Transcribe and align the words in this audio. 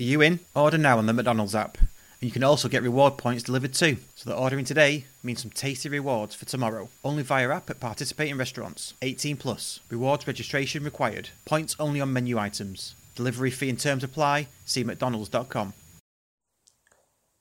are 0.00 0.02
you 0.02 0.20
in? 0.20 0.40
Order 0.56 0.78
now 0.78 0.98
on 0.98 1.06
the 1.06 1.12
McDonald's 1.12 1.54
app. 1.54 1.78
And 1.78 1.88
you 2.28 2.32
can 2.32 2.42
also 2.42 2.68
get 2.68 2.82
reward 2.82 3.16
points 3.16 3.44
delivered 3.44 3.74
too. 3.74 3.98
So 4.16 4.28
that 4.28 4.36
ordering 4.36 4.64
today 4.64 5.04
means 5.22 5.42
some 5.42 5.52
tasty 5.52 5.88
rewards 5.88 6.34
for 6.34 6.46
tomorrow. 6.46 6.88
Only 7.04 7.22
via 7.22 7.48
app 7.50 7.70
at 7.70 7.78
participating 7.78 8.36
restaurants. 8.36 8.94
18 9.02 9.36
plus. 9.36 9.78
Rewards 9.90 10.26
registration 10.26 10.82
required. 10.82 11.28
Points 11.44 11.76
only 11.78 12.00
on 12.00 12.12
menu 12.12 12.38
items. 12.38 12.96
Delivery 13.14 13.52
fee 13.52 13.70
and 13.70 13.78
terms 13.78 14.02
apply. 14.02 14.48
See 14.64 14.82
mcdonalds.com. 14.82 15.74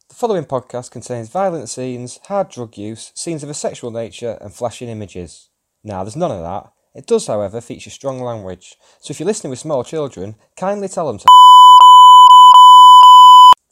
The 0.10 0.16
following 0.16 0.46
podcast 0.46 0.92
contains 0.92 1.30
violent 1.30 1.70
scenes, 1.70 2.20
hard 2.26 2.50
drug 2.50 2.78
use, 2.78 3.12
scenes 3.16 3.42
of 3.42 3.50
a 3.50 3.56
sexual 3.56 3.90
nature, 3.90 4.38
and 4.42 4.54
flashing 4.54 4.90
images. 4.90 5.50
Now, 5.84 6.04
there's 6.04 6.16
none 6.16 6.30
of 6.30 6.44
that. 6.44 6.72
It 6.94 7.08
does, 7.08 7.26
however, 7.26 7.62
feature 7.62 7.90
strong 7.90 8.22
language. 8.22 8.76
So 9.00 9.12
if 9.12 9.20
you're 9.20 9.26
listening 9.26 9.50
with 9.50 9.58
small 9.58 9.84
children, 9.84 10.36
kindly 10.56 10.88
tell 10.88 11.08
them 11.08 11.18
to 11.18 11.26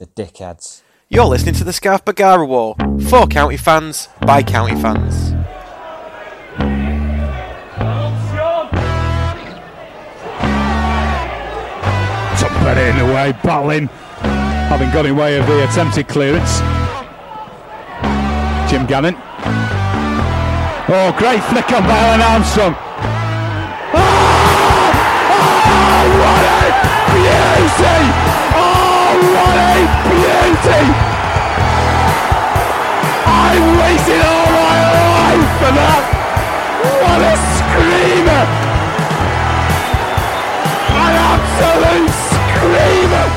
the 0.02 0.08
dickheads. 0.08 0.82
You're 1.10 1.26
listening 1.26 1.54
to 1.56 1.64
the 1.64 1.72
Scarf 1.72 2.04
Bagara 2.04 2.48
War. 2.48 2.76
For 3.08 3.28
county 3.28 3.56
fans, 3.56 4.10
by 4.26 4.42
county 4.42 4.74
fans. 4.82 5.36
Somebody 12.40 12.82
in 12.82 12.98
the 12.98 13.06
way, 13.14 13.32
battling, 13.44 13.90
having 14.74 14.90
got 14.90 15.06
in 15.06 15.16
way 15.16 15.38
of 15.38 15.46
the 15.46 15.66
attempted 15.66 16.08
clearance. 16.08 16.62
Jim 18.72 18.88
Gannon. 18.88 19.14
Oh, 20.90 21.14
great 21.20 21.44
flick 21.44 21.72
on 21.72 21.84
by 21.84 21.96
Alan 21.96 22.22
Armstrong. 22.22 22.74
Oh, 23.94 24.02
oh, 25.30 26.04
what 26.18 26.44
a 26.50 26.74
beauty! 27.14 28.02
Oh, 28.58 29.14
what 29.36 29.58
a 29.58 29.71
beauty! 30.62 30.86
I 33.26 33.54
waited 33.82 34.22
all 34.22 34.50
my 34.62 34.78
life 35.02 35.50
for 35.58 35.72
that! 35.74 36.04
What 37.02 37.22
a 37.22 37.36
screamer! 37.58 38.46
An 41.02 41.14
absolute 41.32 42.14
screamer! 42.62 43.28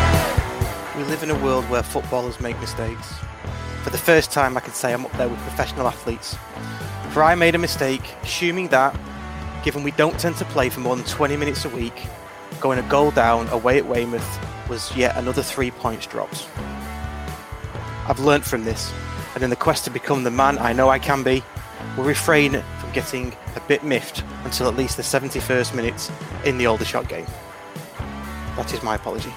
We 0.98 1.02
live 1.10 1.22
in 1.22 1.30
a 1.30 1.44
world 1.44 1.68
where 1.70 1.82
footballers 1.82 2.40
make 2.40 2.58
mistakes. 2.60 3.14
For 3.82 3.90
the 3.90 3.98
first 3.98 4.30
time, 4.30 4.56
I 4.56 4.60
can 4.60 4.72
say 4.72 4.92
I'm 4.92 5.04
up 5.04 5.12
there 5.12 5.28
with 5.28 5.38
professional 5.40 5.86
athletes. 5.86 6.36
For 7.10 7.22
I 7.22 7.34
made 7.34 7.54
a 7.54 7.58
mistake, 7.58 8.02
assuming 8.22 8.68
that, 8.68 8.98
given 9.62 9.82
we 9.82 9.92
don't 9.92 10.18
tend 10.18 10.36
to 10.36 10.44
play 10.46 10.68
for 10.68 10.80
more 10.80 10.96
than 10.96 11.04
20 11.04 11.36
minutes 11.36 11.64
a 11.64 11.68
week, 11.70 12.06
going 12.60 12.78
a 12.78 12.88
goal 12.88 13.10
down 13.10 13.48
away 13.48 13.78
at 13.78 13.86
Weymouth 13.86 14.38
was 14.68 14.94
yet 14.96 15.16
another 15.16 15.42
three 15.42 15.70
points 15.70 16.06
dropped. 16.06 16.48
I've 18.06 18.20
learnt 18.20 18.44
from 18.44 18.64
this, 18.64 18.92
and 19.34 19.42
in 19.42 19.48
the 19.48 19.56
quest 19.56 19.84
to 19.84 19.90
become 19.90 20.24
the 20.24 20.30
man 20.30 20.58
I 20.58 20.74
know 20.74 20.90
I 20.90 20.98
can 20.98 21.22
be, 21.22 21.42
will 21.96 22.04
refrain 22.04 22.52
from 22.78 22.92
getting 22.92 23.34
a 23.56 23.60
bit 23.60 23.82
miffed 23.82 24.22
until 24.44 24.68
at 24.68 24.76
least 24.76 24.98
the 24.98 25.02
71st 25.02 25.74
minute 25.74 26.10
in 26.44 26.58
the 26.58 26.66
Aldershot 26.66 27.08
game. 27.08 27.26
That 28.56 28.72
is 28.74 28.82
my 28.82 28.96
apology. 28.96 29.32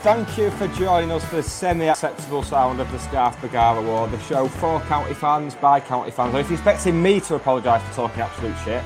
Thank 0.00 0.36
you 0.38 0.50
for 0.52 0.68
joining 0.68 1.10
us 1.10 1.24
for 1.24 1.36
the 1.36 1.42
semi-acceptable 1.42 2.42
sound 2.42 2.80
of 2.80 2.90
the 2.92 2.98
Scarf 2.98 3.36
Bagara 3.38 3.78
Award, 3.78 4.10
the 4.10 4.20
show 4.20 4.48
for 4.48 4.80
county 4.82 5.14
fans 5.14 5.54
by 5.54 5.80
county 5.80 6.10
fans. 6.10 6.34
If 6.34 6.48
you're 6.48 6.58
expecting 6.58 7.02
me 7.02 7.20
to 7.20 7.36
apologise 7.36 7.82
for 7.88 7.94
talking 7.94 8.20
absolute 8.20 8.56
shit, 8.64 8.82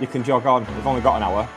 you 0.00 0.06
can 0.06 0.22
jog 0.24 0.46
on. 0.46 0.66
We've 0.74 0.86
only 0.86 1.00
got 1.02 1.16
an 1.16 1.22
hour, 1.22 1.48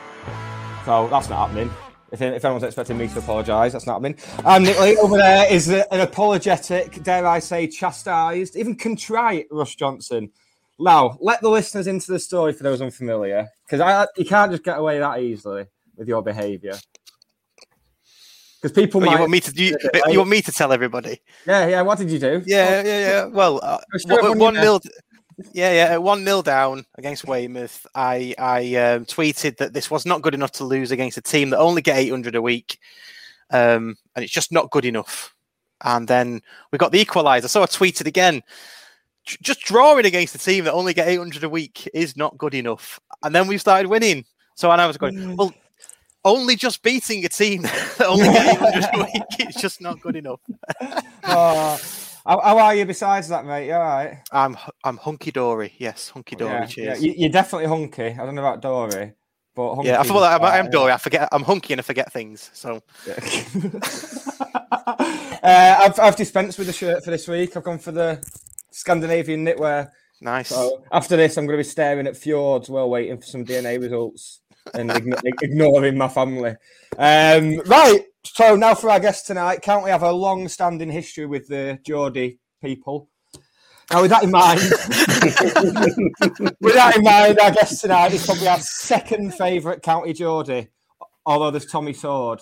so 0.86 1.08
that's 1.10 1.30
not 1.30 1.48
happening. 1.48 1.72
If, 2.12 2.22
if 2.22 2.44
anyone's 2.44 2.64
expecting 2.64 2.98
me 2.98 3.08
to 3.08 3.20
apologise, 3.20 3.74
that's 3.74 3.86
not 3.86 4.02
happening. 4.02 4.18
And 4.44 4.64
Nick 4.66 4.78
over 4.78 5.18
there 5.18 5.52
is 5.52 5.70
an 5.70 5.86
apologetic, 5.92 7.04
dare 7.04 7.28
I 7.28 7.40
say, 7.40 7.68
chastised, 7.68 8.56
even 8.56 8.76
contrite 8.76 9.46
Russ 9.52 9.76
Johnson. 9.76 10.32
Now, 10.80 11.18
let 11.22 11.42
the 11.42 11.50
listeners 11.50 11.88
into 11.88 12.12
the 12.12 12.20
story 12.20 12.54
for 12.54 12.64
those 12.64 12.82
unfamiliar, 12.82 13.48
because 13.70 14.08
you 14.18 14.26
can't 14.26 14.52
just 14.52 14.64
get 14.64 14.80
away 14.80 14.98
that 15.00 15.20
easily 15.20 15.66
with 15.98 16.08
your 16.08 16.24
behaviour. 16.24 16.74
Because 18.62 18.74
people 18.76 19.00
Well, 19.02 19.10
might. 19.10 19.16
you 19.16 19.20
want 19.20 19.32
me 19.32 19.40
to 19.42 19.64
you, 19.64 19.78
you 20.10 20.18
want 20.18 20.30
me 20.30 20.42
to 20.42 20.52
tell 20.52 20.74
everybody? 20.74 21.22
Yeah, 21.46 21.68
yeah. 21.68 21.82
What 21.82 21.98
did 21.98 22.10
you 22.12 22.20
do? 22.20 22.42
Yeah, 22.46 22.82
yeah, 22.82 23.00
yeah. 23.00 23.26
Well, 23.26 23.60
uh, 23.64 23.78
one- 24.06 24.26
on 24.26 24.40
one 24.40 24.54
nil. 24.56 24.82
Yeah, 25.54 25.72
yeah. 25.72 25.94
at 25.94 26.04
One 26.04 26.24
nil 26.24 26.42
down 26.42 26.86
against 26.98 27.26
Weymouth. 27.28 27.86
I 27.96 28.34
I 28.38 28.76
um, 28.76 29.06
tweeted 29.06 29.58
that 29.58 29.74
this 29.74 29.90
was 29.92 30.06
not 30.06 30.22
good 30.22 30.34
enough 30.34 30.52
to 30.54 30.64
lose 30.66 30.92
against 30.92 31.18
a 31.18 31.22
team 31.22 31.50
that 31.52 31.60
only 31.60 31.82
get 31.82 31.98
800 31.98 32.36
a 32.36 32.42
week, 32.42 32.78
um, 33.52 33.96
and 34.16 34.24
it's 34.24 34.34
just 34.34 34.52
not 34.52 34.72
good 34.72 34.86
enough. 34.86 35.34
And 35.82 36.08
then 36.08 36.42
we 36.72 36.78
got 36.78 36.92
the 36.92 37.04
equaliser. 37.04 37.50
So 37.50 37.62
I 37.64 37.66
tweeted 37.68 38.06
again. 38.08 38.42
Just 39.26 39.60
drawing 39.62 40.06
against 40.08 40.34
a 40.34 40.40
team 40.40 40.64
that 40.64 40.74
only 40.74 40.92
get 40.92 41.08
800 41.08 41.44
a 41.44 41.50
week 41.50 41.88
is 41.94 42.18
not 42.18 42.36
good 42.38 42.56
enough. 42.56 43.00
And 43.22 43.36
then 43.36 43.46
we 43.48 43.60
started 43.60 43.88
winning. 43.88 44.26
So 44.56 44.72
and 44.72 44.82
I 44.82 44.88
was 44.88 44.98
Mm. 44.98 45.00
going, 45.02 45.36
well, 45.38 45.54
only 46.26 46.56
just 46.56 46.82
beating 46.82 47.24
a 47.26 47.30
team 47.30 47.62
that 47.98 48.08
only 48.08 48.24
get 48.24 48.56
800 48.56 48.90
a 48.92 48.98
week 49.04 49.48
is 49.50 49.56
just 49.62 49.82
not 49.82 50.02
good 50.02 50.16
enough. 50.16 50.40
Oh, 51.26 51.80
how, 52.30 52.40
how 52.42 52.58
are 52.60 52.76
you 52.76 52.86
besides 52.86 53.28
that, 53.30 53.44
mate? 53.46 53.68
You 53.68 53.74
all 53.74 53.80
right? 53.80 54.20
I'm 54.32 54.56
I'm 54.84 54.98
hunky 54.98 55.32
dory. 55.32 55.74
Yes, 55.80 56.10
hunky 56.10 56.36
dory. 56.36 56.52
yeah, 56.52 56.66
cheers. 56.66 57.02
yeah. 57.02 57.08
You, 57.10 57.16
you're 57.18 57.32
definitely 57.32 57.68
hunky. 57.68 58.04
I 58.04 58.18
don't 58.18 58.36
know 58.36 58.46
about 58.46 58.62
Dory, 58.62 59.14
but 59.56 59.76
hunky 59.76 59.90
Yeah, 59.90 60.00
I 60.00 60.04
thought 60.04 60.42
I'm, 60.42 60.66
I'm 60.66 60.70
Dory. 60.70 60.92
I 60.92 60.98
forget. 60.98 61.28
I'm 61.32 61.44
hunky 61.44 61.74
and 61.74 61.80
I 61.80 61.84
forget 61.84 62.14
things. 62.14 62.52
So 62.54 62.84
uh, 65.44 65.76
I've, 65.82 66.00
I've 66.00 66.16
dispensed 66.16 66.60
with 66.60 66.68
the 66.68 66.74
shirt 66.74 67.04
for 67.04 67.10
this 67.10 67.28
week. 67.28 67.58
I've 67.58 67.64
gone 67.64 67.80
for 67.80 67.92
the 67.92 68.24
Scandinavian 68.70 69.44
knitwear. 69.44 69.90
nice. 70.22 70.50
So 70.50 70.84
after 70.92 71.18
this, 71.18 71.36
I'm 71.36 71.48
going 71.48 71.58
to 71.58 71.64
be 71.64 71.70
staring 71.70 72.06
at 72.06 72.16
fjords 72.16 72.70
while 72.70 72.92
waiting 72.92 73.18
for 73.18 73.26
some 73.26 73.44
DNA 73.44 73.82
results 73.82 74.42
and 74.76 74.92
igno- 74.92 75.20
ignoring 75.42 75.98
my 75.98 76.08
family. 76.08 76.56
Um, 76.96 77.60
right. 77.66 78.02
So 78.24 78.56
now 78.56 78.76
for 78.76 78.90
our 78.90 79.00
guest 79.00 79.28
tonight, 79.28 79.62
can't 79.62 79.84
we 79.84 79.90
have 79.90 80.04
a 80.04 80.12
long-standing 80.12 80.90
history 80.90 81.26
with 81.26 81.48
the 81.48 81.80
Geordie 81.86 82.40
people? 82.62 83.10
Now, 83.92 84.02
with 84.04 84.12
that 84.12 84.24
in 84.24 84.30
mind, 84.32 84.60
with 86.62 86.76
that 86.76 86.98
in 86.98 87.04
mind, 87.04 87.40
our 87.40 87.52
guest 87.52 87.82
tonight 87.82 88.14
is 88.14 88.24
probably 88.24 88.48
our 88.48 88.60
second 88.60 89.34
favourite 89.34 89.82
county 89.82 90.14
Geordie, 90.14 90.68
although 91.26 91.50
there's 91.50 91.66
Tommy 91.66 91.94
Sword. 91.94 92.40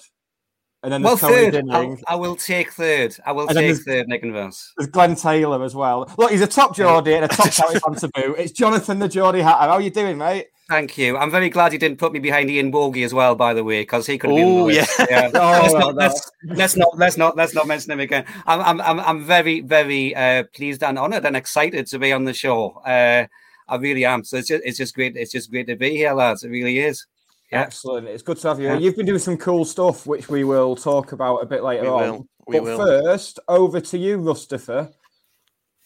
And 0.84 0.92
then 0.92 1.04
Well, 1.04 1.16
there's 1.16 1.32
Tony 1.32 1.52
third. 1.52 1.66
I'll, 1.72 1.98
I 2.08 2.16
will 2.16 2.36
take 2.36 2.74
third. 2.74 3.16
I 3.26 3.32
will 3.32 3.48
And 3.48 3.58
take 3.58 3.78
third, 3.78 4.08
Nick 4.08 4.24
and. 4.24 4.36
There's 4.36 4.74
Glenn 4.92 5.16
Taylor 5.16 5.64
as 5.64 5.74
well. 5.74 6.12
Look, 6.18 6.32
he's 6.32 6.42
a 6.42 6.48
top 6.48 6.76
Geordie 6.76 7.14
and 7.14 7.26
a 7.26 7.28
top 7.30 7.52
county 7.52 7.80
fan 7.80 7.96
to 7.96 8.10
boot. 8.14 8.36
It's 8.38 8.52
Jonathan 8.52 9.00
the 9.00 9.08
Geordie 9.08 9.42
Hatter. 9.42 9.70
How 9.70 9.76
are 9.76 9.82
you 9.82 9.90
doing, 9.90 10.18
mate? 10.18 10.48
Thank 10.70 10.98
you. 10.98 11.16
I'm 11.18 11.32
very 11.32 11.50
glad 11.50 11.72
you 11.72 11.80
didn't 11.80 11.98
put 11.98 12.12
me 12.12 12.20
behind 12.20 12.50
Ian 12.50 12.72
Bogie 12.72 13.04
as 13.04 13.14
well, 13.14 13.36
by 13.36 13.54
the 13.54 13.64
way, 13.64 13.82
because 13.84 14.06
he 14.06 14.18
could 14.18 14.32
have 14.32 14.38
been. 14.38 14.48
on 14.48 14.56
the 14.56 14.62
Ooh, 14.62 14.66
list. 14.66 15.00
yeah. 15.10 15.30
Oh, 15.34 15.62
let's, 15.62 15.74
no, 15.74 15.80
not, 15.80 15.96
no. 15.96 16.02
let's, 16.02 16.32
let's 16.44 16.76
not 16.76 16.98
let's 16.98 17.18
not 17.18 17.38
let's 17.38 17.54
not 17.54 17.68
mention 17.68 17.92
him 17.92 18.02
again. 18.02 18.26
I'm 18.46 18.60
I'm 18.62 18.82
I'm, 18.82 19.00
I'm 19.00 19.24
very 19.24 19.62
very 19.62 20.14
uh, 20.14 20.44
pleased 20.54 20.84
and 20.84 21.00
honoured 21.00 21.26
and 21.26 21.38
excited 21.38 21.88
to 21.88 22.00
be 22.00 22.12
on 22.12 22.26
the 22.26 22.34
show. 22.34 22.72
Uh, 22.86 23.28
I 23.70 23.76
really 23.78 24.04
am. 24.04 24.26
So 24.26 24.38
it's 24.38 24.50
just 24.50 24.64
it's 24.66 24.78
just 24.78 24.94
great. 24.94 25.16
It's 25.16 25.32
just 25.32 25.50
great 25.52 25.68
to 25.68 25.78
be 25.78 25.92
here, 25.92 26.14
lads. 26.14 26.44
It 26.44 26.50
really 26.50 26.80
is. 26.80 27.06
Yeah. 27.52 27.62
Excellent. 27.62 28.08
It's 28.10 28.24
good 28.24 28.38
to 28.40 28.48
have 28.50 28.60
you. 28.60 28.68
Yeah. 28.68 28.78
You've 28.78 28.98
been 28.98 29.06
doing 29.06 29.20
some 29.20 29.38
cool 29.38 29.64
stuff, 29.64 30.06
which 30.06 30.28
we 30.28 30.44
will 30.44 30.76
talk 30.76 31.14
about 31.14 31.38
a 31.38 31.46
bit 31.46 31.64
later 31.64 31.84
We 31.84 31.88
on. 31.90 32.12
will, 32.12 32.28
we 32.48 32.54
but 32.60 32.64
will. 32.64 32.78
first, 32.78 33.40
over 33.48 33.80
to 33.80 33.98
you, 33.98 34.18
Mustafa. 34.18 34.92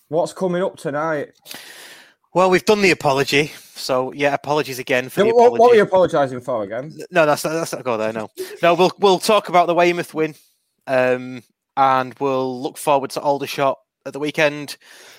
What's 0.07 0.33
coming 0.33 0.63
up 0.63 0.75
tonight? 0.77 1.33
Well, 2.33 2.49
we've 2.49 2.63
done 2.63 2.81
the 2.81 2.91
apology, 2.91 3.47
so 3.75 4.13
yeah, 4.13 4.33
apologies 4.33 4.79
again 4.79 5.09
for 5.09 5.19
the 5.21 5.25
What, 5.27 5.31
apology. 5.47 5.59
what 5.59 5.69
were 5.71 5.75
you 5.75 5.81
apologising 5.83 6.39
for 6.39 6.63
again? 6.63 6.97
No, 7.11 7.25
that's 7.25 7.43
not, 7.43 7.51
that's 7.51 7.73
not 7.73 7.83
go 7.83 7.97
there. 7.97 8.13
No, 8.13 8.29
no. 8.63 8.73
We'll 8.73 8.91
we'll 8.99 9.19
talk 9.19 9.49
about 9.49 9.67
the 9.67 9.75
Weymouth 9.75 10.13
win, 10.13 10.35
um, 10.87 11.43
and 11.75 12.15
we'll 12.19 12.61
look 12.61 12.77
forward 12.77 13.09
to 13.11 13.19
Aldershot 13.21 13.77
at 14.05 14.13
the 14.13 14.19
weekend. 14.19 14.77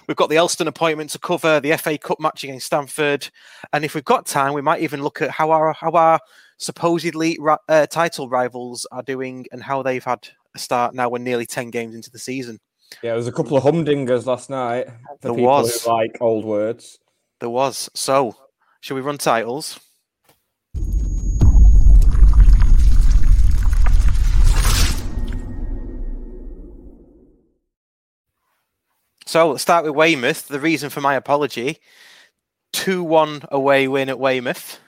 We've 0.08 0.16
got 0.16 0.30
the 0.30 0.36
Elstone 0.36 0.68
appointment 0.68 1.10
to 1.10 1.18
cover, 1.18 1.60
the 1.60 1.76
FA 1.76 1.98
Cup 1.98 2.18
match 2.18 2.44
against 2.44 2.64
Stamford, 2.66 3.28
and 3.74 3.84
if 3.84 3.94
we've 3.94 4.04
got 4.04 4.24
time, 4.24 4.54
we 4.54 4.62
might 4.62 4.80
even 4.80 5.02
look 5.02 5.20
at 5.20 5.30
how 5.30 5.50
our 5.50 5.74
how 5.74 5.90
our 5.90 6.18
supposedly 6.56 7.38
uh, 7.68 7.86
title 7.88 8.30
rivals 8.30 8.86
are 8.90 9.02
doing 9.02 9.44
and 9.52 9.62
how 9.62 9.82
they've 9.82 10.02
had 10.04 10.26
a 10.54 10.58
start. 10.58 10.94
Now 10.94 11.10
we're 11.10 11.18
nearly 11.18 11.44
ten 11.44 11.68
games 11.70 11.94
into 11.94 12.10
the 12.10 12.18
season. 12.18 12.58
Yeah, 13.02 13.10
there 13.10 13.16
was 13.16 13.28
a 13.28 13.32
couple 13.32 13.56
of 13.56 13.64
humdingers 13.64 14.24
last 14.26 14.48
night. 14.50 14.86
For 14.86 14.92
There 15.20 15.30
people 15.32 15.44
was. 15.44 15.84
who 15.84 15.90
like 15.90 16.16
old 16.20 16.44
words. 16.46 16.98
There 17.42 17.50
was 17.50 17.90
so. 17.92 18.36
Shall 18.80 18.94
we 18.94 19.00
run 19.00 19.18
titles? 19.18 19.80
So 29.26 29.50
let's 29.50 29.62
start 29.62 29.84
with 29.84 29.96
Weymouth. 29.96 30.46
The 30.46 30.60
reason 30.60 30.88
for 30.88 31.00
my 31.00 31.16
apology: 31.16 31.78
two-one 32.72 33.42
away 33.50 33.88
win 33.88 34.08
at 34.08 34.20
Weymouth. 34.20 34.78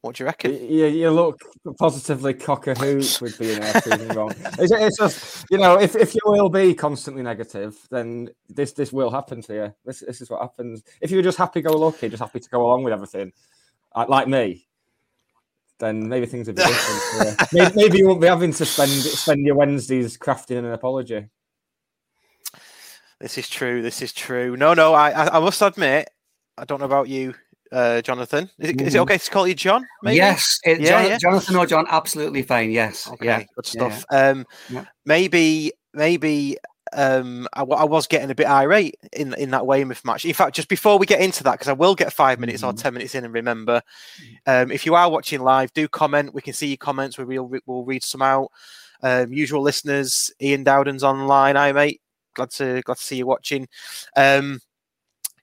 What 0.00 0.14
do 0.14 0.22
you 0.22 0.26
reckon? 0.26 0.52
You, 0.52 0.86
you 0.86 1.10
look 1.10 1.40
positively 1.76 2.32
cock 2.34 2.68
a 2.68 2.74
hoot 2.74 3.18
with 3.20 3.36
being 3.36 3.60
there 3.60 3.80
proving 3.80 4.08
wrong. 4.08 4.32
It's, 4.58 4.70
it's 4.70 4.96
just, 4.96 5.44
you 5.50 5.58
know, 5.58 5.80
if, 5.80 5.96
if 5.96 6.14
you 6.14 6.20
will 6.24 6.48
be 6.48 6.72
constantly 6.72 7.22
negative, 7.22 7.76
then 7.90 8.28
this 8.48 8.72
this 8.72 8.92
will 8.92 9.10
happen 9.10 9.42
to 9.42 9.54
you. 9.54 9.74
This 9.84 10.00
this 10.00 10.20
is 10.20 10.30
what 10.30 10.40
happens. 10.40 10.84
If 11.00 11.10
you're 11.10 11.22
just 11.22 11.36
happy 11.36 11.62
go 11.62 11.72
lucky, 11.72 12.08
just 12.08 12.22
happy 12.22 12.38
to 12.38 12.48
go 12.48 12.64
along 12.64 12.84
with 12.84 12.92
everything, 12.92 13.32
uh, 13.92 14.06
like 14.08 14.28
me, 14.28 14.68
then 15.80 16.08
maybe 16.08 16.26
things 16.26 16.46
would 16.46 16.56
be 16.56 16.62
different. 16.62 17.42
maybe, 17.52 17.72
maybe 17.74 17.98
you 17.98 18.06
won't 18.06 18.20
be 18.20 18.28
having 18.28 18.52
to 18.52 18.64
spend 18.64 18.90
spend 18.90 19.44
your 19.44 19.56
Wednesdays 19.56 20.16
crafting 20.16 20.58
an 20.58 20.66
apology. 20.66 21.26
This 23.18 23.36
is 23.36 23.48
true. 23.48 23.82
This 23.82 24.00
is 24.00 24.12
true. 24.12 24.56
No, 24.56 24.74
no. 24.74 24.94
I, 24.94 25.10
I, 25.10 25.36
I 25.38 25.40
must 25.40 25.60
admit, 25.60 26.08
I 26.56 26.64
don't 26.64 26.78
know 26.78 26.86
about 26.86 27.08
you, 27.08 27.34
uh, 27.72 28.00
Jonathan. 28.02 28.50
Is 28.58 28.70
it, 28.70 28.80
is 28.80 28.94
it 28.94 28.98
Mhm. 28.98 29.02
okay 29.02 29.18
to 29.18 29.30
call 29.30 29.46
you 29.46 29.54
John? 29.54 29.86
Maybe? 30.02 30.16
Yes, 30.16 30.58
it, 30.64 30.80
Yeah, 30.80 30.88
Jon- 31.02 31.10
yeah. 31.10 31.18
Jonathan 31.18 31.56
or 31.56 31.66
John, 31.66 31.86
absolutely 31.88 32.42
fine. 32.42 32.70
Yes, 32.70 33.08
Okay, 33.08 33.26
yeah, 33.26 33.38
good 33.54 33.74
yeah, 33.74 33.90
stuff. 33.90 34.04
Um, 34.10 34.46
Yeah. 34.68 34.84
maybe, 35.04 35.72
maybe 35.94 36.56
um, 36.94 37.46
I, 37.52 37.60
I 37.62 37.84
was 37.84 38.06
getting 38.06 38.30
a 38.30 38.34
bit 38.34 38.46
irate 38.46 38.94
in 39.12 39.34
in 39.34 39.50
that 39.50 39.66
Weymouth 39.66 40.02
match. 40.06 40.24
In 40.24 40.32
fact, 40.32 40.56
just 40.56 40.68
before 40.68 40.98
we 40.98 41.04
get 41.04 41.20
into 41.20 41.44
that, 41.44 41.52
because 41.52 41.68
I 41.68 41.74
will 41.74 41.94
get 41.94 42.14
five 42.14 42.40
minutes 42.40 42.62
or 42.62 42.72
Mhm. 42.72 42.80
ten 42.80 42.94
minutes 42.94 43.14
in 43.14 43.24
and 43.26 43.34
remember. 43.34 43.82
Um, 44.46 44.70
if 44.72 44.86
you 44.86 44.94
are 44.94 45.10
watching 45.10 45.40
live, 45.42 45.70
do 45.74 45.86
comment. 45.86 46.32
We 46.32 46.40
can 46.40 46.54
see 46.54 46.68
your 46.68 46.78
comments. 46.78 47.18
We 47.18 47.24
will 47.26 47.50
we'll 47.66 47.84
read 47.84 48.02
some 48.02 48.22
out. 48.22 48.50
Um, 49.02 49.32
usual 49.34 49.60
listeners, 49.60 50.30
Ian 50.40 50.64
Dowden's 50.64 51.04
online. 51.04 51.56
Hi, 51.56 51.72
mate. 51.72 52.00
Glad 52.34 52.50
to 52.52 52.80
glad 52.82 52.96
to 52.96 53.04
see 53.04 53.16
you 53.16 53.26
watching. 53.26 53.68
Um, 54.16 54.60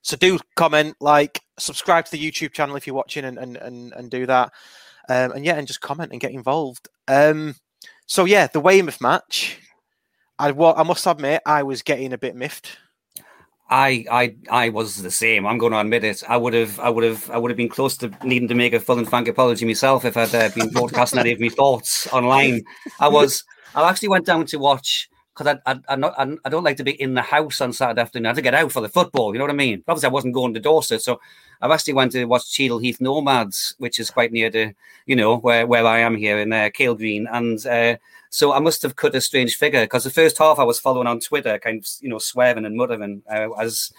so 0.01 0.17
do 0.17 0.39
comment, 0.55 0.95
like, 0.99 1.41
subscribe 1.57 2.05
to 2.05 2.11
the 2.11 2.31
YouTube 2.31 2.53
channel 2.53 2.75
if 2.75 2.85
you're 2.87 2.95
watching, 2.95 3.25
and 3.25 3.37
and 3.37 3.57
and, 3.57 3.93
and 3.93 4.11
do 4.11 4.25
that. 4.25 4.51
Um, 5.07 5.33
and 5.33 5.45
yeah, 5.45 5.55
and 5.55 5.67
just 5.67 5.81
comment 5.81 6.11
and 6.11 6.21
get 6.21 6.31
involved. 6.31 6.89
Um, 7.07 7.55
so 8.07 8.25
yeah, 8.25 8.47
the 8.47 8.59
Weymouth 8.59 9.01
match. 9.01 9.59
I 10.37 10.51
wa- 10.51 10.73
I 10.75 10.83
must 10.83 11.07
admit, 11.07 11.41
I 11.45 11.63
was 11.63 11.81
getting 11.81 12.11
a 12.11 12.17
bit 12.17 12.35
miffed. 12.35 12.77
I, 13.69 14.05
I, 14.11 14.35
I 14.51 14.69
was 14.69 15.01
the 15.01 15.09
same. 15.09 15.47
I'm 15.47 15.57
going 15.57 15.71
to 15.71 15.79
admit 15.79 16.03
it. 16.03 16.23
I 16.27 16.37
would 16.37 16.53
have, 16.53 16.79
I 16.79 16.89
would 16.89 17.03
have, 17.03 17.29
I 17.31 17.37
would 17.37 17.49
have 17.49 17.57
been 17.57 17.69
close 17.69 17.97
to 17.97 18.11
needing 18.23 18.47
to 18.49 18.53
make 18.53 18.73
a 18.73 18.79
full 18.79 18.99
and 18.99 19.09
frank 19.09 19.27
apology 19.27 19.65
myself 19.65 20.05
if 20.05 20.17
I'd 20.17 20.35
uh, 20.35 20.49
been 20.49 20.69
broadcasting 20.69 21.19
any 21.19 21.31
of 21.31 21.39
my 21.39 21.49
thoughts 21.49 22.05
online. 22.13 22.63
I 22.99 23.07
was, 23.07 23.43
I 23.73 23.89
actually 23.89 24.09
went 24.09 24.25
down 24.25 24.45
to 24.47 24.57
watch 24.57 25.09
because 25.33 25.55
I, 25.65 25.71
I, 25.71 25.79
I'm 25.89 25.99
not, 25.99 26.13
I'm, 26.17 26.37
I 26.45 26.49
don't 26.49 26.63
like 26.63 26.77
to 26.77 26.83
be 26.83 27.01
in 27.01 27.15
the 27.15 27.23
house 27.23 27.59
on 27.59 27.73
Saturday 27.73 28.01
afternoon. 28.01 28.27
I 28.27 28.29
had 28.29 28.35
to 28.35 28.41
get 28.43 28.53
out 28.53 28.71
for 28.71 28.81
the 28.81 28.89
football. 28.89 29.33
You 29.33 29.39
know 29.39 29.45
what 29.45 29.51
I 29.51 29.55
mean? 29.55 29.83
Obviously, 29.87 30.09
I 30.09 30.13
wasn't 30.13 30.35
going 30.35 30.53
to 30.53 30.59
Dorset, 30.59 31.01
so 31.01 31.19
I've 31.61 31.71
actually 31.71 31.93
went 31.93 32.11
to 32.13 32.25
watch 32.25 32.51
Cheadle 32.51 32.79
Heath 32.79 32.99
Nomads, 33.01 33.75
which 33.77 33.99
is 33.99 34.11
quite 34.11 34.31
near 34.31 34.49
to, 34.51 34.73
you 35.05 35.15
know, 35.15 35.37
where, 35.37 35.65
where 35.65 35.85
I 35.85 35.99
am 35.99 36.15
here 36.15 36.39
in 36.39 36.51
uh, 36.51 36.69
Cale 36.73 36.95
Green, 36.95 37.27
and 37.31 37.65
uh, 37.65 37.97
so 38.29 38.51
I 38.51 38.59
must 38.59 38.81
have 38.81 38.97
cut 38.97 39.15
a 39.15 39.21
strange 39.21 39.55
figure 39.55 39.83
because 39.83 40.03
the 40.03 40.09
first 40.09 40.37
half 40.37 40.59
I 40.59 40.63
was 40.63 40.79
following 40.79 41.07
on 41.07 41.19
Twitter, 41.19 41.57
kind 41.57 41.79
of, 41.79 41.87
you 42.01 42.09
know, 42.09 42.19
swearing 42.19 42.65
and 42.65 42.75
muttering 42.75 43.23
uh, 43.31 43.51
as, 43.53 43.93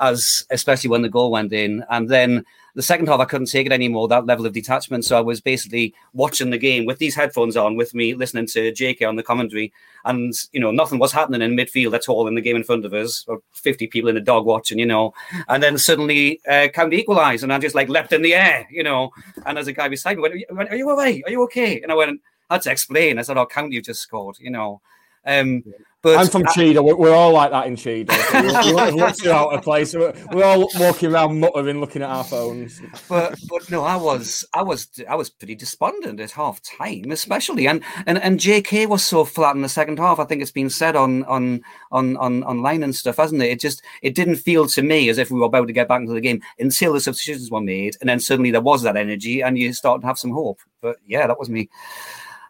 as 0.00 0.44
especially 0.50 0.90
when 0.90 1.02
the 1.02 1.08
goal 1.08 1.30
went 1.30 1.52
in, 1.52 1.84
and 1.90 2.08
then 2.08 2.44
the 2.76 2.82
second 2.82 3.06
half 3.06 3.20
I 3.20 3.24
couldn't 3.24 3.46
take 3.46 3.66
it 3.66 3.72
anymore. 3.72 4.08
That 4.08 4.26
level 4.26 4.46
of 4.46 4.52
detachment, 4.52 5.04
so 5.04 5.16
I 5.16 5.20
was 5.20 5.40
basically 5.40 5.94
watching 6.12 6.50
the 6.50 6.58
game 6.58 6.86
with 6.86 6.98
these 6.98 7.14
headphones 7.14 7.56
on, 7.56 7.76
with 7.76 7.94
me 7.94 8.14
listening 8.14 8.46
to 8.48 8.72
JK 8.72 9.08
on 9.08 9.14
the 9.16 9.22
commentary, 9.22 9.72
and 10.04 10.34
you 10.52 10.60
know, 10.60 10.72
nothing 10.72 10.98
was 10.98 11.12
happening 11.12 11.42
in 11.42 11.56
midfield 11.56 11.94
at 11.94 12.08
all 12.08 12.26
in 12.26 12.34
the 12.34 12.40
game 12.40 12.56
in 12.56 12.64
front 12.64 12.84
of 12.84 12.92
us, 12.92 13.24
or 13.28 13.40
fifty 13.52 13.86
people 13.86 14.08
in 14.08 14.16
the 14.16 14.20
dog 14.20 14.44
watching, 14.44 14.78
you 14.78 14.86
know, 14.86 15.14
and 15.48 15.62
then 15.62 15.78
suddenly 15.78 16.40
uh, 16.48 16.68
County 16.74 16.96
equalised, 16.96 17.44
and 17.44 17.52
I 17.52 17.58
just 17.58 17.74
like 17.76 17.88
leapt 17.88 18.12
in 18.12 18.22
the 18.22 18.34
air, 18.34 18.66
you 18.70 18.82
know, 18.82 19.10
and 19.46 19.56
as 19.58 19.68
a 19.68 19.72
guy 19.72 19.88
beside 19.88 20.16
me 20.16 20.22
went, 20.22 20.34
"Are 20.34 20.38
you- 20.38 20.46
went, 20.50 20.70
"Are 20.70 20.76
you 20.76 20.90
all 20.90 20.96
right? 20.96 21.22
Are 21.26 21.30
you 21.30 21.42
okay?" 21.44 21.80
And 21.80 21.92
I 21.92 21.94
went. 21.94 22.20
I 22.50 22.54
had 22.54 22.62
to 22.62 22.70
explain. 22.72 23.18
I 23.18 23.22
said, 23.22 23.38
"Oh, 23.38 23.46
County 23.46 23.76
have 23.76 23.84
just 23.84 24.02
scored," 24.02 24.36
you 24.40 24.50
know. 24.50 24.80
Um, 25.24 25.62
but 26.04 26.18
I'm 26.18 26.28
from 26.28 26.44
I-. 26.46 26.78
We're, 26.78 27.14
all 27.14 27.32
like 27.32 27.50
that 27.50 27.66
in. 27.66 27.78
So 27.78 27.90
we're, 27.90 28.94
we're, 28.94 29.32
out 29.32 29.54
of 29.54 29.62
place. 29.62 29.94
We're, 29.94 30.12
we're 30.32 30.44
all 30.44 30.68
walking 30.76 31.10
around 31.10 31.40
muttering, 31.40 31.80
looking 31.80 32.02
at 32.02 32.10
our 32.10 32.22
phones. 32.22 32.80
but 33.08 33.38
but 33.48 33.70
no, 33.70 33.82
I 33.82 33.96
was 33.96 34.44
I 34.52 34.62
was 34.62 34.86
I 35.08 35.14
was 35.14 35.30
pretty 35.30 35.54
despondent 35.54 36.20
at 36.20 36.32
half 36.32 36.60
time, 36.60 37.10
especially 37.10 37.66
and 37.66 37.82
and 38.06 38.18
and 38.18 38.38
JK 38.38 38.86
was 38.86 39.02
so 39.02 39.24
flat 39.24 39.56
in 39.56 39.62
the 39.62 39.68
second 39.68 39.98
half. 39.98 40.18
I 40.18 40.24
think 40.24 40.42
it's 40.42 40.50
been 40.50 40.68
said 40.68 40.94
on 40.94 41.24
on 41.24 41.62
on 41.90 42.18
on 42.18 42.44
online 42.44 42.82
and 42.82 42.94
stuff, 42.94 43.16
hasn't 43.16 43.42
it? 43.42 43.50
It 43.50 43.60
just 43.60 43.82
it 44.02 44.14
didn't 44.14 44.36
feel 44.36 44.66
to 44.66 44.82
me 44.82 45.08
as 45.08 45.16
if 45.16 45.30
we 45.30 45.40
were 45.40 45.46
about 45.46 45.68
to 45.68 45.72
get 45.72 45.88
back 45.88 46.02
into 46.02 46.12
the 46.12 46.20
game 46.20 46.42
until 46.58 46.92
the 46.92 47.00
substitutions 47.00 47.50
were 47.50 47.62
made, 47.62 47.96
and 48.00 48.10
then 48.10 48.20
suddenly 48.20 48.50
there 48.50 48.60
was 48.60 48.82
that 48.82 48.98
energy, 48.98 49.42
and 49.42 49.58
you 49.58 49.72
start 49.72 50.02
to 50.02 50.06
have 50.06 50.18
some 50.18 50.32
hope. 50.32 50.60
But 50.82 50.98
yeah, 51.06 51.26
that 51.26 51.38
was 51.38 51.48
me. 51.48 51.70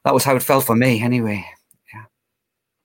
That 0.05 0.13
was 0.13 0.25
how 0.25 0.35
it 0.35 0.43
felt 0.43 0.65
for 0.65 0.75
me, 0.75 1.01
anyway. 1.01 1.47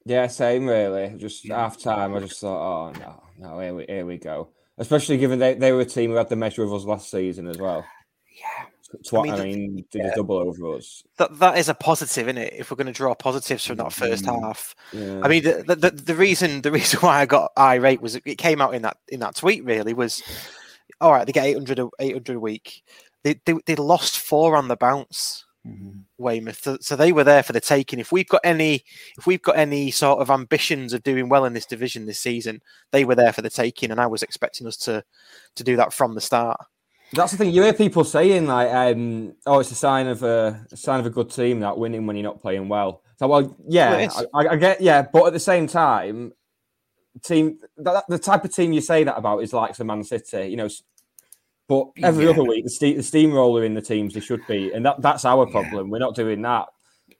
Yeah, 0.10 0.26
same 0.26 0.66
really. 0.66 1.14
Just 1.18 1.48
half 1.48 1.78
time, 1.80 2.16
I 2.16 2.20
just 2.22 2.42
thought, 2.42 2.90
oh 2.90 2.92
no, 3.00 3.24
no, 3.38 3.60
here 3.60 3.76
we 3.76 3.86
here 3.88 4.06
we 4.08 4.18
go. 4.18 4.50
Especially 4.80 5.18
given 5.18 5.38
they, 5.38 5.54
they 5.54 5.72
were 5.72 5.82
a 5.82 5.86
team 5.86 6.10
who 6.10 6.16
had 6.16 6.30
the 6.30 6.36
measure 6.36 6.64
of 6.64 6.74
us 6.74 6.84
last 6.84 7.12
season 7.12 7.48
as 7.48 7.58
well. 7.58 7.86
Yeah. 8.32 8.66
What 9.12 9.30
I 9.30 9.34
I 9.34 9.44
mean, 9.44 9.76
mean, 9.76 9.86
did 9.92 10.06
a 10.06 10.16
double 10.16 10.38
over 10.38 10.76
us. 10.76 11.04
That 11.18 11.38
that 11.38 11.58
is 11.60 11.70
a 11.70 11.76
positive, 11.76 12.28
isn't 12.28 12.42
it? 12.42 12.54
If 12.58 12.72
we're 12.72 12.78
going 12.78 12.88
to 12.88 12.94
draw 12.94 13.14
positives 13.14 13.64
from 13.66 13.76
that 13.78 13.88
1st 13.88 14.24
Mm. 14.24 14.42
half. 14.42 14.76
Yeah. 14.94 15.22
I 15.24 15.28
mean, 15.28 15.44
the, 15.44 15.76
the 15.76 15.92
the 15.92 16.16
reason 16.16 16.62
the 16.62 16.72
reason 16.80 17.00
why 17.02 17.20
I 17.20 17.28
got 17.28 17.52
irate 17.56 18.02
was 18.02 18.16
it 18.16 18.38
came 18.40 18.62
out 18.62 18.74
in 18.74 18.82
that 18.82 18.98
in 19.10 19.20
that 19.20 19.36
tweet. 19.36 19.64
Really 19.64 19.94
was 19.94 20.24
all 21.02 21.12
right. 21.12 21.26
They 21.28 21.34
get 21.34 21.46
800 21.46 21.78
a, 21.78 21.90
800 22.00 22.36
a 22.36 22.40
week. 22.40 22.82
They, 23.24 23.40
they 23.46 23.54
they 23.68 23.76
lost 23.76 24.18
four 24.20 24.56
on 24.56 24.70
the 24.70 24.78
bounce. 24.78 25.46
Weymouth, 26.18 26.62
so, 26.62 26.78
so 26.82 26.96
they 26.96 27.12
were 27.12 27.24
there 27.24 27.44
for 27.44 27.54
the 27.54 27.62
taking. 27.62 28.00
If 28.00 28.12
we've 28.12 28.28
got 28.28 28.42
any, 28.44 28.84
if 29.18 29.26
we've 29.26 29.42
got 29.42 29.58
any 29.58 29.92
sort 29.92 30.20
of 30.20 30.30
ambitions 30.30 30.94
of 30.94 31.04
doing 31.04 31.30
well 31.30 31.46
in 31.46 31.54
this 31.54 31.66
division 31.66 32.06
this 32.06 32.20
season, 32.20 32.62
they 32.92 33.06
were 33.06 33.16
there 33.16 33.34
for 33.34 33.42
the 33.42 33.50
taking, 33.50 33.92
and 33.92 34.02
I 34.02 34.08
was 34.08 34.24
expecting 34.24 34.68
us 34.68 34.78
to 34.78 35.04
to 35.56 35.64
do 35.64 35.76
that 35.78 35.94
from 35.94 36.16
the 36.16 36.22
start. 36.22 36.60
That's 37.14 37.32
the 37.32 37.38
thing. 37.38 37.52
You 37.52 37.64
hear 37.64 37.74
people 37.74 38.04
saying 38.04 38.48
like, 38.48 38.72
um, 38.72 39.34
"Oh, 39.46 39.60
it's 39.60 39.72
a 39.72 39.76
sign 39.76 40.08
of 40.08 40.24
a, 40.24 40.66
a 40.72 40.78
sign 40.78 41.00
of 41.00 41.06
a 41.06 41.10
good 41.10 41.30
team 41.32 41.62
that 41.62 41.78
winning 41.78 42.06
when 42.06 42.16
you're 42.16 42.24
not 42.24 42.42
playing 42.42 42.68
well." 42.68 43.02
So, 43.18 43.28
well, 43.28 43.44
Well, 43.44 43.56
yeah, 43.68 43.98
it 43.98 44.08
is. 44.08 44.26
I, 44.34 44.48
I 44.48 44.56
get, 44.56 44.82
yeah, 44.82 45.02
but 45.02 45.26
at 45.26 45.34
the 45.34 45.40
same 45.40 45.68
time, 45.68 46.34
team 47.24 47.60
that, 47.78 48.06
the 48.08 48.20
type 48.20 48.46
of 48.46 48.54
team 48.54 48.74
you 48.74 48.82
say 48.82 49.04
that 49.04 49.18
about 49.18 49.40
is 49.40 49.54
like 49.54 49.76
the 49.76 49.84
Man 49.84 50.04
City, 50.04 50.48
you 50.48 50.58
know. 50.58 50.70
S- 51.70 51.76
But 51.78 51.88
every 52.04 52.26
Yeah. 52.26 52.32
other 52.32 52.44
week, 52.44 52.64
the, 52.66 52.70
ste- 52.70 52.98
the 52.98 53.04
steamroller 53.04 53.64
in 53.64 53.74
the 53.74 53.82
teams 53.82 54.14
they 54.14 54.20
should 54.20 54.46
be, 54.48 54.72
and 54.74 54.86
that, 54.86 55.02
that's 55.02 55.24
our 55.26 55.46
problem. 55.46 55.90
We're 55.90 56.00
not 56.00 56.16
doing 56.16 56.42
that. 56.42 56.68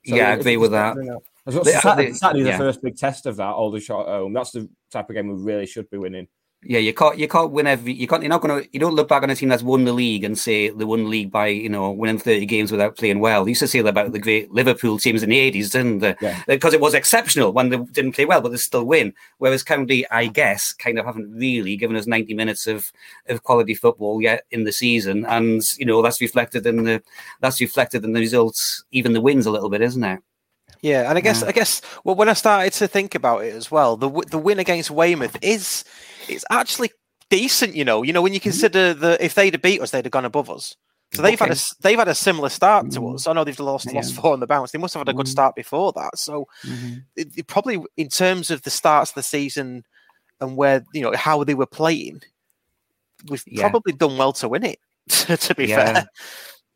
Yeah, 0.06 0.30
I 0.30 0.34
agree 0.34 0.58
with 0.58 0.72
that. 0.72 0.96
doing 0.96 1.18
As 1.46 1.56
uh, 1.56 1.64
Saturday, 1.64 2.14
Saturday's 2.14 2.46
yeah. 2.48 2.58
the 2.58 2.64
first 2.64 2.82
big 2.82 2.96
test 2.98 3.26
of 3.26 3.38
that. 3.38 3.48
All 3.48 3.66
Aldershot 3.66 4.08
at 4.08 4.12
home. 4.14 4.34
That's 4.34 4.52
the 4.52 4.70
type 4.92 5.10
of 5.10 5.16
game 5.16 5.28
we 5.28 5.42
really 5.42 5.66
should 5.66 5.90
be 5.90 5.98
winning. 5.98 6.28
Yeah, 6.62 6.80
you 6.80 6.94
can't 6.94 7.18
you 7.18 7.30
can't 7.30 7.52
win 7.52 7.68
every 7.68 7.94
you 7.94 8.06
can't 8.06 8.22
you're 8.22 8.30
not 8.30 8.42
gonna 8.42 8.64
you 8.74 8.82
don't 8.82 8.94
look 8.94 9.08
back 9.08 9.24
on 9.24 9.30
a 9.30 9.36
team 9.36 9.48
that's 9.48 9.64
won 9.64 9.86
the 9.86 9.94
league 9.94 10.26
and 10.26 10.38
say 10.38 10.68
they 10.68 10.84
won 10.84 11.04
the 11.04 11.10
league 11.10 11.32
by 11.32 11.48
you 11.48 11.70
know 11.70 11.90
winning 11.92 12.20
30 12.20 12.46
games 12.48 12.70
without 12.70 12.98
playing 12.98 13.22
well. 13.22 13.46
They 13.46 13.52
used 13.52 13.62
to 13.62 13.68
say 13.68 13.82
that 13.82 13.88
about 13.88 14.12
the 14.12 14.20
great 14.20 14.52
Liverpool 14.52 15.00
teams 15.00 15.24
in 15.24 15.30
the 15.30 15.52
80s, 15.52 15.72
didn't 15.72 16.00
they? 16.00 16.16
Yeah. 16.20 16.44
Because 16.48 16.74
it 16.74 16.82
was 16.82 16.94
exceptional 16.94 17.54
when 17.54 17.70
they 17.70 17.78
didn't 17.78 18.12
play 18.12 18.26
well, 18.26 18.42
but 18.42 18.50
they 18.52 18.58
still 18.58 18.84
win. 18.84 19.14
Whereas 19.38 19.64
County, 19.64 20.06
I 20.12 20.28
guess, 20.28 20.74
kind 20.74 21.00
of 21.00 21.06
haven't 21.06 21.32
really 21.34 21.78
given 21.78 21.96
us 21.96 22.08
90 22.08 22.34
minutes 22.34 22.68
of, 22.68 22.92
of 23.30 23.44
quality 23.44 23.74
football 23.74 24.22
yet 24.22 24.44
in 24.52 24.66
the 24.66 24.74
season. 24.74 25.26
And 25.28 25.62
you 25.78 25.86
know, 25.86 26.02
that's 26.02 26.20
reflected 26.20 26.66
in 26.66 26.84
the 26.84 27.02
that's 27.40 27.62
reflected 27.62 28.04
in 28.04 28.12
the 28.12 28.20
results, 28.20 28.84
even 28.92 29.14
the 29.14 29.22
wins 29.22 29.46
a 29.46 29.52
little 29.52 29.70
bit, 29.70 29.82
isn't 29.82 30.04
it? 30.04 30.20
Yeah, 30.82 31.10
and 31.10 31.18
I 31.18 31.22
guess 31.22 31.44
I 31.44 31.52
guess 31.52 31.82
well, 32.04 32.16
when 32.16 32.30
I 32.30 32.34
started 32.34 32.74
to 32.74 32.88
think 32.88 33.16
about 33.16 33.44
it 33.44 33.54
as 33.54 33.70
well, 33.70 33.98
the 33.98 34.10
the 34.30 34.38
win 34.38 34.60
against 34.60 34.92
Weymouth 34.92 35.38
is 35.42 35.84
it's 36.28 36.46
actually 36.50 36.92
decent. 37.30 37.76
You 37.76 37.84
know, 37.84 38.02
you 38.04 38.14
know 38.14 38.22
when 38.22 38.34
you 38.34 38.40
consider 38.40 38.94
the 38.94 39.24
if 39.24 39.36
they'd 39.36 39.54
have 39.54 39.62
beat 39.62 39.82
us, 39.82 39.92
they'd 39.92 40.06
have 40.06 40.12
gone 40.12 40.26
above 40.26 40.50
us. 40.50 40.76
So 41.14 41.22
they've 41.24 41.40
had 41.40 41.52
a 41.52 41.58
they've 41.82 41.98
had 41.98 42.08
a 42.08 42.16
similar 42.16 42.50
start 42.50 42.92
to 42.92 43.10
us. 43.10 43.24
Mm. 43.24 43.30
I 43.30 43.34
know 43.34 43.44
they've 43.44 43.60
lost 43.60 43.92
lost 43.92 44.14
four 44.16 44.34
on 44.34 44.40
the 44.40 44.48
bounce. 44.48 44.72
They 44.72 44.80
must 44.80 44.94
have 44.94 45.02
had 45.02 45.10
a 45.10 45.14
good 45.14 45.26
mm. 45.26 45.30
start 45.30 45.56
before 45.56 45.92
that. 45.94 46.18
So 46.18 46.48
mm-hmm. 46.64 47.00
it, 47.16 47.38
it 47.38 47.48
probably 47.48 47.82
in 47.98 48.10
terms 48.10 48.52
of 48.52 48.62
the 48.62 48.70
starts 48.70 49.12
of 49.12 49.16
the 49.16 49.24
season 49.24 49.84
and 50.40 50.56
where 50.56 50.86
you 50.94 51.02
know 51.02 51.14
how 51.16 51.44
they 51.44 51.56
were 51.56 51.66
playing, 51.66 52.22
we've 53.28 53.44
Yeah. 53.48 53.70
probably 53.70 53.94
done 53.94 54.18
well 54.18 54.34
to 54.34 54.48
win 54.48 54.64
it. 54.64 54.80
to 55.10 55.56
be 55.56 55.66
Yeah. 55.66 55.94
fair, 55.94 56.10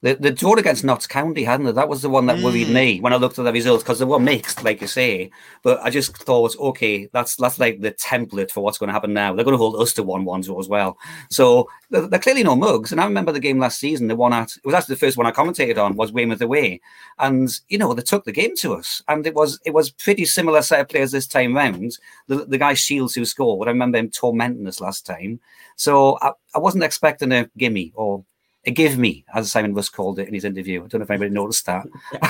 The, 0.03 0.15
the 0.15 0.31
draw 0.31 0.55
against 0.55 0.83
Notts 0.83 1.07
County, 1.07 1.45
hadn't 1.45 1.65
it? 1.67 1.75
That 1.75 1.87
was 1.87 2.01
the 2.01 2.09
one 2.09 2.25
that 2.25 2.43
worried 2.43 2.67
Mm. 2.67 2.73
me 2.73 2.99
when 2.99 3.13
I 3.13 3.15
looked 3.15 3.39
at 3.39 3.45
the 3.45 3.53
results 3.53 3.83
because 3.83 3.99
they 3.99 4.05
were 4.05 4.19
mixed, 4.19 4.61
like 4.61 4.81
you 4.81 4.87
say. 4.87 5.31
But 5.63 5.79
I 5.81 5.89
just 5.89 6.17
thought, 6.17 6.57
okay, 6.59 7.07
that's 7.13 7.37
that's 7.37 7.57
like 7.57 7.79
the 7.79 7.93
template 7.93 8.51
for 8.51 8.61
what's 8.61 8.77
going 8.77 8.89
to 8.89 8.93
happen 8.93 9.13
now. 9.13 9.33
They're 9.33 9.45
going 9.45 9.53
to 9.53 9.57
hold 9.57 9.81
us 9.81 9.93
to 9.93 10.03
one 10.03 10.25
one 10.25 10.41
draw 10.41 10.59
as 10.59 10.67
well. 10.67 10.97
So 11.29 11.69
they're, 11.89 12.05
they're 12.05 12.19
clearly 12.19 12.43
no 12.43 12.57
mugs. 12.57 12.91
And 12.91 12.99
I 12.99 13.05
remember 13.05 13.31
the 13.31 13.39
game 13.39 13.59
last 13.59 13.79
season, 13.79 14.09
the 14.09 14.15
one 14.17 14.33
at 14.33 14.57
it 14.57 14.65
was 14.65 14.75
actually 14.75 14.95
the 14.95 14.99
first 14.99 15.15
one 15.17 15.25
I 15.25 15.31
commentated 15.31 15.77
on 15.77 15.95
was 15.95 16.11
Weymouth 16.11 16.41
away, 16.41 16.81
and 17.19 17.49
you 17.69 17.77
know 17.77 17.93
they 17.93 18.01
took 18.01 18.25
the 18.25 18.33
game 18.33 18.57
to 18.57 18.73
us, 18.73 19.01
and 19.07 19.25
it 19.25 19.35
was 19.35 19.57
it 19.65 19.73
was 19.73 19.89
pretty 19.89 20.25
similar 20.25 20.61
set 20.61 20.81
of 20.81 20.89
players 20.89 21.11
this 21.13 21.27
time 21.27 21.55
round. 21.55 21.97
The 22.27 22.43
the 22.43 22.57
guy 22.57 22.73
Shields 22.73 23.15
who 23.15 23.23
scored, 23.23 23.69
I 23.69 23.71
remember 23.71 23.99
him 23.99 24.09
tormenting 24.09 24.67
us 24.67 24.81
last 24.81 25.05
time. 25.05 25.39
So 25.77 26.17
I, 26.21 26.31
I 26.53 26.59
wasn't 26.59 26.83
expecting 26.83 27.31
a 27.31 27.49
gimme 27.57 27.93
or 27.95 28.25
a 28.65 28.71
give 28.71 28.97
me, 28.97 29.25
as 29.33 29.51
Simon 29.51 29.73
Rusk 29.73 29.93
called 29.93 30.19
it 30.19 30.27
in 30.27 30.33
his 30.33 30.45
interview. 30.45 30.83
I 30.83 30.87
don't 30.87 30.99
know 30.99 31.03
if 31.03 31.11
anybody 31.11 31.31
noticed 31.31 31.65
that. 31.65 31.85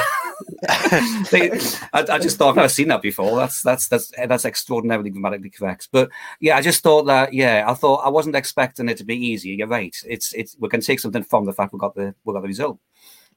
I, 1.93 2.05
I 2.09 2.19
just 2.19 2.37
thought 2.37 2.49
I've 2.49 2.55
never 2.55 2.69
seen 2.69 2.87
that 2.87 3.03
before. 3.03 3.37
That's 3.37 3.61
that's 3.61 3.87
that's 3.87 4.11
that's 4.27 4.45
extraordinarily 4.45 5.11
grammatically 5.11 5.51
correct. 5.51 5.89
But 5.91 6.09
yeah, 6.39 6.57
I 6.57 6.61
just 6.61 6.81
thought 6.81 7.03
that 7.05 7.33
yeah, 7.33 7.65
I 7.67 7.75
thought 7.75 8.05
I 8.05 8.09
wasn't 8.09 8.35
expecting 8.35 8.89
it 8.89 8.97
to 8.97 9.03
be 9.03 9.15
easy. 9.15 9.49
You're 9.49 9.67
right. 9.67 9.95
It's 10.07 10.33
it's 10.33 10.55
we 10.59 10.69
can 10.69 10.81
take 10.81 10.99
something 10.99 11.23
from 11.23 11.45
the 11.45 11.53
fact 11.53 11.71
we 11.71 11.79
got 11.79 11.95
the 11.95 12.15
we 12.23 12.33
got 12.33 12.41
the 12.41 12.47
result. 12.47 12.79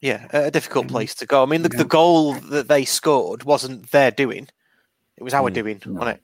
yeah, 0.01 0.27
a 0.33 0.45
a 0.45 0.51
difficult 0.51 0.87
mm-hmm. 0.87 0.95
place 0.95 1.15
to 1.17 1.27
go. 1.27 1.43
I 1.43 1.47
mean, 1.47 1.63
the, 1.63 1.69
the 1.69 1.85
goal 1.85 2.35
that 2.35 2.69
they 2.69 2.87
scored 2.87 3.45
wasn't 3.45 3.91
their 3.91 4.11
doing; 4.11 4.49
it 5.19 5.23
was 5.23 5.35
our 5.35 5.51
mm, 5.51 5.55
doing 5.55 5.83
on 5.99 6.09
it. 6.09 6.23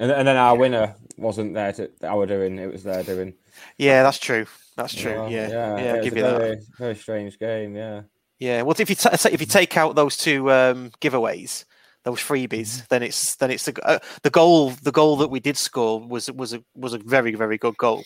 And, 0.00 0.10
and 0.10 0.26
then 0.26 0.36
our 0.36 0.56
winner 0.56 0.96
wasn't 1.16 1.54
there 1.54 1.72
to 1.74 1.90
our 2.02 2.26
doing; 2.26 2.58
it 2.58 2.72
was 2.72 2.82
their 2.82 3.04
doing. 3.04 3.34
Yeah, 3.78 4.02
that's 4.02 4.18
true. 4.18 4.46
That's 4.76 4.94
true. 4.94 5.14
Well, 5.14 5.30
Yeah, 5.30 5.48
yeah, 5.48 5.76
it 5.76 5.96
I'll 5.96 6.04
give 6.04 6.12
a 6.14 6.16
you 6.16 6.22
that. 6.22 6.38
very, 6.38 6.56
Very 6.78 6.94
strange 6.96 7.38
game. 7.38 7.76
Yeah. 7.76 8.02
Yeah. 8.38 8.62
Well, 8.62 8.74
if 8.78 8.90
you 8.90 8.96
ta 8.96 9.10
if 9.12 9.40
you 9.40 9.46
take 9.46 9.76
out 9.76 9.94
those 9.94 10.16
two 10.16 10.50
um, 10.50 10.90
giveaways, 11.00 11.64
those 12.02 12.18
freebies, 12.20 12.86
then 12.88 13.02
it's 13.02 13.36
then 13.36 13.50
it's 13.50 13.64
the 13.64 13.86
uh, 13.86 13.98
the 14.22 14.30
goal. 14.30 14.70
The 14.70 14.90
goal 14.92 15.16
that 15.18 15.28
we 15.28 15.38
did 15.40 15.56
score 15.56 16.00
was 16.00 16.30
was 16.32 16.52
a 16.52 16.64
was 16.74 16.92
a 16.92 16.98
very 16.98 17.34
very 17.34 17.56
good 17.58 17.76
goal. 17.76 18.02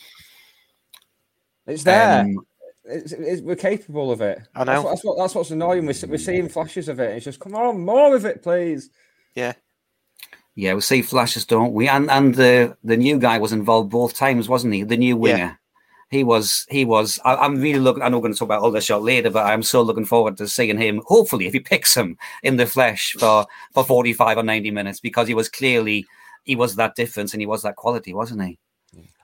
It's 1.67 1.85
there. 1.85 2.21
Um, 2.21 2.39
it's, 2.85 3.13
it's, 3.13 3.43
we're 3.43 3.57
capable 3.57 4.11
of 4.11 4.21
it. 4.23 4.39
I 4.55 4.65
That's 4.65 4.77
know. 4.77 4.83
what, 4.83 4.91
that's, 4.91 5.05
what, 5.05 5.19
that's 5.19 5.35
what's 5.35 5.51
annoying. 5.51 5.85
We're, 5.85 6.09
we're 6.09 6.17
seeing 6.17 6.49
flashes 6.49 6.89
of 6.89 6.99
it. 7.01 7.15
It's 7.17 7.25
just 7.27 7.41
come 7.41 7.55
on, 7.55 7.85
more 7.85 8.17
of 8.17 8.25
it, 8.25 8.43
please. 8.43 8.89
Yeah. 9.35 9.53
Yeah, 10.55 10.73
we 10.75 10.81
see 10.81 11.03
flashes, 11.03 11.45
don't 11.45 11.73
we? 11.73 11.89
And 11.89 12.11
and 12.11 12.35
the 12.35 12.77
the 12.83 12.97
new 12.97 13.19
guy 13.19 13.39
was 13.39 13.53
involved 13.53 13.91
both 13.91 14.15
times, 14.15 14.49
wasn't 14.49 14.75
he? 14.75 14.83
The 14.83 14.97
new 14.97 15.17
winger. 15.17 15.58
He 16.11 16.25
was. 16.25 16.67
He 16.71 16.85
was. 16.85 17.21
I, 17.25 17.37
I'm 17.37 17.61
really 17.61 17.79
looking. 17.81 18.03
I 18.03 18.09
know 18.09 18.19
we're 18.19 18.23
going 18.23 18.33
to 18.33 18.39
talk 18.39 18.47
about 18.47 18.63
Aldershot 18.63 19.03
later, 19.03 19.31
but 19.31 19.47
I'm 19.47 19.63
so 19.63 19.83
looking 19.83 20.07
forward 20.07 20.37
to 20.39 20.49
seeing 20.49 20.79
him. 20.79 21.03
Hopefully, 21.07 21.47
if 21.47 21.53
he 21.53 21.61
picks 21.61 21.95
him 21.95 22.17
in 22.43 22.57
the 22.57 22.67
flesh 22.67 23.13
for 23.19 23.47
for 23.73 23.85
45 23.85 24.39
or 24.39 24.43
90 24.43 24.71
minutes, 24.71 25.01
because 25.01 25.29
he 25.29 25.35
was 25.35 25.49
clearly 25.49 26.07
he 26.45 26.57
was 26.57 26.77
that 26.77 26.95
difference 26.95 27.35
and 27.35 27.43
he 27.43 27.47
was 27.47 27.63
that 27.63 27.77
quality, 27.77 28.15
wasn't 28.15 28.43
he? 28.43 28.59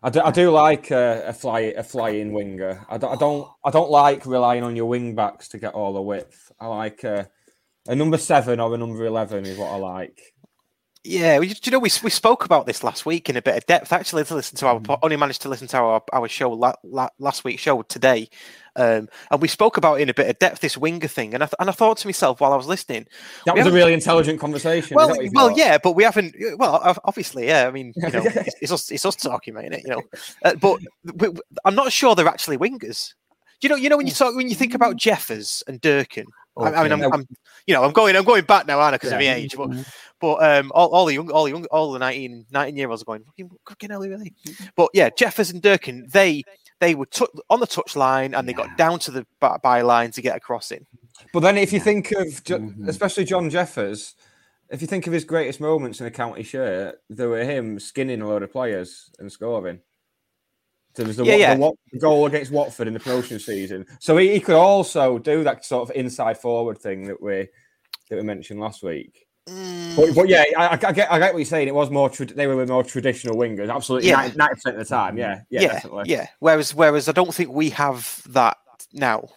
I 0.02 0.10
do, 0.10 0.20
I 0.20 0.30
do 0.30 0.50
like 0.50 0.92
uh, 0.92 1.22
a 1.24 1.32
fly 1.32 1.60
a 1.60 1.82
flying 1.82 2.34
winger. 2.34 2.84
I 2.90 2.98
don't, 2.98 3.12
I 3.12 3.16
don't 3.16 3.48
I 3.64 3.70
don't 3.70 3.90
like 3.90 4.26
relying 4.26 4.62
on 4.62 4.76
your 4.76 4.84
wing 4.84 5.14
backs 5.14 5.48
to 5.48 5.58
get 5.58 5.72
all 5.72 5.94
the 5.94 6.02
width. 6.02 6.52
I 6.60 6.66
like 6.66 7.02
uh, 7.02 7.24
a 7.88 7.94
number 7.94 8.18
seven 8.18 8.60
or 8.60 8.74
a 8.74 8.76
number 8.76 9.06
eleven 9.06 9.46
is 9.46 9.56
what 9.56 9.70
I 9.70 9.76
like. 9.76 10.33
Yeah, 11.06 11.38
we, 11.38 11.48
do 11.48 11.54
you 11.64 11.72
know 11.72 11.78
we 11.80 11.90
we 12.02 12.08
spoke 12.08 12.46
about 12.46 12.64
this 12.64 12.82
last 12.82 13.04
week 13.04 13.28
in 13.28 13.36
a 13.36 13.42
bit 13.42 13.58
of 13.58 13.66
depth. 13.66 13.92
Actually, 13.92 14.24
to 14.24 14.34
listen 14.34 14.56
to 14.56 14.66
our 14.66 14.80
po- 14.80 14.98
only 15.02 15.16
managed 15.18 15.42
to 15.42 15.50
listen 15.50 15.68
to 15.68 15.76
our 15.76 16.02
our 16.14 16.28
show 16.28 16.50
la, 16.50 16.72
la, 16.82 17.10
last 17.18 17.44
week's 17.44 17.60
show 17.60 17.82
today, 17.82 18.26
um, 18.76 19.10
and 19.30 19.42
we 19.42 19.46
spoke 19.46 19.76
about 19.76 19.96
it 19.96 20.02
in 20.02 20.08
a 20.08 20.14
bit 20.14 20.30
of 20.30 20.38
depth 20.38 20.60
this 20.60 20.78
winger 20.78 21.06
thing. 21.06 21.34
And 21.34 21.42
I 21.42 21.46
th- 21.46 21.56
and 21.60 21.68
I 21.68 21.74
thought 21.74 21.98
to 21.98 22.06
myself 22.06 22.40
while 22.40 22.54
I 22.54 22.56
was 22.56 22.66
listening, 22.66 23.06
That 23.44 23.54
was 23.54 23.66
a 23.66 23.70
really 23.70 23.92
intelligent 23.92 24.40
conversation. 24.40 24.94
Well, 24.94 25.08
that 25.08 25.18
what 25.18 25.24
you 25.26 25.30
well, 25.34 25.48
thought? 25.48 25.58
yeah, 25.58 25.76
but 25.76 25.92
we 25.92 26.04
haven't. 26.04 26.36
Well, 26.56 26.96
obviously, 27.04 27.48
yeah. 27.48 27.68
I 27.68 27.70
mean, 27.70 27.92
you 27.96 28.10
know, 28.10 28.22
it's, 28.24 28.56
it's 28.62 28.72
us, 28.72 28.90
it's 28.90 29.04
us 29.04 29.16
talking, 29.16 29.52
mate, 29.52 29.72
innit, 29.72 29.82
You 29.84 29.90
know, 29.90 30.02
uh, 30.42 30.54
but 30.54 30.80
we, 31.16 31.28
I'm 31.66 31.74
not 31.74 31.92
sure 31.92 32.14
they're 32.14 32.26
actually 32.26 32.56
wingers. 32.56 33.12
You 33.60 33.68
know, 33.68 33.76
you 33.76 33.90
know 33.90 33.98
when 33.98 34.06
you 34.06 34.12
talk 34.14 34.34
when 34.34 34.48
you 34.48 34.54
think 34.54 34.74
about 34.74 34.96
Jeffers 34.96 35.62
and 35.68 35.82
Durkin. 35.82 36.24
I, 36.56 36.72
I 36.72 36.82
mean, 36.82 36.92
I'm, 36.92 37.12
I'm, 37.12 37.26
you 37.66 37.74
know, 37.74 37.82
I'm 37.84 37.92
going, 37.92 38.14
I'm 38.16 38.24
going 38.24 38.44
back 38.44 38.66
now, 38.66 38.78
aren't 38.78 38.94
I? 38.94 38.96
Because 38.96 39.12
of 39.12 39.20
Yeah. 39.20 39.32
my 39.32 39.38
age, 39.40 39.56
but, 39.56 39.70
but 40.20 40.34
um, 40.58 40.70
all, 40.74 40.88
all 40.90 41.04
the 41.06 41.14
young, 41.14 41.30
all 41.30 41.44
the 41.44 41.50
young, 41.50 41.64
all 41.66 41.92
the 41.92 41.98
19, 41.98 42.46
19 42.50 42.76
year 42.76 42.88
olds 42.88 43.02
are 43.02 43.06
going, 43.06 43.24
fucking, 43.24 43.50
fucking 43.68 43.90
hell, 43.90 44.00
really. 44.00 44.32
But 44.76 44.90
yeah, 44.94 45.10
Jeffers 45.10 45.50
and 45.50 45.60
Durkin, 45.62 46.06
they 46.12 46.44
they 46.80 46.94
were 46.94 47.06
tou 47.06 47.26
on 47.50 47.60
the 47.60 47.66
touch 47.66 47.96
line 47.96 48.34
and 48.34 48.48
they 48.48 48.52
got 48.52 48.76
down 48.76 48.98
to 49.00 49.10
the 49.10 49.26
by- 49.40 49.58
byline 49.64 50.12
to 50.14 50.22
get 50.22 50.36
across 50.36 50.70
in. 50.70 50.86
But 51.32 51.40
then, 51.40 51.56
if 51.56 51.72
you 51.72 51.80
think 51.80 52.12
of, 52.12 52.42
Jo- 52.44 52.58
Mm-hmm. 52.58 52.88
especially 52.88 53.24
John 53.24 53.48
Jeffers, 53.50 54.14
if 54.70 54.80
you 54.80 54.88
think 54.88 55.06
of 55.06 55.12
his 55.12 55.24
greatest 55.24 55.60
moments 55.60 56.00
in 56.00 56.06
a 56.06 56.10
county 56.10 56.42
shirt, 56.42 57.00
they 57.10 57.26
were 57.26 57.44
him 57.44 57.78
skinning 57.78 58.20
a 58.22 58.28
load 58.28 58.42
of 58.42 58.52
players 58.52 59.10
and 59.18 59.30
scoring. 59.30 59.80
So 60.94 61.02
there 61.02 61.08
was 61.08 61.16
the, 61.16 61.24
Yeah, 61.24 61.34
yeah. 61.36 61.54
the 61.54 61.60
Wat- 61.60 61.76
goal 61.98 62.26
against 62.26 62.52
Watford 62.52 62.86
in 62.88 62.94
the 62.94 63.00
promotion 63.00 63.38
season. 63.40 63.84
So 64.00 64.16
he, 64.16 64.32
he 64.32 64.40
could 64.40 64.54
also 64.54 65.18
do 65.18 65.42
that 65.44 65.64
sort 65.64 65.88
of 65.90 65.96
inside 65.96 66.38
forward 66.38 66.78
thing 66.78 67.06
that 67.08 67.20
we 67.20 67.48
that 68.10 68.16
we 68.16 68.22
mentioned 68.22 68.60
last 68.60 68.82
week. 68.82 69.26
Mm. 69.48 69.96
But, 69.96 70.14
but 70.14 70.28
yeah, 70.28 70.44
I, 70.56 70.78
I 70.82 70.92
get 70.92 71.10
I 71.12 71.18
get 71.18 71.34
what 71.34 71.40
you're 71.40 71.44
saying. 71.46 71.68
It 71.68 71.74
was 71.74 71.90
more 71.90 72.08
trad- 72.08 72.34
they 72.34 72.46
were 72.46 72.64
more 72.66 72.84
traditional 72.84 73.36
wingers. 73.36 73.74
Absolutely, 73.74 74.08
Yeah. 74.08 74.30
ninety 74.36 74.54
percent 74.54 74.78
of 74.78 74.86
the 74.86 74.94
time. 74.94 75.18
Yeah, 75.18 75.40
yeah, 75.50 75.60
yeah, 75.62 75.72
definitely. 75.72 76.04
yeah. 76.06 76.26
Whereas, 76.38 76.74
whereas 76.74 77.08
I 77.08 77.12
don't 77.12 77.34
think 77.34 77.50
we 77.50 77.70
have 77.70 78.22
that 78.30 78.56
now. 78.92 79.28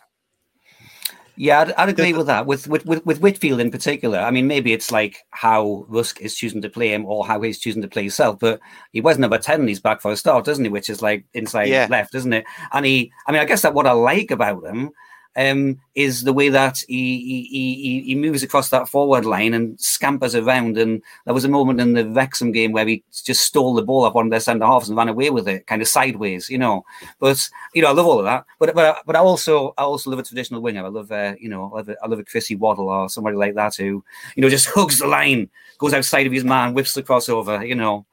Yeah, 1.39 1.61
I'd, 1.61 1.71
I'd 1.73 1.89
agree 1.89 2.13
with 2.13 2.25
that. 2.27 2.47
With, 2.47 2.67
with 2.67 2.85
with 2.85 3.05
with 3.05 3.21
Whitfield 3.21 3.59
in 3.59 3.69
particular, 3.69 4.17
I 4.19 4.31
mean, 4.31 4.47
maybe 4.47 4.73
it's 4.73 4.91
like 4.91 5.17
how 5.29 5.85
Rusk 5.87 6.19
is 6.19 6.35
choosing 6.35 6.63
to 6.63 6.69
play 6.69 6.91
him 6.91 7.05
or 7.05 7.27
how 7.27 7.39
he's 7.41 7.59
choosing 7.59 7.83
to 7.83 7.87
play 7.87 8.01
himself. 8.03 8.39
But 8.39 8.59
he 8.91 9.01
was 9.01 9.19
number 9.19 9.37
ten, 9.37 9.59
and 9.59 9.69
he's 9.69 9.79
back 9.79 10.01
for 10.01 10.11
a 10.11 10.17
start, 10.17 10.45
doesn't 10.45 10.65
he? 10.65 10.69
Which 10.69 10.89
is 10.89 11.01
like 11.01 11.25
inside 11.33 11.69
Yeah. 11.69 11.87
left, 11.89 12.15
isn't 12.15 12.33
it? 12.33 12.45
And 12.73 12.85
he, 12.85 13.11
I 13.27 13.31
mean, 13.31 13.41
I 13.41 13.45
guess 13.45 13.61
that 13.61 13.75
what 13.75 13.85
I 13.87 13.91
like 13.91 14.31
about 14.31 14.65
him 14.65 14.91
um, 15.37 15.79
is 15.93 16.23
the 16.23 16.33
way 16.33 16.49
that 16.49 16.79
he, 16.87 17.19
he 17.19 17.75
he 17.75 18.01
he 18.01 18.15
moves 18.15 18.41
across 18.41 18.69
that 18.69 18.89
forward 18.89 19.23
line 19.23 19.53
and 19.53 19.79
scampers 19.79 20.33
around. 20.33 20.79
And 20.79 21.01
there 21.25 21.33
was 21.33 21.45
a 21.45 21.49
moment 21.49 21.79
in 21.79 21.93
the 21.93 22.09
Wrexham 22.09 22.51
game 22.51 22.71
where 22.71 22.87
he 22.87 23.03
just 23.11 23.43
stole 23.43 23.75
the 23.75 23.83
ball 23.83 24.03
off 24.03 24.15
one 24.15 24.25
of 24.25 24.31
their 24.31 24.39
centre 24.39 24.65
halves 24.65 24.89
and 24.89 24.97
ran 24.97 25.09
away 25.09 25.29
with 25.29 25.47
it, 25.47 25.67
kind 25.67 25.81
of 25.81 25.87
sideways, 25.87 26.49
you 26.49 26.57
know. 26.57 26.83
But 27.19 27.47
you 27.75 27.83
know, 27.83 27.89
I 27.89 27.91
love 27.91 28.07
all 28.07 28.17
of 28.17 28.25
that. 28.25 28.45
But 28.57 28.73
but 28.73 29.03
but 29.05 29.15
I 29.15 29.19
also 29.19 29.75
I 29.77 29.83
also 29.83 30.09
love 30.09 30.19
a 30.19 30.23
traditional 30.23 30.61
winger. 30.61 30.83
I 30.83 30.89
love 30.89 31.11
uh, 31.11 31.35
you 31.39 31.49
know 31.49 31.71
I 31.71 31.77
love 31.77 31.89
a, 31.89 31.95
I 32.03 32.07
love 32.07 32.19
a 32.19 32.25
Chrissy 32.25 32.55
Waddle 32.55 32.89
or 32.89 33.07
somebody 33.07 33.37
like 33.37 33.53
that 33.53 33.75
who 33.75 34.03
you 34.35 34.41
know 34.41 34.49
just 34.49 34.69
hugs 34.73 34.97
the 34.97 35.07
line, 35.07 35.49
goes 35.77 35.93
outside 35.93 36.25
of 36.25 36.33
his 36.33 36.43
man, 36.43 36.73
whips 36.73 36.95
the 36.95 37.03
crossover. 37.03 37.65
You 37.65 37.75
know, 37.75 38.07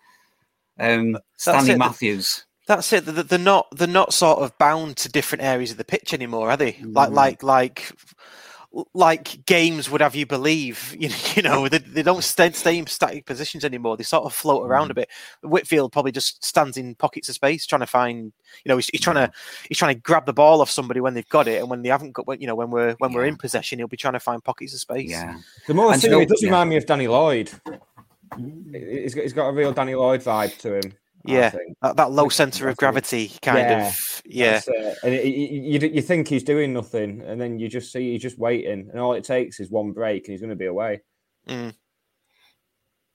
um, 0.79 1.19
Stanley. 1.39 1.77
Matthews. 1.77 2.45
That's 2.67 2.93
it. 2.93 3.05
They're 3.05 3.23
they're 3.25 3.39
not 3.39 3.67
they're 3.77 3.87
not 3.89 4.13
sort 4.15 4.39
of 4.39 4.57
bound 4.59 4.97
to 4.99 5.09
different 5.09 5.45
areas 5.45 5.71
of 5.71 5.77
the 5.77 5.85
pitch 5.85 6.15
anymore, 6.15 6.51
are 6.51 6.57
they? 6.57 6.79
Like 6.83 7.11
Mm. 7.11 7.15
like 7.15 7.43
like 7.43 7.93
like 8.93 9.47
games 9.47 9.89
would 9.89 10.01
have 10.01 10.17
you 10.17 10.27
believe. 10.27 10.97
You 10.99 11.09
know, 11.11 11.17
you 11.37 11.43
know 11.43 11.69
they, 11.69 11.79
they 11.79 12.03
don't 12.03 12.25
stay, 12.25 12.51
stay 12.53 12.77
in 12.77 12.87
static 12.89 13.25
positions 13.25 13.65
anymore. 13.65 13.97
They 13.97 14.03
sort 14.03 14.25
of 14.25 14.33
float 14.35 14.67
around 14.67 14.89
Mm. 14.89 14.91
a 14.91 14.95
bit. 14.95 15.09
Whitfield 15.43 15.93
probably 15.93 16.11
just 16.11 16.45
stands 16.45 16.77
in 16.77 16.95
pockets 16.97 17.29
of 17.29 17.35
space 17.37 17.67
trying 17.67 17.81
to 17.81 17.87
find. 17.87 18.33
You 18.65 18.69
know, 18.71 18.77
he's, 18.77 18.89
he's 18.89 19.01
trying 19.01 19.17
to 19.17 19.31
he's 19.69 19.79
trying 19.79 19.95
to 19.95 20.01
grab 20.01 20.27
the 20.27 20.33
ball 20.33 20.61
off 20.61 20.71
somebody 20.71 21.01
when 21.01 21.15
they've 21.15 21.29
got 21.29 21.47
it, 21.47 21.61
and 21.61 21.71
when 21.71 21.83
they 21.83 21.91
haven't 21.91 22.13
got, 22.13 22.27
when- 22.27 22.41
you 22.41 22.47
know, 22.47 22.55
when 22.57 22.71
we're 22.71 22.95
when 22.99 23.13
we're 23.13 23.27
in 23.27 23.37
possession, 23.37 23.79
he'll 23.79 23.89
be 23.89 23.97
trying 23.97 24.15
to 24.15 24.21
find 24.21 24.43
pockets 24.43 24.73
of 24.75 24.81
space. 24.81 25.11
Yeah, 25.11 25.37
The 25.69 25.75
more 25.75 25.93
I 25.93 25.97
see 25.99 26.09
him, 26.09 26.21
it 26.21 26.29
does 26.31 26.43
yeah. 26.43 26.49
remind 26.49 26.71
me 26.71 26.77
of 26.77 26.87
Danny 26.87 27.07
Lloyd. 27.09 27.51
He's 28.73 29.15
got, 29.15 29.23
he's 29.23 29.33
got 29.33 29.49
a 29.49 29.53
real 29.53 29.73
Danny 29.73 29.95
Lloyd 29.95 30.21
vibe 30.23 30.59
to 30.59 30.77
him. 30.81 30.93
I 31.27 31.33
Yeah, 31.33 31.53
that, 31.83 31.97
that 31.97 32.11
low 32.13 32.29
centre 32.29 32.69
of 32.69 32.77
gravity 32.77 33.33
kind 33.43 33.59
Yeah, 33.59 33.89
of. 33.89 34.23
Yeah, 34.27 34.53
That's 34.53 34.69
it. 34.69 34.99
And 35.03 35.15
it, 35.15 35.25
you, 35.27 35.79
you, 35.79 35.89
you 35.95 36.03
think 36.03 36.29
he's 36.29 36.45
doing 36.45 36.73
nothing, 36.73 37.23
and 37.23 37.41
then 37.41 37.59
you 37.59 37.69
just 37.69 37.93
see 37.93 38.13
he's 38.13 38.23
just 38.23 38.39
waiting, 38.39 38.89
and 38.91 39.01
all 39.01 39.15
it 39.15 39.25
takes 39.25 39.61
is 39.61 39.71
one 39.71 39.93
break, 39.93 40.27
and 40.27 40.33
he's 40.33 40.41
going 40.41 40.51
to 40.51 40.57
be 40.57 40.67
away. 40.67 41.03
Mm. 41.49 41.75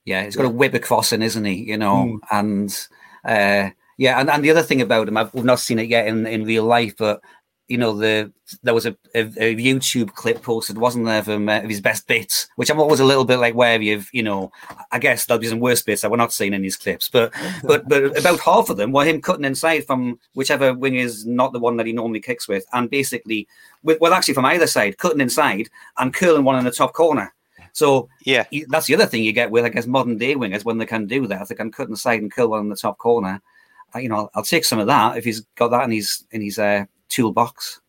Yeah, 0.05 0.23
he's 0.23 0.35
got 0.35 0.45
a 0.45 0.49
whip 0.49 0.73
across 0.73 1.11
in, 1.11 1.21
isn't 1.21 1.45
he? 1.45 1.55
You 1.55 1.77
know, 1.77 1.95
Mm. 1.95 2.19
and 2.31 2.87
uh, 3.25 3.69
yeah, 3.97 4.19
and, 4.19 4.29
and 4.29 4.43
the 4.43 4.51
other 4.51 4.63
thing 4.63 4.81
about 4.81 5.07
him, 5.07 5.17
I've 5.17 5.33
we've 5.33 5.43
not 5.43 5.59
seen 5.59 5.77
it 5.79 5.89
yet 5.89 6.07
in, 6.07 6.25
in 6.25 6.45
real 6.45 6.63
life, 6.63 6.95
but 6.97 7.21
you 7.69 7.77
know, 7.77 7.95
the 7.95 8.33
there 8.63 8.73
was 8.73 8.87
a, 8.87 8.97
a, 9.13 9.21
a 9.21 9.55
YouTube 9.55 10.13
clip 10.15 10.41
posted, 10.41 10.79
wasn't 10.79 11.05
there, 11.05 11.19
of, 11.19 11.29
him, 11.29 11.47
uh, 11.47 11.59
of 11.59 11.69
his 11.69 11.79
best 11.79 12.07
bits, 12.07 12.47
which 12.55 12.71
I'm 12.71 12.79
always 12.79 12.99
a 12.99 13.05
little 13.05 13.23
bit 13.23 13.37
like 13.37 13.53
wary 13.53 13.91
of. 13.91 14.09
You 14.11 14.19
You 14.19 14.23
know, 14.23 14.51
I 14.91 14.97
guess 14.97 15.25
there'll 15.25 15.39
be 15.39 15.47
some 15.47 15.59
worse 15.59 15.83
bits 15.83 16.01
that 16.01 16.09
we're 16.09 16.17
not 16.17 16.33
seeing 16.33 16.53
in 16.53 16.63
these 16.63 16.75
clips, 16.75 17.09
but 17.09 17.31
but 17.63 17.87
but 17.87 18.17
about 18.19 18.39
half 18.39 18.69
of 18.69 18.77
them 18.77 18.91
were 18.91 19.05
him 19.05 19.21
cutting 19.21 19.45
inside 19.45 19.85
from 19.85 20.19
whichever 20.33 20.73
wing 20.73 20.95
is 20.95 21.25
not 21.25 21.53
the 21.53 21.59
one 21.59 21.77
that 21.77 21.85
he 21.85 21.93
normally 21.93 22.19
kicks 22.19 22.47
with, 22.47 22.65
and 22.73 22.89
basically, 22.89 23.47
with, 23.83 24.01
well, 24.01 24.13
actually 24.13 24.33
from 24.33 24.45
either 24.45 24.67
side, 24.67 24.97
cutting 24.97 25.21
inside 25.21 25.69
and 25.99 26.13
curling 26.13 26.43
one 26.43 26.57
in 26.57 26.65
the 26.65 26.71
top 26.71 26.93
corner. 26.93 27.33
So 27.73 28.09
yeah, 28.25 28.45
that's 28.67 28.87
the 28.87 28.95
other 28.95 29.05
thing 29.05 29.23
you 29.23 29.31
get 29.31 29.51
with, 29.51 29.63
I 29.63 29.69
guess, 29.69 29.85
modern 29.85 30.17
day 30.17 30.33
wingers 30.35 30.65
when 30.65 30.79
they 30.79 30.87
can 30.87 31.05
do 31.05 31.27
that. 31.27 31.47
They 31.47 31.55
can 31.55 31.71
cut 31.71 31.87
inside 31.87 32.21
and 32.21 32.31
curl 32.31 32.49
one 32.49 32.61
in 32.61 32.69
the 32.69 32.75
top 32.75 32.97
corner. 32.97 33.41
Uh, 33.93 33.99
you 33.99 34.09
know, 34.09 34.29
I'll 34.33 34.43
take 34.43 34.65
some 34.65 34.79
of 34.79 34.87
that 34.87 35.17
if 35.17 35.23
he's 35.23 35.41
got 35.55 35.69
that 35.69 35.83
in 35.83 35.91
his 35.91 36.25
in 36.31 36.41
his 36.41 36.57
uh, 36.57 36.85
toolbox. 37.09 37.81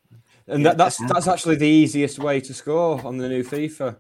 And 0.47 0.67
that, 0.67 0.77
that's 0.77 0.97
that's 1.07 1.29
actually 1.29 1.57
the 1.57 1.67
easiest 1.69 2.19
way 2.19 2.41
to 2.41 2.53
score 2.53 3.01
on 3.07 3.19
the 3.19 3.29
new 3.29 3.45
FIFA. 3.45 3.97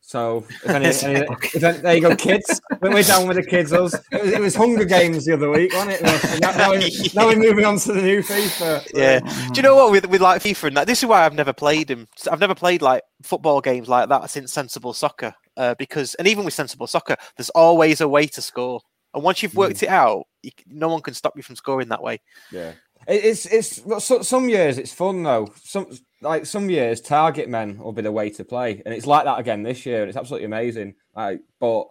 So 0.00 0.44
if 0.64 0.68
any, 0.68 0.86
any, 1.14 1.26
if 1.54 1.62
any- 1.62 1.78
there 1.78 1.94
you 1.94 2.00
go, 2.00 2.16
kids. 2.16 2.60
We're 2.80 2.92
we're 2.94 3.02
down 3.02 3.28
with 3.28 3.36
the 3.36 3.44
kids. 3.44 3.72
Us. 3.72 3.94
It 4.10 4.22
was, 4.22 4.32
it 4.32 4.40
was 4.40 4.54
Hunger 4.56 4.84
Games 4.84 5.26
the 5.26 5.34
other 5.34 5.50
week, 5.50 5.72
wasn't 5.74 6.00
it? 6.00 6.40
Now, 6.40 6.56
now, 6.56 6.70
we- 6.72 7.10
now 7.14 7.26
we're 7.26 7.36
moving 7.36 7.64
on 7.64 7.76
to 7.80 7.92
the 7.92 8.02
new 8.02 8.22
FIFA. 8.22 8.90
yeah. 8.94 9.20
Do 9.20 9.52
you 9.54 9.62
know 9.62 9.76
what 9.76 9.92
with 9.92 10.06
with 10.08 10.20
like 10.22 10.42
FIFA 10.42 10.68
and 10.68 10.76
that? 10.78 10.86
This 10.86 11.02
is 11.02 11.06
why 11.06 11.24
I've 11.24 11.34
never 11.34 11.52
played 11.52 11.90
him. 11.90 12.08
I've 12.30 12.40
never 12.40 12.54
played 12.54 12.80
like 12.82 13.02
football 13.22 13.60
games 13.60 13.88
like 13.88 14.08
that 14.08 14.30
since 14.30 14.52
Sensible 14.52 14.94
Soccer. 14.94 15.34
Uh, 15.56 15.74
because 15.78 16.14
and 16.14 16.26
even 16.26 16.44
with 16.44 16.54
Sensible 16.54 16.86
Soccer, 16.86 17.16
there's 17.36 17.50
always 17.50 18.00
a 18.00 18.08
way 18.08 18.26
to 18.28 18.40
score. 18.40 18.80
And 19.12 19.22
once 19.22 19.42
you've 19.42 19.54
worked 19.56 19.82
it 19.82 19.88
out, 19.88 20.24
you, 20.42 20.52
no 20.66 20.88
one 20.88 21.02
can 21.02 21.14
stop 21.14 21.36
you 21.36 21.42
from 21.42 21.56
scoring 21.56 21.88
that 21.88 22.02
way. 22.02 22.20
Yeah, 22.50 22.72
it's 23.10 23.46
it's 23.46 24.04
so, 24.04 24.22
some 24.22 24.48
years 24.48 24.78
it's 24.78 24.92
fun 24.92 25.22
though. 25.22 25.52
Some 25.62 25.86
like 26.22 26.46
some 26.46 26.70
years 26.70 27.00
target 27.00 27.48
men 27.48 27.78
will 27.78 27.92
be 27.92 28.02
the 28.02 28.12
way 28.12 28.30
to 28.30 28.44
play, 28.44 28.82
and 28.84 28.94
it's 28.94 29.06
like 29.06 29.24
that 29.24 29.38
again 29.38 29.62
this 29.62 29.84
year, 29.86 30.00
and 30.02 30.08
it's 30.08 30.16
absolutely 30.18 30.46
amazing. 30.46 30.94
Like, 31.14 31.40
but 31.58 31.88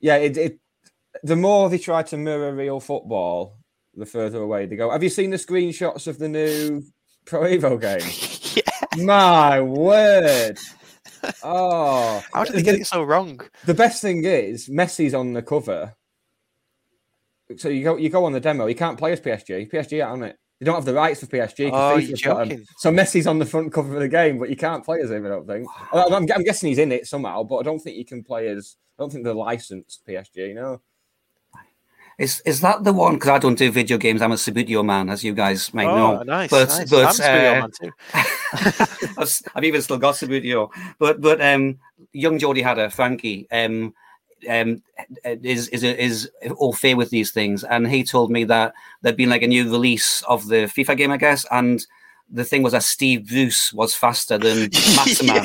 yeah, 0.00 0.16
it, 0.16 0.36
it 0.36 0.58
the 1.22 1.36
more 1.36 1.70
they 1.70 1.78
try 1.78 2.02
to 2.02 2.16
mirror 2.16 2.54
real 2.54 2.80
football, 2.80 3.58
the 3.94 4.06
further 4.06 4.42
away 4.42 4.66
they 4.66 4.76
go. 4.76 4.90
Have 4.90 5.02
you 5.02 5.08
seen 5.08 5.30
the 5.30 5.36
screenshots 5.36 6.06
of 6.06 6.18
the 6.18 6.28
new 6.28 6.82
Pro 7.24 7.42
Evo 7.42 7.80
game? 8.54 8.62
yeah. 8.96 9.04
My 9.04 9.60
word! 9.60 10.58
Oh, 11.42 12.22
How 12.34 12.44
did 12.44 12.54
they 12.56 12.62
get 12.62 12.74
it 12.74 12.86
so 12.86 13.02
wrong? 13.02 13.40
the 13.64 13.72
best 13.72 14.02
thing 14.02 14.24
is 14.26 14.68
Messi's 14.68 15.14
on 15.14 15.32
the 15.32 15.40
cover. 15.40 15.94
So 17.56 17.68
you 17.68 17.84
go 17.84 17.96
you 17.96 18.08
go 18.08 18.24
on 18.24 18.32
the 18.32 18.40
demo. 18.40 18.66
You 18.66 18.74
can't 18.74 18.98
play 18.98 19.12
as 19.12 19.20
PSG. 19.20 19.70
PSG 19.70 20.06
aren't 20.06 20.24
it? 20.24 20.38
They 20.60 20.66
don't 20.66 20.76
have 20.76 20.84
the 20.84 20.94
rights 20.94 21.20
for 21.20 21.26
PSG. 21.26 21.68
Oh, 21.70 21.96
FIFA's 21.96 22.08
you're 22.08 22.16
joking. 22.16 22.64
So 22.78 22.90
Messi's 22.90 23.26
on 23.26 23.38
the 23.38 23.44
front 23.46 23.72
cover 23.72 23.94
of 23.94 24.00
the 24.00 24.08
game, 24.08 24.38
but 24.38 24.48
you 24.48 24.56
can't 24.56 24.84
play 24.84 25.00
as 25.00 25.10
him. 25.10 25.26
I 25.26 25.28
don't 25.28 25.46
think. 25.46 25.66
I- 25.92 26.04
I'm, 26.04 26.26
I'm 26.32 26.44
guessing 26.44 26.68
he's 26.68 26.78
in 26.78 26.92
it 26.92 27.06
somehow, 27.06 27.42
but 27.42 27.56
I 27.58 27.62
don't 27.64 27.80
think 27.80 27.96
you 27.96 28.04
can 28.04 28.22
play 28.22 28.48
as. 28.48 28.76
I 28.98 29.02
don't 29.02 29.10
think 29.10 29.24
they're 29.24 29.34
licensed 29.34 30.02
PSG. 30.06 30.54
No. 30.54 30.80
Is 32.16 32.40
is 32.46 32.60
that 32.60 32.84
the 32.84 32.92
one? 32.92 33.14
Because 33.14 33.30
I 33.30 33.38
don't 33.38 33.58
do 33.58 33.72
video 33.72 33.98
games. 33.98 34.22
I'm 34.22 34.30
a 34.30 34.36
Subbuteo 34.36 34.84
man, 34.84 35.10
as 35.10 35.24
you 35.24 35.34
guys 35.34 35.74
might 35.74 35.88
Oh, 35.88 35.96
know. 36.18 36.22
nice, 36.22 36.48
But 36.48 36.68
nice. 36.68 36.88
but 36.88 37.20
I'm 37.20 37.34
a 37.34 37.56
uh, 37.56 37.60
man 37.62 37.70
too. 37.72 37.90
I've 39.56 39.64
even 39.64 39.82
still 39.82 39.98
got 39.98 40.14
Subbuteo. 40.14 40.70
But 41.00 41.20
but 41.20 41.40
um, 41.40 41.80
young 42.12 42.38
Geordie 42.38 42.62
Hatter, 42.62 42.88
Frankie, 42.88 43.48
um, 43.50 43.94
um, 44.48 44.82
is 45.24 45.68
is 45.68 45.82
is 45.84 46.30
all 46.56 46.72
fair 46.72 46.96
with 46.96 47.10
these 47.10 47.30
things, 47.32 47.64
and 47.64 47.86
he 47.88 48.04
told 48.04 48.30
me 48.30 48.44
that 48.44 48.74
there'd 49.02 49.16
been 49.16 49.30
like 49.30 49.42
a 49.42 49.46
new 49.48 49.64
release 49.70 50.22
of 50.22 50.48
the 50.48 50.66
FIFA 50.66 50.96
game, 50.96 51.10
I 51.12 51.16
guess, 51.16 51.44
and 51.50 51.84
the 52.30 52.44
thing 52.44 52.62
was 52.62 52.72
that 52.72 52.82
Steve 52.82 53.28
Bruce 53.28 53.72
was 53.72 53.94
faster 53.94 54.38
than 54.38 54.70
Maximin. 54.96 55.44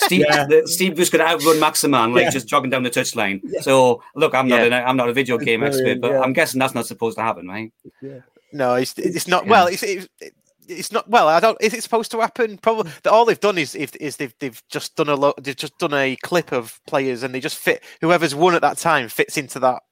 Steve, 0.00 0.24
Yeah. 0.28 0.46
the, 0.46 0.62
Steve 0.66 0.94
Bruce 0.96 1.08
could 1.10 1.20
outrun 1.20 1.58
Maximin, 1.60 2.12
like 2.12 2.24
Yeah. 2.24 2.30
just 2.30 2.46
jogging 2.48 2.70
down 2.70 2.82
the 2.82 2.90
touchline. 2.90 3.40
So, 3.62 4.02
look, 4.14 4.34
I'm 4.34 4.48
not, 4.48 4.60
Yeah. 4.60 4.66
an, 4.66 4.72
I'm 4.88 4.96
not 4.96 5.08
a 5.08 5.12
video 5.12 5.38
game 5.38 5.62
expert, 5.62 6.00
but 6.00 6.10
yeah. 6.12 6.20
I'm 6.20 6.32
guessing 6.32 6.58
that's 6.58 6.74
not 6.74 6.86
supposed 6.86 7.16
to 7.16 7.22
happen, 7.22 7.46
right? 7.48 7.72
No, 8.52 8.74
it's 8.74 8.94
it's 8.98 9.28
not. 9.28 9.46
Well, 9.46 9.68
it's 9.68 9.82
it, 9.82 10.08
it's 10.70 10.92
not. 10.92 11.08
Well, 11.08 11.28
I 11.28 11.40
don't. 11.40 11.58
Is 11.60 11.74
it 11.74 11.82
supposed 11.82 12.10
to 12.12 12.20
happen? 12.20 12.58
Probably. 12.58 12.90
All 13.10 13.24
they've 13.24 13.38
done 13.38 13.58
is 13.58 13.74
is, 13.74 13.92
is 13.96 14.16
they've 14.16 14.34
they've 14.38 14.62
just 14.68 14.96
done 14.96 15.08
a 15.08 15.14
lo- 15.16 15.34
they've 15.40 15.56
just 15.56 15.78
done 15.78 15.94
a 15.94 16.16
clip 16.16 16.52
of 16.52 16.80
players 16.86 17.22
and 17.22 17.34
they 17.34 17.40
just 17.40 17.58
fit 17.58 17.82
whoever's 18.00 18.34
won 18.34 18.54
at 18.54 18.62
that 18.62 18.78
time 18.78 19.08
fits 19.08 19.36
into 19.36 19.58
that 19.60 19.82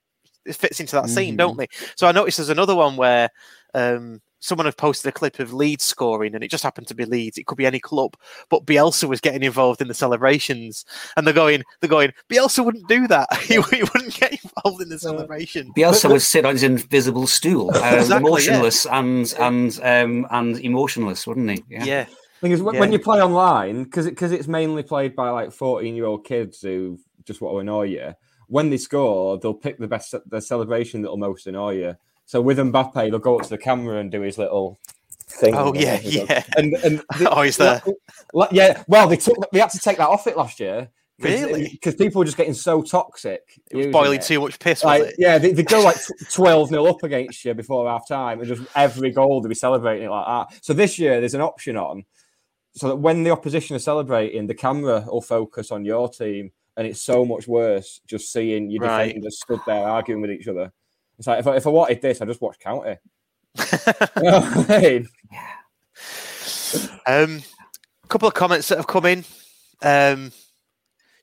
it 0.49 0.57
fits 0.57 0.81
into 0.81 0.97
that 0.97 1.11
scene, 1.11 1.35
mm. 1.35 1.39
don't 1.39 1.57
they? 1.57 1.69
So 1.97 2.07
I 2.07 2.13
noticed 2.13 2.39
there's 2.39 2.49
another 2.49 2.75
one 2.75 2.97
where 2.97 3.29
um, 3.75 4.21
someone 4.41 4.67
had 4.67 4.77
posted 4.77 5.09
a 5.09 5.13
clip 5.13 5.39
of 5.39 5.53
Leeds 5.53 5.85
scoring, 5.85 6.35
and 6.35 6.45
it 6.45 6.51
just 6.51 6.63
happened 6.63 6.87
to 6.89 6.95
be 6.95 7.05
Leeds. 7.05 7.39
It 7.39 7.47
could 7.47 7.59
be 7.59 7.67
any 7.67 7.81
club, 7.81 8.15
but 8.49 8.67
Bielsa 8.67 9.09
was 9.09 9.21
getting 9.21 9.43
involved 9.43 9.81
in 9.81 9.89
the 9.89 9.95
celebrations, 9.95 10.85
and 11.17 11.27
they're 11.27 11.35
going, 11.35 11.63
they're 11.81 11.91
going. 11.91 12.13
Bielsa 12.31 12.65
wouldn't 12.65 12.89
do 12.89 13.07
that. 13.09 13.33
he, 13.43 13.55
he 13.55 13.83
wouldn't 13.83 14.15
get 14.15 14.33
involved 14.33 14.83
in 14.83 14.89
the 14.89 14.99
celebration. 14.99 15.73
Bielsa 15.77 16.11
would 16.11 16.23
sit 16.23 16.45
on 16.45 16.53
his 16.53 16.63
invisible 16.63 17.27
stool, 17.27 17.71
uh, 17.75 17.79
Exactly, 17.99 18.15
yeah. 18.15 18.19
motionless 18.31 18.87
and 18.87 19.35
and 19.39 19.81
um, 19.83 20.27
and 20.31 20.59
emotionless, 20.61 21.27
wouldn't 21.27 21.51
he? 21.51 21.65
Yeah. 21.69 22.07
Thing 22.41 22.53
is, 22.53 22.63
when 22.63 22.75
Yeah. 22.75 22.81
when 22.81 22.93
you 22.93 23.01
play 23.01 23.21
online, 23.21 23.85
because 23.85 24.07
because 24.07 24.31
it's 24.31 24.47
mainly 24.47 24.83
played 24.85 25.17
by 25.17 25.31
like 25.31 25.51
fourteen 25.53 25.97
year 25.97 26.07
old 26.07 26.25
kids 26.25 26.61
who 26.63 26.99
just 27.25 27.41
want 27.41 27.55
to 27.55 27.59
annoy 27.59 27.85
you. 27.85 28.15
When 28.47 28.71
they 28.71 28.79
score, 28.79 29.39
they'll 29.39 29.53
pick 29.53 29.79
the 29.79 29.89
best 29.89 30.15
the 30.27 30.41
celebration 30.41 31.03
that'll 31.03 31.17
most 31.17 31.47
annoy 31.49 31.73
you. 31.73 31.97
So 32.29 32.43
with 32.43 32.59
Mbappe, 32.59 32.93
they'll 33.11 33.19
go 33.19 33.39
up 33.39 33.45
to 33.45 33.49
the 33.49 33.57
camera 33.57 34.01
and 34.01 34.11
do 34.13 34.21
his 34.21 34.37
little 34.37 34.79
thing. 35.29 35.55
Oh, 35.55 35.73
yeah, 35.73 35.99
yeah. 36.03 36.45
And 36.59 36.75
and 36.85 37.03
Oh, 37.27 37.41
he's 37.41 37.57
there. 37.57 37.83
Yeah, 38.51 38.83
well, 38.87 39.09
they 39.09 39.17
took 39.17 39.51
they 39.51 39.61
had 39.61 39.71
to 39.71 39.79
take 39.79 39.97
that 39.97 40.11
off 40.11 40.27
it 40.27 40.37
last 40.37 40.61
year. 40.61 40.91
Really? 41.21 41.65
Uh, 41.65 41.69
because 41.73 41.95
people 41.95 42.19
were 42.19 42.27
just 42.27 42.37
getting 42.37 42.53
so 42.53 42.83
toxic. 42.83 43.41
It 43.71 43.77
was 43.79 43.87
boiling 43.87 44.19
it. 44.19 44.27
too 44.27 44.41
much 44.41 44.59
piss, 44.59 44.85
Like, 44.85 45.05
it? 45.05 45.15
yeah, 45.17 45.39
they, 45.39 45.53
they 45.53 45.63
go 45.63 45.81
like 45.81 45.97
12 46.31 46.69
0 46.69 46.85
up 46.85 47.03
against 47.03 47.43
you 47.47 47.55
before 47.55 47.89
half 47.89 48.07
time, 48.07 48.41
and 48.41 48.47
just 48.47 48.63
every 48.77 49.11
goal 49.11 49.41
they'll 49.41 49.49
be 49.49 49.55
celebrating 49.55 50.05
it 50.07 50.11
like 50.11 50.27
that. 50.27 50.63
So 50.63 50.75
this 50.75 50.99
year, 50.99 51.21
there's 51.21 51.33
an 51.35 51.41
option 51.41 51.79
on 51.79 52.05
so 52.73 52.89
that 52.89 52.97
when 52.97 53.25
the 53.25 53.31
opposition 53.31 53.75
are 53.75 53.79
celebrating, 53.81 54.47
the 54.47 54.55
camera 54.55 55.07
will 55.11 55.23
focus 55.23 55.73
on 55.73 55.87
your 55.87 56.11
team, 56.11 56.53
and 56.77 56.87
it's 56.87 57.01
so 57.01 57.25
much 57.25 57.49
worse 57.49 58.03
just 58.07 58.31
seeing 58.31 58.71
your 58.71 58.83
Right. 58.83 59.07
defenders 59.07 59.41
stood 59.41 59.61
there 59.67 59.89
arguing 59.89 60.21
with 60.21 60.31
each 60.31 60.47
other. 60.47 60.73
It's 61.19 61.27
like 61.27 61.41
if 61.41 61.47
I, 61.47 61.57
if 61.57 61.67
I 61.67 61.71
wanted 61.71 62.01
this, 62.01 62.21
I 62.21 62.27
just 62.27 62.41
watch 62.41 62.59
County. 62.59 62.97
You 63.57 64.23
know 64.23 64.65
I 64.69 64.81
mean? 64.81 65.09
Um, 67.07 67.43
a 68.05 68.09
couple 68.09 68.29
of 68.29 68.35
comments 68.35 68.69
that 68.69 68.77
have 68.77 68.87
come 68.87 69.07
in. 69.07 69.25
Um, 69.83 70.33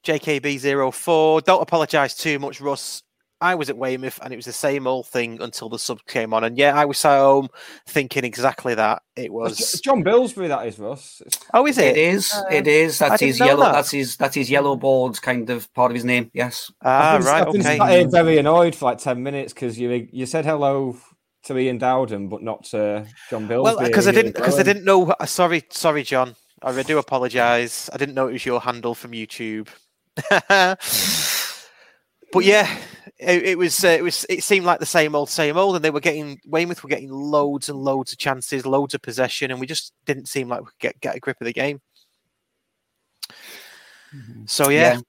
JKB04, 0.03 1.43
don't 1.43 1.61
apologise 1.61 2.15
too 2.15 2.39
much, 2.39 2.59
Russ. 2.59 3.03
I 3.41 3.55
was 3.55 3.69
at 3.69 3.77
Weymouth 3.77 4.19
and 4.23 4.31
it 4.33 4.37
was 4.37 4.45
the 4.45 4.53
same 4.53 4.87
old 4.87 5.07
thing 5.07 5.41
until 5.41 5.67
the 5.69 5.77
sub 5.77 5.99
came 6.07 6.33
on. 6.33 6.43
And 6.45 6.57
yeah, 6.57 6.73
I 6.73 6.85
was 6.85 7.03
at 7.03 7.17
home 7.19 7.49
thinking 7.85 8.23
exactly 8.23 8.73
that. 8.75 9.01
It 9.15 9.23
It's 9.25 9.31
was. 9.31 9.81
John 9.83 10.03
Billsbury, 10.03 10.47
that 10.47 10.65
is 10.67 10.79
Russ. 10.79 11.21
It's- 11.25 11.39
Oh, 11.53 11.67
is 11.67 11.77
It 11.77 11.95
It 11.95 11.97
is. 11.97 12.33
It 12.49 12.67
is. 12.67 12.97
That's 12.99 13.21
his 13.21 13.39
yellow. 13.39 13.65
that. 13.65 13.73
That's 13.73 13.91
his. 13.91 14.15
That's 14.17 14.35
his 14.35 14.49
yellow 14.49 14.75
board 14.75 15.21
kind 15.21 15.49
of 15.49 15.71
part 15.73 15.91
of 15.91 15.95
his 15.95 16.05
name. 16.05 16.31
Yes. 16.33 16.71
Ah, 16.83 17.15
I've 17.15 17.19
been, 17.21 17.27
right. 17.27 17.41
I've 17.41 17.47
Okay. 17.49 18.03
sat 18.03 18.11
very 18.11 18.37
annoyed 18.37 18.73
for 18.75 18.85
like 18.85 18.99
10 18.99 19.21
minutes 19.21 19.53
because 19.53 19.77
you 19.77 20.07
you 20.11 20.25
said 20.25 20.45
hello 20.45 20.97
to 21.43 21.57
Ian 21.57 21.77
Dowden, 21.77 22.29
but 22.29 22.41
not 22.41 22.63
to 22.65 23.05
John 23.29 23.47
Billsbury. 23.47 23.75
Well, 23.75 23.85
because 23.87 24.07
I 24.07 24.11
didn't, 24.11 24.33
because 24.35 24.57
I 24.59 24.63
didn't 24.63 24.85
know. 24.85 25.13
Sorry, 25.25 25.63
sorry, 25.69 26.03
John. 26.03 26.35
I 26.63 26.81
do 26.83 26.97
apologise. 26.97 27.89
I 27.93 27.97
didn't 27.97 28.15
know 28.15 28.27
it 28.27 28.33
was 28.33 28.45
your 28.45 28.59
handle 28.61 28.95
from 28.95 29.11
YouTube. 29.11 29.67
but 32.31 32.43
yeah, 32.43 32.75
it, 33.17 33.43
it 33.43 33.57
was. 33.57 33.83
Uh, 33.83 33.89
it 33.89 34.03
was. 34.03 34.25
It 34.29 34.43
seemed 34.43 34.65
like 34.65 34.79
the 34.79 34.85
same 34.85 35.15
old, 35.15 35.29
same 35.29 35.57
old, 35.57 35.75
and 35.75 35.85
they 35.85 35.89
were 35.89 35.99
getting 35.99 36.39
Weymouth 36.45 36.83
were 36.83 36.89
getting 36.89 37.11
loads 37.11 37.69
and 37.69 37.77
loads 37.77 38.11
of 38.11 38.17
chances, 38.17 38.65
loads 38.65 38.93
of 38.93 39.01
possession, 39.01 39.51
and 39.51 39.59
we 39.59 39.65
just 39.65 39.93
didn't 40.05 40.27
seem 40.27 40.49
like 40.49 40.61
we 40.61 40.65
could 40.65 40.79
get 40.79 41.01
get 41.01 41.15
a 41.15 41.19
grip 41.19 41.37
of 41.39 41.45
the 41.45 41.53
game. 41.53 41.81
So 44.45 44.69
yeah, 44.69 44.99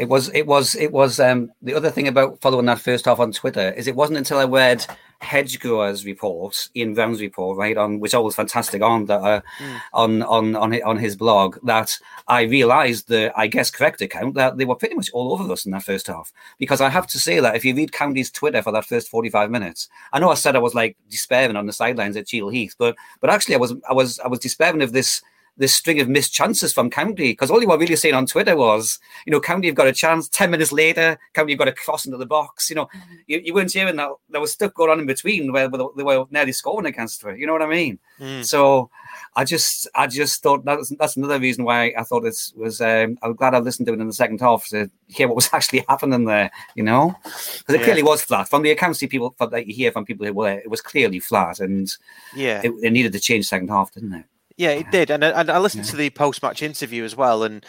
It 0.00 0.08
was, 0.08 0.30
it 0.32 0.46
was, 0.46 0.74
it 0.76 0.92
was. 0.92 1.20
Um, 1.20 1.52
the 1.60 1.74
other 1.74 1.90
thing 1.90 2.08
about 2.08 2.40
following 2.40 2.64
that 2.64 2.80
first 2.80 3.04
half 3.04 3.20
on 3.20 3.32
Twitter 3.32 3.70
is 3.72 3.86
it 3.86 3.94
wasn't 3.94 4.16
until 4.16 4.38
I 4.38 4.44
read 4.44 4.86
Hedgegrower's 5.20 6.06
report, 6.06 6.70
Ian 6.74 6.94
Brown's 6.94 7.20
report, 7.20 7.58
right 7.58 7.76
on 7.76 8.00
which 8.00 8.14
always 8.14 8.34
fantastic 8.34 8.80
on 8.80 9.04
that 9.04 9.20
uh, 9.20 9.40
mm. 9.58 9.80
on 9.92 10.22
on 10.22 10.56
on 10.56 10.82
on 10.82 10.96
his 10.96 11.16
blog, 11.16 11.58
that 11.64 11.98
I 12.28 12.44
realised 12.44 13.08
the 13.08 13.30
I 13.36 13.46
guess 13.46 13.70
correct 13.70 14.00
account 14.00 14.36
that 14.36 14.56
they 14.56 14.64
were 14.64 14.74
pretty 14.74 14.94
much 14.94 15.10
all 15.12 15.34
over 15.34 15.52
us 15.52 15.66
in 15.66 15.72
that 15.72 15.82
first 15.82 16.06
half. 16.06 16.32
Because 16.58 16.80
I 16.80 16.88
have 16.88 17.06
to 17.08 17.20
say 17.20 17.38
that 17.38 17.54
if 17.54 17.62
you 17.62 17.74
read 17.74 17.92
County's 17.92 18.30
Twitter 18.30 18.62
for 18.62 18.72
that 18.72 18.86
first 18.86 19.10
forty 19.10 19.28
five 19.28 19.50
minutes, 19.50 19.90
I 20.14 20.18
know 20.18 20.30
I 20.30 20.34
said 20.34 20.56
I 20.56 20.60
was 20.60 20.74
like 20.74 20.96
despairing 21.10 21.56
on 21.56 21.66
the 21.66 21.74
sidelines 21.74 22.16
at 22.16 22.26
Cheadle 22.26 22.48
Heath, 22.48 22.74
but 22.78 22.96
but 23.20 23.28
actually 23.28 23.56
I 23.56 23.58
was 23.58 23.74
I 23.86 23.92
was 23.92 24.18
I 24.20 24.28
was 24.28 24.38
despairing 24.38 24.80
of 24.80 24.94
this 24.94 25.20
this 25.60 25.74
string 25.74 26.00
of 26.00 26.08
missed 26.08 26.32
chances 26.32 26.72
from 26.72 26.88
County 26.88 27.32
because 27.32 27.50
all 27.50 27.60
you 27.60 27.68
were 27.68 27.76
really 27.76 27.94
saying 27.94 28.14
on 28.14 28.24
Twitter 28.24 28.56
was, 28.56 28.98
you 29.26 29.30
know, 29.30 29.40
County 29.40 29.68
have 29.68 29.76
got 29.76 29.86
a 29.86 29.92
chance. 29.92 30.26
Ten 30.26 30.50
minutes 30.50 30.72
later, 30.72 31.18
County 31.34 31.52
have 31.52 31.58
got 31.58 31.68
a 31.68 31.72
cross 31.72 32.06
into 32.06 32.16
the 32.16 32.24
box. 32.24 32.70
You 32.70 32.76
know, 32.76 32.86
mm-hmm. 32.86 33.14
you, 33.26 33.42
you 33.44 33.54
weren't 33.54 33.70
hearing 33.70 33.96
that 33.96 34.08
there 34.30 34.40
was 34.40 34.52
stuff 34.52 34.72
going 34.72 34.90
on 34.90 35.00
in 35.00 35.06
between 35.06 35.52
where 35.52 35.68
they 35.68 36.02
were 36.02 36.24
nearly 36.30 36.52
scoring 36.52 36.86
against 36.86 37.22
her. 37.22 37.36
You 37.36 37.46
know 37.46 37.52
what 37.52 37.60
I 37.60 37.68
mean? 37.68 37.98
Mm. 38.18 38.42
So 38.42 38.88
I 39.36 39.44
just, 39.44 39.86
I 39.94 40.06
just 40.06 40.42
thought 40.42 40.64
that's 40.64 40.94
that's 40.98 41.18
another 41.18 41.38
reason 41.38 41.64
why 41.64 41.92
I 41.96 42.04
thought 42.04 42.24
it 42.24 42.38
was. 42.56 42.80
Um, 42.80 43.18
I'm 43.22 43.34
glad 43.34 43.54
I 43.54 43.58
listened 43.58 43.86
to 43.88 43.92
it 43.92 44.00
in 44.00 44.06
the 44.06 44.14
second 44.14 44.40
half 44.40 44.66
to 44.68 44.90
hear 45.08 45.28
what 45.28 45.36
was 45.36 45.50
actually 45.52 45.84
happening 45.90 46.24
there. 46.24 46.50
You 46.74 46.84
know, 46.84 47.14
because 47.22 47.74
it 47.74 47.80
yeah. 47.80 47.84
clearly 47.84 48.02
was 48.02 48.22
flat 48.22 48.48
from 48.48 48.62
the 48.62 48.70
accounts 48.70 49.00
people 49.00 49.34
that 49.38 49.66
you 49.66 49.74
hear 49.74 49.92
from 49.92 50.06
people 50.06 50.24
who 50.24 50.32
were. 50.32 50.58
It 50.58 50.70
was 50.70 50.80
clearly 50.80 51.20
flat, 51.20 51.60
and 51.60 51.94
yeah, 52.34 52.62
it, 52.64 52.72
it 52.82 52.92
needed 52.92 53.12
to 53.12 53.20
change 53.20 53.46
second 53.46 53.68
half, 53.68 53.92
didn't 53.92 54.14
it? 54.14 54.24
Yeah, 54.60 54.72
it 54.72 54.90
did, 54.90 55.10
and 55.10 55.24
and 55.24 55.50
I 55.50 55.58
listened 55.58 55.86
yeah. 55.86 55.92
to 55.92 55.96
the 55.96 56.10
post 56.10 56.42
match 56.42 56.60
interview 56.60 57.02
as 57.02 57.16
well, 57.16 57.44
and 57.44 57.64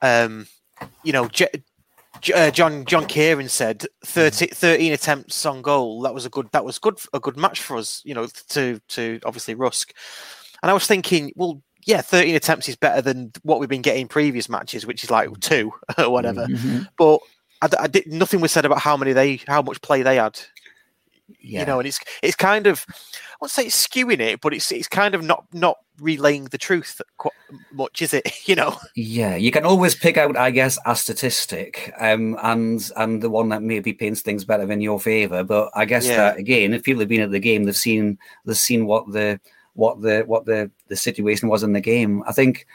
um, 0.00 0.46
you 1.02 1.12
know, 1.12 1.26
J- 1.26 1.64
J- 2.20 2.32
uh, 2.34 2.50
John 2.52 2.84
John 2.84 3.06
Kieran 3.06 3.48
said 3.48 3.84
30, 4.04 4.46
mm. 4.46 4.54
13 4.54 4.92
attempts 4.92 5.44
on 5.44 5.60
goal. 5.60 6.02
That 6.02 6.14
was 6.14 6.24
a 6.24 6.30
good 6.30 6.48
that 6.52 6.64
was 6.64 6.78
good 6.78 7.00
a 7.12 7.18
good 7.18 7.36
match 7.36 7.60
for 7.60 7.76
us. 7.76 8.00
You 8.04 8.14
know, 8.14 8.28
to 8.50 8.80
to 8.90 9.18
obviously 9.24 9.56
Rusk, 9.56 9.92
and 10.62 10.70
I 10.70 10.72
was 10.72 10.86
thinking, 10.86 11.32
well, 11.34 11.60
yeah, 11.84 12.00
13 12.00 12.36
attempts 12.36 12.68
is 12.68 12.76
better 12.76 13.02
than 13.02 13.32
what 13.42 13.58
we've 13.58 13.68
been 13.68 13.82
getting 13.82 14.06
previous 14.06 14.48
matches, 14.48 14.86
which 14.86 15.02
is 15.02 15.10
like 15.10 15.28
two 15.40 15.72
or 15.98 16.10
whatever. 16.10 16.46
Mm-hmm. 16.46 16.82
But 16.96 17.18
I, 17.60 17.84
I, 17.84 17.86
did 17.88 18.06
nothing 18.06 18.40
was 18.40 18.52
said 18.52 18.64
about 18.64 18.78
how 18.78 18.96
many 18.96 19.12
they 19.12 19.40
how 19.48 19.62
much 19.62 19.82
play 19.82 20.02
they 20.02 20.14
had 20.14 20.38
yeah. 21.40 21.60
you 21.60 21.66
know, 21.66 21.78
and 21.78 21.86
it's 21.86 22.00
it's 22.22 22.36
kind 22.36 22.66
of 22.66 22.84
I 22.88 23.36
won't 23.40 23.50
say 23.50 23.66
it's 23.66 23.86
skewing 23.86 24.20
it, 24.20 24.40
but 24.40 24.54
it's 24.54 24.70
it's 24.72 24.88
kind 24.88 25.14
of 25.14 25.22
not 25.22 25.44
not 25.52 25.78
relaying 26.00 26.44
the 26.44 26.58
truth 26.58 27.00
quite 27.18 27.34
much, 27.72 28.02
is 28.02 28.14
it? 28.14 28.30
You 28.46 28.56
know. 28.56 28.76
Yeah, 28.96 29.36
you 29.36 29.52
can 29.52 29.64
always 29.64 29.94
pick 29.94 30.16
out, 30.16 30.36
I 30.36 30.50
guess, 30.50 30.76
a 30.84 30.96
statistic, 30.96 31.92
um, 32.00 32.36
and 32.42 32.90
and 32.96 33.22
the 33.22 33.30
one 33.30 33.50
that 33.50 33.62
maybe 33.62 33.92
paints 33.92 34.22
things 34.22 34.44
better 34.44 34.70
in 34.72 34.80
your 34.80 34.98
favour. 34.98 35.44
But 35.44 35.70
I 35.74 35.84
guess 35.84 36.06
yeah. 36.06 36.16
that 36.16 36.36
again, 36.38 36.74
if 36.74 36.82
people 36.82 37.00
have 37.00 37.08
been 37.08 37.20
at 37.20 37.30
the 37.30 37.38
game, 37.38 37.64
they've 37.64 37.76
seen 37.76 38.18
they've 38.44 38.56
seen 38.56 38.86
what 38.86 39.12
the 39.12 39.40
what 39.74 40.00
the 40.00 40.22
what 40.26 40.44
the 40.46 40.70
the 40.88 40.96
situation 40.96 41.48
was 41.48 41.62
in 41.62 41.72
the 41.72 41.80
game. 41.80 42.22
I 42.26 42.32
think, 42.32 42.66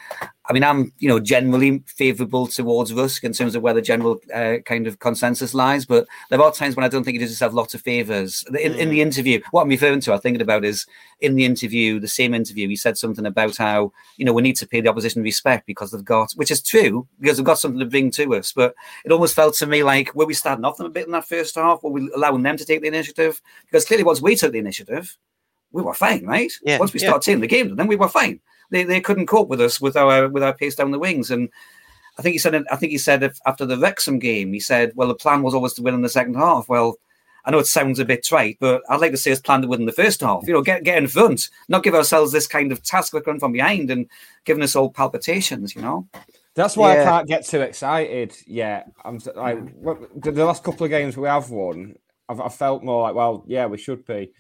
I 0.49 0.53
mean, 0.53 0.63
I'm 0.63 0.93
you 0.99 1.09
know 1.09 1.19
generally 1.19 1.83
favourable 1.85 2.47
towards 2.47 2.93
Rusk 2.93 3.23
in 3.23 3.33
terms 3.33 3.55
of 3.55 3.61
where 3.61 3.73
the 3.73 3.81
general 3.81 4.19
uh, 4.33 4.57
kind 4.65 4.87
of 4.87 4.99
consensus 4.99 5.53
lies, 5.53 5.85
but 5.85 6.07
there 6.29 6.41
are 6.41 6.51
times 6.51 6.75
when 6.75 6.85
I 6.85 6.87
don't 6.87 7.03
think 7.03 7.19
he 7.19 7.25
does 7.25 7.39
have 7.39 7.53
lots 7.53 7.73
of 7.73 7.81
favours. 7.81 8.43
In, 8.49 8.73
in 8.75 8.89
the 8.89 8.99
mm. 8.99 9.03
interview, 9.03 9.41
what 9.51 9.63
I'm 9.63 9.69
referring 9.69 9.99
to, 10.01 10.13
I'm 10.13 10.21
thinking 10.21 10.41
about 10.41 10.63
is 10.65 10.85
in 11.19 11.35
the 11.35 11.45
interview, 11.45 11.99
the 11.99 12.07
same 12.07 12.33
interview, 12.33 12.69
he 12.69 12.75
said 12.75 12.97
something 12.97 13.25
about 13.25 13.57
how 13.57 13.91
you 14.17 14.25
know 14.25 14.33
we 14.33 14.41
need 14.41 14.55
to 14.57 14.67
pay 14.67 14.81
the 14.81 14.89
opposition 14.89 15.21
respect 15.21 15.67
because 15.67 15.91
they've 15.91 16.03
got, 16.03 16.31
which 16.33 16.51
is 16.51 16.61
true 16.61 17.07
because 17.19 17.37
they've 17.37 17.45
got 17.45 17.59
something 17.59 17.79
to 17.79 17.85
bring 17.85 18.11
to 18.11 18.35
us. 18.35 18.53
But 18.53 18.73
it 19.03 19.11
almost 19.11 19.35
felt 19.35 19.55
to 19.55 19.67
me 19.67 19.83
like 19.83 20.15
were 20.15 20.25
we 20.25 20.33
starting 20.33 20.65
off 20.65 20.77
them 20.77 20.87
a 20.87 20.89
bit 20.89 21.05
in 21.05 21.11
that 21.11 21.27
first 21.27 21.55
half? 21.55 21.83
Were 21.83 21.91
we 21.91 22.09
allowing 22.15 22.43
them 22.43 22.57
to 22.57 22.65
take 22.65 22.81
the 22.81 22.87
initiative? 22.87 23.41
Because 23.65 23.85
clearly, 23.85 24.03
once 24.03 24.21
we 24.21 24.35
took 24.35 24.53
the 24.53 24.59
initiative 24.59 25.17
we 25.75 25.81
were 25.81 25.93
fine, 25.93 26.25
right? 26.25 26.51
Yeah, 26.63 26.79
Once 26.79 26.93
we 26.93 26.99
started 26.99 27.21
taking 27.21 27.41
the 27.41 27.47
game, 27.47 27.75
then 27.75 27.87
we 27.87 27.97
were 27.97 28.07
fine. 28.07 28.39
They, 28.71 28.83
they 28.83 29.01
couldn't 29.01 29.27
cope 29.27 29.49
with 29.49 29.61
us 29.61 29.79
with 29.81 29.97
our 29.97 30.29
with 30.29 30.41
our 30.41 30.53
pace 30.53 30.73
down 30.73 30.91
the 30.91 30.99
wings. 30.99 31.29
And 31.29 31.49
I 32.17 32.21
think 32.21 32.33
he 32.33 32.39
said 32.39 32.55
I 32.71 32.75
think 32.77 32.91
he 32.91 32.97
said 32.97 33.21
if, 33.21 33.37
after 33.45 33.65
the 33.65 33.77
Wrexham 33.77 34.17
game, 34.17 34.53
he 34.53 34.59
said, 34.59 34.93
well, 34.95 35.09
the 35.09 35.15
plan 35.15 35.43
was 35.43 35.53
always 35.53 35.73
to 35.73 35.83
win 35.83 35.93
in 35.93 36.01
the 36.01 36.09
second 36.09 36.35
half. 36.35 36.69
Well, 36.69 36.97
I 37.43 37.51
know 37.51 37.59
it 37.59 37.67
sounds 37.67 37.99
a 37.99 38.05
bit 38.05 38.23
trite, 38.23 38.57
but 38.59 38.81
I'd 38.89 39.01
like 39.01 39.11
to 39.11 39.17
say 39.17 39.31
it's 39.31 39.41
planned 39.41 39.63
to 39.63 39.69
win 39.69 39.81
in 39.81 39.85
the 39.85 39.91
first 39.91 40.21
half. 40.21 40.47
You 40.47 40.53
know, 40.53 40.61
get 40.61 40.83
get 40.83 40.97
in 40.97 41.07
front, 41.07 41.49
not 41.67 41.83
give 41.83 41.93
ourselves 41.93 42.31
this 42.31 42.47
kind 42.47 42.71
of 42.71 42.81
task 42.81 43.13
of 43.13 43.27
run 43.27 43.39
from 43.39 43.51
behind 43.51 43.91
and 43.91 44.09
giving 44.45 44.63
us 44.63 44.75
all 44.75 44.89
palpitations. 44.89 45.75
You 45.75 45.81
know. 45.81 46.07
That's 46.55 46.77
why 46.77 46.95
yeah. 46.95 47.01
I 47.01 47.03
can't 47.03 47.27
get 47.27 47.45
too 47.45 47.61
excited 47.61 48.33
yet. 48.47 48.89
I'm 49.03 49.19
like 49.35 49.59
the 50.15 50.45
last 50.45 50.63
couple 50.63 50.85
of 50.85 50.89
games 50.89 51.17
we 51.17 51.27
have 51.27 51.49
won. 51.49 51.95
I've, 52.29 52.39
I've 52.39 52.55
felt 52.55 52.83
more 52.83 53.03
like, 53.03 53.15
well, 53.15 53.43
yeah, 53.45 53.65
we 53.67 53.77
should 53.77 54.05
be. 54.05 54.31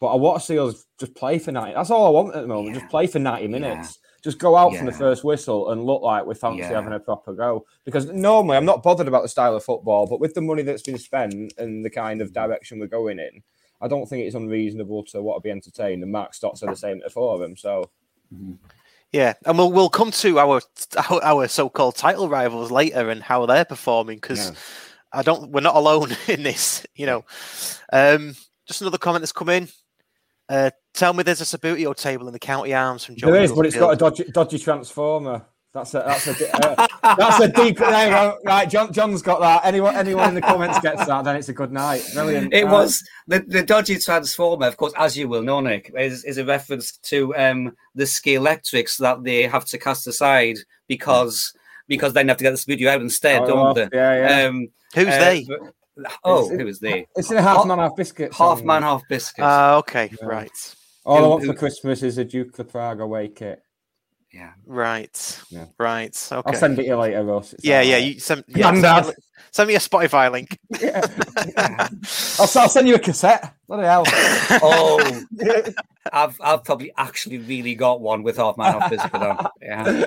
But 0.00 0.08
I 0.08 0.16
want 0.16 0.40
to 0.40 0.46
see 0.46 0.58
us 0.58 0.86
just 0.98 1.14
play 1.14 1.38
for 1.38 1.52
90. 1.52 1.74
That's 1.74 1.90
all 1.90 2.06
I 2.06 2.10
want 2.10 2.34
at 2.34 2.40
the 2.40 2.48
moment. 2.48 2.74
Yeah. 2.74 2.80
Just 2.80 2.90
play 2.90 3.06
for 3.06 3.18
90 3.18 3.48
minutes. 3.48 3.98
Yeah. 4.02 4.08
Just 4.22 4.38
go 4.38 4.56
out 4.56 4.72
yeah. 4.72 4.78
from 4.78 4.86
the 4.86 4.92
first 4.92 5.24
whistle 5.24 5.70
and 5.70 5.84
look 5.84 6.02
like 6.02 6.24
we 6.24 6.34
fancy 6.34 6.62
having 6.62 6.92
a 6.92 7.00
proper 7.00 7.34
go. 7.34 7.66
Because 7.84 8.06
normally 8.06 8.56
I'm 8.56 8.64
not 8.64 8.82
bothered 8.82 9.08
about 9.08 9.22
the 9.22 9.28
style 9.28 9.54
of 9.54 9.62
football, 9.62 10.06
but 10.06 10.20
with 10.20 10.34
the 10.34 10.40
money 10.40 10.62
that's 10.62 10.82
been 10.82 10.98
spent 10.98 11.52
and 11.58 11.84
the 11.84 11.90
kind 11.90 12.22
of 12.22 12.32
direction 12.32 12.80
we're 12.80 12.86
going 12.86 13.18
in, 13.18 13.42
I 13.82 13.88
don't 13.88 14.06
think 14.06 14.24
it's 14.24 14.34
unreasonable 14.34 15.04
to 15.04 15.22
want 15.22 15.42
to 15.42 15.46
be 15.46 15.50
entertained. 15.50 16.02
And 16.02 16.12
Mark 16.12 16.34
Stotts 16.34 16.62
are 16.62 16.70
the 16.70 16.76
same 16.76 17.02
for 17.12 17.42
him. 17.44 17.56
So. 17.56 17.90
Mm-hmm. 18.34 18.54
Yeah, 19.12 19.34
and 19.44 19.58
we'll 19.58 19.72
we'll 19.72 19.90
come 19.90 20.12
to 20.12 20.38
our 20.38 20.62
our, 21.10 21.24
our 21.24 21.48
so-called 21.48 21.96
title 21.96 22.28
rivals 22.28 22.70
later 22.70 23.10
and 23.10 23.20
how 23.20 23.44
they're 23.44 23.64
performing 23.64 24.18
because 24.18 24.50
yeah. 24.50 24.56
I 25.12 25.22
don't 25.22 25.50
we're 25.50 25.62
not 25.62 25.74
alone 25.74 26.16
in 26.28 26.44
this, 26.44 26.86
you 26.94 27.06
know. 27.06 27.24
Um, 27.92 28.36
just 28.66 28.82
another 28.82 28.98
comment 28.98 29.22
that's 29.22 29.32
come 29.32 29.48
in. 29.48 29.68
Uh, 30.50 30.70
tell 30.94 31.14
me 31.14 31.22
there's 31.22 31.40
a 31.40 31.44
Subbuteo 31.44 31.94
table 31.94 32.26
in 32.26 32.32
the 32.32 32.38
County 32.40 32.74
Arms 32.74 33.04
from 33.04 33.14
John. 33.14 33.30
There 33.30 33.42
is, 33.42 33.52
but 33.52 33.66
it's 33.66 33.76
got 33.76 33.92
a 33.92 33.96
dodgy, 33.96 34.24
dodgy 34.24 34.58
transformer. 34.58 35.46
That's 35.72 35.94
a 35.94 36.02
that's 36.04 36.26
a 36.26 36.66
uh, 36.66 36.88
that's 37.16 37.38
a 37.38 37.46
deep 37.46 37.78
name. 37.78 38.34
Right, 38.44 38.68
John 38.68 38.92
John's 38.92 39.22
got 39.22 39.38
that. 39.38 39.64
Anyone 39.64 39.94
anyone 39.94 40.30
in 40.30 40.34
the 40.34 40.40
comments 40.40 40.80
gets 40.80 41.06
that, 41.06 41.22
then 41.22 41.36
it's 41.36 41.48
a 41.48 41.52
good 41.52 41.70
night. 41.70 42.02
Brilliant. 42.12 42.52
It 42.52 42.66
was 42.66 43.00
the, 43.28 43.38
the 43.38 43.62
dodgy 43.62 43.96
transformer, 43.98 44.66
of 44.66 44.76
course, 44.76 44.92
as 44.96 45.16
you 45.16 45.28
will 45.28 45.42
know, 45.42 45.60
Nick, 45.60 45.92
is, 45.96 46.24
is 46.24 46.38
a 46.38 46.44
reference 46.44 46.96
to 46.96 47.32
um, 47.36 47.76
the 47.94 48.02
Scalextrics 48.02 48.98
that 48.98 49.22
they 49.22 49.42
have 49.42 49.64
to 49.66 49.78
cast 49.78 50.08
aside 50.08 50.56
because 50.88 51.54
because 51.86 52.12
they 52.12 52.24
have 52.24 52.36
to 52.38 52.42
get 52.42 52.50
the 52.50 52.56
studio 52.56 52.90
out 52.90 53.00
instead, 53.00 53.42
oh, 53.42 53.46
don't 53.46 53.74
they? 53.76 53.88
Yeah, 53.96 54.42
yeah. 54.42 54.48
Um, 54.48 54.68
Who's 54.96 55.06
uh, 55.06 55.18
they? 55.20 55.46
Oh, 56.24 56.48
who 56.48 56.64
was 56.64 56.80
there? 56.80 57.04
It's 57.16 57.30
in 57.30 57.36
a 57.36 57.42
half 57.42 57.66
man, 57.66 57.78
half 57.78 57.96
biscuit. 57.96 58.34
Half 58.34 58.62
man, 58.62 58.82
half 58.82 59.02
biscuit. 59.08 59.44
Ah, 59.44 59.74
uh, 59.74 59.78
okay, 59.78 60.10
yeah. 60.20 60.26
right. 60.26 60.74
All 61.04 61.18
who, 61.18 61.24
I 61.24 61.28
want 61.28 61.42
who, 61.42 61.52
for 61.52 61.58
Christmas 61.58 62.02
is 62.02 62.18
a 62.18 62.24
Dukla 62.24 62.68
Prague 62.68 63.00
away 63.00 63.28
kit. 63.28 63.62
Yeah. 64.32 64.52
Right. 64.64 65.42
Yeah. 65.50 65.66
Right. 65.78 66.28
Okay. 66.30 66.50
I'll 66.50 66.54
send 66.54 66.78
it 66.78 66.86
you 66.86 66.96
later, 66.96 67.24
Ross. 67.24 67.54
yeah, 67.62 67.80
yeah. 67.80 67.96
You 67.96 68.20
send, 68.20 68.44
yeah, 68.46 68.72
send, 68.72 69.06
me, 69.06 69.12
send 69.50 69.68
me 69.68 69.74
a 69.74 69.78
Spotify 69.78 70.30
link. 70.30 70.56
yeah. 70.80 71.00
I'll, 72.38 72.62
I'll, 72.62 72.68
send 72.68 72.86
you 72.86 72.94
a 72.94 72.98
cassette. 73.00 73.52
Bloody 73.66 73.84
hell. 73.84 74.04
oh, 74.62 75.22
I've 76.12 76.40
I've 76.40 76.62
probably 76.62 76.92
actually 76.96 77.38
really 77.38 77.74
got 77.74 78.00
one 78.00 78.22
with 78.22 78.36
half 78.36 78.56
man 78.56 78.78
half 78.78 78.90
biscuit 78.90 79.14
on. 79.14 79.48
Yeah. 79.60 80.06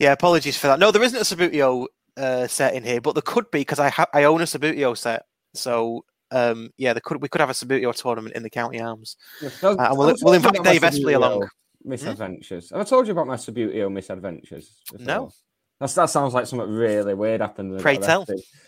yeah. 0.00 0.12
Apologies 0.12 0.56
for 0.56 0.66
that. 0.68 0.80
No, 0.80 0.90
there 0.90 1.02
isn't 1.02 1.20
a 1.20 1.22
Subbuteo 1.22 1.86
uh, 2.20 2.46
set 2.46 2.74
in 2.74 2.84
here, 2.84 3.00
but 3.00 3.14
there 3.14 3.22
could 3.22 3.50
be 3.50 3.60
because 3.60 3.78
I 3.78 3.88
ha- 3.88 4.12
I 4.12 4.24
own 4.24 4.40
a 4.40 4.44
Subbuteo 4.44 4.96
set. 4.96 5.24
So 5.54 6.04
um, 6.30 6.70
yeah, 6.76 6.92
there 6.92 7.00
could 7.02 7.22
we 7.22 7.28
could 7.28 7.40
have 7.40 7.50
a 7.50 7.54
Subbuteo 7.54 7.94
tournament 7.94 8.36
in 8.36 8.42
the 8.42 8.50
County 8.50 8.80
Arms, 8.80 9.16
uh, 9.42 9.76
and 9.78 9.98
we'll, 9.98 10.14
we'll 10.22 10.34
invite 10.34 10.62
Dave 10.62 10.82
Espley 10.82 11.14
along. 11.14 11.48
Misadventures. 11.82 12.68
Hmm? 12.68 12.76
Have 12.76 12.86
I 12.86 12.88
told 12.88 13.06
you 13.06 13.12
about 13.12 13.26
my 13.26 13.36
Subbuteo 13.36 13.90
misadventures? 13.90 14.70
No. 14.98 15.32
That's, 15.80 15.94
that 15.94 16.10
sounds 16.10 16.34
like 16.34 16.46
something 16.46 16.68
really 16.68 17.14
weird 17.14 17.40
happened. 17.40 17.80
Pray 17.80 17.96
tell. 17.96 18.26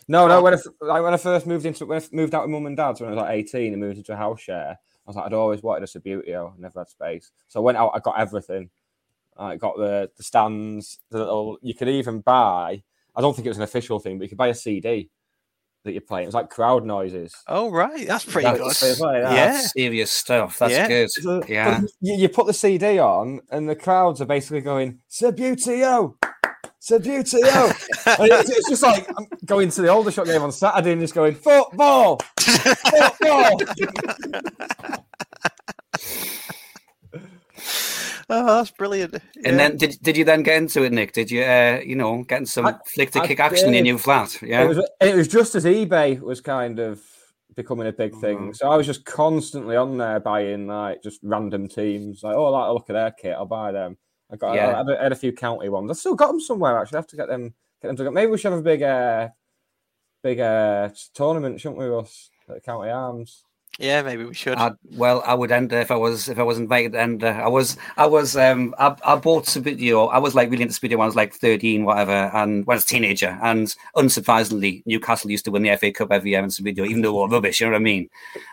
No, 0.09 0.27
no. 0.27 0.41
When 0.41 0.55
I, 0.55 0.59
like, 0.81 1.03
when 1.03 1.13
I 1.13 1.19
first 1.19 1.47
moved 1.47 1.67
into 1.67 1.85
when 1.85 2.01
I 2.01 2.05
moved 2.11 2.35
out 2.35 2.45
with 2.45 2.51
mum 2.53 2.65
and 2.65 2.75
dad's 2.75 3.03
when 3.03 3.11
I 3.11 3.13
was 3.13 3.23
like 3.23 3.35
eighteen 3.35 3.75
and 3.75 3.83
moved 3.83 3.99
into 3.99 4.15
a 4.15 4.17
house 4.17 4.41
share, 4.41 4.71
I 4.71 5.05
was 5.05 5.17
like 5.17 5.27
I'd 5.27 5.35
always 5.35 5.63
wanted 5.63 5.83
a 5.83 5.87
Subbuteo, 5.87 6.59
never 6.59 6.81
had 6.81 6.89
space. 6.89 7.31
So 7.49 7.61
I 7.61 7.63
went 7.65 7.77
out, 7.77 7.93
I 7.95 7.99
got 7.99 8.19
everything. 8.19 8.71
I 9.37 9.57
got 9.57 9.77
the 9.77 10.11
the 10.17 10.23
stands, 10.23 11.01
the 11.11 11.19
little. 11.19 11.59
You 11.61 11.75
could 11.75 11.91
even 11.91 12.21
buy 12.21 12.83
I 13.15 13.21
don't 13.21 13.35
think 13.35 13.47
it 13.47 13.51
was 13.51 13.59
an 13.59 13.65
official 13.65 13.99
thing, 13.99 14.19
but 14.19 14.25
you 14.25 14.29
could 14.29 14.39
buy 14.39 14.49
a 14.49 14.55
CD 14.55 15.11
that 15.85 15.93
you're 15.93 16.01
playing. 16.01 16.25
It 16.25 16.29
was 16.29 16.35
like 16.35 16.51
crowd 16.51 16.85
noises. 16.85 17.35
Oh 17.47 17.71
right, 17.71 18.07
that's 18.07 18.25
pretty 18.25 18.47
that's, 18.47 18.81
good. 18.81 19.01
Like 19.01 19.23
that. 19.23 19.35
Yeah, 19.35 19.53
that's 19.53 19.73
serious 19.73 20.11
stuff. 20.11 20.59
That's 20.59 20.73
yeah. 20.73 20.89
good. 20.89 21.11
So, 21.11 21.43
yeah, 21.49 21.81
you, 22.01 22.15
you, 22.15 22.29
put 22.29 22.47
the 22.47 22.55
CD 22.55 22.99
on, 22.99 23.41
and 23.51 23.69
the 23.69 23.77
crowds 23.77 24.21
are 24.21 24.27
basically 24.27 24.61
going 24.61 25.01
Subbuteo. 25.11 26.15
Subbuteo. 26.81 27.71
it's, 28.21 28.51
it's 28.51 28.69
just 28.69 28.83
like 28.83 29.09
I'm 29.17 29.27
going 29.45 29.71
to 29.71 29.83
the 29.83 29.89
Aldershot 29.89 30.27
game 30.27 30.43
on 30.43 30.53
Saturday 30.53 30.93
and 30.93 31.01
just 31.01 31.15
going 31.15 31.35
football, 31.35 32.21
football. 32.39 33.61
Oh, 38.35 38.47
that's 38.47 38.71
brilliant. 38.71 39.15
And 39.45 39.59
then 39.59 39.77
did 39.77 39.99
did 40.01 40.17
you 40.17 40.25
then 40.25 40.43
get 40.43 40.57
into 40.57 40.83
it, 40.85 40.93
Nick? 40.93 41.13
Did 41.13 41.31
you 41.31 41.43
uh, 41.43 41.83
you 41.85 41.95
know 41.95 42.25
getting 42.25 42.47
some 42.47 42.65
I- 42.65 42.79
flick 42.95 43.11
to 43.11 43.21
I 43.21 43.27
kick 43.27 43.41
action 43.41 43.69
in 43.69 43.75
your 43.75 43.83
new 43.83 43.99
flat? 43.99 44.41
Yeah. 44.41 44.63
It 44.63 44.69
was 44.69 44.91
it 45.03 45.15
was 45.15 45.29
just 45.29 45.55
as 45.55 45.67
eBay 45.67 46.19
was 46.19 46.41
kind 46.41 46.79
of 46.79 47.03
becoming 47.55 47.89
a 47.89 47.93
big 47.93 48.15
thing. 48.17 48.39
Mm-hmm. 48.39 48.53
So 48.53 48.71
I 48.71 48.77
was 48.77 48.87
just 48.87 49.05
constantly 49.05 49.77
on 49.77 49.99
there 49.99 50.19
buying 50.19 50.67
like 50.67 51.03
just 51.03 51.21
random 51.23 51.69
teams. 51.69 52.23
Like, 52.23 52.35
oh, 52.35 52.47
I 52.47 52.49
like 52.49 52.69
the 52.69 52.73
look 52.73 52.91
at 52.91 52.95
their 52.95 53.11
kit. 53.11 53.37
I'll 53.37 53.45
buy 53.45 53.71
them. 53.71 53.99
I 54.31 54.37
got 54.37 54.55
Yeah. 54.55 54.73
I, 54.73 54.79
had 54.79 54.89
a, 54.89 55.01
I 55.01 55.03
had 55.03 55.13
a 55.13 55.17
few 55.17 55.33
county 55.33 55.69
ones. 55.69 55.91
I 55.91 55.95
still 55.95 56.15
got 56.15 56.29
them 56.29 56.41
somewhere. 56.41 56.79
Actually, 56.79 56.97
I 56.97 57.01
have 57.01 57.09
to 57.09 57.17
get 57.17 57.29
them. 57.29 57.55
Get 57.83 57.89
them 57.89 57.97
to 57.97 58.11
Maybe 58.13 58.31
we 58.31 58.39
should 58.39 58.53
have 58.53 58.61
a 58.61 58.65
big 58.65 58.83
uh, 58.83 59.29
big 60.23 60.41
uh, 60.41 60.89
tournament, 61.13 61.61
shouldn't 61.61 61.81
we, 61.81 61.85
Russ? 61.85 62.31
At 62.49 62.55
the 62.55 62.61
County 62.63 62.89
Arms. 62.89 63.45
Yeah, 63.79 64.03
maybe 64.03 64.25
we 64.25 64.35
should. 64.35 64.59
I'd, 64.59 64.77
well, 64.97 65.23
I 65.27 65.33
would 65.33 65.51
enter 65.51 65.81
if 65.81 65.91
I 65.91 65.97
was 65.97 66.29
if 66.29 66.39
I 66.39 66.43
was 66.43 66.59
invited 66.59 66.93
to 66.93 67.01
enter. 67.01 67.29
I 67.29 67.49
was 67.49 67.79
I 67.97 68.05
was 68.07 68.37
um 68.37 68.75
I, 68.79 68.95
I 69.05 69.17
bought 69.17 69.47
Subbuteo. 69.47 70.13
I 70.13 70.19
was 70.19 70.35
like 70.35 70.51
really 70.51 70.63
into 70.63 70.75
Subbuteo 70.75 70.99
when 70.99 71.05
I 71.05 71.07
was 71.07 71.17
like 71.17 71.33
thirteen, 71.33 71.85
whatever, 71.85 72.13
and 72.35 72.67
when 72.67 72.75
I 72.75 72.77
was 72.77 72.85
a 72.85 72.87
teenager. 72.87 73.39
And 73.43 73.75
unsurprisingly, 73.97 74.83
Newcastle 74.85 75.31
used 75.31 75.47
to 75.47 75.51
win 75.51 75.63
the 75.63 75.75
FA 75.77 75.91
Cup 75.91 76.13
every 76.13 76.31
year 76.33 76.41
in 76.41 76.51
Subbuteo, 76.51 76.87
even 76.87 77.01
though 77.01 77.13
they 77.13 77.19
were 77.19 77.29
rubbish. 77.29 77.61
You 77.61 77.67
know 77.67 77.73
what 77.73 77.79
I 77.79 77.83
mean? 77.83 78.11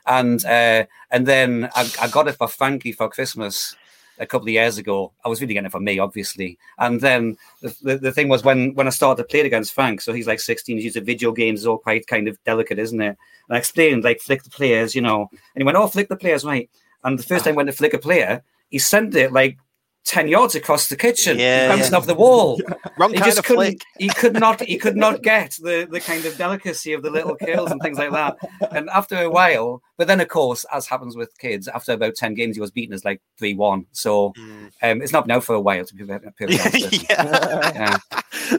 And 0.07 0.43
uh, 0.45 0.85
and 1.11 1.27
then 1.27 1.69
I, 1.75 1.91
I 2.01 2.07
got 2.07 2.29
it 2.29 2.37
for 2.37 2.47
Frankie 2.47 2.93
for 2.93 3.09
Christmas 3.09 3.75
a 4.19 4.25
couple 4.25 4.47
of 4.47 4.53
years 4.53 4.77
ago. 4.77 5.13
I 5.25 5.29
was 5.29 5.41
really 5.41 5.53
getting 5.53 5.67
it 5.67 5.71
for 5.71 5.79
me, 5.79 5.97
obviously. 5.99 6.57
And 6.77 7.01
then 7.01 7.37
the, 7.61 7.75
the, 7.81 7.97
the 7.97 8.11
thing 8.11 8.27
was 8.27 8.43
when 8.43 8.73
when 8.75 8.87
I 8.87 8.91
started 8.91 9.29
playing 9.29 9.45
against 9.47 9.73
Frank, 9.73 10.01
so 10.01 10.13
he's 10.13 10.27
like 10.27 10.39
16, 10.39 10.77
he's 10.77 10.83
used 10.85 10.97
to 10.97 11.01
video 11.01 11.31
games, 11.31 11.61
is 11.61 11.67
all 11.67 11.77
quite 11.77 12.07
kind 12.07 12.27
of 12.27 12.41
delicate, 12.43 12.79
isn't 12.79 13.01
it? 13.01 13.17
And 13.47 13.55
I 13.55 13.57
explained 13.57 14.03
like 14.03 14.19
flick 14.19 14.43
the 14.43 14.49
players, 14.49 14.93
you 14.93 15.01
know. 15.01 15.29
And 15.31 15.61
he 15.61 15.63
went, 15.63 15.77
Oh, 15.77 15.87
flick 15.87 16.09
the 16.09 16.15
players, 16.15 16.43
right. 16.43 16.69
And 17.03 17.17
the 17.17 17.23
first 17.23 17.43
ah. 17.43 17.45
time 17.45 17.55
I 17.55 17.57
went 17.57 17.69
to 17.69 17.75
flick 17.75 17.93
a 17.93 17.99
player, 17.99 18.43
he 18.69 18.79
sent 18.79 19.15
it 19.15 19.31
like 19.31 19.57
10 20.05 20.27
yards 20.27 20.55
across 20.55 20.87
the 20.87 20.95
kitchen, 20.95 21.37
Yeah, 21.37 21.67
bouncing 21.67 21.91
yeah. 21.91 21.97
off 21.97 22.05
the 22.07 22.15
wall. 22.15 22.59
Wrong 22.97 23.11
He 23.11 23.17
kind 23.17 23.25
just 23.25 23.39
of 23.39 23.45
couldn't. 23.45 23.65
flick. 23.65 23.81
He 23.97 24.09
could 24.09 24.33
not. 24.33 24.61
He 24.61 24.77
could 24.77 24.97
not 24.97 25.21
get 25.33 25.57
the 25.61 25.87
the 25.89 25.99
kind 25.99 26.25
of 26.25 26.37
delicacy 26.37 26.93
of 26.93 27.03
the 27.03 27.11
little 27.11 27.35
kills 27.35 27.71
and 27.71 27.81
things 27.81 27.97
like 27.97 28.11
that. 28.11 28.37
And 28.71 28.89
after 28.89 29.21
a 29.21 29.29
while, 29.29 29.81
but 29.99 30.07
then 30.07 30.21
of 30.21 30.29
course, 30.29 30.65
as 30.73 30.87
happens 30.87 31.17
with 31.17 31.37
kids, 31.39 31.67
after 31.67 31.91
about 31.91 32.15
ten 32.15 32.33
games, 32.33 32.55
he 32.55 32.61
was 32.61 32.71
beaten 32.71 32.93
as 32.93 33.03
like 33.03 33.21
three 33.37 33.53
one. 33.53 33.85
So 33.91 34.33
um, 34.81 35.01
it's 35.01 35.11
not 35.11 35.27
now 35.27 35.41
for 35.41 35.55
a 35.55 35.59
while 35.59 35.83
to 35.83 35.93
be 35.93 36.05
perfectly 36.07 36.57
honest. 36.57 37.09
yeah. 37.09 37.71
Yeah. 37.75 37.97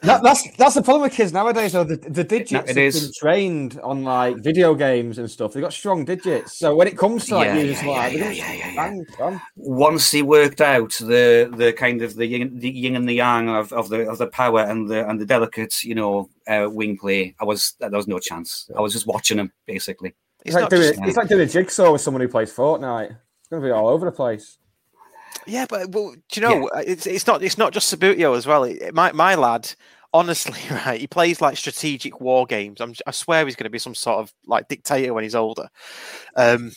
That, 0.03 0.23
that's 0.23 0.47
that's 0.57 0.75
the 0.75 0.83
problem 0.83 1.03
with 1.03 1.15
kids 1.15 1.33
nowadays. 1.33 1.73
Though 1.73 1.85
the, 1.85 1.97
the 1.97 2.25
digits 2.25 2.53
it 2.53 2.69
have 2.69 2.77
is. 2.77 3.01
been 3.01 3.13
trained 3.19 3.81
on 3.83 4.05
like 4.05 4.37
video 4.37 4.75
games 4.75 5.19
and 5.19 5.31
stuff. 5.31 5.55
They've 5.55 5.63
got 5.63 5.73
strong 5.73 6.05
digits. 6.05 6.59
So 6.59 6.77
when 6.77 6.87
it 6.87 6.99
comes 6.99 7.25
to 7.27 7.37
like 7.37 7.47
Yeah, 7.47 7.59
using 7.61 7.89
yeah, 7.89 7.95
like, 7.95 8.13
yeah, 8.13 8.31
yeah, 8.31 8.53
yeah, 8.53 8.71
yeah, 8.73 8.77
bang, 8.77 9.07
bang. 9.19 9.41
Once 9.57 10.11
he 10.11 10.21
worked 10.23 10.61
out 10.61 10.93
the 10.93 11.51
the 11.57 11.73
kind 11.73 12.03
of 12.03 12.17
the 12.17 12.27
yin, 12.27 12.59
the 12.59 12.71
yin 12.71 12.97
and 12.97 13.09
the 13.09 13.15
yang 13.15 13.49
of, 13.49 13.73
of 13.73 13.89
the 13.89 14.09
of 14.09 14.19
the 14.19 14.27
power 14.27 14.61
and 14.61 14.91
the 14.91 15.09
and 15.09 15.19
the 15.19 15.27
delicate, 15.27 15.83
you 15.83 15.95
know, 15.95 16.29
uh, 16.47 16.69
wing 16.71 16.99
play, 16.99 17.35
I 17.41 17.45
was 17.45 17.75
there 17.81 17.91
was 17.91 18.07
no 18.07 18.19
chance. 18.19 18.71
I 18.77 18.81
was 18.83 18.93
just 18.93 19.07
watching 19.07 19.39
him 19.39 19.53
basically. 19.67 20.15
It's, 20.45 20.55
It's 20.55 20.55
like 20.55 20.71
doing, 20.71 20.95
it's 21.09 21.17
like 21.17 21.29
doing 21.29 21.43
a 21.43 21.47
jigsaw 21.47 21.93
with 21.93 22.01
someone 22.01 22.21
who 22.23 22.29
plays 22.29 22.53
Fortnite. 22.53 23.11
It's 23.11 23.49
going 23.51 23.63
to 23.63 23.69
be 23.69 23.73
all 23.73 23.89
over 23.89 24.07
the 24.07 24.13
place. 24.13 24.59
yeah, 25.47 25.67
but 25.69 25.91
well, 25.91 26.15
do 26.31 26.41
you 26.41 26.47
know 26.47 26.69
uh, 26.75 26.83
it's 26.87 27.07
it's 27.07 27.27
not 27.27 27.43
it's 27.43 27.59
not 27.59 27.73
just 27.73 27.93
Subbuteo 27.95 28.37
as 28.37 28.47
well. 28.47 28.65
It- 28.65 28.95
my 28.95 29.13
my 29.13 29.35
lad, 29.35 29.73
honestly, 30.13 30.59
right, 30.87 31.01
he 31.01 31.07
plays 31.07 31.41
like 31.41 31.57
strategic 31.57 32.21
war 32.21 32.47
games. 32.47 32.81
I'm, 32.81 32.95
I 33.07 33.11
swear 33.11 33.45
he's 33.45 33.57
going 33.57 33.65
to 33.65 33.71
be 33.71 33.79
some 33.79 33.95
sort 33.95 34.19
of 34.19 34.33
like 34.47 34.69
dictator 34.69 35.13
when 35.15 35.25
he's 35.25 35.35
older. 35.35 35.69
Um, 36.37 36.73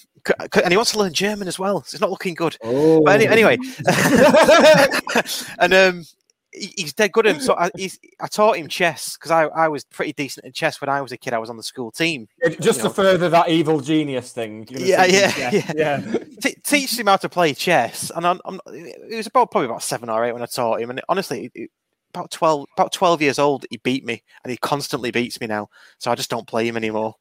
and 0.63 0.71
he 0.71 0.78
wants 0.78 0.91
to 0.93 0.99
learn 0.99 1.12
German 1.13 1.47
as 1.49 1.60
well. 1.60 1.84
So 1.84 1.95
it's 1.95 2.02
not 2.02 2.10
looking 2.10 2.34
good. 2.34 2.56
Oh, 2.63 3.02
But 3.04 3.15
any, 3.21 3.28
anyway, 3.28 3.58
and 5.60 5.73
um, 5.73 6.04
he- 6.53 6.73
he's 6.77 6.93
dead 6.93 7.11
good 7.11 7.25
at 7.27 7.35
him. 7.35 7.41
So 7.41 7.55
I, 7.55 7.69
he's, 7.77 7.99
I 8.21 8.27
taught 8.27 8.57
him 8.57 8.67
chess 8.67 9.17
because 9.17 9.31
I, 9.31 9.43
I 9.45 9.67
was 9.67 9.83
pretty 9.85 10.13
decent 10.13 10.45
at 10.45 10.53
chess 10.53 10.79
when 10.81 10.89
I 10.89 11.01
was 11.01 11.11
a 11.11 11.17
kid. 11.17 11.33
I 11.33 11.37
was 11.39 11.49
on 11.49 11.57
the 11.57 11.63
school 11.63 11.91
team. 11.91 12.27
just 12.59 12.79
to 12.79 12.85
know. 12.85 12.89
further 12.91 13.29
that 13.29 13.49
evil 13.49 13.79
genius 13.79 14.31
thing. 14.31 14.67
you're 14.69 14.81
Yeah, 14.81 15.05
yeah, 15.05 15.71
yeah. 15.75 16.15
T- 16.41 16.55
teach 16.63 16.97
him 16.99 17.07
how 17.07 17.17
to 17.17 17.29
play 17.29 17.53
chess, 17.53 18.11
and 18.15 18.25
I'm, 18.27 18.39
I'm, 18.45 18.59
it 18.67 19.15
was 19.15 19.27
about 19.27 19.51
probably 19.51 19.67
about 19.67 19.83
seven 19.83 20.09
or 20.09 20.23
eight 20.25 20.33
when 20.33 20.41
I 20.43 20.47
taught 20.47 20.81
him. 20.81 20.89
And 20.89 21.01
honestly, 21.09 21.51
it- 21.53 21.71
about 22.15 22.29
twelve, 22.29 22.67
about 22.77 22.91
twelve 22.91 23.23
years 23.23 23.39
old, 23.39 23.65
he 23.71 23.77
beat 23.77 24.05
me, 24.05 24.21
and 24.43 24.51
he 24.51 24.57
constantly 24.57 25.09
beats 25.09 25.41
me 25.41 25.47
now. 25.47 25.69
So 25.97 26.11
I 26.11 26.15
just 26.15 26.29
don't 26.29 26.45
play 26.47 26.67
him 26.67 26.77
anymore. 26.77 27.15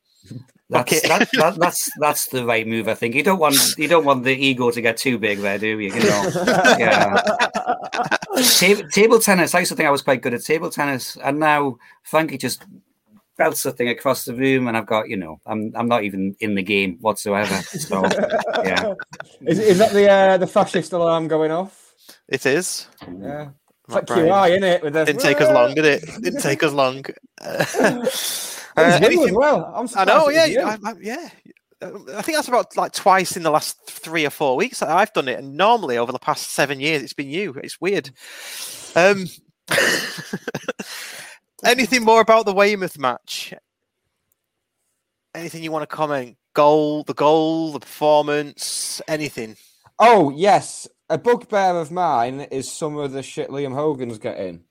That's 0.69 0.93
Okay. 0.93 1.09
that, 1.09 1.29
that, 1.35 1.59
that's 1.59 1.91
that's 1.99 2.27
the 2.29 2.47
right 2.47 2.67
move. 2.67 2.89
I 2.89 2.95
think 2.95 3.15
you 3.15 3.23
don't 3.23 3.39
want 3.39 3.57
you 3.77 3.89
don't 3.89 4.07
want 4.07 4.25
the 4.25 4.35
ego 4.35 4.71
to 4.71 4.81
get 4.81 4.97
too 4.97 5.19
big 5.19 5.41
there, 5.41 5.59
do 5.59 5.79
you? 5.79 5.93
You 5.93 6.03
know, 6.03 6.31
yeah. 6.79 7.21
table, 8.59 8.89
table 8.89 9.19
tennis. 9.19 9.55
I 9.55 9.59
used 9.61 9.71
to 9.71 9.77
think 9.77 9.87
I 9.87 9.91
was 9.93 10.01
quite 10.01 10.23
good 10.23 10.33
at 10.33 10.43
table 10.43 10.71
tennis, 10.71 11.17
and 11.23 11.39
now 11.39 11.77
Frankie 12.05 12.39
just 12.39 12.65
belts 13.37 13.65
the 13.65 13.73
thing 13.73 13.89
across 13.89 14.25
the 14.25 14.35
room, 14.35 14.67
and 14.67 14.77
I've 14.77 14.87
got 14.87 15.11
you 15.11 15.17
know, 15.19 15.41
I'm 15.45 15.73
I'm 15.75 15.89
not 15.89 16.05
even 16.05 16.37
in 16.41 16.55
the 16.55 16.63
game 16.63 16.97
whatsoever. 17.01 17.55
So 17.63 18.07
yeah, 18.65 18.95
Is, 19.43 19.59
is 19.59 19.79
that 19.79 19.93
the 19.93 20.09
uh, 20.09 20.39
the 20.39 20.47
fascist 20.47 20.93
alarm 20.95 21.29
going 21.29 21.51
off? 21.51 21.95
It 22.29 22.47
is. 22.47 22.89
Yeah. 23.21 23.51
It's 23.89 23.95
Right, 23.95 24.09
like 24.09 24.27
QI, 24.27 24.51
isn't 24.53 24.65
it? 24.65 24.83
With 24.83 24.93
the, 24.95 25.05
Didn't 25.05 25.21
take 25.21 25.41
us 25.41 25.53
long, 25.53 25.75
did 25.75 25.85
it? 25.85 26.05
Didn't 26.23 26.41
take 26.41 26.63
us 26.63 26.73
long. 26.73 27.05
Uh, 28.77 28.99
anything- 29.03 29.35
well. 29.35 29.73
I'm 29.75 29.89
I 29.97 30.05
know, 30.05 30.29
yeah. 30.29 30.77
I, 30.85 30.91
I, 30.91 30.95
yeah. 31.01 31.29
I 31.83 32.23
think 32.23 32.37
that's 32.37 32.49
about 32.49 32.77
like 32.77 32.93
twice 32.93 33.37
in 33.37 33.43
the 33.43 33.51
last 33.51 33.77
three 33.89 34.25
or 34.25 34.31
four 34.31 34.57
weeks 34.57 34.81
that 34.81 34.89
I've 34.89 35.13
done 35.13 35.29
it, 35.29 35.39
and 35.39 35.57
normally 35.57 35.99
over 35.99 36.13
the 36.13 36.19
past 36.19 36.51
seven 36.51 36.79
years, 36.81 37.03
it's 37.03 37.13
been 37.13 37.29
you. 37.29 37.55
It's 37.63 37.81
weird. 37.81 38.11
Um, 38.95 39.27
anything 41.65 42.05
more 42.05 42.21
about 42.21 42.47
the 42.47 42.53
Weymouth 42.53 42.99
match? 42.99 43.53
Anything 45.35 45.65
you 45.65 45.73
want 45.73 45.83
to 45.83 45.97
comment? 45.97 46.37
Goal, 46.55 47.03
the 47.05 47.15
goal, 47.15 47.73
the 47.73 47.81
performance, 47.81 49.01
anything? 49.09 49.57
Oh 49.99 50.31
yes, 50.31 50.87
a 51.09 51.19
bugbear 51.19 51.77
of 51.81 51.91
mine 51.91 52.41
is 52.43 52.71
some 52.71 52.97
of 52.97 53.13
the 53.13 53.23
shit 53.23 53.49
Liam 53.49 53.75
Hogan's 53.75 54.19
getting. 54.19 54.65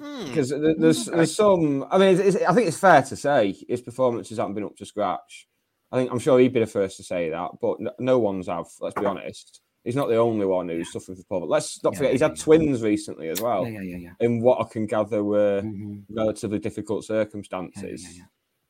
Hmm. 0.00 0.26
Because 0.26 0.48
there's 0.50 1.06
there's 1.06 1.34
some. 1.36 1.84
I 1.90 1.98
mean, 1.98 2.18
it's, 2.18 2.36
I 2.36 2.54
think 2.54 2.68
it's 2.68 2.78
fair 2.78 3.02
to 3.02 3.16
say 3.16 3.54
his 3.68 3.82
performances 3.82 4.38
haven't 4.38 4.54
been 4.54 4.64
up 4.64 4.76
to 4.76 4.86
scratch. 4.86 5.48
I 5.90 5.96
think 5.98 6.10
I'm 6.10 6.18
sure 6.18 6.38
he'd 6.38 6.54
be 6.54 6.60
the 6.60 6.66
first 6.66 6.96
to 6.96 7.02
say 7.02 7.28
that, 7.30 7.50
but 7.60 7.78
no, 7.78 7.92
no 7.98 8.18
one's 8.18 8.46
have. 8.48 8.66
Let's 8.80 8.98
be 8.98 9.04
honest. 9.04 9.60
He's 9.84 9.96
not 9.96 10.08
the 10.08 10.16
only 10.16 10.46
one 10.46 10.68
who's 10.68 10.92
suffering 10.92 11.16
from 11.16 11.24
poverty. 11.28 11.50
Let's 11.50 11.82
not 11.82 11.92
Yeah, 11.92 11.96
forget 11.98 12.12
he's 12.12 12.20
had 12.22 12.36
yeah. 12.38 12.42
twins 12.44 12.82
recently 12.82 13.28
as 13.28 13.40
well. 13.42 13.66
yeah, 13.68 13.80
yeah, 13.82 13.96
yeah. 13.96 14.10
In 14.20 14.40
what 14.40 14.60
I 14.64 14.64
can 14.70 14.86
gather 14.86 15.22
were 15.24 15.60
Mhm. 15.62 16.04
relatively 16.08 16.60
difficult 16.60 17.02
Yeah, 17.02 17.24
circumstances. 17.24 18.02
yeah, 18.16 18.22
yeah. 18.22 18.26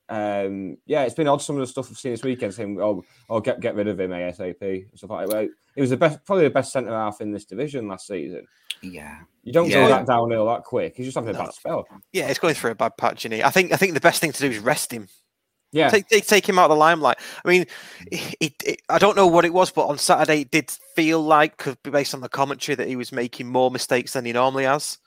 Um, 0.09 0.77
yeah, 0.87 1.03
it's 1.05 1.15
been 1.15 1.29
odd. 1.29 1.41
Some 1.43 1.57
of 1.57 1.61
the 1.61 1.67
stuff 1.67 1.89
I've 1.91 1.99
seen 1.99 2.13
this 2.13 2.23
weekend, 2.25 2.53
saying, 2.55 2.81
"Oh, 2.81 3.05
oh, 3.31 3.41
get 3.41 3.61
get 3.61 3.75
rid 3.77 3.89
of 3.89 4.01
him 4.01 4.11
ASAP," 4.11 4.61
and 4.91 4.99
stuff 4.99 5.11
like 5.11 5.29
that. 5.29 5.35
Well, 5.35 5.49
he 5.75 5.81
was 5.81 5.91
the 5.91 5.97
best, 5.97 6.25
probably 6.25 6.45
the 6.45 6.51
best 6.51 6.73
centre 6.73 6.91
half 6.91 7.21
in 7.21 7.31
this 7.31 7.45
division 7.45 7.89
last 7.89 8.07
season. 8.09 8.45
Yeah. 8.83 9.18
You 9.45 9.53
don't 9.53 9.68
Yeah. 9.68 9.83
go 9.83 9.88
that 9.88 10.07
downhill 10.07 10.47
that 10.47 10.64
quick. 10.64 10.95
He's 10.97 11.07
just 11.07 11.16
having 11.16 11.35
a 11.35 11.38
bad 11.38 11.53
spell. 11.53 11.87
Yeah, 12.12 12.29
he's 12.29 12.38
going 12.38 12.55
through 12.55 12.71
a 12.71 12.75
bad 12.77 12.97
patch, 12.97 13.25
is 13.27 13.33
I 13.42 13.51
think 13.51 13.73
I 13.73 13.77
think 13.77 13.95
the 13.95 14.01
best 14.01 14.21
thing 14.21 14.33
to 14.33 14.40
do 14.40 14.51
is 14.51 14.59
rest 14.59 14.92
him. 14.92 15.09
Yeah, 15.75 15.88
Take, 15.88 16.07
take 16.09 16.27
take 16.27 16.47
him 16.49 16.59
out 16.59 16.64
of 16.71 16.71
the 16.71 16.77
limelight. 16.77 17.16
I 17.45 17.49
mean, 17.49 17.64
it, 18.11 18.55
it, 18.62 18.83
I 18.90 18.99
don't 18.99 19.16
know 19.16 19.27
what 19.27 19.47
it 19.47 19.55
was, 19.55 19.71
but 19.71 19.87
on 19.87 19.97
Saturday 19.97 20.42
it 20.42 20.51
did 20.51 20.71
feel 20.95 21.21
like, 21.23 21.57
'cause 21.57 21.77
based 21.83 22.12
on 22.14 22.21
the 22.21 22.29
commentary, 22.29 22.77
that 22.77 22.88
he 22.88 22.95
was 22.97 23.11
making 23.11 23.47
more 23.49 23.71
mistakes 23.71 24.12
than 24.12 24.27
he 24.27 24.33
normally 24.35 24.64
has. 24.64 24.99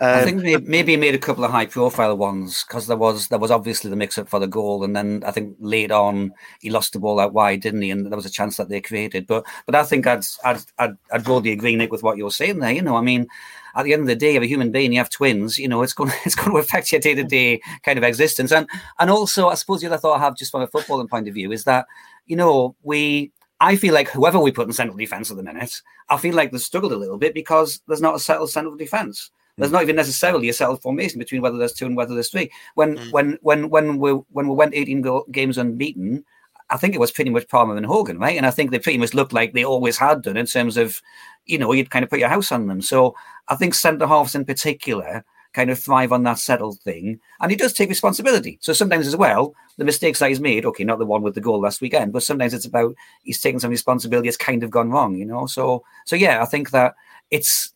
I 0.00 0.20
Um, 0.20 0.24
think 0.24 0.42
may- 0.42 0.56
maybe 0.56 0.92
he 0.92 0.96
made 0.98 1.14
a 1.14 1.18
couple 1.18 1.42
of 1.44 1.50
high 1.50 1.64
profile 1.66 2.16
ones 2.18 2.64
because 2.68 2.86
there 2.86 2.98
was 2.98 3.28
there 3.28 3.38
was 3.38 3.50
obviously 3.50 3.88
the 3.88 3.96
mix 3.96 4.18
up 4.18 4.28
for 4.28 4.38
the 4.38 4.46
goal, 4.46 4.84
and 4.84 4.94
then 4.94 5.22
I 5.26 5.30
think 5.30 5.56
late 5.58 5.90
on 5.90 6.32
he 6.60 6.68
lost 6.68 6.92
the 6.92 6.98
ball 6.98 7.18
out 7.18 7.32
wide, 7.32 7.62
didn't 7.62 7.80
he? 7.82 7.90
And 7.90 8.04
there 8.04 8.16
was 8.16 8.26
a 8.26 8.30
chance 8.30 8.58
that 8.58 8.68
they 8.68 8.80
created. 8.82 9.26
But 9.26 9.44
but 9.64 9.74
I 9.74 9.84
think 9.84 10.06
I'd 10.06 10.24
I'd 10.44 10.60
I'd, 10.78 10.96
I'd 11.12 11.24
broadly 11.24 11.52
agree, 11.52 11.76
Nick, 11.76 11.90
with 11.92 12.02
what 12.02 12.18
you're 12.18 12.30
saying 12.30 12.58
there. 12.58 12.72
You 12.72 12.82
know, 12.82 12.96
I 12.96 13.00
mean, 13.00 13.26
at 13.74 13.84
the 13.84 13.94
end 13.94 14.02
of 14.02 14.08
the 14.08 14.16
day, 14.16 14.34
you're 14.34 14.42
a 14.42 14.46
human 14.46 14.70
being, 14.70 14.92
you 14.92 14.98
have 14.98 15.08
twins. 15.10 15.58
You 15.58 15.68
know, 15.68 15.82
it's 15.82 15.94
going 15.94 16.12
it's 16.26 16.34
going 16.34 16.50
to 16.50 16.58
affect 16.58 16.92
your 16.92 17.00
day 17.00 17.14
to 17.14 17.24
day 17.24 17.60
kind 17.82 17.96
of 17.96 18.04
existence. 18.04 18.52
And 18.52 18.68
and 18.98 19.10
also, 19.10 19.48
I 19.48 19.54
suppose 19.54 19.80
the 19.80 19.86
other 19.86 19.96
thought 19.98 20.18
I 20.20 20.24
have 20.24 20.36
just 20.36 20.50
from 20.50 20.60
a 20.62 20.68
footballing 20.68 21.08
point 21.08 21.26
of 21.28 21.34
view 21.34 21.52
is 21.52 21.64
that 21.64 21.86
you 22.26 22.36
know 22.36 22.76
we. 22.82 23.32
I 23.58 23.76
feel 23.76 23.94
like 23.94 24.10
whoever 24.10 24.38
we 24.38 24.52
put 24.52 24.66
in 24.66 24.74
central 24.74 24.98
defence 24.98 25.30
at 25.30 25.38
the 25.38 25.42
minute, 25.42 25.80
I 26.10 26.18
feel 26.18 26.34
like 26.34 26.52
they've 26.52 26.60
struggled 26.60 26.92
a 26.92 26.96
little 26.98 27.16
bit 27.16 27.32
because 27.32 27.80
there's 27.88 28.02
not 28.02 28.14
a 28.14 28.18
settled 28.20 28.50
central 28.50 28.76
defence. 28.76 29.30
There's 29.58 29.72
not 29.72 29.82
even 29.82 29.96
necessarily 29.96 30.48
a 30.48 30.52
settled 30.52 30.82
formation 30.82 31.18
between 31.18 31.40
whether 31.42 31.56
there's 31.56 31.72
two 31.72 31.86
and 31.86 31.96
whether 31.96 32.14
there's 32.14 32.30
three. 32.30 32.50
When 32.74 32.96
Mm. 32.96 33.12
when 33.12 33.38
when 33.42 33.70
when 33.70 33.98
we 33.98 34.10
when 34.12 34.48
we 34.48 34.54
went 34.54 34.74
18 34.74 35.00
go- 35.02 35.26
games 35.32 35.56
unbeaten, 35.58 36.24
I 36.70 36.76
think 36.76 36.94
it 36.94 37.00
was 37.00 37.10
pretty 37.12 37.30
much 37.30 37.48
Palmer 37.48 37.76
and 37.76 37.86
Hogan, 37.86 38.18
right? 38.18 38.36
And 38.36 38.44
I 38.46 38.50
think 38.50 38.70
they 38.70 38.78
pretty 38.78 38.98
much 38.98 39.14
looked 39.14 39.32
like 39.32 39.52
they 39.52 39.64
always 39.64 39.96
had 39.98 40.22
done 40.22 40.36
in 40.36 40.46
terms 40.46 40.76
of, 40.76 41.00
you 41.46 41.58
know, 41.58 41.72
you'd 41.72 41.90
kind 41.90 42.02
of 42.02 42.10
put 42.10 42.18
your 42.18 42.28
house 42.28 42.50
on 42.52 42.66
them. 42.66 42.82
So 42.82 43.14
I 43.48 43.56
think 43.56 43.74
centre 43.74 44.06
halves 44.06 44.34
in 44.34 44.44
particular 44.44 45.24
kind 45.52 45.70
of 45.70 45.78
thrive 45.78 46.12
on 46.12 46.22
that 46.24 46.38
settled 46.38 46.78
thing, 46.80 47.18
and 47.40 47.50
he 47.50 47.56
does 47.56 47.72
take 47.72 47.88
responsibility. 47.88 48.58
So 48.60 48.74
sometimes 48.74 49.06
as 49.06 49.16
well, 49.16 49.54
the 49.78 49.84
mistakes 49.86 50.18
that 50.18 50.28
he's 50.28 50.40
made, 50.40 50.66
okay, 50.66 50.84
not 50.84 50.98
the 50.98 51.06
one 51.06 51.22
with 51.22 51.34
the 51.34 51.40
goal 51.40 51.60
last 51.60 51.80
weekend, 51.80 52.12
but 52.12 52.22
sometimes 52.24 52.52
it's 52.52 52.66
about 52.66 52.94
he's 53.22 53.40
taking 53.40 53.60
some 53.60 53.70
responsibility. 53.70 54.28
It's 54.28 54.36
kind 54.36 54.62
of 54.62 54.70
gone 54.70 54.90
wrong, 54.90 55.14
you 55.16 55.24
know. 55.24 55.46
So 55.46 55.82
so 56.04 56.14
yeah, 56.14 56.42
I 56.42 56.46
think 56.46 56.70
that 56.72 56.94
it's 57.30 57.72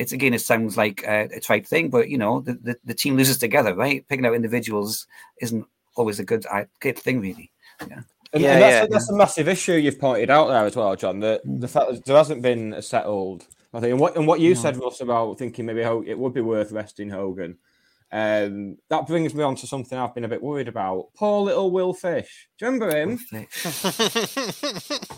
it's 0.00 0.12
again 0.12 0.32
it 0.32 0.40
sounds 0.40 0.76
like 0.76 1.04
a, 1.06 1.28
a 1.36 1.40
trite 1.40 1.66
thing, 1.68 1.90
but 1.90 2.08
you 2.08 2.16
know 2.16 2.40
the, 2.40 2.54
the, 2.54 2.76
the 2.84 2.94
team 2.94 3.16
loses 3.16 3.36
together, 3.38 3.74
right? 3.74 4.06
Picking 4.08 4.24
out 4.24 4.34
individuals 4.34 5.06
isn't 5.42 5.66
always 5.94 6.18
a 6.18 6.24
good 6.24 6.46
uh, 6.50 6.64
good 6.80 6.98
thing, 6.98 7.20
really. 7.20 7.52
Yeah. 7.86 8.00
And, 8.32 8.42
Yeah, 8.42 8.52
and 8.52 8.62
that's, 8.62 8.74
yeah. 8.82 8.86
that's 8.90 9.10
a 9.10 9.16
massive 9.16 9.48
issue 9.48 9.74
you've 9.74 10.00
pointed 10.00 10.30
out 10.30 10.48
there 10.48 10.64
as 10.64 10.74
well, 10.74 10.96
John. 10.96 11.20
The 11.20 11.40
the 11.44 11.68
fact 11.68 11.90
that 11.90 12.04
there 12.06 12.16
hasn't 12.16 12.42
been 12.42 12.72
a 12.72 12.82
settled. 12.82 13.46
I 13.72 13.78
think, 13.80 13.92
and 13.92 14.00
what 14.00 14.16
and 14.16 14.26
what 14.26 14.40
you 14.40 14.54
said, 14.54 14.76
Russ, 14.78 15.00
about 15.00 15.38
thinking 15.38 15.66
maybe 15.66 15.82
Ho- 15.82 16.04
it 16.04 16.18
would 16.18 16.34
be 16.34 16.40
worth 16.40 16.72
resting 16.72 17.10
Hogan. 17.10 17.58
Um, 18.10 18.78
that 18.88 19.06
brings 19.06 19.34
me 19.34 19.44
on 19.44 19.54
to 19.56 19.66
something 19.68 19.96
I've 19.96 20.14
been 20.14 20.24
a 20.24 20.28
bit 20.28 20.42
worried 20.42 20.66
about. 20.66 21.08
Poor 21.14 21.42
little 21.42 21.70
Will 21.70 21.92
Fish. 21.92 22.48
Do 22.58 22.64
you 22.64 22.72
remember 22.72 22.96
him? 22.96 23.18
Do 23.30 23.38
you 23.38 23.46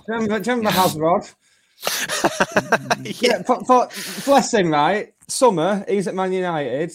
remember, 0.08 0.40
do 0.40 0.50
you 0.50 0.56
remember 0.56 0.70
Hasrod? 0.70 1.34
Yeah, 3.20 3.42
for, 3.42 3.64
for, 3.64 3.88
bless 4.24 4.54
him, 4.54 4.70
right? 4.70 5.12
Summer, 5.28 5.84
he's 5.88 6.06
at 6.06 6.14
Man 6.14 6.32
United, 6.32 6.92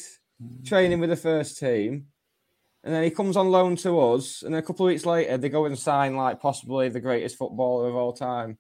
training 0.66 1.00
with 1.00 1.10
the 1.10 1.16
first 1.16 1.60
team. 1.60 2.08
And 2.84 2.94
then 2.94 3.04
he 3.04 3.10
comes 3.10 3.36
on 3.36 3.50
loan 3.50 3.76
to 3.78 4.00
us, 4.00 4.44
and 4.44 4.56
a 4.56 4.62
couple 4.62 4.86
of 4.86 4.92
weeks 4.92 5.06
later, 5.06 5.38
they 5.38 5.50
go 5.50 5.66
and 5.66 5.78
sign 5.78 6.16
like 6.16 6.40
possibly 6.40 6.88
the 6.88 7.02
greatest 7.02 7.38
footballer 7.38 7.90
of 7.90 7.96
all 7.96 8.14
time. 8.14 8.58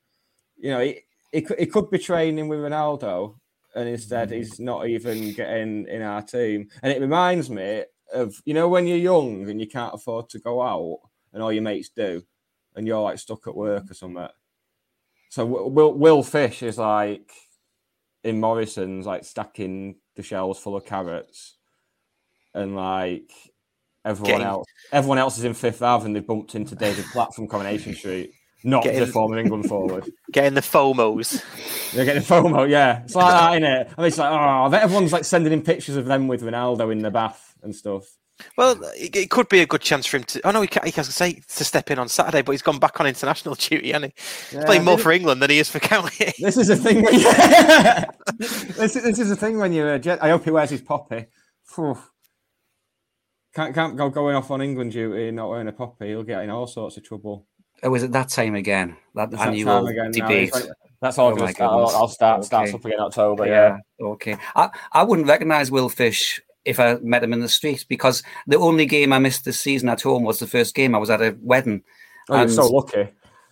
You 0.58 0.72
know, 0.72 0.80
he, 0.82 1.00
he, 1.32 1.48
he 1.58 1.66
could 1.66 1.90
be 1.90 2.00
training 2.00 2.50
with 2.50 2.60
Ronaldo, 2.60 3.36
and 3.76 3.88
instead 3.88 4.32
he's 4.32 4.60
not 4.60 4.88
even 4.88 5.34
getting 5.34 5.88
in 5.88 6.02
our 6.02 6.22
team. 6.22 6.70
And 6.84 6.92
it 6.92 7.00
reminds 7.00 7.50
me 7.50 7.84
of 8.14 8.42
you 8.44 8.54
know 8.54 8.68
when 8.68 8.88
you're 8.88 8.98
young 8.98 9.50
and 9.50 9.62
you 9.62 9.68
can't 9.68 9.94
afford 9.94 10.30
to 10.30 10.40
go 10.40 10.62
out, 10.62 11.00
and 11.32 11.42
all 11.42 11.54
your 11.54 11.64
mates 11.64 11.90
do, 11.90 12.22
and 12.76 12.86
you're 12.86 13.02
like 13.02 13.20
stuck 13.20 13.48
at 13.48 13.56
work 13.56 13.90
or 13.90 13.94
something. 13.94 14.28
So 15.30 15.46
Will 15.46 15.94
Will 15.94 16.24
Fish 16.24 16.64
is 16.64 16.78
like 16.78 17.30
in 18.24 18.40
Morrison's, 18.40 19.06
like 19.06 19.24
stacking 19.26 19.96
the 20.16 20.24
shelves 20.24 20.60
full 20.60 20.76
of 20.76 20.86
carrots, 20.86 21.56
and 22.54 22.76
like 22.76 23.30
everyone 24.06 24.32
Getting- 24.32 24.48
else, 24.48 24.68
everyone 24.92 25.18
else 25.18 25.38
is 25.38 25.44
in 25.44 25.54
Fifth 25.54 25.82
Ave, 25.82 26.06
and 26.06 26.16
they 26.16 26.22
bumped 26.22 26.56
into 26.56 26.76
David 26.76 27.06
Platt 27.12 27.34
from 27.36 27.48
Coronation 27.48 27.94
Street, 28.02 28.32
not 28.64 28.84
Getting- 28.84 29.02
the 29.02 29.08
former 29.08 29.38
England 29.38 29.68
forward. 29.68 30.10
Getting 30.32 30.54
the 30.56 30.62
FOMOs. 30.62 31.44
They're 31.94 32.06
getting 32.06 32.22
FOMO, 32.24 32.70
yeah. 32.70 33.04
It's 33.04 33.16
like 33.16 33.32
that, 33.32 33.62
innit? 33.62 33.94
I 33.98 34.02
mean, 34.02 34.08
it's 34.08 34.18
like, 34.18 34.32
oh, 34.32 34.36
I 34.36 34.70
bet 34.70 34.84
everyone's 34.84 35.14
like 35.14 35.24
sending 35.26 35.54
in 35.54 35.62
pictures 35.62 35.96
of 35.98 36.06
them 36.06 36.28
with 36.28 36.42
Ronaldo 36.42 36.92
in 36.92 37.00
the 37.00 37.12
bath 37.12 37.54
and 37.64 37.76
stuff. 37.76 38.04
Well, 38.56 38.80
it, 38.96 39.16
it 39.16 39.30
could 39.30 39.50
be 39.50 39.62
a 39.62 39.66
good 39.66 39.82
chance 39.82 40.06
for 40.06 40.18
him 40.18 40.24
to. 40.26 40.42
Oh 40.48 40.52
no, 40.52 40.62
he 40.62 40.68
can't, 40.68 40.86
he 40.86 40.92
can 40.92 41.04
say 41.04 41.34
to 41.34 41.64
step 41.64 41.90
in 41.92 42.00
on 42.00 42.08
Saturday, 42.10 42.42
but 42.42 42.52
he's 42.52 42.62
gone 42.62 42.80
back 42.80 43.00
on 43.00 43.08
international 43.08 43.56
duty, 43.60 43.92
and 43.94 44.06
he? 44.06 44.14
He's 44.16 44.54
Yeah, 44.60 44.66
playing 44.66 44.84
more 44.84 44.98
for 44.98 45.12
England 45.12 45.42
than 45.42 45.50
he 45.50 45.60
is 45.60 45.70
for 45.70 45.80
county. 45.80 46.34
This 46.40 46.58
is 46.58 46.68
the 46.68 46.76
thing. 46.76 47.02
When 47.04 47.14
this, 48.38 48.96
is, 48.96 49.04
this 49.04 49.20
is 49.20 49.30
the 49.30 49.36
thing 49.36 49.58
when 49.58 49.74
you're 49.74 49.94
a 49.94 50.00
jet. 50.00 50.24
I 50.24 50.30
hope 50.30 50.44
he 50.44 50.52
wears 50.52 50.70
his 50.70 50.82
poppy. 50.82 51.26
Phew. 51.66 51.98
Can't 53.56 53.74
can't 53.74 53.98
go 53.98 54.10
going 54.10 54.36
off 54.36 54.52
on 54.52 54.62
England 54.62 54.92
duty 54.92 55.28
and 55.30 55.36
not 55.36 55.50
wearing 55.50 55.68
a 55.68 55.72
poppy. 55.72 56.10
He'll 56.10 56.24
get 56.24 56.44
in 56.44 56.50
all 56.50 56.68
sorts 56.68 56.98
of 56.98 57.04
trouble. 57.04 57.48
Oh, 57.82 57.90
was 57.90 58.04
it 58.04 58.12
that 58.12 58.30
time 58.30 58.56
again? 58.56 58.98
That 59.16 59.30
It's 59.30 59.38
that 59.38 59.48
annual 59.50 59.84
time 59.84 59.88
again 59.88 60.12
debate. 60.12 60.50
It's- 60.50 60.68
That's 61.02 61.18
all 61.18 61.32
Oh 61.32 61.36
going 61.36 61.48
to 61.48 61.54
start. 61.54 61.72
I'll, 61.72 61.78
goodness. 61.80 61.96
I'll 61.96 62.08
start 62.08 62.44
starts 62.44 62.74
up 62.74 62.86
again 62.86 62.98
in 63.00 63.04
October. 63.06 63.46
Yeah. 63.46 63.78
yeah. 64.00 64.06
Okay. 64.08 64.36
I, 64.56 64.70
I 64.92 65.04
wouldn't 65.04 65.28
recognise 65.28 65.70
Will 65.70 65.90
Fish 65.90 66.42
if 66.68 66.80
I 66.80 66.96
met 67.02 67.24
him 67.24 67.34
in 67.34 67.40
the 67.40 67.50
street 67.50 67.86
because 67.88 68.24
the 68.46 68.58
only 68.58 68.86
game 68.86 69.14
I 69.14 69.20
missed 69.20 69.46
this 69.46 69.60
season 69.60 69.90
at 69.90 70.02
home 70.02 70.24
was 70.24 70.40
the 70.40 70.48
first 70.48 70.76
game. 70.76 70.94
I 70.94 71.00
was 71.00 71.10
at 71.10 71.22
a 71.22 71.36
wedding. 71.42 71.84
Oh, 72.30 72.36
you're 72.36 72.44
And- 72.44 72.52
so 72.54 72.68
lucky. 72.68 73.10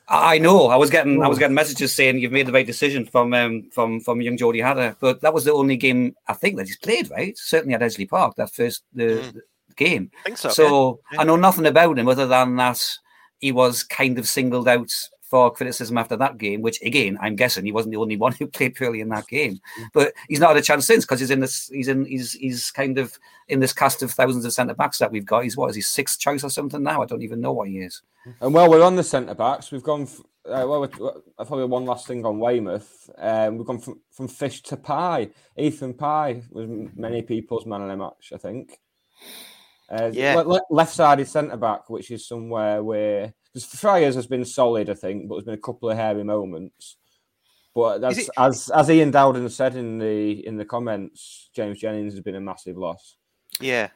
I 0.07 0.35
I 0.35 0.37
know. 0.37 0.67
I 0.67 0.75
was 0.75 0.91
getting 0.91 1.23
I 1.23 1.27
was 1.27 1.39
getting 1.39 1.55
messages 1.55 1.95
saying 1.95 2.19
you've 2.19 2.31
made 2.31 2.45
the 2.45 2.51
right 2.51 2.67
decision 2.67 3.05
from 3.05 3.33
um, 3.33 3.69
from 3.71 3.99
from 3.99 4.21
young 4.21 4.37
Geordie 4.37 4.61
Hatter, 4.61 4.95
but 4.99 5.21
that 5.21 5.33
was 5.33 5.45
the 5.45 5.53
only 5.53 5.77
game 5.77 6.15
I 6.27 6.33
think 6.33 6.57
that 6.57 6.67
he's 6.67 6.77
played. 6.77 7.09
Right, 7.09 7.35
certainly 7.37 7.73
at 7.73 7.81
Edgeley 7.81 8.07
Park 8.07 8.35
that 8.35 8.53
first 8.53 8.83
the, 8.93 9.33
the 9.67 9.73
game. 9.75 10.11
I 10.19 10.23
think 10.23 10.37
so. 10.37 10.49
So 10.49 10.99
yeah. 11.11 11.21
I 11.21 11.23
know 11.23 11.37
nothing 11.37 11.65
about 11.65 11.97
him 11.97 12.07
other 12.07 12.27
than 12.27 12.55
that 12.57 12.79
he 13.39 13.51
was 13.51 13.83
kind 13.83 14.19
of 14.19 14.27
singled 14.27 14.67
out 14.67 14.91
for 15.29 15.51
criticism 15.51 15.97
after 15.97 16.15
that 16.17 16.37
game, 16.37 16.61
which 16.61 16.81
again 16.81 17.17
I'm 17.21 17.35
guessing 17.35 17.65
he 17.65 17.71
wasn't 17.71 17.93
the 17.93 17.99
only 17.99 18.17
one 18.25 18.33
who 18.33 18.47
played 18.47 18.75
poorly 18.75 19.01
in 19.01 19.09
that 19.09 19.27
game. 19.27 19.59
But 19.93 20.13
he's 20.29 20.39
not 20.39 20.49
had 20.49 20.57
a 20.57 20.61
chance 20.61 20.85
since 20.85 21.03
because 21.05 21.19
he's 21.19 21.31
in 21.31 21.39
this 21.39 21.67
he's 21.69 21.87
in 21.87 22.05
he's 22.05 22.33
he's 22.33 22.71
kind 22.71 22.97
of 22.97 23.17
in 23.47 23.59
this 23.59 23.73
cast 23.73 24.01
of 24.03 24.11
thousands 24.11 24.45
of 24.45 24.53
centre 24.53 24.73
backs 24.75 24.97
that 24.99 25.11
we've 25.11 25.25
got. 25.25 25.43
He's 25.43 25.57
what 25.57 25.69
is 25.69 25.75
he 25.75 25.81
sixth 25.81 26.19
choice 26.19 26.43
or 26.43 26.49
something 26.49 26.83
now? 26.83 27.01
I 27.01 27.05
don't 27.05 27.23
even 27.23 27.41
know 27.41 27.53
what 27.53 27.67
he 27.67 27.79
is. 27.79 28.01
And 28.41 28.53
while 28.53 28.69
we're 28.69 28.83
on 28.83 28.95
the 28.95 29.03
centre 29.03 29.35
backs, 29.35 29.71
we've 29.71 29.83
gone. 29.83 30.03
F- 30.03 30.21
uh, 30.47 30.63
well, 30.67 30.81
we're, 30.81 31.07
uh, 31.39 31.43
probably 31.43 31.65
one 31.65 31.85
last 31.85 32.05
thing 32.05 32.23
on 32.23 32.37
Weymouth. 32.37 33.09
Um, 33.17 33.57
we've 33.57 33.65
gone 33.65 33.79
from, 33.79 33.99
from 34.11 34.27
fish 34.27 34.61
to 34.63 34.77
pie. 34.77 35.29
Ethan 35.57 35.95
Pye 35.95 36.43
was 36.51 36.67
many 36.95 37.23
people's 37.23 37.65
man 37.65 37.81
of 37.81 37.87
the 37.89 37.97
match, 37.97 38.31
I 38.31 38.37
think. 38.37 38.79
Uh, 39.89 40.11
Yeah. 40.13 40.35
le- 40.35 40.47
le- 40.47 40.61
left-sided 40.69 41.27
centre 41.27 41.57
back, 41.57 41.89
which 41.89 42.11
is 42.11 42.27
somewhere 42.27 42.83
where 42.83 43.33
because 43.55 43.65
Friars 43.79 44.15
has 44.15 44.27
been 44.27 44.43
solid, 44.45 44.89
I 44.89 44.93
think, 44.95 45.27
but 45.29 45.35
there's 45.35 45.45
been 45.45 45.53
a 45.53 45.57
couple 45.57 45.89
of 45.89 45.97
hairy 45.97 46.23
moments. 46.23 46.97
But 47.73 47.99
that's 48.01 48.17
it- 48.17 48.29
as 48.37 48.69
as 48.69 48.89
Ian 48.89 49.11
Dowden 49.11 49.49
said 49.49 49.75
in 49.75 49.97
the 49.97 50.45
in 50.45 50.57
the 50.57 50.65
comments. 50.65 51.49
James 51.55 51.79
Jennings 51.79 52.13
has 52.13 52.21
been 52.21 52.35
a 52.35 52.41
massive 52.41 52.77
loss. 52.77 53.15
yeah. 53.59 53.89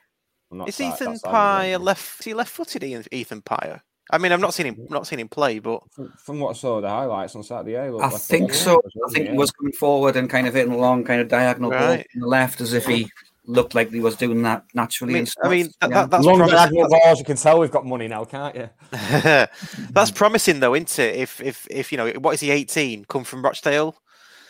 on 0.51 0.57
that 0.59 0.69
Is 0.69 0.75
side- 0.75 0.93
Ethan 0.93 1.11
that 1.13 1.19
side 1.19 1.27
of 1.29 1.33
Pye 1.33 1.75
left? 1.75 2.19
Is 2.21 2.25
he 2.25 2.33
left-footed? 2.33 2.83
Ian- 2.83 3.03
Ethan 3.11 3.41
Pye. 3.43 3.79
I 4.11 4.17
mean, 4.17 4.31
I've 4.31 4.39
not 4.39 4.55
seen 4.55 4.65
him. 4.65 4.75
Mm. 4.75 4.89
Not 4.89 5.05
seen 5.05 5.19
him 5.19 5.29
play, 5.29 5.59
but 5.59 5.83
From, 5.91 6.11
from 6.17 6.39
what 6.39 6.49
I 6.49 6.53
saw 6.53 6.81
the 6.81 6.89
highlights 6.89 7.35
on 7.35 7.43
Saturday, 7.43 7.73
yeah, 7.73 7.85
he 7.85 7.91
looked 7.91 8.03
I 8.05 8.09
like 8.09 8.21
think 8.21 8.53
so. 8.53 8.77
back, 8.77 8.91
I 9.07 9.11
think 9.13 9.25
he? 9.27 9.31
he 9.33 9.37
was 9.37 9.51
coming 9.51 9.73
forward 9.73 10.15
and 10.15 10.27
kind 10.27 10.47
of 10.47 10.55
hitting 10.55 10.73
along, 10.73 11.03
kind 11.03 11.21
of 11.21 11.27
diagonal 11.27 11.69
ball 11.69 11.79
Right. 11.79 12.07
from 12.11 12.21
the 12.21 12.27
left, 12.27 12.59
as 12.61 12.73
if 12.73 12.87
he 12.87 13.07
looked 13.49 13.75
like 13.75 13.91
he 13.91 13.99
was 13.99 14.15
doing 14.15 14.41
that 14.43 14.63
naturally. 14.73 15.13
I 15.13 15.15
mean, 15.15 15.19
and 15.21 15.29
stuff. 15.29 15.45
I 15.45 15.49
mean 15.49 15.69
that, 15.81 15.89
that, 15.89 16.09
that's 16.11 16.25
Long 16.25 16.37
promising. 16.37 16.57
diagonal 16.57 16.89
balls, 16.89 17.19
you 17.19 17.25
can 17.25 17.37
tell 17.37 17.59
we've 17.59 17.71
got 17.71 17.85
money 17.85 18.07
now, 18.07 18.23
can't 18.23 18.55
you? 18.55 18.69
that's 19.91 20.11
promising, 20.11 20.59
though, 20.59 20.75
isn't 20.75 20.99
it? 20.99 21.15
If 21.15 21.41
if 21.41 21.67
if 21.69 21.91
you 21.91 21.97
know, 21.97 22.09
what 22.19 22.33
is 22.35 22.39
he? 22.41 22.51
Eighteen? 22.51 23.05
Come 23.05 23.23
from 23.23 23.43
Rochdale? 23.43 23.95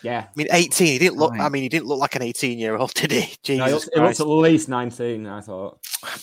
Yeah. 0.02 0.26
I 0.28 0.32
mean, 0.36 0.48
eighteen. 0.52 0.88
He 0.92 0.98
didn't 0.98 1.18
look. 1.18 1.32
I 1.38 1.48
mean, 1.48 1.62
he 1.62 1.68
didn't 1.68 1.86
look 1.86 1.98
like 1.98 2.14
an 2.16 2.22
eighteen-year-old, 2.22 2.94
did 2.94 3.10
he? 3.12 3.34
Jesus 3.42 3.58
No, 3.58 3.66
he, 3.66 3.72
looks, 3.72 3.88
he 3.94 4.00
looks 4.00 4.20
at 4.20 4.26
least 4.28 4.68
19, 4.68 5.26
I 5.26 5.40
thought. 5.40 5.78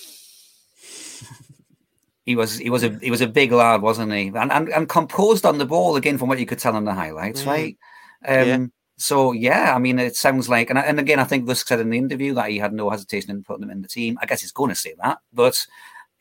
he 2.25 2.35
was 2.35 2.57
he 2.57 2.69
was 2.69 2.83
a 2.83 2.89
he 3.01 3.11
was 3.11 3.21
a 3.21 3.27
big 3.27 3.51
lad, 3.51 3.81
wasn't 3.81 4.11
he? 4.11 4.27
And 4.27 4.51
and, 4.51 4.69
and 4.69 4.89
composed 4.89 5.45
on 5.45 5.57
the 5.57 5.65
ball 5.65 5.95
again, 5.95 6.17
from 6.17 6.29
what 6.29 6.39
you 6.39 6.45
could 6.45 6.59
tell 6.59 6.75
in 6.77 6.85
the 6.85 6.93
highlights, 6.93 7.43
Mm. 7.43 7.47
right? 7.47 7.77
Um, 8.27 8.47
Yeah. 8.47 8.65
So 8.97 9.31
yeah, 9.31 9.75
I 9.75 9.79
mean, 9.79 9.99
it 9.99 10.15
sounds 10.15 10.49
like, 10.49 10.69
and, 10.71 10.79
and 10.79 10.99
again, 10.99 11.19
I 11.19 11.23
think 11.23 11.47
Rusk 11.47 11.67
said 11.67 11.79
in 11.79 11.91
the 11.91 11.97
interview 11.97 12.33
that 12.33 12.49
he 12.49 12.57
had 12.57 12.73
no 12.73 12.89
hesitation 12.89 13.29
in 13.29 13.43
putting 13.43 13.63
him 13.63 13.69
in 13.69 13.81
the 13.83 13.87
team. 13.87 14.17
I 14.21 14.25
guess 14.25 14.41
he's 14.41 14.51
going 14.51 14.69
to 14.69 14.75
say 14.75 14.95
that, 15.03 15.19
but 15.31 15.65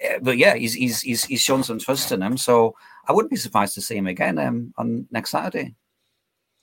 uh, 0.04 0.18
but 0.20 0.36
yeah, 0.36 0.54
he's 0.54 0.74
he's 0.74 1.00
he's 1.00 1.24
he's 1.24 1.40
shown 1.40 1.62
some 1.64 1.78
trust 1.78 2.12
in 2.12 2.22
him. 2.22 2.36
So 2.36 2.76
I 3.08 3.12
wouldn't 3.12 3.30
be 3.30 3.36
surprised 3.36 3.74
to 3.74 3.80
see 3.80 3.96
him 3.96 4.06
again 4.06 4.38
um, 4.38 4.74
on 4.76 5.06
next 5.10 5.30
Saturday. 5.30 5.74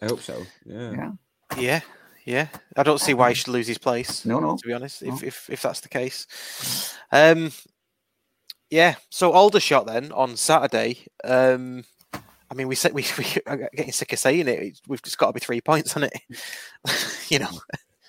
I 0.01 0.05
hope 0.05 0.21
so. 0.21 0.45
Yeah. 0.65 0.91
Yeah. 0.91 1.11
Yeah, 1.57 1.81
yeah. 2.25 2.47
I 2.77 2.83
don't 2.83 3.01
see 3.01 3.13
why 3.13 3.29
he 3.29 3.35
should 3.35 3.47
lose 3.47 3.67
his 3.67 3.77
place. 3.77 4.25
No, 4.25 4.39
no. 4.39 4.57
To 4.57 4.67
be 4.67 4.73
honest, 4.73 5.01
if 5.01 5.21
No. 5.21 5.27
if, 5.27 5.49
if 5.49 5.61
that's 5.61 5.81
the 5.81 5.89
case. 5.89 6.95
Um, 7.11 7.51
yeah. 8.69 8.95
So 9.09 9.31
Aldershot 9.31 9.87
then 9.87 10.11
on 10.11 10.35
Saturday. 10.35 11.05
Um, 11.23 11.85
I 12.53 12.55
mean, 12.55 12.67
we 12.67 12.75
said 12.75 12.93
we 12.93 13.03
we 13.17 13.25
are 13.47 13.57
getting 13.75 13.91
sick 13.91 14.13
of 14.13 14.19
saying 14.19 14.47
it. 14.47 14.79
We've 14.87 15.01
just 15.01 15.17
got 15.17 15.27
to 15.27 15.33
be 15.33 15.39
three 15.39 15.59
points 15.61 15.95
on 15.97 16.03
it. 16.03 16.13
you 17.29 17.39
know. 17.39 17.49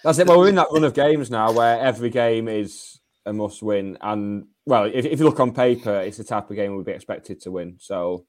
That's 0.02 0.18
it. 0.18 0.26
Well, 0.26 0.38
we're 0.38 0.50
in 0.50 0.54
that 0.56 0.68
run 0.70 0.84
of 0.84 0.92
games 0.92 1.30
now 1.30 1.50
where 1.50 1.80
every 1.80 2.10
game 2.10 2.46
is 2.46 3.00
a 3.24 3.32
must 3.32 3.62
win. 3.62 3.96
And, 4.02 4.48
well, 4.66 4.84
if, 4.84 5.06
if 5.06 5.18
you 5.18 5.24
look 5.24 5.40
on 5.40 5.54
paper, 5.54 5.98
it's 6.00 6.18
the 6.18 6.24
type 6.24 6.50
of 6.50 6.56
game 6.56 6.76
we'd 6.76 6.84
be 6.84 6.92
expected 6.92 7.40
to 7.40 7.50
win. 7.50 7.76
So, 7.80 8.26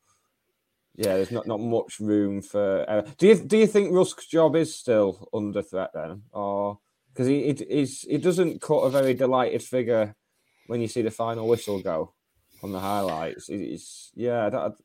yeah, 0.95 1.15
there's 1.15 1.32
not, 1.32 1.47
not 1.47 1.60
much 1.60 1.99
room 1.99 2.41
for. 2.41 2.89
Uh, 2.89 3.01
do 3.17 3.28
you 3.28 3.36
do 3.36 3.58
you 3.58 3.67
think 3.67 3.91
Rusk's 3.91 4.25
job 4.25 4.56
is 4.56 4.73
still 4.73 5.28
under 5.34 5.62
threat 5.62 5.91
then? 5.93 6.21
Or 6.32 6.80
because 7.12 7.28
he, 7.28 7.54
he's, 7.69 8.01
he 8.04 8.17
doesn't 8.19 8.62
cut 8.62 8.80
a 8.84 8.89
very 8.89 9.13
delighted 9.13 9.62
figure 9.62 10.15
when 10.67 10.80
you 10.80 10.88
see 10.88 11.01
the 11.01 11.12
final 11.12 11.45
whistle 11.47 11.82
go 11.82 12.13
on 12.63 12.71
the 12.71 12.80
highlights. 12.80 13.49
It- 13.49 13.60
It's, 13.60 14.12
yeah, 14.15 14.49
don't, 14.49 14.75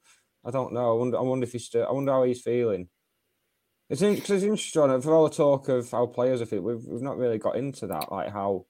I 0.45 0.51
don't 0.51 0.73
know. 0.73 0.93
I 0.97 0.99
wonder, 0.99 1.19
I 1.19 1.21
wonder 1.23 1.45
if 1.45 1.53
he's 1.53 1.67
still, 1.67 1.87
I 1.87 1.93
wonder 1.93 2.13
how 2.13 2.23
he's 2.25 2.41
feeling. 2.41 2.89
It's, 3.89 4.03
in, 4.03 4.17
'cause 4.17 4.31
it's 4.31 4.45
interesting 4.45 5.01
for 5.03 5.13
all 5.15 5.29
the 5.29 5.35
talk 5.35 5.69
of 5.69 5.91
how 5.91 6.07
players 6.07 6.41
are 6.41 6.47
feeling. 6.47 6.65
We've, 6.65 6.85
we've 6.85 7.03
not 7.03 7.19
really 7.19 7.39
got 7.39 7.57
into 7.57 7.87
that, 7.89 8.11
like 8.11 8.31
how. 8.31 8.67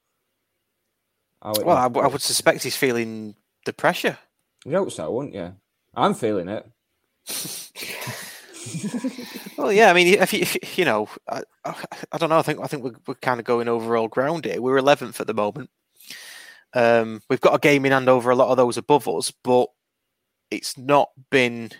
how 1.42 1.52
it 1.52 1.64
Well, 1.64 1.76
I, 1.76 1.86
would 1.86 2.22
suspect 2.22 2.62
he's 2.62 2.76
feeling 2.76 3.34
the 3.66 3.72
pressure. 3.72 4.18
You 4.64 4.76
hope 4.76 4.90
so, 4.90 5.10
wouldn't 5.10 5.34
you? 5.34 5.54
I'm 5.94 6.14
feeling 6.14 6.48
it. 6.48 6.66
Well, 9.56 9.72
yeah. 9.72 9.90
I 9.90 9.92
mean, 9.92 10.06
if 10.08 10.32
you, 10.32 10.40
if, 10.40 10.78
you 10.78 10.84
know, 10.86 11.08
I, 11.28 11.42
I, 11.64 11.74
I 12.12 12.18
don't 12.18 12.30
know. 12.30 12.38
I 12.38 12.42
think 12.42 12.60
I 12.60 12.66
think 12.66 12.82
we're, 12.82 12.94
we're 13.06 13.14
kind 13.14 13.38
of 13.40 13.44
going 13.44 13.68
over 13.68 13.96
all 13.96 14.08
ground 14.08 14.46
here. 14.46 14.60
We're 14.60 14.78
eleventh 14.78 15.20
at 15.20 15.26
the 15.26 15.34
moment. 15.34 15.68
Um, 16.72 17.20
we've 17.28 17.40
got 17.40 17.54
a 17.54 17.58
game 17.58 17.84
in 17.84 17.92
hand 17.92 18.08
over 18.08 18.30
a 18.30 18.36
lot 18.36 18.48
of 18.50 18.56
those 18.56 18.78
above 18.78 19.06
us, 19.08 19.30
but 19.42 19.68
it's 20.50 20.76
not 20.76 21.10
been. 21.30 21.70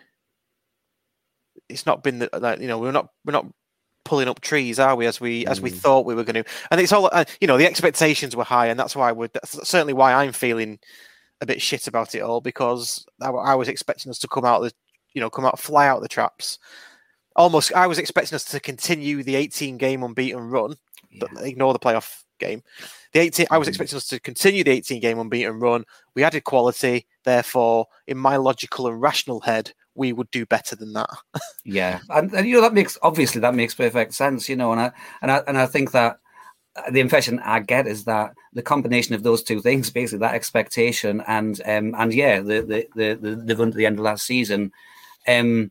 It's 1.69 1.87
not 1.87 2.03
been 2.03 2.21
that 2.21 2.41
like, 2.41 2.61
you 2.61 2.69
know 2.69 2.79
we're 2.79 2.93
not 2.93 3.11
we're 3.25 3.33
not 3.33 3.47
pulling 4.05 4.29
up 4.29 4.41
trees, 4.41 4.79
are 4.79 4.97
we? 4.97 5.07
As 5.07 5.21
we 5.21 5.47
as 5.47 5.61
we 5.61 5.71
thought 5.71 6.07
we 6.07 6.15
were 6.15 6.25
going 6.25 6.43
to, 6.43 6.51
and 6.71 6.81
it's 6.81 6.93
all 6.93 7.09
uh, 7.13 7.25
you 7.41 7.47
know. 7.47 7.57
The 7.57 7.67
expectations 7.67 8.35
were 8.35 8.45
high, 8.45 8.67
and 8.67 8.79
that's 8.79 8.97
why 8.97 9.13
we're 9.13 9.29
that's 9.29 9.69
certainly 9.69 9.93
why 9.93 10.13
I'm 10.13 10.33
feeling 10.33 10.79
a 11.41 11.47
bit 11.47 11.63
shit 11.63 11.87
about 11.87 12.15
it 12.15 12.21
all 12.21 12.41
because 12.41 13.07
I, 13.21 13.31
I 13.31 13.55
was 13.55 13.69
expecting 13.69 14.11
us 14.11 14.19
to 14.19 14.29
come 14.29 14.45
out 14.45 14.61
the 14.61 14.73
you 15.15 15.21
know 15.21 15.31
come 15.31 15.45
out 15.45 15.59
fly 15.59 15.87
out 15.87 16.03
the 16.03 16.09
traps. 16.09 16.59
Almost, 17.37 17.73
I 17.75 17.87
was 17.87 17.99
expecting 17.99 18.35
us 18.35 18.45
to 18.47 18.59
continue 18.59 19.23
the 19.23 19.37
18 19.37 19.79
game 19.79 20.03
unbeaten 20.03 20.51
run, 20.51 20.75
but 21.21 21.31
ignore 21.41 21.73
the 21.73 21.79
playoff 21.79 22.25
game. 22.41 22.63
The 23.13 23.21
18, 23.21 23.47
I 23.51 23.59
was 23.59 23.69
expecting 23.69 23.97
us 23.97 24.09
to 24.09 24.19
continue 24.19 24.65
the 24.65 24.73
18 24.73 25.01
game 25.01 25.19
unbeaten 25.19 25.61
run. 25.61 25.85
We 26.15 26.25
added 26.25 26.43
quality, 26.43 27.07
therefore, 27.25 27.87
in 28.07 28.19
my 28.19 28.37
logical 28.37 28.87
and 28.89 29.01
rational 29.01 29.41
head, 29.41 29.73
we 29.95 30.13
would 30.13 30.31
do 30.31 30.47
better 30.47 30.77
than 30.77 30.93
that. 30.95 31.11
Yeah, 31.63 32.01
and, 32.09 32.33
and 32.33 32.49
you 32.49 32.55
know 32.55 32.63
that 32.63 32.73
makes 32.73 32.97
obviously 33.03 33.43
that 33.43 33.55
makes 33.55 33.75
perfect 33.75 34.15
sense. 34.15 34.49
You 34.49 34.57
know, 34.57 34.73
and 34.73 34.81
I 34.81 34.93
and 35.21 35.31
I 35.31 35.43
and 35.47 35.59
I 35.59 35.67
think 35.67 35.93
that 35.93 36.19
uh, 36.75 36.91
the 36.91 37.01
impression 37.01 37.39
I 37.41 37.61
get 37.61 37.87
is 37.87 38.05
that 38.05 38.33
the 38.55 38.63
combination 38.63 39.15
of 39.15 39.23
those 39.23 39.43
two 39.43 39.61
things, 39.61 39.91
basically 39.91 40.21
that 40.21 40.35
expectation 40.35 41.23
and 41.27 41.61
um 41.67 41.95
and 41.99 42.15
yeah, 42.15 42.41
the 42.41 42.63
the 42.63 42.89
the 42.97 43.19
the, 43.21 43.37
the 43.37 43.57
run 43.57 43.71
to 43.71 43.77
the 43.77 43.85
end 43.85 43.99
of 43.99 44.05
last 44.05 44.27
season, 44.27 44.73
um 45.29 45.71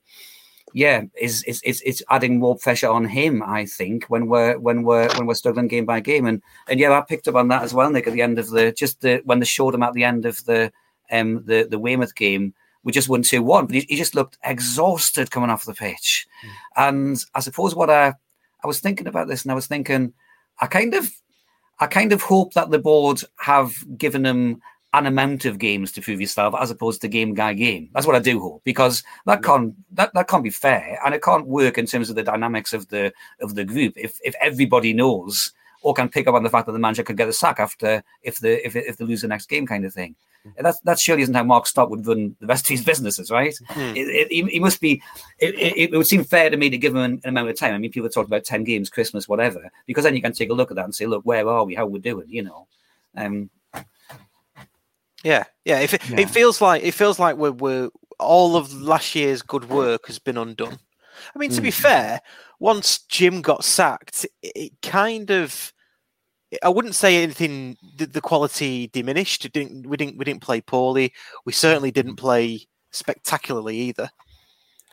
yeah, 0.73 1.03
is 1.19 1.43
is 1.43 1.61
it's 1.63 1.81
it's 1.81 2.03
adding 2.09 2.39
more 2.39 2.55
pressure 2.57 2.89
on 2.89 3.05
him. 3.05 3.41
I 3.43 3.65
think 3.65 4.05
when 4.05 4.27
we're 4.27 4.57
when 4.59 4.83
we're 4.83 5.09
when 5.17 5.25
we're 5.25 5.33
struggling 5.33 5.67
game 5.67 5.85
by 5.85 5.99
game, 5.99 6.25
and 6.25 6.41
and 6.67 6.79
yeah, 6.79 6.91
I 6.91 7.01
picked 7.01 7.27
up 7.27 7.35
on 7.35 7.47
that 7.47 7.63
as 7.63 7.73
well, 7.73 7.89
Nick. 7.89 8.07
At 8.07 8.13
the 8.13 8.21
end 8.21 8.39
of 8.39 8.49
the 8.49 8.71
just 8.71 9.01
the 9.01 9.21
when 9.25 9.39
they 9.39 9.45
showed 9.45 9.73
him 9.73 9.83
at 9.83 9.93
the 9.93 10.03
end 10.03 10.25
of 10.25 10.43
the 10.45 10.71
um 11.11 11.43
the 11.45 11.67
the 11.69 11.79
Weymouth 11.79 12.15
game, 12.15 12.53
we 12.83 12.91
just 12.91 13.09
won 13.09 13.21
two 13.21 13.43
one, 13.43 13.65
but 13.65 13.75
he, 13.75 13.85
he 13.89 13.95
just 13.95 14.15
looked 14.15 14.37
exhausted 14.43 15.31
coming 15.31 15.49
off 15.49 15.65
the 15.65 15.73
pitch. 15.73 16.27
And 16.75 17.17
I 17.35 17.39
suppose 17.39 17.75
what 17.75 17.89
I 17.89 18.13
I 18.63 18.67
was 18.67 18.79
thinking 18.79 19.07
about 19.07 19.27
this, 19.27 19.43
and 19.43 19.51
I 19.51 19.55
was 19.55 19.67
thinking, 19.67 20.13
I 20.59 20.67
kind 20.67 20.93
of 20.93 21.11
I 21.79 21.87
kind 21.87 22.11
of 22.11 22.21
hope 22.21 22.53
that 22.53 22.71
the 22.71 22.79
board 22.79 23.21
have 23.37 23.73
given 23.97 24.25
him 24.25 24.61
an 24.93 25.05
amount 25.05 25.45
of 25.45 25.59
games 25.59 25.91
to 25.91 26.01
prove 26.01 26.19
yourself 26.19 26.55
as 26.59 26.71
opposed 26.71 27.01
to 27.01 27.07
game 27.07 27.33
guy 27.33 27.53
game. 27.53 27.89
That's 27.93 28.07
what 28.07 28.15
I 28.15 28.19
do 28.19 28.39
hope 28.39 28.63
because 28.63 29.03
that 29.25 29.43
can't 29.43 29.75
that, 29.95 30.13
that 30.13 30.27
can't 30.27 30.43
be 30.43 30.49
fair 30.49 30.99
and 31.05 31.13
it 31.13 31.21
can't 31.21 31.45
work 31.45 31.77
in 31.77 31.85
terms 31.85 32.09
of 32.09 32.15
the 32.15 32.23
dynamics 32.23 32.73
of 32.73 32.87
the 32.89 33.13
of 33.39 33.55
the 33.55 33.63
group 33.63 33.93
if 33.95 34.19
if 34.23 34.33
everybody 34.41 34.93
knows 34.93 35.53
or 35.83 35.93
can 35.93 36.09
pick 36.09 36.27
up 36.27 36.33
on 36.33 36.43
the 36.43 36.49
fact 36.49 36.65
that 36.65 36.71
the 36.73 36.79
manager 36.79 37.03
could 37.03 37.17
get 37.17 37.29
a 37.29 37.33
sack 37.33 37.59
after 37.59 38.03
if 38.23 38.39
the 38.39 38.65
if 38.65 38.75
if 38.75 38.97
they 38.97 39.05
lose 39.05 39.21
the 39.21 39.27
next 39.27 39.47
game 39.47 39.67
kind 39.67 39.85
of 39.85 39.93
thing. 39.93 40.15
And 40.43 40.65
that's 40.65 40.79
that 40.81 40.99
surely 40.99 41.21
isn't 41.21 41.35
how 41.35 41.43
Mark 41.43 41.67
Stott 41.67 41.89
would 41.89 42.07
run 42.07 42.35
the 42.39 42.47
rest 42.47 42.65
of 42.65 42.69
his 42.69 42.83
businesses, 42.83 43.29
right? 43.29 43.53
It, 43.75 44.07
it, 44.07 44.31
he, 44.31 44.43
he 44.43 44.59
must 44.59 44.79
be. 44.81 45.01
It, 45.37 45.53
it, 45.55 45.93
it 45.93 45.97
would 45.97 46.07
seem 46.07 46.23
fair 46.23 46.49
to 46.49 46.57
me 46.57 46.69
to 46.69 46.77
give 46.77 46.95
him 46.95 47.01
an, 47.01 47.21
an 47.23 47.29
amount 47.29 47.49
of 47.49 47.57
time. 47.57 47.73
I 47.73 47.77
mean, 47.77 47.91
people 47.91 48.09
talk 48.09 48.25
about 48.25 48.45
ten 48.45 48.63
games, 48.63 48.89
Christmas, 48.89 49.27
whatever, 49.27 49.69
because 49.85 50.05
then 50.05 50.15
you 50.15 50.21
can 50.21 50.33
take 50.33 50.49
a 50.49 50.53
look 50.53 50.71
at 50.71 50.75
that 50.75 50.85
and 50.85 50.95
say, 50.95 51.05
look, 51.05 51.25
where 51.25 51.47
are 51.47 51.65
we? 51.65 51.75
How 51.75 51.83
are 51.83 51.87
we're 51.87 51.99
doing? 51.99 52.27
You 52.29 52.43
know. 52.43 52.67
Um, 53.15 53.49
Yeah, 55.23 55.43
yeah. 55.65 55.79
If 55.81 55.93
it, 55.93 56.09
Yeah. 56.09 56.21
it 56.21 56.29
feels 56.29 56.61
like 56.61 56.83
it 56.83 56.93
feels 56.93 57.19
like 57.19 57.35
we're, 57.35 57.51
we're 57.51 57.89
all 58.17 58.55
of 58.55 58.73
last 58.73 59.15
year's 59.15 59.41
good 59.41 59.69
work 59.69 60.07
has 60.07 60.19
been 60.19 60.37
undone. 60.37 60.79
I 61.35 61.37
mean, 61.37 61.51
to 61.51 61.61
be 61.61 61.71
fair, 61.71 62.21
once 62.59 62.99
Jim 62.99 63.41
got 63.41 63.65
sacked, 63.65 64.25
it, 64.41 64.51
it 64.55 64.71
kind 64.81 65.29
of. 65.31 65.73
I 66.63 66.69
wouldn't 66.69 66.95
say 66.95 67.21
anything. 67.21 67.77
The, 67.97 68.21
quality 68.21 68.87
diminished. 68.87 69.45
It 69.45 69.53
didn't. 69.53 69.87
We 69.87 69.97
didn't. 69.97 70.17
We 70.17 70.25
didn't 70.25 70.41
play 70.41 70.61
poorly. 70.61 71.13
We 71.45 71.53
certainly 71.53 71.91
didn't 71.91 72.13
mm. 72.13 72.19
play 72.19 72.67
spectacularly 72.91 73.77
either. 73.77 74.09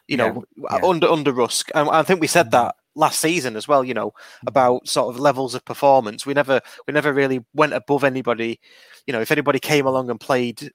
You 0.07 0.19
know, 0.19 0.45
Yeah, 0.57 0.79
yeah. 0.79 0.87
under 0.87 1.09
under 1.09 1.33
Rusk, 1.33 1.71
and 1.75 1.89
I 1.89 2.03
think 2.03 2.21
we 2.21 2.27
said 2.27 2.47
mm-hmm. 2.47 2.65
that 2.65 2.77
last 2.95 3.21
season 3.21 3.57
as 3.57 3.67
well. 3.67 3.83
You 3.85 3.95
know, 3.95 4.11
mm-hmm. 4.11 4.49
about 4.49 4.87
sort 4.87 5.15
of 5.15 5.21
levels 5.21 5.55
of 5.55 5.65
performance. 5.65 6.27
We 6.27 6.35
never 6.35 6.61
we 6.87 6.93
never 6.93 7.13
really 7.13 7.45
went 7.55 7.73
above 7.73 8.05
anybody. 8.05 8.61
You 9.07 9.13
know, 9.13 9.21
if 9.21 9.33
anybody 9.33 9.59
came 9.59 9.87
along 9.87 10.11
and 10.11 10.21
played, 10.21 10.71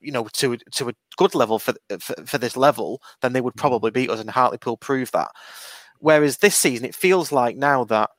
you 0.00 0.12
know, 0.12 0.28
to 0.34 0.56
to 0.56 0.88
a 0.88 0.94
good 1.16 1.34
level 1.34 1.58
for 1.58 1.74
for, 1.98 2.14
for 2.24 2.38
this 2.38 2.56
level, 2.56 3.02
then 3.22 3.32
they 3.32 3.40
would 3.40 3.54
mm-hmm. 3.54 3.60
probably 3.60 3.90
beat 3.90 4.10
us, 4.10 4.20
and 4.20 4.30
Hartlepool 4.30 4.76
proved 4.76 5.12
that. 5.14 5.32
Whereas 5.98 6.38
this 6.38 6.56
season, 6.56 6.86
it 6.86 6.94
feels 6.94 7.30
like 7.32 7.56
now 7.56 7.84
that 7.84 8.10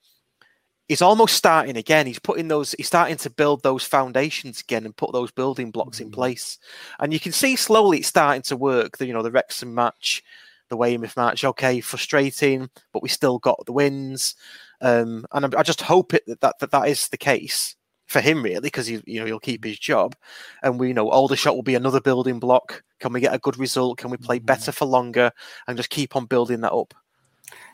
he's 0.88 1.02
almost 1.02 1.36
starting 1.36 1.78
again. 1.78 2.08
He's 2.08 2.20
putting 2.20 2.48
those, 2.48 2.74
he's 2.78 2.88
starting 2.88 3.18
to 3.18 3.30
build 3.30 3.64
those 3.64 3.84
foundations 3.84 4.62
again 4.62 4.86
and 4.86 4.96
put 4.96 5.14
those 5.14 5.32
building 5.32 5.72
blocks 5.72 6.00
in 6.00 6.12
place. 6.12 6.58
And 7.00 7.14
you 7.14 7.20
can 7.20 7.32
see 7.32 7.56
slowly 7.56 8.00
it's 8.00 8.08
starting 8.08 8.42
to 8.44 8.58
work. 8.58 8.98
The 8.98 9.08
you 9.08 9.14
know 9.14 9.24
the 9.24 9.32
Wrexham 9.32 9.74
match, 9.74 10.24
the 10.70 10.78
Weymouth 10.78 11.18
match. 11.18 11.44
Okay, 11.44 11.82
frustrating, 11.82 12.70
but 12.92 13.04
we 13.04 13.10
still 13.10 13.40
got 13.40 13.66
the 13.66 13.74
wins. 13.74 14.36
Um, 14.82 15.26
and 15.32 15.56
I, 15.56 15.60
I 15.60 15.64
just 15.64 15.82
hope 15.82 16.14
it 16.14 16.24
that, 16.28 16.42
that 16.42 16.60
that 16.60 16.72
that 16.72 16.88
is 16.88 17.08
the 17.08 17.18
case 17.18 17.76
for 18.06 18.20
him 18.20 18.44
really 18.44 18.60
because 18.60 18.86
he 18.86 19.02
you 19.06 19.20
know 19.20 19.26
he'll 19.26 19.40
keep 19.40 19.64
his 19.64 19.80
job 19.80 20.16
and 20.62 20.78
we 20.78 20.90
you 20.90 20.94
know 20.94 21.10
Aldershot 21.10 21.56
will 21.56 21.64
be 21.64 21.74
another 21.74 22.02
building 22.02 22.38
block 22.38 22.84
can 23.00 23.14
we 23.14 23.22
get 23.22 23.34
a 23.34 23.40
good 23.40 23.58
result 23.58 23.98
can 23.98 24.12
we 24.12 24.18
play 24.18 24.40
better 24.40 24.74
for 24.74 24.86
longer 24.86 25.32
and 25.68 25.78
just 25.78 25.90
keep 25.90 26.18
on 26.18 26.26
building 26.26 26.62
that 26.62 26.74
up 26.74 26.94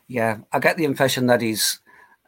Yeah, 0.06 0.38
I 0.52 0.60
get 0.60 0.76
the 0.76 0.84
impression 0.84 1.26
that 1.26 1.42
he's 1.42 1.80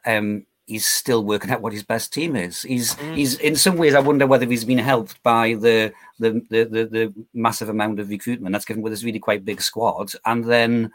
um 0.04 0.46
he's 0.72 0.86
still 0.86 1.22
working 1.24 1.50
out 1.50 1.62
what 1.62 1.72
his 1.72 1.84
best 1.84 2.12
team 2.12 2.34
is. 2.34 2.62
He's 2.62 2.94
he's 3.14 3.38
in 3.38 3.56
some 3.56 3.76
ways 3.76 3.94
I 3.94 4.00
wonder 4.00 4.26
whether 4.26 4.46
he's 4.46 4.64
been 4.64 4.78
helped 4.78 5.22
by 5.22 5.54
the 5.54 5.92
the, 6.18 6.30
the 6.50 6.64
the 6.64 6.82
the 6.86 7.14
massive 7.34 7.68
amount 7.68 8.00
of 8.00 8.08
recruitment 8.08 8.52
that's 8.52 8.64
given 8.64 8.82
with 8.82 8.92
this 8.92 9.04
really 9.04 9.18
quite 9.18 9.44
big 9.44 9.60
squad. 9.60 10.12
And 10.24 10.44
then, 10.44 10.90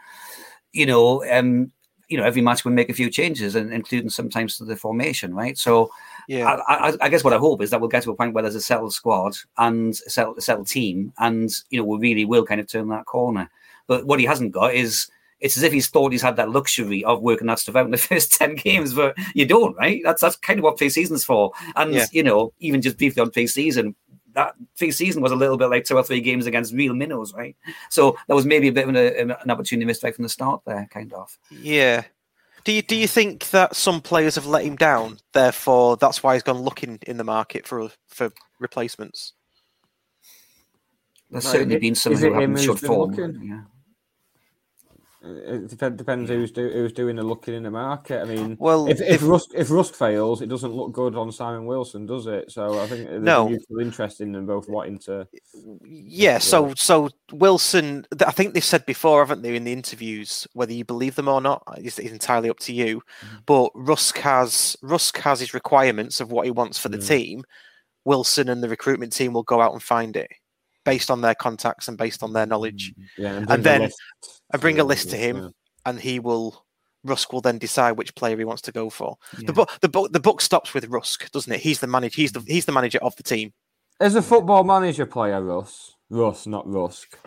you 0.72 0.86
know, 0.86 1.24
um 1.30 1.72
you 2.08 2.16
know, 2.16 2.24
every 2.24 2.40
match 2.40 2.64
we 2.64 2.72
make 2.72 2.88
a 2.88 2.94
few 2.94 3.10
changes, 3.10 3.54
and 3.54 3.70
including 3.70 4.08
sometimes 4.08 4.56
to 4.56 4.64
the 4.64 4.76
formation, 4.76 5.34
right? 5.34 5.58
So, 5.58 5.90
Yeah. 6.26 6.46
I, 6.66 6.88
I, 6.88 6.96
I 7.02 7.08
guess 7.10 7.22
what 7.22 7.34
I 7.34 7.38
hope 7.38 7.60
is 7.60 7.68
that 7.70 7.80
we'll 7.80 7.90
get 7.90 8.02
to 8.04 8.10
a 8.10 8.16
point 8.16 8.32
where 8.32 8.42
there's 8.42 8.54
a 8.54 8.62
settled 8.62 8.94
squad 8.94 9.36
and 9.58 9.92
a 10.06 10.10
settled, 10.10 10.38
a 10.38 10.40
settled 10.40 10.68
team, 10.68 11.12
and 11.18 11.50
you 11.70 11.78
know, 11.78 11.84
we 11.84 11.98
really 11.98 12.24
will 12.24 12.46
kind 12.46 12.60
of 12.60 12.66
turn 12.66 12.88
that 12.88 13.04
corner. 13.04 13.50
But 13.86 14.06
what 14.06 14.20
he 14.20 14.26
hasn't 14.26 14.52
got 14.52 14.74
is 14.74 15.10
it's 15.40 15.56
as 15.56 15.62
if 15.62 15.72
he's 15.72 15.88
thought 15.88 16.12
he's 16.12 16.22
had 16.22 16.36
that 16.36 16.50
luxury 16.50 17.04
of 17.04 17.20
working 17.22 17.46
that 17.46 17.58
stuff 17.58 17.76
out 17.76 17.84
in 17.84 17.90
the 17.92 17.96
first 18.10 18.32
10 18.32 18.56
games, 18.56 18.94
but 18.94 19.16
you 19.34 19.46
don't, 19.46 19.76
right? 19.76 20.00
That's 20.04 20.20
that's 20.22 20.36
kind 20.36 20.58
of 20.58 20.64
what 20.64 20.76
pre-season's 20.76 21.24
for. 21.24 21.52
And 21.76 21.94
Yeah. 21.94 22.06
you 22.12 22.22
know, 22.22 22.52
even 22.58 22.82
just 22.82 22.98
briefly 22.98 23.20
on 23.22 23.30
pre-season, 23.30 23.94
that 24.34 24.54
pre-season 24.76 25.22
was 25.22 25.32
a 25.32 25.36
little 25.36 25.56
bit 25.56 25.66
like 25.70 25.84
two 25.84 25.96
or 25.96 26.02
three 26.02 26.20
games 26.20 26.46
against 26.46 26.72
real 26.74 26.94
minnows, 26.94 27.32
right? 27.34 27.56
So 27.90 28.16
that 28.28 28.34
was 28.34 28.46
maybe 28.46 28.68
a 28.68 28.72
bit 28.72 28.88
of 28.88 28.94
an, 28.94 29.30
an 29.32 29.50
opportunity 29.50 29.84
missed 29.86 30.02
right 30.02 30.14
from 30.14 30.24
the 30.24 30.28
start 30.28 30.62
there, 30.66 30.86
kind 30.92 31.12
of. 31.12 31.36
Yeah. 31.50 32.04
Do 32.64 32.72
you 32.72 32.82
do 32.82 32.96
you 32.96 33.06
think 33.08 33.48
that 33.50 33.74
some 33.76 34.00
players 34.02 34.34
have 34.34 34.44
let 34.46 34.64
him 34.64 34.76
down? 34.76 35.18
Therefore, 35.32 35.96
that's 35.96 36.22
why 36.22 36.34
he's 36.34 36.42
gone 36.42 36.60
looking 36.60 36.98
in 37.06 37.16
the 37.16 37.24
market 37.24 37.66
for 37.66 37.90
for 38.08 38.30
replacements. 38.58 39.32
There's 41.30 41.44
Right, 41.46 41.52
certainly 41.52 41.76
is 41.76 41.80
been 41.80 41.94
some 41.94 42.14
who 42.14 42.32
haven't 42.32 42.50
who's 42.52 42.64
showed 42.64 42.80
form. 42.80 43.10
looking? 43.12 43.42
Yeah. 43.42 43.60
It 45.20 45.68
depends, 45.96 46.30
who's 46.30 46.52
do, 46.52 46.68
who's 46.70 46.92
doing 46.92 47.16
the 47.16 47.24
looking 47.24 47.54
in 47.54 47.64
the 47.64 47.72
market. 47.72 48.22
I 48.22 48.24
mean, 48.24 48.56
Well, 48.60 48.88
if, 48.88 49.00
if 49.00 49.16
if- 49.16 49.22
Rusk 49.22 49.48
if 49.52 49.68
Rusk 49.68 49.94
fails, 49.94 50.42
it 50.42 50.48
doesn't 50.48 50.72
look 50.72 50.92
good 50.92 51.16
on 51.16 51.32
Simon 51.32 51.66
Wilson, 51.66 52.06
does 52.06 52.26
it? 52.26 52.52
So 52.52 52.80
I 52.80 52.86
think 52.86 53.08
there's 53.08 53.22
No. 53.22 53.48
mutual 53.48 53.80
interest 53.80 54.20
in 54.20 54.30
them 54.30 54.46
both 54.46 54.68
wanting 54.68 54.98
to. 55.00 55.26
Yeah. 55.84 56.38
So 56.38 56.72
so 56.76 57.10
Wilson, 57.32 58.06
I 58.24 58.30
think 58.30 58.54
they've 58.54 58.62
said 58.62 58.86
before, 58.86 59.20
haven't 59.20 59.42
they, 59.42 59.56
in 59.56 59.64
the 59.64 59.72
interviews, 59.72 60.46
whether 60.52 60.72
you 60.72 60.84
believe 60.84 61.16
them 61.16 61.28
or 61.28 61.40
not, 61.40 61.64
is, 61.78 61.98
entirely 61.98 62.48
up 62.48 62.60
to 62.60 62.72
you. 62.72 63.02
Mm-hmm. 63.20 63.36
But 63.44 63.70
Rusk 63.74 64.18
has 64.18 64.76
Rusk 64.82 65.18
has 65.18 65.40
his 65.40 65.52
requirements 65.52 66.20
of 66.20 66.30
what 66.30 66.44
he 66.46 66.52
wants 66.52 66.78
for 66.78 66.90
the 66.90 66.98
mm. 66.98 67.06
team. 67.06 67.44
Wilson 68.04 68.48
and 68.48 68.62
the 68.62 68.68
recruitment 68.68 69.12
team 69.12 69.32
will 69.32 69.42
go 69.42 69.60
out 69.60 69.72
and 69.72 69.82
find 69.82 70.16
it 70.16 70.30
based 70.84 71.10
on 71.10 71.20
their 71.20 71.34
contacts 71.34 71.88
and 71.88 71.98
based 71.98 72.22
on 72.22 72.32
their 72.32 72.46
knowledge. 72.46 72.94
Yeah, 73.16 73.34
and, 73.34 73.50
And 73.50 73.64
then- 73.64 73.90
I 74.52 74.56
bring 74.56 74.78
a 74.80 74.84
list 74.84 75.10
to 75.10 75.16
him, 75.16 75.36
yeah. 75.36 75.48
and 75.86 76.00
he 76.00 76.18
will 76.18 76.64
Rusk 77.04 77.32
will 77.32 77.40
then 77.40 77.58
decide 77.58 77.92
which 77.92 78.14
player 78.16 78.36
he 78.36 78.44
wants 78.44 78.62
to 78.62 78.72
go 78.72 78.90
for. 78.90 79.16
Yeah. 79.38 79.46
The 79.46 79.52
book 79.52 79.70
the 79.80 79.88
book 79.88 80.12
the 80.12 80.20
book 80.20 80.40
stops 80.40 80.74
with 80.74 80.86
Rusk, 80.88 81.30
doesn't 81.30 81.52
it? 81.52 81.60
He's 81.60 81.80
the 81.80 81.86
manager. 81.86 82.16
He's 82.20 82.32
the 82.32 82.40
he's 82.46 82.64
the 82.64 82.72
manager 82.72 82.98
of 82.98 83.14
the 83.16 83.22
team. 83.22 83.52
As 84.00 84.14
a 84.14 84.22
football 84.22 84.64
manager 84.64 85.06
player, 85.06 85.42
Russ, 85.42 85.92
Russ, 86.10 86.46
not 86.46 86.66
Rusk. 86.68 87.18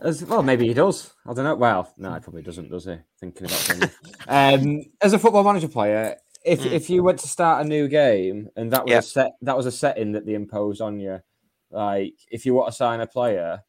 As 0.00 0.24
well, 0.24 0.42
maybe 0.42 0.66
he 0.66 0.74
does. 0.74 1.12
I 1.26 1.32
don't 1.32 1.44
know. 1.44 1.54
Well, 1.56 1.92
no, 1.96 2.14
he 2.14 2.20
probably 2.20 2.42
doesn't, 2.42 2.70
does 2.70 2.84
he? 2.84 2.96
Thinking 3.20 3.46
about 3.46 3.58
things. 3.58 3.96
um, 4.28 4.82
as 5.00 5.12
a 5.12 5.18
football 5.18 5.44
manager 5.44 5.68
player, 5.68 6.16
if 6.44 6.64
if 6.66 6.88
you 6.90 7.02
went 7.02 7.18
to 7.20 7.28
start 7.28 7.64
a 7.64 7.68
new 7.68 7.86
game 7.88 8.48
and 8.56 8.72
that 8.72 8.84
was 8.84 8.90
Yeah. 8.92 8.98
a 8.98 9.02
set, 9.02 9.32
that 9.42 9.56
was 9.56 9.66
a 9.66 9.72
setting 9.72 10.12
that 10.12 10.26
they 10.26 10.34
imposed 10.34 10.80
on 10.80 10.98
you, 11.00 11.20
like 11.70 12.14
if 12.30 12.44
you 12.46 12.54
want 12.54 12.68
to 12.68 12.72
sign 12.76 13.00
a 13.00 13.06
player, 13.06 13.62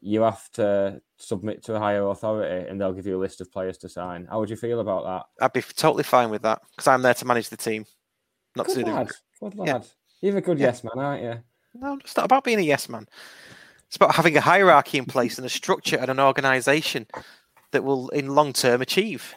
you 0.00 0.22
have 0.22 0.50
to 0.52 1.00
submit 1.16 1.62
to 1.64 1.74
a 1.74 1.78
higher 1.78 2.06
authority, 2.08 2.68
and 2.68 2.80
they'll 2.80 2.92
give 2.92 3.06
you 3.06 3.16
a 3.16 3.20
list 3.20 3.40
of 3.40 3.50
players 3.50 3.78
to 3.78 3.88
sign. 3.88 4.26
How 4.30 4.38
would 4.40 4.50
you 4.50 4.56
feel 4.56 4.80
about 4.80 5.04
that? 5.04 5.44
I'd 5.44 5.52
be 5.52 5.62
totally 5.62 6.02
fine 6.04 6.30
with 6.30 6.42
that 6.42 6.60
because 6.70 6.86
I'm 6.88 7.02
there 7.02 7.14
to 7.14 7.24
manage 7.24 7.48
the 7.48 7.56
team, 7.56 7.86
not 8.56 8.68
to 8.68 8.74
Good 8.74 8.84
do 8.84 8.90
the. 8.90 8.96
lad, 8.96 9.66
Yeah. 9.66 9.80
You're 10.20 10.36
a 10.38 10.40
good 10.40 10.58
Yeah. 10.58 10.66
yes 10.66 10.84
man, 10.84 11.04
aren't 11.04 11.22
you? 11.22 11.34
No, 11.74 11.98
it's 12.02 12.16
not 12.16 12.26
about 12.26 12.44
being 12.44 12.58
a 12.58 12.62
yes 12.62 12.88
man. 12.88 13.06
It's 13.86 13.96
about 13.96 14.14
having 14.14 14.36
a 14.36 14.40
hierarchy 14.40 14.98
in 14.98 15.04
place 15.06 15.38
and 15.38 15.46
a 15.46 15.50
structure 15.50 15.96
and 15.96 16.10
an 16.10 16.20
organisation 16.20 17.06
that 17.72 17.82
will, 17.84 18.08
in 18.10 18.34
long 18.34 18.52
term, 18.52 18.80
achieve. 18.82 19.34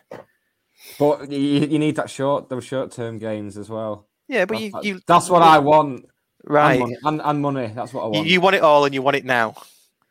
But 1.00 1.30
you, 1.32 1.40
you 1.40 1.80
need 1.80 1.96
that 1.96 2.10
short, 2.10 2.50
those 2.50 2.64
short 2.66 2.92
term 2.92 3.18
gains 3.20 3.58
as 3.58 3.70
well. 3.70 4.08
Yeah, 4.28 4.46
but 4.46 4.60
That's, 4.60 4.86
you, 4.86 4.96
you 4.96 5.02
that's 5.08 5.30
what 5.30 5.42
I 5.42 5.60
want. 5.60 6.06
Right. 6.44 6.74
And 6.74 6.80
money, 6.82 6.98
and, 7.04 7.22
and 7.24 7.42
money. 7.42 7.72
That's 7.74 7.94
what 7.94 8.04
I 8.04 8.08
want. 8.08 8.28
you 8.28 8.42
want 8.42 8.56
it 8.56 8.64
all, 8.64 8.86
and 8.86 8.94
you 8.94 9.02
want 9.02 9.18
it 9.18 9.26
now. 9.26 9.56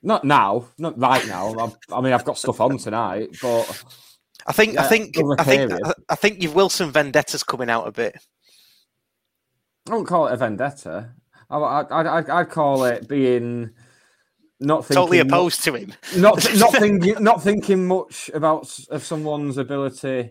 Not 0.02 0.24
now, 0.24 0.66
not 0.78 0.98
right 0.98 1.26
now. 1.26 1.56
I've, 1.58 1.76
I 1.92 2.00
mean, 2.00 2.12
I've 2.12 2.24
got 2.24 2.38
stuff 2.38 2.60
on 2.60 2.78
tonight, 2.78 3.36
but 3.42 3.84
I 4.46 4.52
think. 4.52 4.78
I 4.78 4.86
think. 4.86 5.16
I 5.38 5.44
think. 5.44 5.72
I, 5.72 5.92
I 6.10 6.14
think 6.14 6.42
you've 6.42 6.54
Wilson 6.54 6.90
vendettas 6.90 7.42
coming 7.42 7.70
out 7.70 7.88
a 7.88 7.92
bit. 7.92 8.16
I 9.86 9.90
don't 9.92 10.06
call 10.06 10.26
it 10.26 10.34
a 10.34 10.36
vendetta. 10.36 11.10
I, 11.48 11.56
I, 11.56 12.18
I'd, 12.18 12.30
I'd 12.30 12.50
call 12.50 12.84
it 12.84 13.08
being 13.08 13.70
not 14.60 14.86
thinking 14.86 15.02
Totally 15.02 15.22
mu- 15.22 15.28
opposed 15.28 15.62
to 15.64 15.74
him. 15.74 15.92
not 16.16 16.44
not 16.56 16.72
thinking 16.72 17.22
not 17.22 17.42
thinking 17.42 17.86
much 17.86 18.30
about 18.32 18.78
of 18.90 19.04
someone's 19.04 19.58
ability 19.58 20.30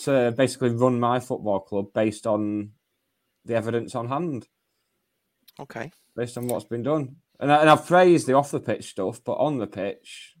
to 0.00 0.32
basically 0.36 0.70
run 0.70 0.98
my 1.00 1.20
football 1.20 1.60
club 1.60 1.86
based 1.92 2.26
on 2.26 2.70
the 3.44 3.54
evidence 3.54 3.94
on 3.94 4.08
hand, 4.08 4.46
Okay. 5.60 5.90
based 6.16 6.38
on 6.38 6.46
what's 6.46 6.64
been 6.64 6.82
done. 6.82 7.16
And, 7.40 7.52
I, 7.52 7.60
and 7.60 7.70
I've 7.70 7.86
praised 7.86 8.26
the 8.26 8.34
off 8.34 8.50
the 8.50 8.60
pitch 8.60 8.90
stuff, 8.90 9.20
but 9.24 9.34
on 9.34 9.58
the 9.58 9.66
pitch, 9.66 10.34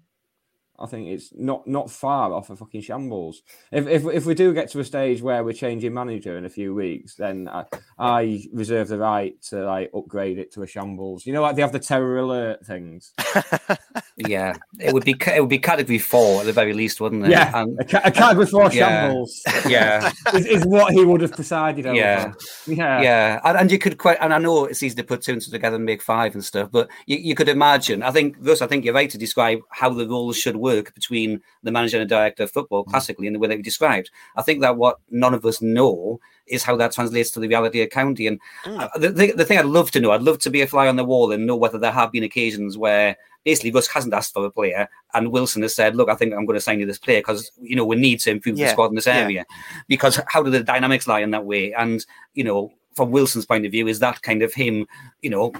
I 0.80 0.86
think 0.86 1.08
it's 1.08 1.32
not 1.34 1.66
not 1.66 1.90
far 1.90 2.32
off 2.32 2.50
a 2.50 2.56
fucking 2.56 2.82
shambles. 2.82 3.42
If, 3.72 3.86
if 3.86 4.04
if 4.06 4.26
we 4.26 4.34
do 4.34 4.54
get 4.54 4.70
to 4.70 4.80
a 4.80 4.84
stage 4.84 5.20
where 5.22 5.42
we're 5.42 5.52
changing 5.52 5.92
manager 5.94 6.38
in 6.38 6.44
a 6.44 6.48
few 6.50 6.74
weeks, 6.74 7.14
then 7.16 7.48
I, 7.48 7.64
I 7.98 8.44
reserve 8.52 8.88
the 8.88 8.98
right 8.98 9.40
to 9.50 9.64
like 9.64 9.90
upgrade 9.94 10.38
it 10.38 10.52
to 10.52 10.62
a 10.62 10.66
shambles. 10.66 11.26
You 11.26 11.32
know, 11.32 11.42
like 11.42 11.56
they 11.56 11.62
have 11.62 11.72
the 11.72 11.78
terror 11.80 12.18
alert 12.18 12.64
things. 12.64 13.12
Yeah, 14.26 14.56
it 14.80 14.92
would 14.92 15.04
be 15.04 15.14
it 15.32 15.40
would 15.40 15.48
be 15.48 15.60
category 15.60 15.98
four 15.98 16.40
at 16.40 16.46
the 16.46 16.52
very 16.52 16.72
least, 16.72 17.00
wouldn't 17.00 17.24
it? 17.24 17.30
Yeah, 17.30 17.52
and 17.54 17.78
a, 17.78 17.84
ca- 17.84 18.00
a 18.04 18.10
category 18.10 18.46
four 18.46 18.64
Yeah. 18.64 18.70
shambles 18.70 19.42
yeah, 19.68 20.10
is, 20.34 20.44
is 20.44 20.66
what 20.66 20.92
he 20.92 21.04
would 21.04 21.20
have 21.20 21.30
presided 21.32 21.86
over. 21.86 21.94
Yeah. 21.94 22.32
yeah, 22.66 23.00
yeah, 23.00 23.40
and, 23.44 23.56
and 23.58 23.70
you 23.70 23.78
could 23.78 23.96
quite, 23.96 24.18
and 24.20 24.34
I 24.34 24.38
know 24.38 24.64
it's 24.64 24.82
easy 24.82 24.96
to 24.96 25.04
put 25.04 25.22
two 25.22 25.34
and 25.34 25.40
two 25.40 25.52
together 25.52 25.76
and 25.76 25.84
make 25.84 26.02
five 26.02 26.34
and 26.34 26.44
stuff, 26.44 26.68
but 26.72 26.90
you, 27.06 27.16
you 27.16 27.34
could 27.36 27.48
imagine. 27.48 28.02
I 28.02 28.10
think 28.10 28.36
Russ, 28.40 28.60
I 28.60 28.66
think 28.66 28.84
you're 28.84 28.92
right 28.92 29.08
to 29.08 29.18
describe 29.18 29.60
how 29.70 29.90
the 29.90 30.08
roles 30.08 30.36
should 30.36 30.56
work 30.56 30.67
between 30.94 31.40
the 31.62 31.70
manager 31.70 32.00
and 32.00 32.08
the 32.08 32.14
director 32.14 32.44
of 32.44 32.50
football, 32.50 32.84
classically 32.84 33.26
in 33.26 33.32
the 33.32 33.38
way 33.38 33.48
that 33.48 33.56
you 33.56 33.62
described. 33.62 34.10
I 34.36 34.42
think 34.42 34.60
that 34.60 34.76
what 34.76 34.98
none 35.10 35.34
of 35.34 35.44
us 35.44 35.60
know 35.60 36.20
is 36.46 36.62
how 36.62 36.76
that 36.76 36.92
translates 36.92 37.30
to 37.32 37.40
the 37.40 37.48
reality 37.48 37.82
of 37.82 37.90
county. 37.90 38.26
And 38.26 38.40
uh, 38.64 38.88
the, 38.96 39.10
the, 39.10 39.32
the 39.32 39.44
thing 39.44 39.58
I'd 39.58 39.66
love 39.66 39.90
to 39.92 40.00
know, 40.00 40.12
I'd 40.12 40.22
love 40.22 40.38
to 40.40 40.50
be 40.50 40.62
a 40.62 40.66
fly 40.66 40.88
on 40.88 40.96
the 40.96 41.04
wall 41.04 41.32
and 41.32 41.46
know 41.46 41.56
whether 41.56 41.78
there 41.78 41.92
have 41.92 42.12
been 42.12 42.24
occasions 42.24 42.78
where 42.78 43.16
basically 43.44 43.70
Russ 43.70 43.88
hasn't 43.88 44.14
asked 44.14 44.34
for 44.34 44.44
a 44.44 44.50
player 44.50 44.88
and 45.14 45.32
Wilson 45.32 45.62
has 45.62 45.74
said, 45.74 45.96
"Look, 45.96 46.08
I 46.08 46.14
think 46.14 46.34
I'm 46.34 46.46
going 46.46 46.56
to 46.56 46.60
sign 46.60 46.80
you 46.80 46.86
this 46.86 46.98
player 46.98 47.20
because 47.20 47.50
you 47.60 47.76
know 47.76 47.84
we 47.84 47.96
need 47.96 48.20
to 48.20 48.30
improve 48.30 48.56
the 48.56 48.68
squad 48.68 48.86
in 48.86 48.94
this 48.94 49.06
yeah. 49.06 49.16
area." 49.16 49.46
Because 49.86 50.20
how 50.26 50.42
do 50.42 50.50
the 50.50 50.62
dynamics 50.62 51.06
lie 51.06 51.20
in 51.20 51.30
that 51.30 51.44
way? 51.44 51.72
And 51.72 52.04
you 52.34 52.44
know, 52.44 52.72
from 52.94 53.10
Wilson's 53.10 53.46
point 53.46 53.64
of 53.64 53.72
view, 53.72 53.86
is 53.86 54.00
that 54.00 54.22
kind 54.22 54.42
of 54.42 54.52
him, 54.52 54.86
you 55.22 55.30
know, 55.30 55.52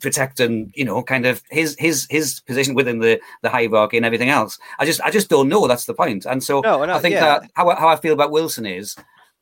protecting, 0.00 0.72
you 0.74 0.84
know, 0.84 1.02
kind 1.02 1.26
of 1.26 1.42
his 1.50 1.76
his 1.78 2.06
his 2.10 2.40
position 2.40 2.74
within 2.74 2.98
the 3.00 3.20
the 3.42 3.50
hierarchy 3.50 3.96
and 3.96 4.06
everything 4.06 4.30
else. 4.30 4.58
I 4.78 4.84
just 4.86 5.00
I 5.00 5.10
just 5.10 5.28
don't 5.28 5.48
know. 5.48 5.66
That's 5.66 5.86
the 5.86 5.94
point. 5.94 6.26
And 6.26 6.42
so 6.42 6.60
No, 6.60 6.84
no, 6.84 6.94
I 6.94 6.98
think 7.00 7.14
yeah. 7.14 7.20
that 7.40 7.50
how 7.54 7.68
I- 7.70 7.76
how 7.78 7.88
I 7.88 7.96
feel 7.96 8.12
about 8.12 8.30
Wilson 8.30 8.66
is, 8.66 8.96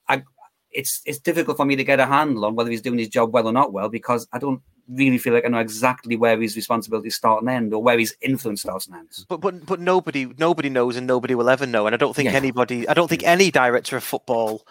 I 0.09 0.23
it's 0.71 1.01
it's 1.07 1.19
difficult 1.19 1.57
for 1.57 1.65
me 1.65 1.77
to 1.77 1.85
get 1.85 2.01
a 2.01 2.07
handle 2.07 2.45
on 2.45 2.55
whether 2.57 2.71
he's 2.71 2.83
doing 2.83 2.99
his 2.99 3.09
job 3.09 3.33
well 3.33 3.47
or 3.47 3.53
not 3.53 3.73
well 3.73 3.89
because 3.89 4.27
I 4.33 4.39
don't 4.39 4.61
really 4.89 5.19
feel 5.19 5.33
like 5.33 5.45
I 5.47 5.49
know 5.49 5.59
exactly 5.59 6.17
where 6.17 6.39
his 6.41 6.57
responsibilities 6.57 7.15
start 7.15 7.41
and 7.41 7.49
end 7.49 7.73
or 7.73 7.83
where 7.83 7.99
his 7.99 8.15
influence 8.21 8.63
starts 8.63 8.87
and 8.87 8.97
ends. 8.97 9.25
But 9.29 9.41
but 9.41 9.65
but 9.67 9.81
nobody 9.81 10.27
nobody 10.39 10.69
knows, 10.69 10.97
and 10.97 11.07
nobody 11.07 11.35
will 11.35 11.49
ever 11.49 11.67
know. 11.67 11.87
And 11.87 11.95
I 11.95 11.97
don't 11.97 12.15
think 12.15 12.31
Yeah. 12.31 12.37
anybody. 12.37 12.89
I 12.89 12.95
don't 12.95 13.09
think 13.09 13.23
mm. 13.23 13.29
any 13.29 13.51
director 13.51 13.97
of 13.97 14.05
football 14.05 14.67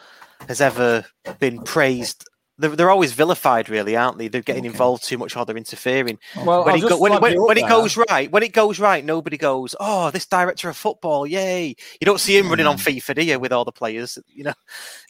has 0.47 0.61
ever 0.61 1.05
been 1.39 1.61
praised. 1.61 2.27
They're, 2.59 2.75
they're 2.75 2.91
always 2.91 3.13
vilified, 3.13 3.67
really, 3.67 3.95
aren't 3.95 4.19
they? 4.19 4.27
They're 4.27 4.41
getting 4.41 4.65
involved 4.65 5.03
too 5.03 5.17
much 5.17 5.35
or 5.35 5.43
they're 5.45 5.57
interfering. 5.57 6.19
Well, 6.45 6.65
when 6.65 6.75
it, 6.75 6.87
go, 6.87 6.99
when, 6.99 7.19
when, 7.19 7.41
when 7.41 7.57
it 7.57 7.67
goes 7.67 7.97
right, 7.97 8.31
when 8.31 8.43
it 8.43 8.53
goes 8.53 8.79
right, 8.79 9.03
nobody 9.03 9.37
goes, 9.37 9.75
"Oh, 9.79 10.11
this 10.11 10.25
director 10.27 10.69
of 10.69 10.77
football, 10.77 11.25
yay!" 11.25 11.75
You 11.99 12.05
don't 12.05 12.19
see 12.19 12.37
him 12.37 12.49
running 12.49 12.67
on 12.67 12.77
FIFA, 12.77 13.15
do 13.15 13.23
you, 13.23 13.39
with 13.39 13.51
all 13.51 13.65
the 13.65 13.71
players? 13.71 14.19
You 14.35 14.43
know, 14.45 14.53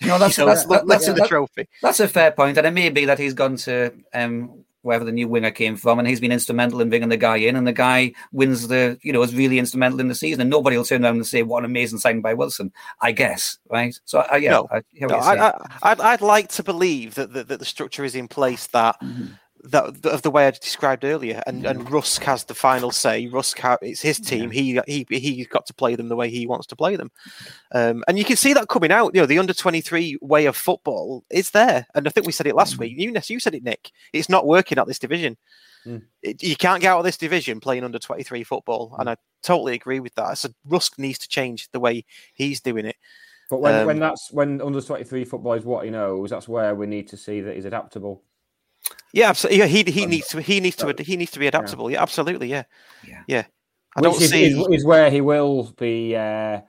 No, 0.01 0.17
that's 0.19 0.35
so 0.37 0.45
that's, 0.45 0.65
let's, 0.67 0.85
let's 0.85 0.87
that's, 0.87 1.05
see 1.05 1.11
the 1.11 1.19
that- 1.21 1.27
trophy. 1.29 1.67
that's 1.81 1.99
a 1.99 2.07
fair 2.07 2.31
point, 2.31 2.57
and 2.57 2.65
it 2.67 2.71
may 2.71 2.89
be 2.89 3.05
that 3.05 3.19
he's 3.19 3.33
gone 3.33 3.57
to 3.57 3.91
um, 4.13 4.63
wherever 4.83 5.03
the 5.03 5.11
new 5.11 5.27
winger 5.27 5.51
came 5.51 5.75
from, 5.75 5.97
and 5.97 6.07
he's 6.07 6.19
been 6.19 6.31
instrumental 6.31 6.79
in 6.81 6.89
bringing 6.89 7.09
the 7.09 7.17
guy 7.17 7.37
in, 7.37 7.55
and 7.55 7.65
the 7.65 7.73
guy 7.73 8.13
wins 8.31 8.67
the, 8.67 8.97
you 9.01 9.11
know, 9.11 9.23
is 9.23 9.33
really 9.33 9.57
instrumental 9.57 9.99
in 9.99 10.09
the 10.09 10.15
season, 10.15 10.41
and 10.41 10.49
nobody 10.49 10.77
will 10.77 10.85
turn 10.85 11.03
around 11.03 11.15
and 11.15 11.25
say 11.25 11.41
what 11.41 11.59
an 11.59 11.65
amazing 11.65 11.99
signing 11.99 12.21
by 12.21 12.33
Wilson, 12.33 12.71
I 13.01 13.11
guess, 13.11 13.57
right? 13.69 13.99
So, 14.05 14.19
uh, 14.19 14.35
yeah, 14.35 14.51
No, 14.51 14.67
I, 14.71 14.81
no, 14.99 15.15
I, 15.15 15.47
I, 15.47 15.53
I'd, 15.83 15.99
I'd 16.01 16.21
like 16.21 16.49
to 16.49 16.63
believe 16.63 17.15
that, 17.15 17.33
that, 17.33 17.47
that 17.47 17.59
the 17.59 17.65
structure 17.65 18.03
is 18.03 18.15
in 18.15 18.27
place 18.27 18.67
that 18.67 19.01
that 19.63 20.05
of 20.05 20.21
the 20.21 20.31
way 20.31 20.47
I 20.47 20.51
described 20.51 21.05
earlier, 21.05 21.41
and, 21.47 21.65
and 21.65 21.89
Rusk 21.89 22.23
has 22.23 22.43
the 22.43 22.53
final 22.53 22.91
say. 22.91 23.27
Rusk, 23.27 23.59
ha- 23.59 23.77
it's 23.81 24.01
his 24.01 24.19
team. 24.19 24.51
He 24.51 24.79
he 24.87 25.05
he 25.09 25.45
got 25.45 25.65
to 25.67 25.73
play 25.73 25.95
them 25.95 26.09
the 26.09 26.15
way 26.15 26.29
he 26.29 26.45
wants 26.45 26.67
to 26.67 26.75
play 26.75 26.95
them, 26.95 27.11
um, 27.71 28.03
and 28.07 28.17
you 28.17 28.25
can 28.25 28.35
see 28.35 28.53
that 28.53 28.67
coming 28.67 28.91
out. 28.91 29.15
You 29.15 29.21
know, 29.21 29.25
the 29.25 29.39
under 29.39 29.53
twenty 29.53 29.81
three 29.81 30.17
way 30.21 30.45
of 30.45 30.57
football 30.57 31.23
is 31.29 31.51
there, 31.51 31.87
and 31.95 32.07
I 32.07 32.11
think 32.11 32.27
we 32.27 32.33
said 32.33 32.47
it 32.47 32.55
last 32.55 32.77
week. 32.77 32.93
You 32.97 33.13
you 33.27 33.39
said 33.39 33.55
it, 33.55 33.63
Nick. 33.63 33.91
It's 34.11 34.29
not 34.29 34.45
working 34.45 34.77
at 34.77 34.87
this 34.87 34.99
division. 34.99 35.37
Mm. 35.85 36.03
It, 36.21 36.43
you 36.43 36.55
can't 36.55 36.81
get 36.81 36.91
out 36.91 36.99
of 36.99 37.05
this 37.05 37.17
division 37.17 37.59
playing 37.59 37.83
under 37.83 37.99
twenty 37.99 38.23
three 38.23 38.43
football, 38.43 38.95
and 38.99 39.09
I 39.09 39.17
totally 39.43 39.73
agree 39.73 39.99
with 39.99 40.15
that. 40.15 40.37
So 40.37 40.49
Rusk 40.65 40.99
needs 40.99 41.19
to 41.19 41.27
change 41.27 41.69
the 41.71 41.79
way 41.79 42.05
he's 42.33 42.61
doing 42.61 42.85
it. 42.85 42.95
But 43.49 43.61
when, 43.61 43.75
Um, 43.75 43.87
when 43.87 43.99
that's 43.99 44.31
when 44.31 44.61
under 44.61 44.81
twenty 44.81 45.03
three 45.03 45.25
football 45.25 45.53
is 45.53 45.65
what 45.65 45.85
he 45.85 45.91
knows, 45.91 46.29
that's 46.29 46.47
where 46.47 46.75
we 46.75 46.85
need 46.85 47.07
to 47.09 47.17
see 47.17 47.41
that 47.41 47.55
he's 47.55 47.65
adaptable. 47.65 48.23
Yeah, 49.13 49.29
absolutely. 49.29 49.59
Yeah, 49.59 49.65
he 49.67 49.83
he 49.83 50.03
Um, 50.03 50.09
needs 50.09 50.27
to 50.29 50.41
he 50.41 50.59
needs 50.59 50.75
to 50.77 50.93
he 51.03 51.17
needs 51.17 51.31
to 51.31 51.39
be 51.39 51.47
adaptable. 51.47 51.89
Yeah, 51.91 52.01
absolutely. 52.01 52.47
Yeah, 52.49 52.63
Yeah. 53.07 53.23
yeah. 53.27 53.43
I 53.95 54.01
Which 54.01 54.11
don't 54.11 54.21
is, 54.21 54.29
see. 54.31 54.45
is, 54.45 54.67
is 54.71 54.85
where 54.85 55.11
he 55.11 55.21
will 55.21 55.71
be 55.77 56.15
uh, 56.15 56.61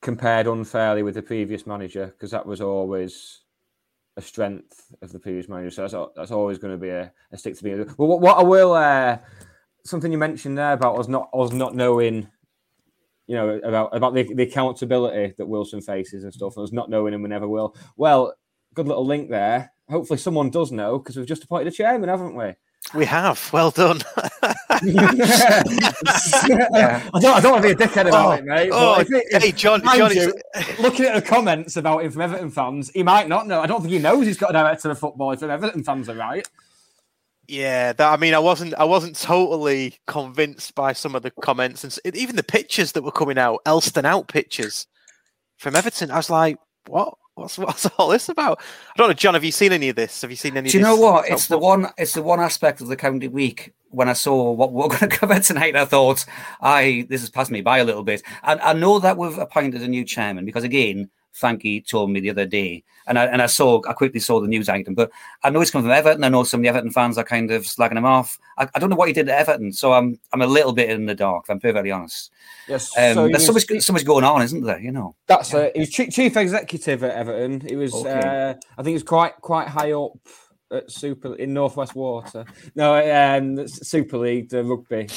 compared 0.00 0.46
unfairly 0.46 1.02
with 1.02 1.14
the 1.14 1.22
previous 1.22 1.66
manager 1.66 2.06
because 2.06 2.30
that 2.30 2.46
was 2.46 2.60
always 2.60 3.40
a 4.16 4.22
strength 4.22 4.94
of 5.02 5.10
the 5.12 5.18
previous 5.18 5.48
manager. 5.48 5.70
So 5.70 5.82
that's, 5.82 6.12
that's 6.16 6.30
always 6.30 6.58
going 6.58 6.72
to 6.74 6.78
be 6.78 6.90
a, 6.90 7.12
a 7.32 7.36
stick 7.36 7.56
to 7.56 7.64
be. 7.64 7.74
Well, 7.74 8.08
what, 8.08 8.20
what 8.20 8.38
I 8.38 8.42
will 8.42 8.72
uh, 8.74 9.18
something 9.84 10.12
you 10.12 10.18
mentioned 10.18 10.58
there 10.58 10.72
about 10.72 10.98
us 10.98 11.08
not 11.08 11.28
us 11.34 11.52
not 11.52 11.74
knowing, 11.74 12.28
you 13.26 13.34
know, 13.34 13.60
about 13.64 13.94
about 13.94 14.14
the, 14.14 14.22
the 14.34 14.44
accountability 14.44 15.34
that 15.38 15.46
Wilson 15.46 15.80
faces 15.80 16.22
and 16.22 16.32
stuff, 16.32 16.56
and 16.56 16.64
us 16.64 16.72
not 16.72 16.88
knowing 16.88 17.14
and 17.14 17.22
we 17.22 17.28
never 17.28 17.48
will. 17.48 17.74
Well, 17.96 18.34
good 18.74 18.86
little 18.86 19.06
link 19.06 19.28
there. 19.28 19.72
Hopefully, 19.90 20.18
someone 20.18 20.50
does 20.50 20.70
know 20.72 20.98
because 20.98 21.16
we've 21.16 21.26
just 21.26 21.44
appointed 21.44 21.68
a 21.68 21.70
chairman, 21.70 22.08
haven't 22.08 22.34
we? 22.34 22.54
we 22.94 23.04
have 23.04 23.50
well 23.52 23.70
done. 23.70 24.00
I 26.02 27.10
don't. 27.20 27.36
I 27.36 27.40
don't 27.40 27.52
want 27.52 27.62
to 27.64 27.74
be 27.74 27.82
a 27.82 27.86
dickhead 27.86 28.08
about 28.08 28.26
Oh, 28.28 28.32
it, 28.32 28.44
mate. 28.44 28.70
oh, 28.72 28.96
but 28.96 29.06
if 29.06 29.12
it- 29.12 29.26
if- 29.30 29.42
hey, 29.42 29.52
John- 29.52 29.82
John 29.82 30.14
you, 30.14 30.32
looking 30.80 31.06
at 31.06 31.14
the 31.14 31.22
comments 31.22 31.76
about 31.76 32.04
him 32.04 32.10
from 32.12 32.22
Everton 32.22 32.50
fans, 32.50 32.90
he 32.90 33.02
might 33.02 33.28
not 33.28 33.46
know. 33.46 33.60
I 33.60 33.66
don't 33.66 33.80
think 33.82 33.92
he 33.92 33.98
knows 33.98 34.26
he's 34.26 34.38
got 34.38 34.50
a 34.50 34.54
director 34.54 34.90
of 34.90 34.98
football. 34.98 35.32
If 35.32 35.42
Everton 35.42 35.84
fans 35.84 36.08
are 36.08 36.14
right, 36.14 36.48
yeah, 37.48 37.92
that, 37.92 38.12
I 38.12 38.16
mean, 38.16 38.34
I 38.34 38.38
wasn't 38.38 38.74
I 38.74 38.84
wasn't 38.84 39.16
totally 39.16 39.96
convinced 40.06 40.74
by 40.74 40.92
some 40.92 41.14
of 41.14 41.22
the 41.22 41.30
comments 41.42 41.84
and 41.84 42.16
even 42.16 42.36
the 42.36 42.42
pictures 42.42 42.92
that 42.92 43.02
were 43.02 43.12
coming 43.12 43.38
out, 43.38 43.60
Elstone 43.66 44.04
out 44.04 44.28
pictures 44.28 44.86
from 45.58 45.76
Everton. 45.76 46.10
I 46.10 46.16
was 46.16 46.30
like, 46.30 46.58
what? 46.86 47.14
What's 47.40 47.58
what's 47.58 47.86
all 47.98 48.08
this 48.08 48.28
about? 48.28 48.60
I 48.60 48.98
don't 48.98 49.08
know, 49.08 49.14
John. 49.14 49.34
Have 49.34 49.44
you 49.44 49.52
seen 49.52 49.72
any 49.72 49.88
of 49.88 49.96
this? 49.96 50.20
Have 50.20 50.30
you 50.30 50.36
seen 50.36 50.52
any? 50.52 50.60
Of 50.60 50.64
this? 50.64 50.72
Do 50.72 50.78
you 50.78 50.84
know 50.84 50.96
what? 50.96 51.28
It's 51.28 51.50
oh. 51.50 51.56
the 51.56 51.60
far? 51.60 51.78
one. 51.78 51.92
It's 51.96 52.12
the 52.12 52.22
one 52.22 52.38
aspect 52.38 52.80
of 52.82 52.88
the 52.88 52.96
county 52.96 53.28
week 53.28 53.72
when 53.88 54.10
I 54.10 54.12
saw 54.12 54.52
what 54.52 54.72
we're 54.72 54.88
going 54.88 55.00
to 55.00 55.08
cover 55.08 55.40
tonight. 55.40 55.74
I 55.74 55.86
thought, 55.86 56.26
I 56.60 57.06
this 57.08 57.22
has 57.22 57.30
passed 57.30 57.50
me 57.50 57.62
by 57.62 57.78
a 57.78 57.84
little 57.84 58.04
bit, 58.04 58.22
and 58.42 58.60
I 58.60 58.74
know 58.74 58.98
that 58.98 59.16
we've 59.16 59.38
appointed 59.38 59.82
a 59.82 59.88
new 59.88 60.04
chairman 60.04 60.44
because 60.44 60.64
again, 60.64 61.08
Frankie 61.32 61.80
told 61.80 62.10
me 62.10 62.20
the 62.20 62.30
other 62.30 62.46
day, 62.46 62.82
and 63.06 63.18
I 63.18 63.26
and 63.26 63.40
I 63.40 63.46
saw 63.46 63.80
I 63.88 63.92
quickly 63.92 64.20
saw 64.20 64.40
the 64.40 64.48
news 64.48 64.68
item, 64.68 64.94
but 64.94 65.10
I 65.42 65.50
know 65.50 65.60
it's 65.60 65.70
come 65.70 65.82
from 65.82 65.90
Everton. 65.90 66.24
I 66.24 66.28
know 66.28 66.44
some 66.44 66.60
of 66.60 66.62
the 66.62 66.68
Everton 66.68 66.90
fans 66.90 67.18
are 67.18 67.24
kind 67.24 67.50
of 67.50 67.62
slagging 67.62 67.96
him 67.96 68.04
off. 68.04 68.38
I, 68.58 68.68
I 68.74 68.78
don't 68.78 68.90
know 68.90 68.96
what 68.96 69.08
he 69.08 69.14
did 69.14 69.28
at 69.28 69.38
Everton, 69.40 69.72
so 69.72 69.92
I'm 69.92 70.18
I'm 70.32 70.42
a 70.42 70.46
little 70.46 70.72
bit 70.72 70.90
in 70.90 71.06
the 71.06 71.14
dark. 71.14 71.44
If 71.44 71.50
I'm 71.50 71.60
perfectly 71.60 71.90
honest. 71.90 72.30
yes. 72.68 72.96
Um, 72.96 73.14
so 73.14 73.26
he 73.26 73.32
there's 73.32 73.46
so 73.46 73.52
much 73.52 73.82
so 73.82 73.92
much 73.92 74.04
going 74.04 74.24
on, 74.24 74.42
isn't 74.42 74.64
there? 74.64 74.80
You 74.80 74.92
know. 74.92 75.14
that's 75.26 75.54
uh, 75.54 75.70
he 75.74 75.80
was 75.80 75.90
chief, 75.90 76.10
chief 76.12 76.36
executive 76.36 77.04
at 77.04 77.14
Everton. 77.14 77.60
He 77.60 77.76
was. 77.76 77.94
Okay. 77.94 78.10
Uh, 78.10 78.54
I 78.76 78.82
think 78.82 78.88
he 78.88 78.94
was 78.94 79.02
quite 79.02 79.34
quite 79.36 79.68
high 79.68 79.92
up 79.92 80.18
at 80.70 80.90
Super 80.90 81.34
in 81.36 81.54
Northwest 81.54 81.94
Water. 81.94 82.44
No, 82.74 82.94
um, 82.94 83.66
Super 83.66 84.18
League, 84.18 84.48
the 84.50 84.64
rugby 84.64 85.08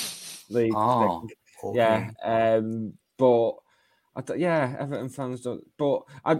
league. 0.49 0.73
Oh, 0.75 1.27
thing. 1.61 1.75
Yeah, 1.75 2.11
um, 2.23 2.93
but 3.17 3.53
yeah, 4.35 4.75
Everton 4.79 5.09
fans 5.09 5.41
don't. 5.41 5.63
But 5.77 6.03
I, 6.25 6.39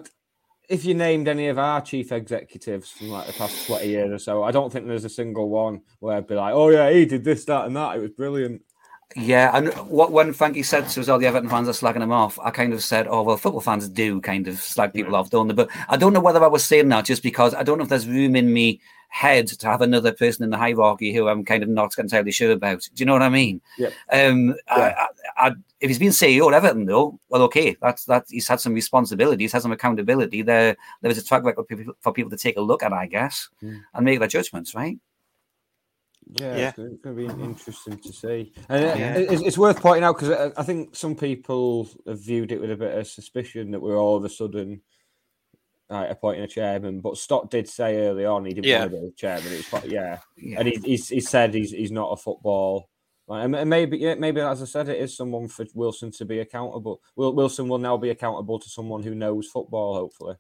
if 0.70 0.86
you 0.86 0.94
named 0.94 1.28
any 1.28 1.48
of 1.48 1.60
our 1.60 1.82
chief 1.82 2.12
executives 2.12 2.90
from 2.90 3.10
like 3.10 3.28
the 3.28 3.34
past 3.34 3.68
twenty 3.68 3.90
years 3.90 4.12
or 4.12 4.20
so, 4.20 4.44
I 4.44 4.52
don't 4.52 4.72
think 4.72 4.88
there's 4.88 5.06
a 5.06 5.10
single 5.10 5.50
one 5.50 5.82
where 6.00 6.18
I'd 6.18 6.28
be 6.28 6.36
like, 6.36 6.54
oh 6.54 6.70
yeah, 6.70 6.90
he 6.90 7.06
did 7.06 7.24
this, 7.24 7.46
that, 7.46 7.66
and 7.66 7.76
that. 7.76 7.98
It 7.98 8.00
was 8.00 8.12
brilliant. 8.12 8.62
Yeah, 9.16 9.52
and 9.56 9.72
what 9.90 10.12
when 10.12 10.34
Frankie 10.34 10.64
said 10.64 10.90
to 10.90 11.00
us, 11.00 11.08
all 11.08 11.20
the 11.20 11.28
Everton 11.28 11.50
fans 11.50 11.68
are 11.68 11.72
slagging 11.72 12.02
him 12.02 12.12
off, 12.12 12.40
I 12.40 12.50
kind 12.50 12.74
of 12.74 12.84
said, 12.84 13.08
"Oh 13.08 13.22
well, 13.22 13.38
football 13.38 13.62
fans 13.62 13.88
do 13.88 14.20
kind 14.22 14.48
of 14.48 14.60
slag 14.60 14.94
people 14.94 15.16
off, 15.16 15.30
don't 15.30 15.48
they?" 15.48 15.54
But 15.54 15.70
I 15.88 15.98
don't 15.98 16.14
know 16.14 16.20
whether 16.20 16.44
I 16.44 16.48
was 16.48 16.66
saying 16.66 16.90
that 16.90 17.06
just 17.06 17.22
because 17.22 17.54
I 17.54 17.64
don't 17.64 17.78
know 17.78 17.84
if 17.84 17.90
there's 17.90 18.08
room 18.08 18.36
in 18.36 18.52
me 18.52 18.82
head 19.14 19.46
to 19.48 19.68
have 19.68 19.82
another 19.82 20.12
person 20.12 20.44
in 20.44 20.50
the 20.50 20.58
hierarchy 20.58 21.14
who 21.14 21.28
I'm 21.28 21.46
kind 21.46 21.62
of 21.62 21.70
not 21.70 21.96
entirely 22.00 22.32
sure 22.32 22.52
about. 22.52 22.90
Do 22.96 23.02
you 23.02 23.06
know 23.06 23.14
what 23.14 23.22
I 23.22 23.30
mean? 23.30 23.62
Yeah. 23.78 23.90
Um, 24.12 24.56
I, 24.68 24.82
I, 24.82 25.08
I, 25.38 25.52
if 25.80 25.88
he's 25.90 26.00
been 26.00 26.10
CEO 26.10 26.48
at 26.48 26.56
Everton, 26.56 26.86
though, 26.86 27.20
well, 27.30 27.44
okay, 27.44 27.78
that's 27.80 28.06
that. 28.06 28.26
He's 28.28 28.48
had 28.48 28.60
some 28.60 28.74
responsibilities, 28.74 29.52
has 29.52 29.62
some 29.62 29.72
accountability. 29.72 30.42
There, 30.42 30.76
there 31.02 31.12
is 31.12 31.20
a 31.20 31.24
track 31.24 31.44
record 31.44 31.68
for 31.68 31.76
people, 31.76 31.94
for 32.02 32.12
people 32.12 32.32
to 32.32 32.38
take 32.38 32.58
a 32.58 32.62
look 32.62 32.82
at, 32.82 32.92
I 32.92 33.06
guess, 33.06 33.50
and 33.62 33.84
make 34.02 34.18
their 34.18 34.28
judgments, 34.28 34.74
right? 34.74 34.98
Yeah, 36.32 36.58
Yeah. 36.58 36.68
it's 36.70 36.78
going 36.78 36.98
to 37.04 37.36
be 37.36 37.44
interesting 37.44 38.00
to 38.00 38.12
see. 38.12 38.52
And 38.68 38.84
uh, 38.84 38.96
Yeah. 38.98 39.14
it's, 39.16 39.44
it's 39.44 39.58
worth 39.60 39.80
pointing 39.80 40.06
out 40.06 40.18
because 40.18 40.52
I 40.58 40.64
think 40.64 40.96
some 40.96 41.16
people 41.16 41.88
have 42.08 42.20
viewed 42.20 42.52
it 42.52 42.60
with 42.60 42.72
a 42.72 42.76
bit 42.78 42.98
of 42.98 43.06
suspicion 43.08 43.70
that 43.72 43.80
we're 43.80 44.00
all 44.00 44.18
of 44.18 44.26
a 44.26 44.30
sudden 44.30 44.82
like, 45.90 46.10
appointing 46.10 46.44
a 46.44 46.48
chairman. 46.48 47.02
But 47.02 47.18
Stott 47.18 47.52
did 47.52 47.68
say 47.68 47.98
early 48.08 48.26
on 48.26 48.46
he 48.46 48.54
didn't 48.54 48.66
Yeah. 48.66 48.80
want 48.82 48.92
to 48.92 48.98
be 49.02 49.08
a 49.08 49.12
chairman. 49.12 49.54
It 49.54 49.58
was 49.58 49.68
quite, 49.68 49.86
yeah. 49.90 50.20
Yeah. 50.38 50.60
and 50.60 50.68
he, 50.68 50.76
he's, 50.84 51.10
he 51.10 51.20
said 51.20 51.54
he's 51.54 51.72
he's 51.72 51.92
not 51.92 52.12
a 52.12 52.18
football. 52.18 52.90
like, 53.28 53.46
And 53.46 53.56
and 53.56 53.70
maybe, 53.70 53.98
yeah, 53.98 54.16
maybe 54.16 54.42
as 54.42 54.62
I 54.62 54.66
said, 54.66 54.90
it 54.90 55.00
is 55.00 55.16
someone 55.16 55.48
for 55.48 55.66
Wilson 55.74 56.12
to 56.12 56.26
be 56.26 56.40
accountable. 56.40 57.02
Wil- 57.16 57.34
Wilson 57.36 57.68
will 57.68 57.78
now 57.78 57.98
be 57.98 58.10
accountable 58.10 58.60
to 58.60 58.70
someone 58.70 59.04
who 59.04 59.14
knows 59.16 59.48
football, 59.48 59.96
hopefully. 59.96 60.36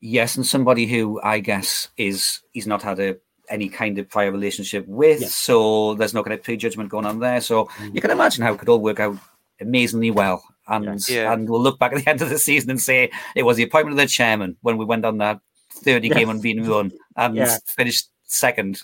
Yes, 0.00 0.36
and 0.36 0.46
somebody 0.46 0.86
who 0.86 1.20
I 1.22 1.40
guess 1.40 1.88
is 1.96 2.40
he's 2.52 2.66
not 2.66 2.82
had 2.82 2.98
a 3.00 3.16
any 3.50 3.68
kind 3.68 3.98
of 3.98 4.08
prior 4.08 4.30
relationship 4.30 4.86
with, 4.86 5.20
Yeah. 5.22 5.28
so 5.28 5.94
there's 5.94 6.14
no 6.14 6.22
kind 6.22 6.34
of 6.34 6.42
prejudgment 6.42 6.88
going 6.88 7.04
on 7.04 7.18
there. 7.18 7.40
So 7.40 7.64
mm. 7.64 7.94
you 7.94 8.00
can 8.00 8.12
imagine 8.12 8.44
how 8.44 8.52
it 8.54 8.58
could 8.58 8.68
all 8.68 8.80
work 8.80 9.00
out 9.00 9.16
amazingly 9.60 10.10
well. 10.12 10.42
And 10.70 11.08
Yeah. 11.08 11.32
and 11.32 11.48
we'll 11.48 11.60
look 11.60 11.78
back 11.78 11.92
at 11.92 12.04
the 12.04 12.10
end 12.10 12.22
of 12.22 12.30
the 12.30 12.38
season 12.38 12.70
and 12.70 12.80
say 12.80 13.10
it 13.34 13.42
was 13.42 13.56
the 13.56 13.64
appointment 13.64 13.98
of 13.98 14.06
the 14.06 14.08
chairman 14.10 14.56
when 14.62 14.78
we 14.78 14.84
went 14.84 15.04
on 15.04 15.18
that 15.18 15.40
30 15.84 16.08
game 16.08 16.30
unbeaten 16.30 16.68
run 16.68 16.92
and 17.16 17.36
Yeah. 17.36 17.58
finished 17.66 18.08
second. 18.24 18.80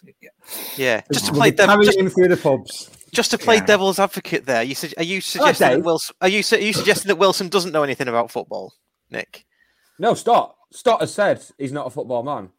Yeah, 0.76 1.02
just 1.12 1.26
to 1.26 1.32
play 1.32 1.50
be 1.52 1.56
just, 1.56 1.98
him 1.98 2.10
through 2.10 2.28
the 2.28 2.36
pubs. 2.36 2.90
just 3.12 3.30
to 3.30 3.38
play 3.38 3.56
Yeah. 3.56 3.66
devil's 3.66 3.98
advocate 3.98 4.46
there. 4.46 4.62
You 4.62 4.74
su- 4.74 4.92
are 4.96 5.04
you 5.04 5.18
oh, 5.18 5.20
suggesting 5.20 5.68
that 5.68 5.82
Wilson? 5.82 6.16
Are 6.20 6.28
you 6.28 6.42
su- 6.42 6.56
are 6.56 6.60
you 6.60 6.72
suggesting 6.72 7.08
that 7.08 7.16
Wilson 7.16 7.48
doesn't 7.48 7.72
know 7.72 7.82
anything 7.82 8.08
about 8.08 8.30
football, 8.30 8.74
Nick? 9.10 9.46
No, 9.98 10.14
Stott. 10.14 10.56
Stott 10.72 11.00
has 11.00 11.14
said 11.14 11.42
he's 11.58 11.72
not 11.72 11.86
a 11.86 11.90
football 11.90 12.22
man. 12.22 12.50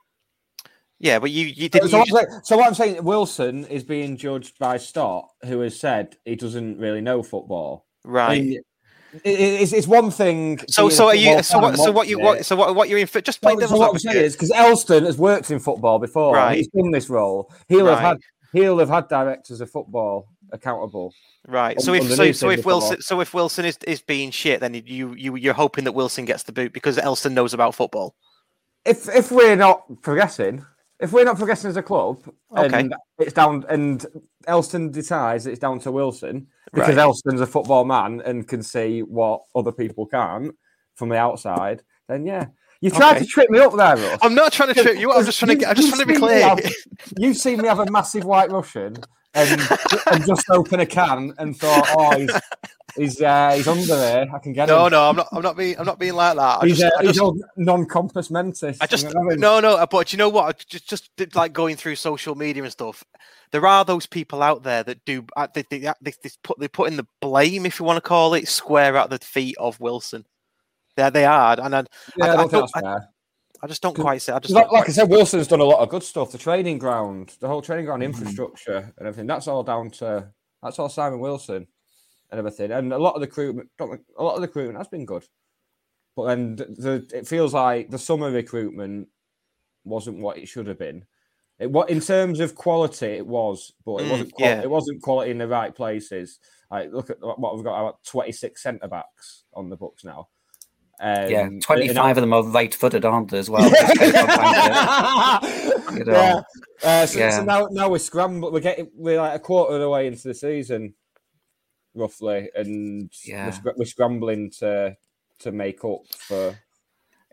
Yeah, 1.00 1.20
but 1.20 1.30
you 1.32 1.46
you 1.46 1.70
didn't. 1.70 1.90
so, 1.90 2.04
you 2.04 2.14
what 2.14 2.24
I'm 2.26 2.30
saying, 2.32 2.42
so 2.44 2.58
what 2.58 2.68
I'm 2.68 2.74
saying, 2.74 3.04
Wilson 3.04 3.66
is 3.66 3.84
being 3.84 4.18
judged 4.18 4.58
by 4.58 4.78
Stott, 4.78 5.30
who 5.46 5.60
has 5.60 5.80
said 5.80 6.18
he 6.26 6.36
doesn't 6.36 6.80
really 6.80 7.02
know 7.02 7.22
football. 7.22 7.86
I 8.06 8.10
right. 8.10 8.42
mean, 8.42 8.54
it- 8.58 8.66
it's, 9.24 9.74
it's 9.74 9.88
one 9.88 10.12
thing. 10.12 10.60
So 10.70 10.90
so 10.90 11.08
are 11.08 11.16
you? 11.16 11.42
So 11.44 11.60
what? 11.60 11.78
So 11.78 11.92
what 11.92 12.08
you? 12.08 12.20
What? 12.20 12.46
So 12.46 12.56
what? 12.56 12.76
What 12.76 12.90
you're 12.90 13.00
in 13.00 13.08
for? 13.08 13.22
Just 13.22 13.42
play 13.42 13.54
So- 13.56 13.68
so 13.68 13.78
what 13.78 13.92
I'm 13.92 14.00
saying 14.00 14.24
is 14.24 14.34
because 14.34 14.52
Elstone 14.52 15.06
has 15.06 15.18
worked 15.18 15.52
in 15.52 15.60
football 15.60 16.00
before, 16.00 16.36
Right. 16.36 16.58
he's 16.58 16.68
done 16.68 16.92
this 16.92 17.10
role. 17.10 17.52
He'll 17.68 17.88
have 17.88 18.00
had 18.00 18.18
he'll 18.54 18.80
have 18.80 18.90
had 18.90 19.08
directors 19.08 19.62
of 19.62 19.70
football 19.70 20.28
accountable. 20.52 21.14
Right. 21.48 21.80
So 21.82 21.94
if 21.94 22.12
so, 22.12 22.32
so 22.32 22.50
if. 22.50 22.66
Wilson 22.66 23.02
so 23.02 23.22
if 23.22 23.34
Wilson 23.34 23.66
is, 23.66 23.78
is 23.88 24.02
being 24.02 24.32
shit, 24.32 24.60
then 24.60 24.74
you 24.74 25.14
you 25.16 25.36
you're 25.36 25.54
hoping 25.54 25.84
that 25.86 25.94
Wilson 25.94 26.26
gets 26.26 26.44
the 26.44 26.52
boot 26.52 26.74
because 26.74 26.98
Elstone 26.98 27.34
knows 27.34 27.54
about 27.54 27.76
football. 27.76 28.16
If 28.86 29.08
if 29.10 29.32
we're 29.32 29.56
not 29.56 30.02
progressing, 30.02 30.66
if 31.00 31.12
we're 31.12 31.24
not 31.24 31.38
progressing 31.38 31.70
as 31.70 31.78
a 31.78 31.84
club, 31.84 32.18
Okay. 32.58 32.90
it's 33.20 33.34
down, 33.34 33.66
and 33.70 34.06
Elstone 34.48 34.92
decides 34.92 35.46
it's 35.46 35.60
down 35.60 35.80
to 35.80 35.92
Wilson 35.92 36.48
because 36.74 36.96
Right. 36.96 37.06
Elstone's 37.06 37.42
a 37.42 37.46
football 37.48 37.86
man 37.86 38.22
and 38.26 38.48
can 38.48 38.64
see 38.64 39.02
what 39.02 39.42
other 39.56 39.72
people 39.72 40.06
can't 40.08 40.56
from 40.96 41.10
the 41.10 41.18
outside, 41.18 41.84
then 42.08 42.26
yeah, 42.26 42.46
you 42.82 42.90
tried 42.90 43.18
Okay. 43.18 43.20
to 43.20 43.26
trip 43.26 43.50
me 43.50 43.60
up 43.60 43.76
there, 43.76 43.96
Russ. 43.96 44.20
I'm 44.22 44.34
not 44.36 44.52
trying 44.54 44.74
to 44.74 44.82
trip 44.82 44.98
you. 44.98 45.12
up, 45.12 45.18
I'm 45.20 45.26
just 45.26 45.40
trying 45.40 45.50
to. 45.50 45.56
get- 45.56 45.70
I'm 45.70 45.76
just 45.76 45.90
trying 45.90 46.02
to 46.02 46.06
be 46.08 46.16
clear. 46.20 46.42
have- 46.48 46.60
You've 47.18 47.38
seen 47.38 47.62
me 47.62 47.68
have 47.68 47.80
a 47.80 47.90
massive 47.92 48.24
white 48.24 48.52
Russian 48.52 48.98
and, 49.34 49.50
and 50.12 50.26
just 50.26 50.50
open 50.50 50.80
a 50.80 50.86
can 50.86 51.34
and 51.38 51.56
thought, 51.58 51.88
oh, 51.96 52.18
he's 52.18 52.34
he's, 52.96 53.22
uh, 53.22 53.52
he's 53.56 53.68
under 53.68 53.86
there. 53.86 54.28
I 54.34 54.40
can 54.40 54.54
get 54.54 54.68
No, 54.68 54.86
him. 54.86 54.92
no, 54.92 54.98
no, 54.98 55.10
I'm 55.10 55.16
not. 55.16 55.28
I'm 55.32 55.42
not 55.42 55.58
being. 55.58 55.78
I'm 55.78 55.86
not 55.86 56.00
being 56.00 56.16
like 56.16 56.36
that. 56.36 56.62
I 56.62 56.66
he's, 56.66 56.80
just, 56.80 56.94
uh, 56.94 56.98
I 56.98 57.02
he's 57.04 57.12
just, 57.12 57.22
all 57.22 57.38
non-compos 57.58 58.32
mentis. 58.32 58.78
I 58.82 58.88
just 58.88 59.08
You 59.08 59.14
know 59.14 59.22
I 59.22 59.24
mean? 59.30 59.40
no, 59.40 59.60
no. 59.60 59.86
But 59.86 60.12
you 60.12 60.18
know 60.18 60.30
what? 60.30 60.46
I 60.46 60.52
Just, 60.68 60.90
just 60.90 61.16
did, 61.18 61.36
like 61.36 61.54
going 61.54 61.76
through 61.76 61.96
social 61.96 62.36
media 62.36 62.64
and 62.64 62.72
stuff. 62.72 63.04
There 63.52 63.66
are 63.66 63.86
those 63.86 64.06
people 64.06 64.42
out 64.44 64.64
there 64.64 64.84
that 64.84 65.06
do. 65.06 65.26
uh, 65.36 65.48
They, 65.54 65.64
they, 65.70 65.80
they, 65.80 65.94
they 66.02 66.30
put 66.44 66.60
they 66.60 66.68
put 66.68 66.90
in 66.90 66.98
the 66.98 67.08
blame, 67.22 67.66
if 67.66 67.80
you 67.80 67.86
want 67.86 67.98
to 67.98 68.02
call 68.02 68.34
it, 68.34 68.48
square 68.48 68.98
at 68.98 69.10
the 69.10 69.20
feet 69.20 69.56
of 69.60 69.80
Wilson. 69.80 70.26
There 70.96 71.12
they 71.12 71.26
are, 71.26 71.58
and 71.62 71.76
I, 71.76 71.86
Yeah, 72.18 72.26
I, 72.26 72.28
I, 72.28 72.34
I, 72.34 72.36
don't 72.36 72.50
think 72.50 72.52
don't, 72.52 72.72
that's 72.74 72.76
I. 72.76 72.98
I 73.62 73.68
just 73.68 73.82
don't 73.82 73.96
quite 73.96 74.22
say. 74.22 74.34
I 74.34 74.40
just 74.40 74.54
Like, 74.54 74.72
like 74.72 74.88
I 74.88 74.92
said, 74.92 75.10
Wilson's 75.10 75.48
done 75.48 75.60
a 75.62 75.66
lot 75.66 75.80
of 75.80 75.90
good 75.90 76.04
stuff. 76.04 76.32
The 76.32 76.38
training 76.38 76.78
ground, 76.78 77.36
the 77.40 77.48
whole 77.48 77.62
training 77.62 77.86
ground 77.86 78.04
Mm-hmm. 78.04 78.14
infrastructure 78.20 78.94
and 78.98 79.08
everything. 79.08 79.28
That's 79.28 79.48
all 79.48 79.64
down 79.64 79.90
to 79.92 80.32
that's 80.62 80.80
all 80.80 80.90
Simon 80.90 81.20
Wilson 81.20 81.68
and 82.32 82.40
everything. 82.40 82.72
And 82.72 82.92
a 82.94 82.98
lot 82.98 83.16
of 83.16 83.22
the 83.22 83.28
recruitment, 83.28 83.70
a 83.80 84.24
lot 84.24 84.36
of 84.36 84.42
the 84.42 84.48
recruitment 84.48 84.78
has 84.78 84.88
been 84.88 85.06
good. 85.06 85.26
But 86.16 86.26
then 86.28 86.56
the, 86.56 86.66
the 87.10 87.18
it 87.18 87.28
feels 87.28 87.54
like 87.54 87.90
the 87.90 87.98
summer 88.00 88.32
recruitment 88.32 89.08
wasn't 89.86 90.20
what 90.20 90.38
it 90.38 90.48
should 90.48 90.68
have 90.68 90.80
been. 90.80 91.06
It 91.60 91.72
what 91.72 91.90
in 91.90 92.00
terms 92.02 92.40
of 92.40 92.54
quality, 92.56 93.08
it 93.08 93.26
was, 93.26 93.74
but 93.86 93.98
it 94.02 94.06
Mm, 94.06 94.10
wasn't. 94.12 94.34
Qual- 94.34 94.50
yeah. 94.50 94.62
It 94.62 94.70
wasn't 94.70 95.02
quality 95.02 95.32
in 95.32 95.38
the 95.40 95.48
right 95.48 95.74
places. 95.76 96.40
Like 96.70 96.92
look 96.92 97.10
at 97.10 97.18
what 97.22 97.56
we've 97.56 97.64
got. 97.64 97.80
About 97.80 98.04
twenty 98.04 98.32
six 98.32 98.62
centre 98.62 98.88
backs 98.88 99.44
on 99.54 99.70
the 99.70 99.78
books 99.78 100.04
now. 100.04 100.28
Um, 101.00 101.30
Yeah, 101.30 101.42
and- 101.48 101.62
25 101.62 102.18
of 102.18 102.22
them 102.22 102.34
are 102.34 102.44
right 102.44 102.74
footed, 102.74 103.06
aren't 103.06 103.30
they, 103.32 103.38
as 103.40 103.50
well? 103.50 103.70
It's 103.72 104.00
kind 104.00 104.16
of 104.16 105.44
compounded. 105.44 105.98
You 106.00 106.06
know. 106.06 106.14
yeah. 106.14 106.42
Uh, 106.84 107.06
so, 107.06 107.20
Yeah. 107.20 107.30
so 107.32 107.44
now, 107.44 107.68
now 107.72 107.90
we're 107.90 108.00
scrambling. 108.00 108.54
We're 108.54 108.60
getting 108.60 108.90
we're 108.96 109.18
like 109.20 109.36
a 109.36 109.40
quarter 109.40 109.76
of 109.76 109.82
the 109.82 109.90
way 109.90 110.08
into 110.08 110.28
the 110.28 110.34
season, 110.34 110.94
roughly, 111.96 112.50
and 112.56 113.12
Yeah. 113.26 113.56
we're, 113.64 113.74
we're 113.78 113.86
scrambling 113.86 114.52
to 114.60 114.96
to 115.40 115.52
make 115.52 115.84
up 115.86 116.02
for. 116.18 116.58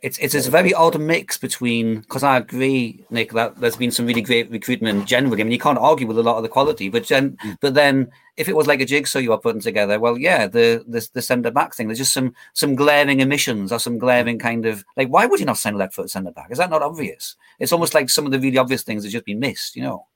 It's 0.05 0.19
it's 0.19 0.35
this 0.35 0.49
very 0.49 0.75
odd 0.75 1.01
mix 1.01 1.39
between 1.39 2.01
because 2.01 2.23
I 2.23 2.37
agree, 2.37 3.07
Nick, 3.09 3.33
that 3.33 3.59
there's 3.59 3.77
been 3.77 3.91
some 3.91 4.05
really 4.05 4.21
great 4.21 4.51
recruitment 4.51 5.07
generally. 5.07 5.41
I 5.41 5.45
mean, 5.45 5.53
you 5.53 5.59
can't 5.59 5.79
argue 5.79 6.07
with 6.07 6.19
a 6.19 6.23
lot 6.23 6.37
of 6.37 6.43
the 6.43 6.51
quality, 6.51 6.91
but 6.91 7.09
then 7.09 7.39
but 7.63 7.73
then 7.73 8.11
if 8.37 8.47
it 8.47 8.55
was 8.55 8.67
like 8.67 8.83
a 8.83 8.85
jigsaw 8.85 9.21
you 9.21 9.33
are 9.33 9.39
putting 9.39 9.63
together, 9.63 9.99
well, 9.99 10.19
yeah, 10.19 10.47
the 10.47 10.85
the, 10.87 11.09
the 11.15 11.23
centre 11.23 11.51
back 11.51 11.75
thing. 11.75 11.89
There's 11.89 12.01
just 12.01 12.13
some 12.13 12.35
some 12.53 12.75
glaring 12.75 13.23
omissions 13.23 13.73
or 13.73 13.79
some 13.79 13.97
glaring 13.97 14.39
kind 14.39 14.67
of 14.67 14.85
like 14.99 15.09
why 15.09 15.25
would 15.25 15.41
you 15.41 15.47
not 15.47 15.57
send 15.57 15.79
left 15.79 15.95
foot 15.95 16.11
centre 16.11 16.33
back? 16.33 16.51
Is 16.51 16.59
that 16.59 16.69
not 16.69 16.83
obvious? 16.83 17.37
It's 17.59 17.73
almost 17.73 17.95
like 17.95 18.11
some 18.11 18.27
of 18.27 18.33
the 18.33 18.39
really 18.39 18.59
obvious 18.59 18.83
things 18.83 19.05
have 19.05 19.13
just 19.13 19.25
been 19.25 19.41
missed. 19.41 19.75
You 19.75 19.85
know. 19.85 20.07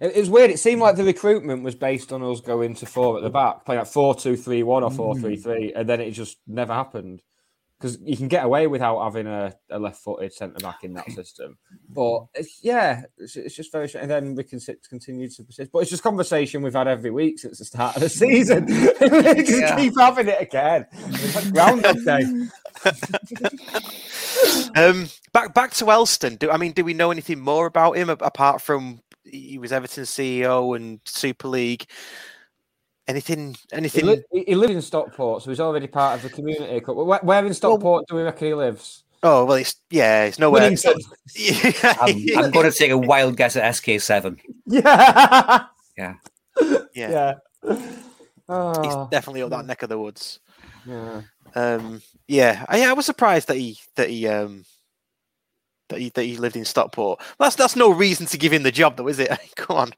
It, 0.00 0.16
was 0.16 0.28
weird. 0.28 0.50
It 0.50 0.58
seemed 0.58 0.82
like 0.82 0.96
the 0.96 1.04
recruitment 1.04 1.62
was 1.62 1.76
based 1.76 2.12
on 2.12 2.22
us 2.22 2.42
going 2.42 2.74
to 2.74 2.84
four 2.84 3.16
at 3.16 3.22
the 3.22 3.30
back, 3.30 3.64
playing 3.64 3.78
like 3.78 3.88
four 3.88 4.14
two 4.14 4.36
three 4.36 4.62
one 4.62 4.82
or 4.82 4.90
four 4.90 5.16
three 5.16 5.36
three, 5.36 5.72
and 5.72 5.88
then 5.88 6.02
it 6.02 6.10
just 6.10 6.36
never 6.46 6.74
happened. 6.74 7.22
Because 7.80 7.98
you 8.04 8.14
can 8.14 8.28
get 8.28 8.44
away 8.44 8.66
without 8.66 9.02
having 9.02 9.26
a, 9.26 9.54
a 9.70 9.78
left-footed 9.78 10.34
centre 10.34 10.58
back 10.58 10.84
in 10.84 10.92
that 10.92 11.10
system, 11.12 11.56
but 11.88 12.26
it's, 12.34 12.58
yeah, 12.62 13.04
it's, 13.16 13.36
it's 13.36 13.54
just 13.56 13.72
very. 13.72 13.90
And 13.94 14.10
then 14.10 14.34
we 14.34 14.44
can 14.44 14.60
sit, 14.60 14.86
continue 14.86 15.30
to 15.30 15.42
persist, 15.44 15.72
but 15.72 15.78
it's 15.78 15.90
just 15.90 16.02
conversation 16.02 16.60
we've 16.60 16.74
had 16.74 16.88
every 16.88 17.10
week 17.10 17.38
since 17.38 17.58
the 17.58 17.64
start 17.64 17.96
of 17.96 18.02
the 18.02 18.10
season. 18.10 18.66
we 18.66 18.74
just 19.42 19.50
Yeah. 19.50 19.76
keep 19.76 19.94
having 19.98 20.28
it 20.28 20.42
again. 20.42 20.84
It's 20.92 21.34
like 21.34 21.52
Groundhog 21.54 22.04
Day. 22.04 22.24
Um, 24.76 25.08
back 25.32 25.52
back 25.54 25.72
to 25.74 25.84
Elstone. 25.86 26.38
Do 26.38 26.50
I 26.50 26.56
mean? 26.56 26.72
Do 26.72 26.84
we 26.84 26.94
know 26.94 27.10
anything 27.10 27.40
more 27.40 27.66
about 27.66 27.96
him 27.96 28.08
apart 28.08 28.62
from 28.62 29.00
he 29.24 29.58
was 29.58 29.72
Everton's 29.72 30.10
CEO 30.10 30.76
and 30.76 31.00
Super 31.04 31.48
League? 31.48 31.86
Anything? 33.08 33.54
He, 33.54 33.76
Anything? 33.76 34.06
li- 34.06 34.22
he 34.32 34.44
he 34.48 34.54
lives 34.54 34.72
in 34.74 34.82
Stockport, 34.82 35.42
so 35.42 35.50
he's 35.50 35.60
already 35.60 35.86
part 35.86 36.16
of 36.16 36.22
the 36.22 36.30
community. 36.30 36.80
club. 36.80 36.98
Where, 37.06 37.20
where 37.22 37.44
in 37.44 37.54
Stockport 37.54 38.06
do 38.08 38.14
we 38.16 38.22
reckon 38.22 38.46
he 38.48 38.54
lives? 38.54 39.04
oh 39.22 39.44
well, 39.44 39.56
it's 39.56 39.74
yeah, 39.90 40.24
it's 40.24 40.38
nowhere. 40.38 40.62
I'm, 41.84 42.14
I'm 42.36 42.50
going 42.50 42.70
to 42.70 42.76
take 42.76 42.90
a 42.90 42.98
wild 42.98 43.36
guess 43.36 43.56
at 43.56 43.74
SK7. 43.74 44.38
Yeah. 44.66 45.64
Yeah. 45.96 46.14
yeah. 46.94 47.10
Yeah. 47.10 47.34
He's 47.68 47.84
Oh, 48.48 49.08
definitely 49.10 49.42
up 49.42 49.50
that 49.50 49.66
neck 49.66 49.82
of 49.82 49.88
the 49.88 49.98
woods. 49.98 50.40
yeah. 50.86 51.22
Um, 51.54 52.00
yeah, 52.28 52.64
I, 52.68 52.78
yeah, 52.78 52.90
I 52.90 52.92
was 52.94 53.06
surprised 53.06 53.48
that 53.48 53.56
he 53.56 53.76
that 53.96 54.08
he 54.10 54.26
um 54.28 54.64
that 55.88 55.98
he 56.00 56.10
that 56.10 56.22
he 56.24 56.36
lived 56.36 56.56
in 56.56 56.64
Stockport. 56.64 57.18
Well, 57.18 57.46
that's 57.46 57.56
that's 57.56 57.76
no 57.76 57.90
reason 57.90 58.26
to 58.26 58.38
give 58.38 58.52
him 58.52 58.62
the 58.62 58.70
job, 58.72 58.96
though, 58.96 59.08
is 59.08 59.18
it? 59.18 59.30
Come 59.56 59.76
on. 59.76 59.92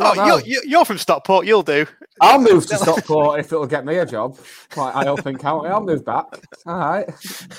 Oh, 0.00 0.12
No, 0.14 0.14
no. 0.14 0.26
you're, 0.38 0.40
you're- 0.46 0.68
you're 0.68 0.84
from 0.84 0.98
Stockport. 0.98 1.46
You'll 1.46 1.62
do. 1.62 1.86
I'll 2.20 2.40
move 2.40 2.66
to 2.68 2.76
Stockport 2.78 3.40
if 3.40 3.46
it'll 3.52 3.66
get 3.66 3.84
me 3.84 3.96
a 3.96 4.06
job. 4.06 4.38
Like 4.76 4.94
I 4.96 5.06
open 5.06 5.36
county, 5.38 5.68
I'll 5.68 5.82
move 5.82 6.04
back. 6.04 6.26
All 6.66 6.78
right. 6.78 7.10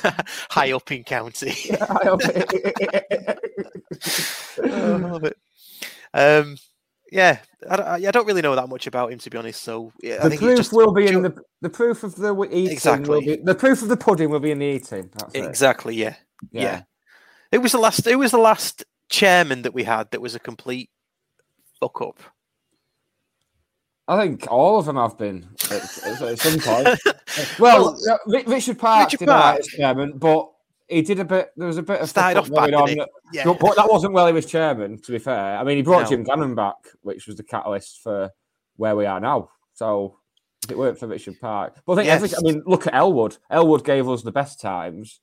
High 0.49 0.71
up 0.71 0.91
in 0.91 1.03
county. 1.03 1.53
I 1.79 1.99
hope- 2.03 2.21
Oh, 4.61 4.93
I 4.93 4.97
love 4.97 5.23
it. 5.23 5.37
Um, 6.13 6.57
yeah, 7.11 7.39
I 7.69 7.75
don't, 7.75 7.87
I 7.87 8.11
don't 8.11 8.27
really 8.27 8.41
know 8.41 8.55
that 8.55 8.69
much 8.69 8.87
about 8.87 9.11
him 9.11 9.19
to 9.19 9.29
be 9.29 9.37
honest. 9.37 9.61
So 9.61 9.91
yeah, 10.01 10.15
I 10.19 10.23
The 10.23 10.29
think 10.31 10.41
proof 10.41 10.57
just- 10.57 10.73
will 10.73 10.91
be 10.93 11.07
in 11.07 11.21
the 11.21 11.35
the 11.61 11.69
proof 11.69 12.03
of 12.03 12.15
the 12.15 12.33
eating. 12.51 12.71
Exactly. 12.71 13.09
Will 13.09 13.21
be, 13.21 13.35
the 13.43 13.55
proof 13.55 13.81
of 13.81 13.87
the 13.89 13.97
pudding 13.97 14.29
will 14.29 14.39
be 14.39 14.51
in 14.51 14.59
the 14.59 14.65
eating. 14.65 15.09
That's 15.17 15.33
it. 15.35 15.45
exactly. 15.45 15.95
Yeah. 15.95 16.15
Yeah. 16.51 16.61
yeah, 16.61 16.81
It 17.51 17.59
was 17.59 17.71
the 17.71 17.77
last. 17.77 18.05
It 18.07 18.15
was 18.17 18.31
the 18.31 18.37
last 18.37 18.83
chairman 19.09 19.61
that 19.63 19.73
we 19.73 19.83
had 19.83 20.11
that 20.11 20.21
was 20.21 20.35
a 20.35 20.39
complete 20.39 20.89
fuck 21.79 22.01
up. 22.01 22.19
I 24.07 24.21
think 24.21 24.51
all 24.51 24.79
of 24.79 24.85
them 24.85 24.97
have 24.97 25.17
been 25.17 25.47
at, 25.71 25.81
at- 26.21 26.39
some 26.39 26.59
point. 26.59 26.99
well, 27.59 27.97
Ri- 28.27 28.43
Richard 28.47 28.77
Park 28.77 29.11
Richard 29.13 29.27
Park. 29.27 29.61
chairman, 29.63 30.17
but 30.17 30.49
he 30.89 31.01
did 31.01 31.19
a 31.19 31.25
bit. 31.25 31.51
There 31.55 31.67
was 31.67 31.77
a 31.77 31.83
bit 31.83 32.01
of 32.01 32.09
Started 32.09 32.39
off 32.39 32.51
on. 32.51 32.69
that- 32.71 33.09
Yeah. 33.31 33.45
but, 33.45 33.75
that 33.77 33.87
wasn't 33.89 34.13
while 34.13 34.27
he 34.27 34.33
was 34.33 34.45
chairman. 34.45 35.01
To 35.01 35.11
be 35.11 35.19
fair, 35.19 35.57
I 35.57 35.63
mean, 35.63 35.77
he 35.77 35.83
brought 35.83 36.03
No. 36.03 36.09
Jim 36.09 36.23
Gannon 36.23 36.53
back, 36.53 36.75
which 37.01 37.27
was 37.27 37.37
the 37.37 37.43
catalyst 37.43 38.01
for 38.03 38.29
where 38.75 38.95
we 38.95 39.05
are 39.05 39.21
now. 39.21 39.49
So 39.73 40.19
if 40.65 40.71
it 40.71 40.77
worked 40.77 40.99
for 40.99 41.07
Richard 41.07 41.39
Park, 41.39 41.77
but 41.85 41.93
I 41.93 41.95
think 41.95 42.09
every, 42.09 42.29
I 42.37 42.41
mean, 42.41 42.61
look 42.65 42.87
at 42.87 42.93
Elwood. 42.93 43.37
Elwood 43.49 43.85
gave 43.85 44.09
us 44.09 44.21
the 44.21 44.31
best 44.33 44.59
times. 44.59 45.21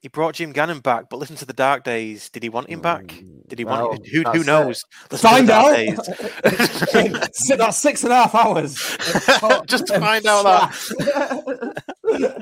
He 0.00 0.08
brought 0.08 0.34
Jim 0.34 0.52
Gannon 0.52 0.80
back, 0.80 1.10
but 1.10 1.18
listen 1.18 1.36
to 1.36 1.44
the 1.44 1.52
dark 1.52 1.84
days. 1.84 2.30
Did 2.30 2.42
he 2.42 2.48
want 2.48 2.70
him 2.70 2.80
back? 2.80 3.22
Did 3.48 3.58
he 3.58 3.66
want? 3.66 3.98
Him? 3.98 4.24
Who, 4.24 4.30
who 4.30 4.44
knows? 4.44 4.82
Find 5.10 5.50
out. 5.50 5.76
That's 6.42 7.76
six 7.76 8.02
and 8.02 8.12
a 8.12 8.26
half 8.26 8.34
hours. 8.34 8.76
Just 9.66 9.88
to 9.88 10.00
find 10.00 10.24
out 10.24 10.44
that. 10.44 11.82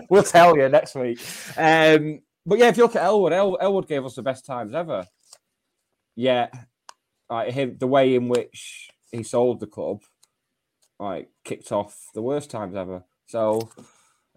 we'll 0.11 0.23
tell 0.23 0.57
you 0.57 0.69
next 0.69 0.95
week. 0.95 1.19
Um, 1.57 2.21
but 2.47 2.61
yeah, 2.61 2.69
if 2.69 2.77
you 2.77 2.85
look 2.85 2.95
at 2.95 3.03
Elwood, 3.03 3.33
El- 3.33 3.59
Elwood 3.61 3.89
gave 3.89 4.05
us 4.05 4.15
the 4.15 4.23
best 4.23 4.47
times 4.47 4.73
ever. 4.73 5.05
Yeah, 6.15 6.51
like 7.29 7.53
him, 7.53 7.77
the 7.79 7.89
way 7.89 8.15
in 8.15 8.29
which 8.29 8.89
he 9.11 9.25
sold 9.25 9.59
the 9.59 9.67
club, 9.67 10.03
like 11.01 11.29
kicked 11.45 11.73
off 11.73 12.07
the 12.15 12.23
worst 12.23 12.51
times 12.51 12.77
ever. 12.77 13.03
So 13.27 13.69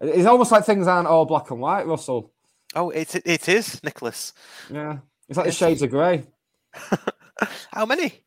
it's 0.00 0.26
almost 0.26 0.50
like 0.50 0.64
things 0.64 0.88
aren't 0.88 1.06
all 1.06 1.24
black 1.24 1.52
and 1.52 1.60
white, 1.60 1.86
Russell. 1.86 2.32
Oh, 2.74 2.90
it 2.90 3.14
it 3.26 3.48
is 3.48 3.82
Nicholas. 3.82 4.32
Yeah, 4.70 4.98
it's 5.28 5.36
like 5.36 5.46
the 5.46 5.52
shades 5.52 5.82
of 5.82 5.90
grey. 5.90 6.26
How 7.72 7.86
many? 7.86 8.24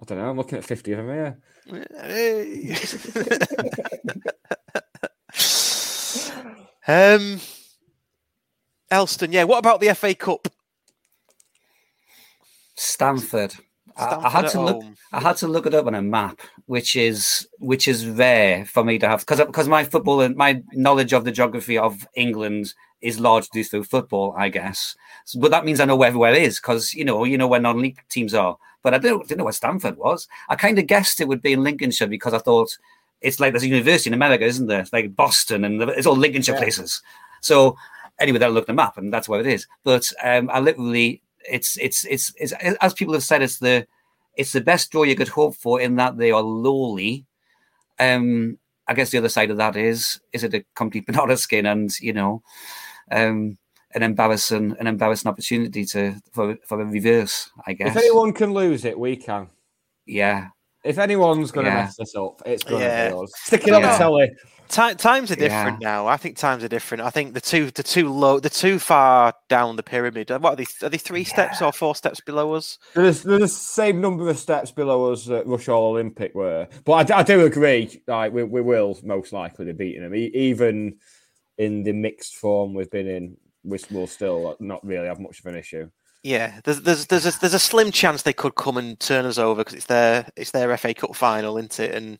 I 0.00 0.04
don't 0.06 0.18
know. 0.18 0.30
I'm 0.30 0.36
looking 0.36 0.58
at 0.58 0.64
fifty 0.64 0.92
of 0.92 0.98
them 0.98 1.08
here. 1.08 1.38
Hey. 2.00 2.70
um, 6.88 7.40
Elstone, 8.90 9.32
yeah. 9.32 9.44
What 9.44 9.58
about 9.58 9.80
the 9.80 9.94
FA 9.94 10.14
Cup? 10.14 10.48
Stamford. 12.74 13.54
I, 13.96 14.14
I 14.14 14.28
had 14.30 14.44
at 14.46 14.52
to 14.52 14.60
look. 14.62 14.82
home. 14.82 14.96
I 15.12 15.20
had 15.20 15.36
to 15.38 15.48
look 15.48 15.66
it 15.66 15.74
up 15.74 15.86
on 15.86 15.94
a 15.94 16.02
map, 16.02 16.40
which 16.66 16.96
is 16.96 17.48
which 17.58 17.88
is 17.88 18.06
rare 18.06 18.64
for 18.64 18.84
me 18.84 18.98
to 19.00 19.08
have 19.08 19.20
because 19.20 19.40
because 19.40 19.68
my 19.68 19.84
football 19.84 20.20
and 20.20 20.36
my 20.36 20.62
knowledge 20.72 21.12
of 21.12 21.24
the 21.24 21.32
geography 21.32 21.76
of 21.76 22.06
England 22.14 22.74
is 23.00 23.20
largely 23.20 23.62
through 23.62 23.84
football, 23.84 24.34
I 24.36 24.48
guess. 24.48 24.96
So- 25.24 25.40
but 25.40 25.50
that 25.50 25.64
means 25.64 25.80
I 25.80 25.84
know 25.84 25.96
where 25.96 26.08
everywhere 26.08 26.34
is 26.34 26.58
because 26.58 26.94
you 26.94 27.04
know 27.04 27.24
you 27.24 27.38
know 27.38 27.46
where 27.48 27.60
non-league 27.60 28.00
teams 28.08 28.34
are. 28.34 28.56
But 28.82 28.94
I 28.94 28.98
didn't, 28.98 29.22
didn't 29.28 29.38
know 29.38 29.44
where 29.44 29.52
Stamford 29.52 29.96
was. 29.96 30.28
I 30.48 30.54
kind 30.56 30.78
of 30.78 30.86
guessed 30.86 31.20
it 31.20 31.28
would 31.28 31.42
be 31.42 31.52
in 31.52 31.64
Lincolnshire 31.64 32.06
because 32.06 32.32
I 32.32 32.38
thought 32.38 32.76
it's 33.20 33.40
like 33.40 33.52
there's 33.52 33.64
a 33.64 33.68
university 33.68 34.08
in 34.10 34.14
America, 34.14 34.44
isn't 34.44 34.68
there? 34.68 34.80
It's 34.80 34.92
like 34.92 35.16
Boston 35.16 35.64
and 35.64 35.82
it's 35.82 36.06
all 36.06 36.16
Lincolnshire 36.16 36.54
Yeah. 36.54 36.60
places. 36.60 37.02
So 37.40 37.76
anyway, 38.20 38.38
then 38.38 38.50
I 38.50 38.52
looked 38.52 38.68
at 38.68 38.72
the 38.74 38.82
map 38.82 38.96
and 38.96 39.12
that's 39.12 39.28
where 39.28 39.40
it 39.40 39.46
is. 39.48 39.66
But 39.82 40.10
um, 40.22 40.48
I 40.52 40.60
literally, 40.60 41.20
it's, 41.50 41.76
it's 41.78 42.04
it's 42.04 42.32
it's 42.36 42.52
as 42.80 42.94
people 42.94 43.14
have 43.14 43.24
said, 43.24 43.42
it's 43.42 43.58
the 43.58 43.86
it's 44.36 44.52
the 44.52 44.60
best 44.60 44.92
draw 44.92 45.02
you 45.02 45.16
could 45.16 45.28
hope 45.28 45.56
for 45.56 45.80
in 45.80 45.96
that 45.96 46.16
they 46.16 46.30
are 46.30 46.42
lowly. 46.42 47.26
Um, 47.98 48.58
I 48.86 48.94
guess 48.94 49.10
the 49.10 49.18
other 49.18 49.28
side 49.28 49.50
of 49.50 49.56
that 49.56 49.76
is 49.76 50.20
is 50.32 50.44
it 50.44 50.54
a 50.54 50.64
complete 50.76 51.06
banana 51.06 51.36
skin 51.36 51.66
and 51.66 51.90
you 52.00 52.12
know, 52.12 52.42
um, 53.10 53.56
an 53.94 54.02
embarrassing 54.02 54.76
an 54.78 54.86
embarrassing 54.86 55.28
opportunity 55.30 55.84
to 55.86 56.14
for 56.32 56.56
for 56.66 56.80
a 56.80 56.84
reverse. 56.84 57.50
I 57.66 57.72
guess. 57.72 57.96
If 57.96 58.02
anyone 58.02 58.32
can 58.32 58.52
lose 58.52 58.84
it, 58.84 58.98
we 58.98 59.16
can. 59.16 59.48
yeah, 60.06 60.48
If 60.84 60.98
anyone's 60.98 61.50
going 61.50 61.66
to 61.66 61.70
Yeah. 61.72 61.82
mess 61.84 61.96
this 61.96 62.14
up, 62.14 62.40
it's 62.46 62.62
going 62.64 62.80
to 62.80 62.86
Yeah. 62.86 63.08
be 63.10 63.14
us. 63.16 63.32
Stick 63.44 63.66
it 63.66 63.74
on 63.74 63.82
the 63.82 63.88
telly. 63.88 64.30
Ti- 64.68 64.94
times 64.96 65.30
are 65.30 65.36
different 65.36 65.80
now. 65.80 66.06
I 66.06 66.18
think 66.18 66.36
times 66.36 66.62
are 66.62 66.68
different. 66.68 67.02
I 67.02 67.08
think 67.08 67.32
the 67.32 67.40
two, 67.40 67.70
the 67.70 67.82
two 67.82 68.12
low, 68.12 68.38
the 68.38 68.50
too 68.50 68.78
far 68.78 69.32
down 69.48 69.76
the 69.76 69.82
pyramid. 69.82 70.28
What 70.30 70.44
are 70.44 70.56
they? 70.56 70.66
Are 70.82 70.90
they 70.90 70.98
three 70.98 71.24
steps 71.24 71.62
or 71.62 71.72
four 71.72 71.94
steps 71.96 72.20
below 72.20 72.52
us? 72.52 72.78
There's, 72.94 73.22
there's 73.22 73.40
the 73.40 73.48
same 73.48 74.00
number 74.02 74.28
of 74.28 74.38
steps 74.38 74.70
below 74.70 75.10
us 75.10 75.24
that 75.24 75.46
Rushall 75.46 75.70
Olympic 75.90 76.34
were. 76.34 76.68
But 76.84 77.10
I 77.10 77.22
do 77.22 77.46
agree, 77.46 78.02
like, 78.06 78.32
we, 78.34 78.44
we 78.44 78.60
will 78.60 78.98
most 79.02 79.32
likely 79.32 79.64
be 79.64 79.72
beating 79.72 80.02
them. 80.02 80.14
E- 80.14 80.30
even 80.34 80.96
in 81.58 81.82
the 81.82 81.92
mixed 81.92 82.36
form 82.36 82.74
we've 82.74 82.90
been 82.90 83.08
in, 83.08 83.36
we 83.64 83.78
will 83.90 84.06
still 84.06 84.56
not 84.60 84.84
really 84.84 85.06
have 85.06 85.20
much 85.20 85.40
of 85.40 85.46
an 85.46 85.56
issue. 85.56 85.90
Yeah, 86.22 86.60
there's 86.64 86.80
there's 86.82 87.06
there's 87.06 87.26
a, 87.26 87.40
there's 87.40 87.54
a 87.54 87.58
slim 87.58 87.92
chance 87.92 88.22
they 88.22 88.32
could 88.32 88.56
come 88.56 88.76
and 88.76 88.98
turn 88.98 89.24
us 89.24 89.38
over 89.38 89.60
because 89.60 89.74
it's 89.74 89.86
their 89.86 90.28
it's 90.36 90.50
their 90.50 90.76
FA 90.76 90.94
Cup 90.94 91.14
final, 91.14 91.56
isn't 91.58 91.78
it? 91.78 91.94
And 91.94 92.18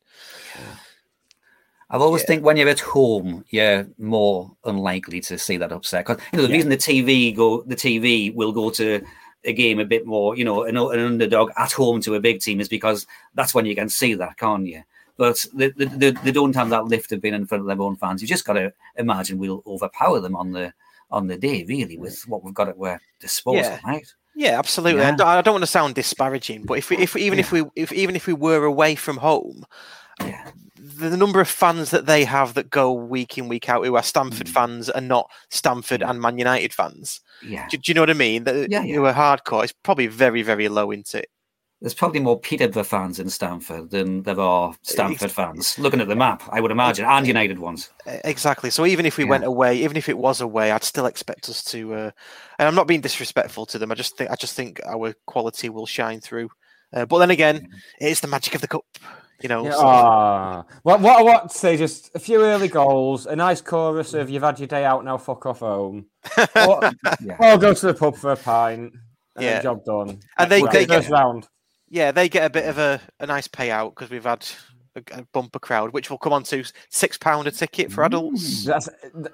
I 1.91 1.97
always 1.97 2.25
think 2.25 2.45
when 2.45 2.57
you're 2.57 2.69
at 2.69 2.81
home, 2.81 3.45
you're 3.49 3.89
more 3.99 4.53
unlikely 4.65 5.21
to 5.23 5.39
see 5.39 5.57
that 5.57 5.73
upset. 5.73 6.07
Because 6.07 6.23
you 6.33 6.39
know 6.39 6.47
the 6.47 6.53
reason 6.53 6.71
the 6.71 6.77
TV 6.77 7.35
go, 7.35 7.63
the 7.63 7.77
TV 7.77 8.33
will 8.35 8.53
go 8.53 8.71
to 8.71 9.03
a 9.45 9.53
game 9.53 9.79
a 9.79 9.85
bit 9.85 10.07
more, 10.07 10.37
you 10.37 10.45
know, 10.45 10.65
an, 10.65 10.77
an 10.77 11.01
underdog 11.01 11.51
at 11.57 11.73
home 11.73 12.01
to 12.03 12.15
a 12.15 12.21
big 12.21 12.41
team 12.41 12.61
is 12.61 12.69
because 12.69 13.07
that's 13.35 13.55
when 13.55 13.67
you 13.67 13.75
can 13.75 13.89
see 13.89 14.15
that, 14.15 14.37
can't 14.37 14.67
you? 14.67 14.83
But 15.19 15.45
they, 15.53 15.69
they, 15.71 16.13
they, 16.13 16.31
don't 16.33 16.55
have 16.55 16.71
that 16.71 16.85
lift 16.85 17.11
of 17.13 17.21
being 17.21 17.35
in 17.35 17.45
front 17.45 17.61
of 17.63 17.67
their 17.67 17.81
own 17.85 17.97
fans. 17.97 18.23
You 18.23 18.29
just 18.29 18.45
got 18.45 18.53
to 18.55 18.73
imagine 18.97 19.37
we'll 19.39 19.65
overpower 19.67 20.21
them 20.21 20.37
on 20.37 20.53
the 20.53 20.73
on 21.11 21.27
the 21.27 21.37
day, 21.37 21.65
really, 21.69 21.99
with 21.99 22.23
what 22.29 22.45
we've 22.45 22.55
got 22.55 22.69
at 22.69 22.77
our 22.79 23.01
disposal, 23.19 23.63
Yeah. 23.63 23.81
right? 23.85 24.07
yeah, 24.37 24.59
absolutely. 24.59 25.01
Yeah. 25.01 25.09
And 25.09 25.21
I 25.21 25.43
don't 25.43 25.55
want 25.55 25.63
to 25.63 25.67
sound 25.67 25.97
disparaging, 25.97 26.65
but 26.65 26.79
if 26.79 26.89
we, 26.91 26.99
if 26.99 27.17
even 27.17 27.39
if 27.41 27.51
we 27.51 27.65
if 27.75 27.93
even 27.93 28.15
if 28.15 28.27
we 28.29 28.33
were 28.33 28.65
away 28.65 28.95
from 28.95 29.17
home, 29.17 29.65
Yeah. 30.21 30.51
the, 30.77 31.09
the 31.09 31.17
number 31.17 31.41
of 31.41 31.49
fans 31.49 31.91
that 31.91 32.07
they 32.07 32.25
have 32.25 32.55
that 32.55 32.71
go 32.71 32.93
week 32.93 33.37
in 33.39 33.49
week 33.49 33.69
out 33.69 33.85
who 33.85 33.97
are 33.97 34.03
Stamford 34.05 34.47
Mm. 34.47 34.53
fans 34.53 34.89
and 34.89 35.09
not 35.09 35.29
Stamford 35.51 36.03
and 36.03 36.21
Man 36.21 36.39
United 36.39 36.73
fans. 36.73 37.21
Yeah. 37.43 37.67
Do, 37.69 37.77
do 37.79 37.91
you 37.91 37.95
know 37.95 38.03
what 38.03 38.11
I 38.11 38.15
mean? 38.15 38.45
That 38.45 38.71
Yeah, 38.71 38.83
who 38.83 39.05
are 39.05 39.13
hardcore. 39.15 39.65
It's 39.65 39.75
probably 39.83 40.07
very 40.07 40.43
very 40.43 40.69
low 40.69 40.93
into 40.93 41.19
it. 41.19 41.31
There's 41.81 41.95
probably 41.95 42.19
more 42.19 42.41
Peterborough 42.41 42.83
fans 42.83 43.21
in 43.21 43.31
Stamford 43.31 43.91
than 43.91 44.23
there 44.25 44.41
are 44.41 44.75
Stamford 44.83 45.31
fans. 45.31 45.79
Looking 45.79 46.01
at 46.01 46.09
the 46.09 46.17
map, 46.17 46.43
I 46.51 46.61
would 46.61 46.73
imagine, 46.73 47.05
and 47.05 47.25
United 47.25 47.61
ones. 47.61 47.91
Exactly. 48.25 48.71
So 48.71 48.85
even 48.85 49.07
if 49.07 49.17
we 49.17 49.25
went 49.25 49.45
away, 49.45 49.77
even 49.85 49.97
if 49.97 50.09
it 50.09 50.19
was 50.19 50.41
away, 50.41 50.73
I'd 50.73 50.83
still 50.83 51.07
expect 51.07 51.49
us 51.49 51.63
to. 51.65 51.95
Uh, 51.95 52.11
and 52.59 52.67
I'm 52.67 52.75
not 52.75 52.89
being 52.89 53.01
disrespectful 53.01 53.65
to 53.67 53.79
them. 53.79 53.93
I 53.93 53.95
just 53.95 54.17
think 54.17 54.29
I 54.31 54.35
just 54.35 54.57
think 54.57 54.81
our 54.85 55.15
quality 55.27 55.69
will 55.69 55.87
shine 55.87 56.21
through. 56.21 56.49
Uh, 56.93 57.07
but 57.07 57.19
then 57.19 57.31
again, 57.31 57.69
it's 58.01 58.21
the 58.21 58.29
magic 58.29 58.57
of 58.57 58.61
the 58.61 58.69
cup. 58.69 58.85
You 59.41 59.49
know. 59.49 59.65
Yeah, 59.65 59.71
so- 59.71 59.87
ah. 59.87 60.65
what, 60.83 61.01
what 61.01 61.21
I 61.21 61.23
want 61.23 61.51
to 61.53 61.57
say, 61.57 61.77
just 61.77 62.11
a 62.17 62.19
few 62.19 62.43
early 62.43 62.67
goals, 62.67 63.27
a 63.27 63.37
nice 63.37 63.61
chorus 63.61 64.15
of 64.15 64.29
"You've 64.31 64.43
had 64.43 64.59
your 64.59 64.67
day 64.67 64.85
out, 64.85 65.05
now 65.05 65.17
fuck 65.17 65.47
off 65.47 65.61
home," 65.61 66.07
or, 66.57 66.91
Yeah. 67.23 67.37
or 67.39 67.57
go 67.57 67.73
to 67.73 67.87
the 67.87 67.95
pub 67.95 68.17
for 68.17 68.33
a 68.33 68.37
pint. 68.37 68.95
And 69.37 69.45
Yeah. 69.45 69.51
yeah, 69.59 69.63
job 69.63 69.85
done. 69.85 70.19
And 70.37 70.51
they- 70.51 70.61
Right, 70.63 70.73
they 70.73 70.87
get- 70.87 71.09
round. 71.09 71.47
Yeah, 71.91 72.13
they 72.13 72.29
get 72.29 72.45
a 72.45 72.51
bit 72.51 72.67
of 72.67 72.79
a, 72.79 73.01
a 73.21 73.27
nice 73.27 73.49
payout 73.49 73.95
because 73.95 74.11
we've 74.11 74.25
had 74.25 74.47
a, 74.95 75.03
a 75.13 75.23
bumper 75.33 75.59
crowd, 75.59 75.93
which 75.93 76.11
will 76.11 76.19
come 76.19 76.33
on 76.33 76.43
to 76.45 76.65
six 76.91 77.17
pound 77.17 77.47
a 77.47 77.51
ticket 77.51 77.91
for 77.91 78.05
adults. 78.05 78.65
That's, 78.65 78.89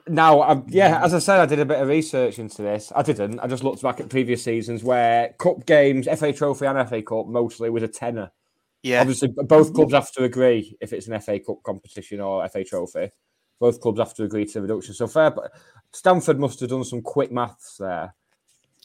now, 0.06 0.42
I'm, 0.42 0.64
yeah, 0.68 1.02
as 1.04 1.14
I 1.14 1.18
said, 1.18 1.40
I 1.40 1.46
did 1.46 1.58
a 1.58 1.64
bit 1.64 1.80
of 1.80 1.88
research 1.88 2.38
into 2.38 2.62
this. 2.62 2.92
I 2.94 3.02
didn't. 3.02 3.40
I 3.40 3.46
just 3.46 3.64
looked 3.64 3.82
back 3.82 4.00
at 4.00 4.08
previous 4.08 4.42
seasons 4.44 4.84
where 4.84 5.34
cup 5.38 5.66
games, 5.66 6.06
FA 6.18 6.32
Trophy 6.32 6.66
and 6.66 6.88
FA 6.88 7.02
Cup, 7.02 7.26
mostly 7.26 7.70
was 7.70 7.82
a 7.82 7.88
tenner. 7.88 8.30
Yeah, 8.82 9.00
Obviously, 9.00 9.28
both 9.28 9.72
clubs 9.72 9.94
have 9.94 10.12
to 10.12 10.24
agree 10.24 10.76
if 10.80 10.92
it's 10.92 11.08
an 11.08 11.18
FA 11.20 11.40
Cup 11.40 11.62
competition 11.62 12.20
or 12.20 12.46
FA 12.48 12.64
Trophy. 12.64 13.10
Both 13.58 13.80
clubs 13.80 13.98
have 13.98 14.14
to 14.14 14.24
agree 14.24 14.44
to 14.44 14.52
the 14.52 14.62
reduction. 14.62 14.94
So 14.94 15.06
fair, 15.06 15.30
but 15.30 15.52
Stamford 15.92 16.38
must 16.38 16.60
have 16.60 16.68
done 16.68 16.84
some 16.84 17.00
quick 17.00 17.32
maths 17.32 17.78
there. 17.78 18.14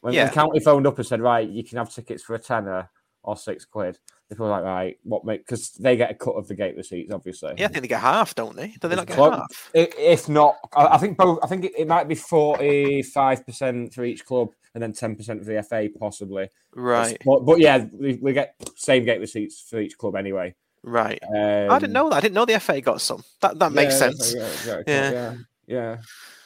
When 0.01 0.13
Yeah. 0.13 0.27
the 0.27 0.33
county 0.33 0.61
phoned 0.61 0.87
up 0.87 0.97
and 0.97 1.05
said, 1.05 1.19
"Right, 1.19 1.49
you 1.49 1.65
can 1.65 1.77
have 1.79 1.93
tickets 1.93 2.23
for 2.23 2.33
a 2.33 2.39
tenner 2.39 2.89
or 3.23 3.35
six 3.37 3.65
quid," 3.65 3.97
they 4.29 4.35
were 4.37 4.47
like, 4.47 4.63
"Right, 4.63 4.97
what 5.03 5.25
make?" 5.25 5.45
Because 5.45 5.71
they 5.71 5.95
get 5.97 6.11
a 6.11 6.13
cut 6.15 6.31
of 6.35 6.47
the 6.47 6.55
gate 6.55 6.75
receipts, 6.77 7.13
obviously. 7.13 7.53
yeah, 7.57 7.65
I 7.65 7.67
think 7.69 7.81
they 7.81 7.87
get 7.87 8.01
half, 8.01 8.35
don't 8.35 8.55
they? 8.55 8.75
Do 8.79 8.87
they 8.87 8.95
not 8.95 9.07
get 9.07 9.15
Clo- 9.15 9.31
half? 9.31 9.69
If 9.73 10.29
not, 10.29 10.55
I 10.75 10.97
think 10.97 11.17
both. 11.17 11.39
I 11.43 11.47
think 11.47 11.65
it, 11.65 11.73
it 11.77 11.87
might 11.87 12.07
be 12.07 12.15
forty-five 12.15 13.45
percent 13.45 13.93
for 13.93 14.03
each 14.03 14.25
club, 14.25 14.49
and 14.73 14.81
then 14.83 14.93
ten 14.93 15.15
percent 15.15 15.39
for 15.43 15.51
the 15.51 15.63
FA, 15.63 15.89
possibly. 15.99 16.49
Right, 16.75 17.17
But, 17.25 17.45
but 17.45 17.59
yeah, 17.59 17.85
we, 17.91 18.15
we 18.21 18.33
get 18.33 18.55
same 18.75 19.03
gate 19.05 19.19
receipts 19.19 19.65
for 19.67 19.79
each 19.79 19.97
club 19.97 20.15
anyway. 20.15 20.55
right. 20.83 21.19
Um, 21.23 21.71
I 21.71 21.79
didn't 21.79 21.93
know 21.93 22.09
that. 22.09 22.15
I 22.17 22.19
didn't 22.21 22.35
know 22.35 22.45
the 22.45 22.59
FA 22.59 22.79
got 22.81 23.01
some. 23.01 23.23
That 23.41 23.59
that 23.59 23.71
makes 23.71 23.93
yeah, 23.93 23.97
sense. 23.97 24.33
Yeah, 24.35 24.49
yeah, 24.65 24.81
Yeah. 24.87 25.11
yeah, 25.11 25.35
yeah, 25.67 25.97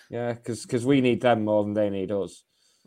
yeah. 0.09 0.34
Because 0.34 0.86
we 0.86 1.01
need 1.01 1.21
them 1.21 1.45
more 1.45 1.63
than 1.63 1.74
they 1.74 1.89
need 1.89 2.11
us. 2.11 2.43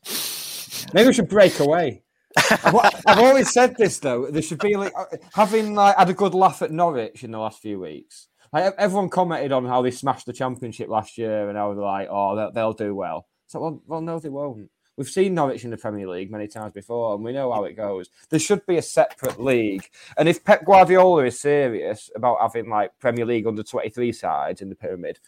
Maybe 0.95 1.09
we 1.09 1.13
should 1.13 1.29
break 1.29 1.59
away. 1.61 2.03
I've, 2.37 3.19
always 3.19 3.53
said 3.53 3.77
this 3.77 3.99
though. 3.99 4.31
There 4.31 4.43
should 4.43 4.59
be 4.59 4.77
like 4.77 4.93
having 5.33 5.75
like 5.75 5.97
had 5.97 6.11
a 6.11 6.15
good 6.15 6.35
laugh 6.35 6.63
at 6.63 6.71
Norwich 6.71 7.25
in 7.25 7.31
the 7.31 7.39
last 7.39 7.61
few 7.61 7.81
weeks. 7.81 8.29
Like 8.53 8.75
everyone 8.79 9.09
commented 9.09 9.53
on 9.53 9.67
how 9.67 9.83
they 9.83 9.91
smashed 9.91 10.27
the 10.27 10.33
championship 10.33 10.89
last 10.89 11.19
year 11.19 11.49
and 11.49 11.59
how 11.59 11.75
they're 11.75 11.85
like, 11.85 12.09
oh, 12.11 12.37
they'll, 12.37 12.53
they'll 12.53 12.73
do 12.73 12.95
well. 12.95 13.27
So 13.47 13.61
well, 13.61 13.83
well, 13.87 14.01
no, 14.01 14.19
they 14.19 14.29
won't. 14.29 14.71
We've 14.97 15.09
seen 15.09 15.35
Norwich 15.35 15.65
in 15.65 15.71
the 15.71 15.77
Premier 15.77 16.09
League 16.09 16.31
many 16.31 16.49
times 16.49 16.73
before, 16.73 17.15
and 17.15 17.23
we 17.23 17.33
know 17.33 17.53
how 17.53 17.65
it 17.65 17.75
goes. 17.75 18.09
There 18.31 18.41
should 18.41 18.65
be 18.65 18.79
a 18.79 18.83
separate 18.83 19.39
league. 19.39 19.87
And 20.17 20.27
if 20.27 20.43
Pep 20.43 20.65
Guardiola 20.65 21.25
is 21.25 21.39
serious 21.39 22.11
about 22.17 22.39
having 22.41 22.71
like 22.71 22.99
Premier 22.99 23.27
League 23.27 23.47
under 23.47 23.63
23 23.63 24.13
sides 24.13 24.63
in 24.63 24.71
the 24.71 24.75
pyramid, 24.75 25.19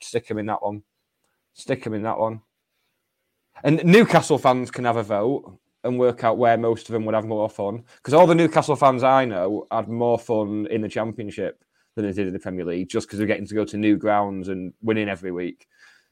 stick 0.00 0.28
him 0.28 0.36
in 0.36 0.46
that 0.46 0.62
one. 0.62 0.82
Stick 1.54 1.86
him 1.86 1.94
in 1.94 2.02
that 2.02 2.18
one. 2.18 2.42
And 3.64 3.82
Newcastle 3.84 4.36
fans 4.36 4.70
can 4.70 4.84
have 4.84 4.98
a 4.98 5.02
vote 5.02 5.58
and 5.86 5.98
work 5.98 6.24
out 6.24 6.38
where 6.38 6.58
most 6.58 6.88
of 6.88 6.92
them 6.92 7.04
would 7.04 7.14
have 7.14 7.24
more 7.24 7.48
fun. 7.48 7.84
Because 7.96 8.14
all 8.14 8.26
the 8.26 8.34
Newcastle 8.34 8.76
fans 8.76 9.02
I 9.02 9.24
know 9.24 9.66
had 9.70 9.88
more 9.88 10.18
fun 10.18 10.66
in 10.70 10.82
the 10.82 10.88
Championship 10.88 11.64
than 11.94 12.04
they 12.04 12.12
did 12.12 12.26
in 12.26 12.32
the 12.32 12.38
Premier 12.38 12.64
League, 12.64 12.88
just 12.88 13.06
because 13.06 13.18
they're 13.18 13.26
getting 13.26 13.46
to 13.46 13.54
go 13.54 13.64
to 13.64 13.76
new 13.76 13.96
grounds 13.96 14.48
and 14.48 14.72
winning 14.82 15.08
every 15.08 15.32
week. 15.32 15.66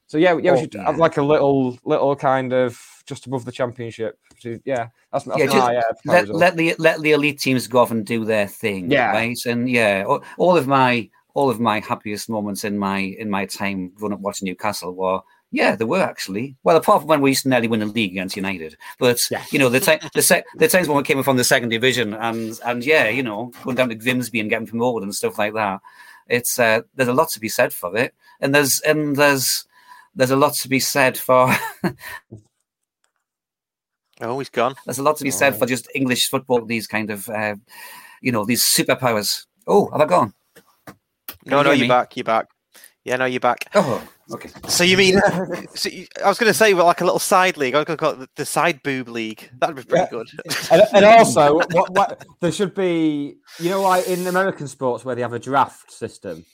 So 0.06 0.18
yeah, 0.18 0.36
yeah, 0.42 0.52
we 0.52 0.60
should 0.60 0.74
have 0.74 0.98
like 0.98 1.16
a 1.16 1.22
little, 1.22 1.78
little 1.84 2.14
kind 2.14 2.52
of 2.52 2.80
just 3.06 3.26
above 3.26 3.44
the 3.44 3.52
championship. 3.52 4.18
So, 4.38 4.58
yeah, 4.64 4.88
that's, 5.12 5.24
that's 5.24 5.38
Yeah, 5.38 5.46
my 5.46 5.76
uh, 5.76 5.82
let, 6.04 6.28
let 6.28 6.56
the 6.56 6.74
let 6.78 7.00
the 7.00 7.12
elite 7.12 7.40
teams 7.40 7.66
go 7.66 7.78
off 7.80 7.90
and 7.90 8.04
do 8.04 8.24
their 8.24 8.46
thing. 8.46 8.90
Yeah. 8.90 9.12
right. 9.12 9.38
And 9.46 9.68
yeah, 9.68 10.04
all, 10.06 10.22
all 10.38 10.56
of 10.56 10.66
my 10.66 11.08
all 11.34 11.50
of 11.50 11.58
my 11.58 11.80
happiest 11.80 12.28
moments 12.28 12.64
in 12.64 12.78
my 12.78 12.98
in 12.98 13.28
my 13.30 13.46
time 13.46 13.90
growing 13.94 14.12
up 14.12 14.20
watching 14.20 14.46
Newcastle 14.46 14.94
were 14.94 15.20
yeah, 15.54 15.76
there 15.76 15.86
were 15.86 16.02
actually. 16.02 16.56
Well, 16.64 16.76
apart 16.76 17.02
from 17.02 17.08
when 17.08 17.20
we 17.20 17.30
used 17.30 17.44
to 17.44 17.48
nearly 17.48 17.68
win 17.68 17.80
the 17.80 17.86
league 17.86 18.12
against 18.12 18.36
United, 18.36 18.76
but 18.98 19.20
you 19.52 19.58
know 19.58 19.68
the 19.68 19.80
time 19.80 20.00
the, 20.12 20.22
sec- 20.22 20.46
the 20.56 20.68
times 20.68 20.88
when 20.88 20.96
we 20.96 21.04
came 21.04 21.18
up 21.18 21.24
from 21.24 21.36
the 21.36 21.44
second 21.44 21.68
division 21.68 22.14
and 22.14 22.58
and 22.66 22.84
yeah, 22.84 23.08
you 23.08 23.22
know 23.22 23.52
going 23.62 23.76
down 23.76 23.88
to 23.88 23.94
Grimsby 23.94 24.40
and 24.40 24.50
getting 24.50 24.66
promoted 24.66 25.04
and 25.04 25.14
stuff 25.14 25.38
like 25.38 25.54
that. 25.54 25.80
It's 26.26 26.58
uh, 26.58 26.80
there's 26.94 27.08
a 27.08 27.14
lot 27.14 27.28
to 27.30 27.40
be 27.40 27.48
said 27.48 27.72
for 27.72 27.96
it, 27.96 28.14
and 28.40 28.54
there's 28.54 28.80
and 28.80 29.14
there's 29.14 29.64
there's 30.14 30.32
a 30.32 30.36
lot 30.36 30.54
to 30.54 30.68
be 30.68 30.80
said 30.80 31.16
for 31.16 31.54
Oh, 34.20 34.38
he's 34.38 34.48
gone. 34.48 34.74
There's 34.84 34.98
a 34.98 35.02
lot 35.02 35.16
to 35.18 35.24
be 35.24 35.30
said 35.30 35.56
for 35.56 35.66
just 35.66 35.88
English 35.94 36.28
football. 36.28 36.64
These 36.64 36.86
kind 36.86 37.10
of, 37.10 37.28
uh, 37.28 37.56
you 38.20 38.30
know, 38.30 38.44
these 38.44 38.62
superpowers. 38.62 39.46
Oh, 39.66 39.90
have 39.90 40.00
I 40.00 40.06
gone? 40.06 40.34
No, 41.44 41.58
you 41.58 41.64
no, 41.64 41.70
you're 41.72 41.84
me? 41.84 41.88
back. 41.88 42.16
You're 42.16 42.24
back. 42.24 42.46
Yeah, 43.04 43.16
no, 43.16 43.24
you're 43.24 43.40
back. 43.40 43.66
Oh, 43.74 44.06
okay. 44.32 44.50
So 44.68 44.84
you 44.84 44.96
mean? 44.96 45.20
so 45.74 45.88
you, 45.88 46.06
I 46.24 46.28
was 46.28 46.38
going 46.38 46.50
to 46.50 46.54
say, 46.58 46.74
well, 46.74 46.86
like 46.86 47.00
a 47.00 47.04
little 47.04 47.18
side 47.18 47.56
league. 47.56 47.74
I 47.74 47.84
to 47.84 47.96
call 47.96 48.12
it 48.12 48.18
the, 48.20 48.28
the 48.36 48.44
side 48.46 48.82
boob 48.82 49.08
league. 49.08 49.48
That'd 49.58 49.76
be 49.76 49.82
pretty 49.82 50.04
Yeah. 50.04 50.10
good. 50.10 50.28
and, 50.70 50.82
and 50.94 51.04
also, 51.18 51.54
what, 51.56 51.90
what 51.90 52.24
there 52.40 52.52
should 52.52 52.74
be, 52.74 53.36
you 53.58 53.70
know, 53.70 53.82
like 53.82 54.06
in 54.08 54.26
American 54.26 54.68
sports 54.68 55.04
where 55.04 55.14
they 55.14 55.22
have 55.22 55.32
a 55.32 55.38
draft 55.38 55.92
system 55.92 56.44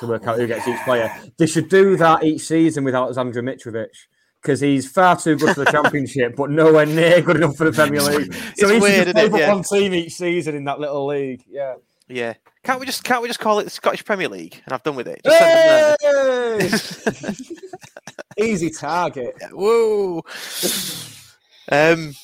to 0.00 0.06
work 0.06 0.26
out 0.26 0.36
who 0.36 0.46
gets 0.46 0.66
each 0.66 0.80
player. 0.84 1.10
They 1.38 1.46
should 1.46 1.68
do 1.68 1.96
that 1.96 2.24
each 2.24 2.42
season 2.42 2.82
with 2.84 2.94
Alexander 2.94 3.42
Mitrovic 3.42 3.86
because 4.42 4.60
he's 4.60 4.88
far 4.90 5.16
too 5.16 5.36
good 5.36 5.54
for 5.54 5.64
the 5.64 5.70
championship, 5.72 6.34
but 6.36 6.50
nowhere 6.50 6.86
near 6.86 7.20
good 7.20 7.36
enough 7.36 7.56
for 7.56 7.64
the 7.64 7.72
Premier 7.72 8.00
League. 8.02 8.32
So 8.32 8.40
It's 8.50 8.60
he 8.60 8.66
should 8.68 8.82
weird, 8.82 9.00
isn't 9.08 9.12
play 9.14 9.24
it? 9.26 9.30
for 9.30 9.38
Yeah. 9.38 9.52
one 9.54 9.62
team 9.64 9.94
each 9.94 10.14
season 10.14 10.54
in 10.54 10.64
that 10.64 10.78
little 10.80 11.06
league. 11.06 11.42
Yeah. 11.48 11.74
Yeah. 12.08 12.34
Can't 12.66 12.80
we 12.80 12.86
just 12.86 13.04
can't 13.04 13.22
we 13.22 13.28
just 13.28 13.38
call 13.38 13.60
it 13.60 13.64
the 13.64 13.70
Scottish 13.70 14.04
Premier 14.04 14.28
League 14.28 14.60
and 14.64 14.72
I've 14.72 14.82
done 14.82 14.96
with 14.96 15.06
it? 15.06 15.20
Just 15.24 15.38
send 15.38 15.96
Hey! 18.36 18.44
Easy 18.44 18.70
target. 18.70 19.36
there. 19.38 19.50
Whoa. 19.50 20.24
Um. 21.70 22.16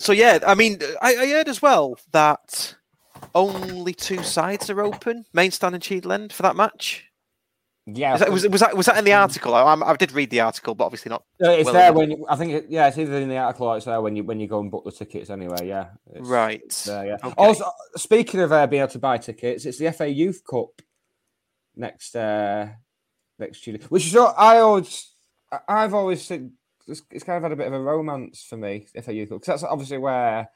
So 0.00 0.10
yeah, 0.10 0.40
I 0.44 0.56
mean, 0.56 0.80
I, 1.00 1.14
I 1.14 1.28
heard 1.28 1.48
as 1.48 1.62
well 1.62 1.96
that 2.10 2.74
only 3.32 3.94
two 3.94 4.24
sides 4.24 4.68
are 4.70 4.82
open, 4.82 5.24
Mainstand 5.32 5.74
and 5.74 5.82
Cheadle 5.82 6.10
End, 6.10 6.32
for 6.32 6.42
that 6.42 6.56
match. 6.56 7.04
Yeah, 7.86 8.14
Is 8.14 8.20
that, 8.20 8.32
was, 8.32 8.48
was 8.48 8.60
that 8.62 8.74
was 8.74 8.86
that 8.86 8.96
in 8.96 9.04
the 9.04 9.12
article? 9.12 9.54
I, 9.54 9.60
I'm- 9.62 9.96
did 9.98 10.12
read 10.12 10.30
the 10.30 10.40
article, 10.40 10.74
but 10.74 10.86
obviously 10.86 11.10
not. 11.10 11.22
Uh, 11.42 11.50
it's 11.50 11.66
well 11.66 11.74
there 11.74 11.84
enough. 11.90 11.96
when 11.96 12.10
you, 12.12 12.26
I 12.30 12.36
think 12.36 12.52
it, 12.52 12.66
yeah, 12.70 12.88
it's 12.88 12.96
either 12.96 13.16
in 13.18 13.28
the 13.28 13.36
article 13.36 13.66
or 13.66 13.76
it's 13.76 13.84
there 13.84 14.00
when 14.00 14.16
you 14.16 14.24
when 14.24 14.40
you 14.40 14.48
go 14.48 14.60
and 14.60 14.70
book 14.70 14.84
the 14.86 14.92
tickets 14.92 15.28
anyway. 15.28 15.68
Yeah, 15.68 15.88
It's- 16.10 16.26
Right. 16.26 16.62
it's 16.64 16.84
there, 16.84 17.04
yeah. 17.06 17.16
Okay. 17.22 17.34
Also, 17.36 17.66
speaking 17.96 18.40
of 18.40 18.52
uh, 18.52 18.66
being 18.66 18.80
able 18.80 18.92
to 18.92 18.98
buy 18.98 19.18
tickets, 19.18 19.66
it's 19.66 19.76
the 19.76 19.92
FA 19.92 20.08
Youth 20.08 20.42
Cup 20.48 20.80
next 21.76 22.16
uh, 22.16 22.68
next 23.38 23.60
Tuesday, 23.60 23.84
which 23.90 24.06
is 24.06 24.14
what 24.14 24.34
I 24.38 24.60
always 24.60 25.12
I- 25.52 25.60
I've 25.68 25.92
always 25.92 26.26
think 26.26 26.52
it's, 26.88 27.02
it's 27.10 27.24
kind 27.24 27.36
of 27.36 27.42
had 27.42 27.52
a 27.52 27.56
bit 27.56 27.66
of 27.66 27.74
a 27.74 27.80
romance 27.80 28.42
for 28.48 28.56
me. 28.56 28.86
the 28.94 29.02
FA 29.02 29.12
Youth 29.12 29.28
Cup 29.28 29.40
because 29.42 29.60
that's 29.60 29.70
obviously 29.70 29.98
where 29.98 30.48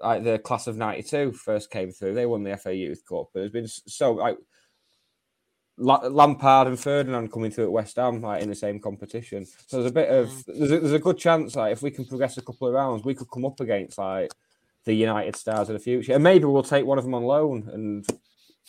like 0.00 0.24
the 0.24 0.40
class 0.40 0.66
of 0.66 0.76
'92 0.76 1.30
first 1.32 1.70
came 1.70 1.92
through. 1.92 2.14
They 2.14 2.26
won 2.26 2.42
the 2.42 2.56
FA 2.56 2.74
Youth 2.74 3.02
Cup, 3.08 3.26
but 3.32 3.44
it's 3.44 3.52
been 3.52 3.68
so 3.68 4.14
like. 4.14 4.36
La- 5.78 6.06
Lampard 6.06 6.68
and 6.68 6.78
Ferdinand 6.78 7.30
coming 7.30 7.50
through 7.50 7.64
at 7.64 7.72
West 7.72 7.96
Ham 7.96 8.22
like 8.22 8.42
in 8.42 8.48
the 8.48 8.54
same 8.54 8.80
competition. 8.80 9.44
So 9.44 9.76
there's 9.76 9.90
a 9.90 9.94
bit 9.94 10.08
of 10.08 10.28
mm. 10.28 10.58
there's 10.58 10.72
a, 10.72 10.80
there's 10.80 10.92
a 10.92 10.98
good 10.98 11.18
chance 11.18 11.56
like 11.56 11.72
if 11.72 11.82
we 11.82 11.90
can 11.90 12.04
progress 12.04 12.38
a 12.38 12.42
couple 12.42 12.68
of 12.68 12.74
rounds, 12.74 13.04
we 13.04 13.14
could 13.14 13.30
come 13.30 13.44
up 13.44 13.60
against 13.60 13.98
like 13.98 14.32
the 14.84 14.94
United 14.94 15.36
stars 15.36 15.68
of 15.68 15.74
the 15.74 15.80
future, 15.80 16.14
and 16.14 16.24
maybe 16.24 16.44
we'll 16.44 16.62
take 16.62 16.86
one 16.86 16.98
of 16.98 17.04
them 17.04 17.14
on 17.14 17.24
loan 17.24 17.68
and 17.72 18.06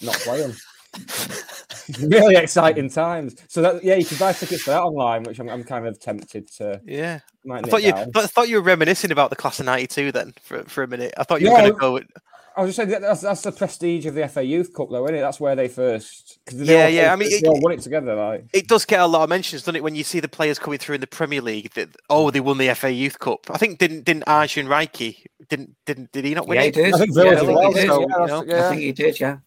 not 0.01 0.15
play 0.15 0.41
them. 0.41 0.53
really 2.01 2.35
exciting 2.35 2.89
times. 2.89 3.35
So 3.47 3.61
that 3.61 3.83
yeah, 3.83 3.95
you 3.95 4.05
can 4.05 4.17
buy 4.17 4.33
tickets 4.33 4.63
for 4.63 4.71
that 4.71 4.81
online, 4.81 5.23
which 5.23 5.39
I'm, 5.39 5.49
I'm 5.49 5.63
kind 5.63 5.87
of 5.87 5.99
tempted 5.99 6.51
to. 6.53 6.81
Yeah. 6.85 7.19
I 7.49 7.61
thought 7.61 7.83
you. 7.83 7.93
I 7.93 8.05
thought 8.27 8.49
you 8.49 8.57
were 8.57 8.61
reminiscing 8.61 9.11
about 9.11 9.29
the 9.29 9.35
class 9.35 9.59
of 9.59 9.65
'92 9.65 10.11
then 10.11 10.33
for, 10.41 10.63
for 10.63 10.83
a 10.83 10.87
minute. 10.87 11.13
I 11.17 11.23
thought 11.23 11.39
you 11.39 11.47
No, 11.47 11.53
were 11.53 11.59
going 11.59 12.01
to 12.01 12.07
go. 12.07 12.21
With, 12.57 12.59
I 12.59 12.61
was 12.65 12.75
just 12.75 12.77
saying 12.77 12.89
that 12.89 13.01
that's, 13.01 13.21
that's 13.21 13.41
the 13.41 13.51
prestige 13.51 14.05
of 14.05 14.15
the 14.15 14.27
FA 14.27 14.43
Youth 14.43 14.73
Cup, 14.73 14.89
though, 14.89 15.03
isn't 15.05 15.15
it? 15.15 15.21
That's 15.21 15.39
where 15.39 15.55
they 15.55 15.67
first. 15.67 16.39
They 16.51 16.65
Yeah, 16.73 16.83
all, 16.85 16.89
yeah, 16.89 17.13
I 17.13 17.15
mean, 17.15 17.29
they 17.29 17.35
it- 17.37 17.47
all 17.47 17.61
won 17.61 17.71
it 17.73 17.81
together. 17.81 18.15
Like, 18.15 18.45
it 18.53 18.67
does 18.67 18.85
get 18.85 18.99
a 18.99 19.05
lot 19.05 19.23
of 19.23 19.29
mentions, 19.29 19.61
doesn't 19.61 19.75
it? 19.75 19.83
When 19.83 19.95
you 19.95 20.03
see 20.03 20.19
the 20.19 20.27
players 20.27 20.57
coming 20.59 20.79
through 20.79 20.95
in 20.95 21.01
the 21.01 21.07
Premier 21.07 21.41
League, 21.41 21.71
that 21.75 21.89
oh, 22.09 22.31
they 22.31 22.39
won 22.39 22.57
the 22.57 22.73
FA 22.75 22.91
Youth 22.91 23.19
Cup. 23.19 23.41
I 23.49 23.57
think 23.57 23.77
didn't 23.79 24.05
didn't 24.05 24.23
Arjun 24.27 24.67
Reiki 24.67 25.23
didn't 25.49 25.75
didn't 25.85 26.11
did 26.11 26.25
he 26.25 26.33
not 26.33 26.47
win 26.47 26.55
Yeah, 26.57 26.61
he 26.63 26.67
it? 26.69 26.73
did. 26.73 26.93
I 26.93 26.97
think 26.97 27.11
Yeah, 27.15 27.23
I 27.31 27.35
think 27.35 27.61
he 27.61 27.73
did. 27.73 27.87
so, 27.87 27.99
you 28.01 28.07
yeah, 28.09 28.25
know, 28.25 28.43
yeah. 28.47 28.65
I 28.65 28.69
think 28.69 28.81
he 28.81 28.91
did. 28.91 29.19
Yeah. 29.19 29.37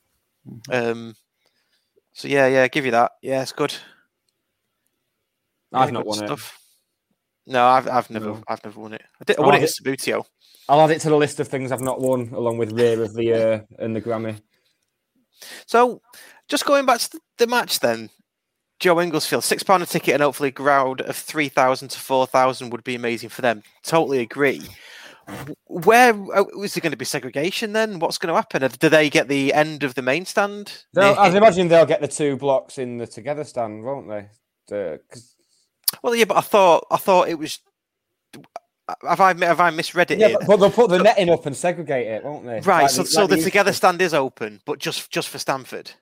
Um. 0.70 1.14
So 2.12 2.28
yeah, 2.28 2.46
yeah, 2.46 2.68
give 2.68 2.84
you 2.84 2.90
that. 2.92 3.12
Yeah, 3.22 3.42
it's 3.42 3.52
good. 3.52 3.74
I've 5.72 5.88
Yeah, 5.88 5.92
not 5.92 6.00
good 6.04 6.08
won 6.08 6.22
it. 6.24 6.26
stuff. 6.26 6.61
No, 7.46 7.64
I've 7.64 7.88
I've 7.88 8.11
never 8.11 8.26
No. 8.26 8.42
I've 8.48 8.64
never 8.64 8.80
won 8.80 8.92
it. 8.94 9.02
I, 9.20 9.24
did, 9.24 9.38
I 9.38 9.42
Oh, 9.42 9.46
won 9.46 9.54
I 9.54 9.58
it 9.58 9.62
at 9.64 9.70
did- 9.82 9.98
Subbuteo. 9.98 10.24
I'll 10.71 10.81
add 10.83 10.91
it 10.93 11.01
to 11.01 11.11
the 11.11 11.16
list 11.16 11.41
of 11.41 11.49
things 11.49 11.73
I've 11.73 11.81
not 11.81 12.01
won, 12.01 12.31
along 12.33 12.59
with 12.59 12.71
Rear 12.73 13.03
of 13.03 13.12
the 13.12 13.25
Year 13.25 13.66
and 13.81 13.95
the 13.95 14.01
Grammy. 14.01 14.41
So, 15.66 16.01
just 16.49 16.64
going 16.64 16.87
back 16.87 17.01
to 17.01 17.21
the, 17.39 17.47
match 17.49 17.81
then, 17.81 18.09
Joe 18.79 19.01
Inglesfield, 19.01 19.43
six 19.43 19.62
pound 19.64 19.83
a 19.83 19.87
ticket 19.87 20.14
and 20.14 20.23
hopefully 20.23 20.51
a 20.51 20.53
crowd 20.53 21.01
of 21.01 21.16
three 21.16 21.49
thousand 21.49 21.89
to 21.89 21.99
four 21.99 22.27
thousand 22.27 22.71
would 22.71 22.85
be 22.85 22.95
amazing 22.95 23.31
for 23.31 23.43
them. 23.43 23.62
Totally 23.83 24.21
agree. 24.21 24.62
Where 25.66 26.12
uh, 26.35 26.45
is 26.62 26.75
there 26.75 26.81
going 26.81 26.91
to 26.93 26.97
be 26.97 27.05
segregation 27.05 27.73
then? 27.73 27.99
What's 27.99 28.18
going 28.18 28.29
to 28.29 28.35
happen? 28.35 28.62
Uh, 28.62 28.68
Do 28.68 28.89
they 28.89 29.11
get 29.11 29.29
the 29.29 29.53
end 29.53 29.83
of 29.83 29.95
the 29.95 30.03
main 30.03 30.25
stand? 30.25 30.85
They'll, 30.93 31.14
I'd 31.18 31.35
imagine 31.35 31.68
they'll 31.68 31.87
get 31.87 32.01
the 32.01 32.09
two 32.09 32.37
blocks 32.37 32.79
in 32.79 32.97
the 32.99 33.07
together 33.07 33.45
stand, 33.45 33.85
won't 33.85 34.09
they? 34.09 34.29
The- 34.68 35.01
'cause- 35.11 35.35
Well, 36.03 36.14
yeah, 36.14 36.25
but 36.27 36.37
I 36.39 36.41
thought 36.43 36.87
I 36.91 36.97
thought 36.97 37.29
it 37.29 37.39
was. 37.39 37.59
Have 39.07 39.20
I 39.20 39.34
have 39.45 39.61
I 39.61 39.70
misread 39.70 40.11
it? 40.11 40.18
yeah, 40.18 40.32
but, 40.32 40.47
but 40.47 40.57
they'll 40.57 40.70
put 40.70 40.91
the 40.91 41.03
netting 41.03 41.30
up 41.30 41.47
and 41.47 41.57
segregate 41.57 42.07
it, 42.07 42.24
won't 42.24 42.45
they? 42.45 42.61
right. 42.61 42.82
Like 42.82 42.91
so, 42.91 43.03
the- 43.03 43.09
so 43.09 43.20
like 43.22 43.30
the 43.30 43.36
they 43.36 43.43
together 43.43 43.72
stand 43.72 44.01
is 44.03 44.14
open, 44.14 44.61
but 44.64 44.78
just 44.78 45.11
just 45.11 45.28
for 45.28 45.38
Stamford. 45.38 45.93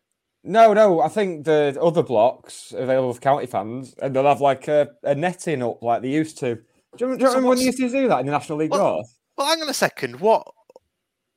No, 0.45 0.73
no. 0.73 1.01
I 1.01 1.09
think 1.09 1.45
the 1.45 1.77
other 1.83 2.03
blocks 2.03 2.73
available 2.77 3.13
for 3.13 3.21
county 3.21 3.47
fans, 3.47 3.95
and 4.01 4.15
they'll 4.15 4.25
have 4.25 4.41
like 4.41 4.69
a, 4.69 4.89
a 5.03 5.15
netting 5.15 5.63
up 5.63 5.83
like 5.83 6.03
they 6.03 6.09
used 6.11 6.39
to. 6.39 6.55
Do 6.55 6.61
you, 7.01 7.07
remember- 7.07 7.19
do 7.19 7.25
you 7.25 7.27
So 7.27 7.35
remember 7.35 7.49
when 7.49 7.59
they 7.59 7.65
used 7.65 7.79
to 7.79 7.89
do 7.91 8.09
that 8.09 8.21
in 8.21 8.27
the 8.27 8.33
National 8.33 8.59
League 8.59 8.71
Well, 8.71 8.95
North? 8.95 9.15
Well, 9.37 9.47
hang 9.49 9.61
on 9.63 9.69
a 9.69 9.75
second. 9.75 10.21
What? 10.21 10.47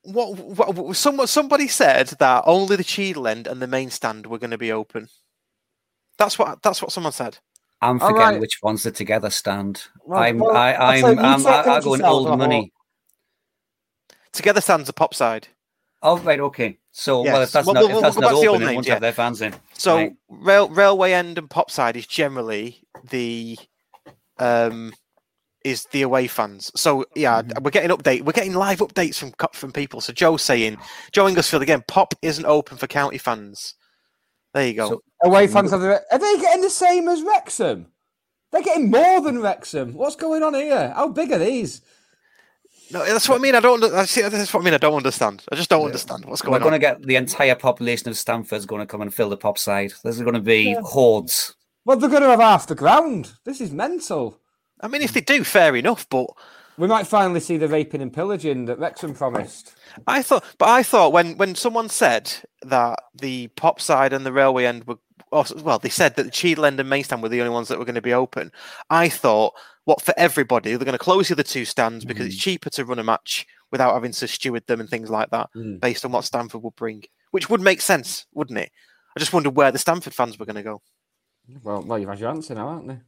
What? 0.04 0.38
what, 0.38 0.76
what 0.76 0.96
someone, 0.96 1.28
somebody 1.28 1.68
said 1.68 2.08
that 2.20 2.44
only 2.46 2.76
the 2.76 2.84
Cheadle 2.84 3.28
end 3.28 3.48
and 3.48 3.62
the 3.62 3.68
main 3.68 3.90
stand 3.90 4.28
were 4.28 4.40
going 4.40 4.52
to 4.52 4.58
be 4.58 4.72
open. 4.72 5.08
That's 6.18 6.38
what. 6.40 6.62
That's 6.62 6.82
what 6.82 6.92
someone 6.92 7.14
said. 7.14 7.40
I'm 7.82 8.00
forgetting 8.00 8.18
right. 8.34 8.40
which 8.40 8.60
one's 8.62 8.84
the 8.84 8.92
together 8.92 9.30
stand. 9.30 9.84
Well, 10.06 10.22
I'm 10.22 10.38
well, 10.40 10.56
I, 10.56 10.72
I'll 10.74 10.92
I'm, 10.92 11.02
tell 11.02 11.14
you, 11.14 11.20
you 11.20 11.26
I'm 11.26 11.44
talk 11.44 11.68
I, 11.68 11.72
I 11.76 11.80
amongst 11.80 11.86
go 11.86 11.94
in 11.96 12.00
yourselves, 12.02 12.26
old 12.28 12.40
money. 12.40 12.74
Together 14.34 14.62
stands 14.62 14.88
a 14.90 14.94
pop 14.94 15.14
side. 15.14 15.48
Oh 16.04 16.18
right, 16.20 16.40
okay. 16.40 16.78
So 16.92 17.22
well, 17.24 17.42
if 17.42 17.52
Yes. 17.52 17.52
that's 17.54 17.66
Well, 17.68 17.74
not 17.76 17.84
well, 17.88 17.98
if 17.98 18.02
that's 18.02 18.16
well, 18.16 18.22
not 18.22 18.30
that's 18.30 18.42
the 18.42 18.48
old 18.48 18.56
open, 18.56 18.64
it 18.64 18.66
names, 18.68 18.76
won't 18.76 18.88
yeah. 18.88 18.94
have 18.94 19.02
their 19.02 19.14
fans 19.14 19.42
in. 19.42 19.56
So 19.74 19.96
Right. 19.98 20.14
rail, 20.30 20.70
railway 20.70 21.12
end 21.14 21.38
and 21.38 21.50
pop 21.50 21.70
side 21.72 21.96
is 21.98 22.08
generally 22.08 22.82
the 23.10 23.58
um 24.40 24.94
is 25.64 25.86
the 25.92 26.02
away 26.02 26.28
fans. 26.28 26.72
So 26.76 27.06
yeah, 27.16 27.42
Mm-hmm. 27.42 27.64
we're 27.64 27.72
getting 27.72 27.92
update. 27.96 28.24
We're 28.24 28.32
getting 28.32 28.54
live 28.54 28.80
updates 28.80 29.16
from 29.16 29.34
from 29.54 29.72
people. 29.72 30.02
So 30.02 30.14
Joe 30.14 30.38
saying 30.38 30.78
Joe 31.12 31.28
Inglesfield 31.28 31.62
again. 31.62 31.84
Pop 31.88 32.14
isn't 32.22 32.46
open 32.46 32.78
for 32.78 32.88
county 32.88 33.18
fans. 33.18 33.76
There 34.54 34.68
you 34.68 34.74
go. 34.74 34.90
So- 34.90 35.04
Away 35.24 35.46
fans 35.48 35.72
are, 35.72 35.78
the, 35.78 36.02
are 36.12 36.18
they 36.18 36.38
getting 36.42 36.62
the 36.64 36.70
same 36.70 37.08
as 37.08 37.22
Wrexham? 37.22 37.86
They're 38.52 38.64
getting 38.64 38.90
more 38.90 39.22
than 39.22 39.40
Wrexham. 39.40 39.94
What's 39.94 40.16
going 40.16 40.42
on 40.44 40.56
here? 40.56 40.92
How 40.96 41.08
big 41.10 41.32
are 41.32 41.38
these? 41.38 41.82
No, 42.92 43.06
that's 43.06 43.30
what 43.30 43.40
I 43.40 43.42
mean. 43.42 43.56
I 43.56 43.60
don't. 43.62 43.82
I 43.84 44.04
see, 44.06 44.22
that's 44.22 44.54
what 44.54 44.62
I 44.62 44.64
mean. 44.66 44.74
I 44.74 44.78
don't 44.78 44.96
understand. 44.98 45.44
I 45.52 45.56
just 45.56 45.70
don't 45.70 45.86
understand 45.86 46.26
what's 46.26 46.42
going 46.42 46.56
on. 46.56 46.60
We're 46.60 46.70
going 46.72 46.82
going 46.82 46.96
to 46.96 47.00
get 47.02 47.08
the 47.08 47.16
entire 47.16 47.56
population 47.56 48.10
of 48.10 48.18
Stamford's 48.18 48.66
going 48.66 48.82
to 48.82 48.86
come 48.86 49.02
and 49.02 49.14
fill 49.14 49.30
the 49.30 49.38
pop 49.38 49.58
side. 49.58 49.94
There's 50.04 50.20
going 50.22 50.34
to 50.34 50.42
be 50.42 50.74
hordes. 50.84 51.56
Well, 51.86 51.98
they're 51.98 52.10
going 52.10 52.24
to 52.24 52.30
have 52.30 52.42
half 52.42 52.68
the 52.68 52.76
ground. 52.76 53.32
This 53.46 53.62
is 53.62 53.72
mental. 53.72 54.40
I 54.82 54.88
mean, 54.88 55.02
if 55.04 55.14
they 55.14 55.22
do, 55.22 55.44
fair 55.44 55.76
enough. 55.76 56.10
But 56.10 56.26
We 56.78 56.88
might 56.88 57.06
finally 57.08 57.40
see 57.40 57.58
the 57.58 57.68
raping 57.68 58.02
and 58.02 58.14
pillaging 58.14 58.66
that 58.66 58.80
Wrexham 58.80 59.14
promised. 59.14 59.76
I 60.08 60.22
thought, 60.24 60.44
but 60.58 60.70
I 60.70 60.84
thought 60.84 61.14
when 61.14 61.38
when 61.38 61.56
someone 61.56 61.90
said 61.90 62.32
that 62.64 63.00
the 63.14 63.48
pop 63.50 63.80
side 63.82 64.14
and 64.14 64.26
the 64.26 64.32
railway 64.32 64.66
end 64.66 64.86
were, 64.86 64.98
well, 65.32 65.80
they 65.80 65.90
said 65.90 66.16
that 66.16 66.24
the 66.24 66.32
Cheadle 66.32 66.66
end 66.66 66.80
and 66.80 66.90
main 66.90 67.04
stand 67.04 67.22
were 67.22 67.30
the 67.30 67.42
only 67.42 67.54
ones 67.54 67.68
that 67.68 67.78
were 67.80 67.86
going 67.86 67.96
to 67.96 68.02
be 68.02 68.14
open. 68.14 68.52
I 68.90 69.10
thought, 69.10 69.54
what 69.86 70.02
for 70.02 70.14
everybody, 70.18 70.72
they're 70.72 70.80
going 70.86 70.94
to 70.94 70.98
close 70.98 71.28
the 71.28 71.36
other 71.36 71.44
two 71.44 71.66
stands 71.66 72.06
because 72.06 72.26
it's 72.26 72.38
cheaper 72.38 72.70
to 72.72 72.86
run 72.86 73.00
a 73.00 73.04
match 73.04 73.46
without 73.72 73.94
having 73.94 74.12
to 74.12 74.28
steward 74.28 74.66
them 74.68 74.80
and 74.80 74.90
things 74.90 75.10
like 75.10 75.30
that, 75.32 75.50
Mm. 75.56 75.80
based 75.80 76.04
on 76.06 76.12
what 76.12 76.26
Stamford 76.26 76.62
would 76.64 76.76
bring, 76.76 77.04
which 77.32 77.50
would 77.50 77.62
make 77.62 77.82
sense, 77.82 78.26
wouldn't 78.34 78.60
it? 78.60 78.72
I 79.16 79.20
just 79.20 79.34
wondered 79.34 79.56
where 79.56 79.72
the 79.72 79.78
Stamford 79.78 80.14
fans 80.14 80.38
were 80.38 80.46
going 80.46 80.56
to 80.58 80.64
go. 80.64 80.82
Well, 81.64 81.82
well, 81.82 81.98
you've 82.00 82.10
had 82.10 82.20
your 82.20 82.30
answer 82.30 82.54
now, 82.56 82.70
haven't 82.70 82.90
you? 82.90 83.02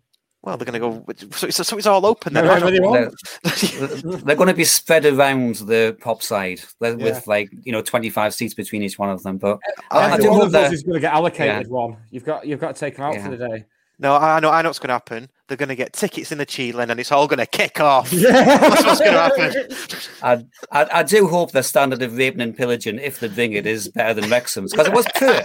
Well, 0.44 0.58
they're 0.58 0.66
going 0.66 0.82
to 0.82 1.02
go. 1.14 1.14
So 1.32 1.48
it's, 1.48 1.66
so 1.66 1.78
it's 1.78 1.88
all 1.88 2.06
open 2.06 2.34
then. 2.34 2.44
Wherever 2.44 2.70
they 2.70 2.80
They're, 2.80 3.88
they're 4.18 4.36
going 4.36 4.50
to 4.50 4.54
be 4.54 4.66
spread 4.66 5.06
around 5.06 5.56
the 5.56 5.98
pop 6.02 6.22
side 6.22 6.60
Yeah. 6.82 6.96
with 6.96 7.26
like 7.28 7.50
you 7.64 7.72
know 7.72 7.82
25 7.82 8.34
seats 8.34 8.54
between 8.54 8.84
each 8.84 9.00
one 9.00 9.10
of 9.10 9.24
them. 9.24 9.38
But 9.38 9.60
I, 9.90 10.00
I 10.00 10.12
Every 10.12 10.24
do 10.26 10.30
one 10.32 10.40
hope 10.40 10.48
of 10.50 10.56
us 10.56 10.62
that 10.64 10.74
is 10.74 10.84
going 10.84 10.96
to 10.96 11.00
get 11.00 11.14
allocated 11.14 11.70
one. 11.70 11.96
You've 12.12 12.26
got 12.26 12.46
you've 12.46 12.60
got 12.60 12.76
to 12.76 12.80
take 12.80 12.98
them 12.98 13.06
out 13.06 13.16
Yeah. 13.16 13.24
for 13.24 13.38
the 13.38 13.48
day. 13.48 13.66
No, 14.00 14.16
I 14.16 14.40
know. 14.40 14.50
I 14.50 14.62
know 14.62 14.70
what's 14.70 14.80
going 14.80 14.90
to 14.90 14.94
happen. 14.94 15.30
They're 15.48 15.58
going 15.58 15.70
to 15.70 15.76
get 15.76 15.94
tickets 15.94 16.32
in 16.32 16.40
the 16.40 16.46
Cheadle 16.46 16.82
and 16.82 17.00
it's 17.00 17.12
all 17.12 17.28
going 17.28 17.40
to 17.40 17.46
kick 17.46 17.80
off. 17.80 18.10
That's 18.12 18.84
what's 18.84 19.00
going 19.00 19.14
to 19.14 19.20
happen. 19.20 20.48
I, 20.72 20.82
I, 20.82 21.00
I 21.00 21.04
do 21.04 21.28
hope 21.28 21.52
the 21.52 21.62
standard 21.62 22.02
of 22.02 22.18
raping 22.18 22.42
and 22.42 22.58
pillaging, 22.58 22.98
if 22.98 23.20
they 23.20 23.28
bring 23.28 23.54
it, 23.54 23.68
is 23.68 23.88
better 23.90 24.20
than 24.20 24.30
Wrexham's 24.30 24.72
because 24.72 24.88
it 24.88 24.94
was 24.94 25.06
poor. 25.16 25.42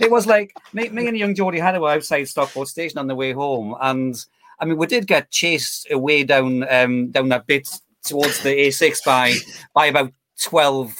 It 0.00 0.10
was 0.10 0.26
like 0.26 0.54
me, 0.72 0.88
me 0.88 1.06
and 1.08 1.16
young 1.16 1.34
Geordie 1.34 1.58
Hatter 1.58 1.80
were 1.80 1.90
outside 1.90 2.24
Stockport 2.24 2.68
Station 2.68 2.98
on 2.98 3.06
the 3.06 3.14
way 3.14 3.32
home, 3.32 3.76
and 3.80 4.16
I 4.58 4.64
mean 4.64 4.76
we 4.76 4.86
did 4.86 5.06
get 5.06 5.30
chased 5.30 5.86
away 5.90 6.24
down 6.24 6.66
um, 6.72 7.10
down 7.10 7.28
that 7.28 7.46
bit 7.46 7.68
towards 8.02 8.42
the 8.42 8.50
A6 8.50 9.04
by 9.04 9.34
by 9.72 9.86
about 9.86 10.12
12, 10.42 10.94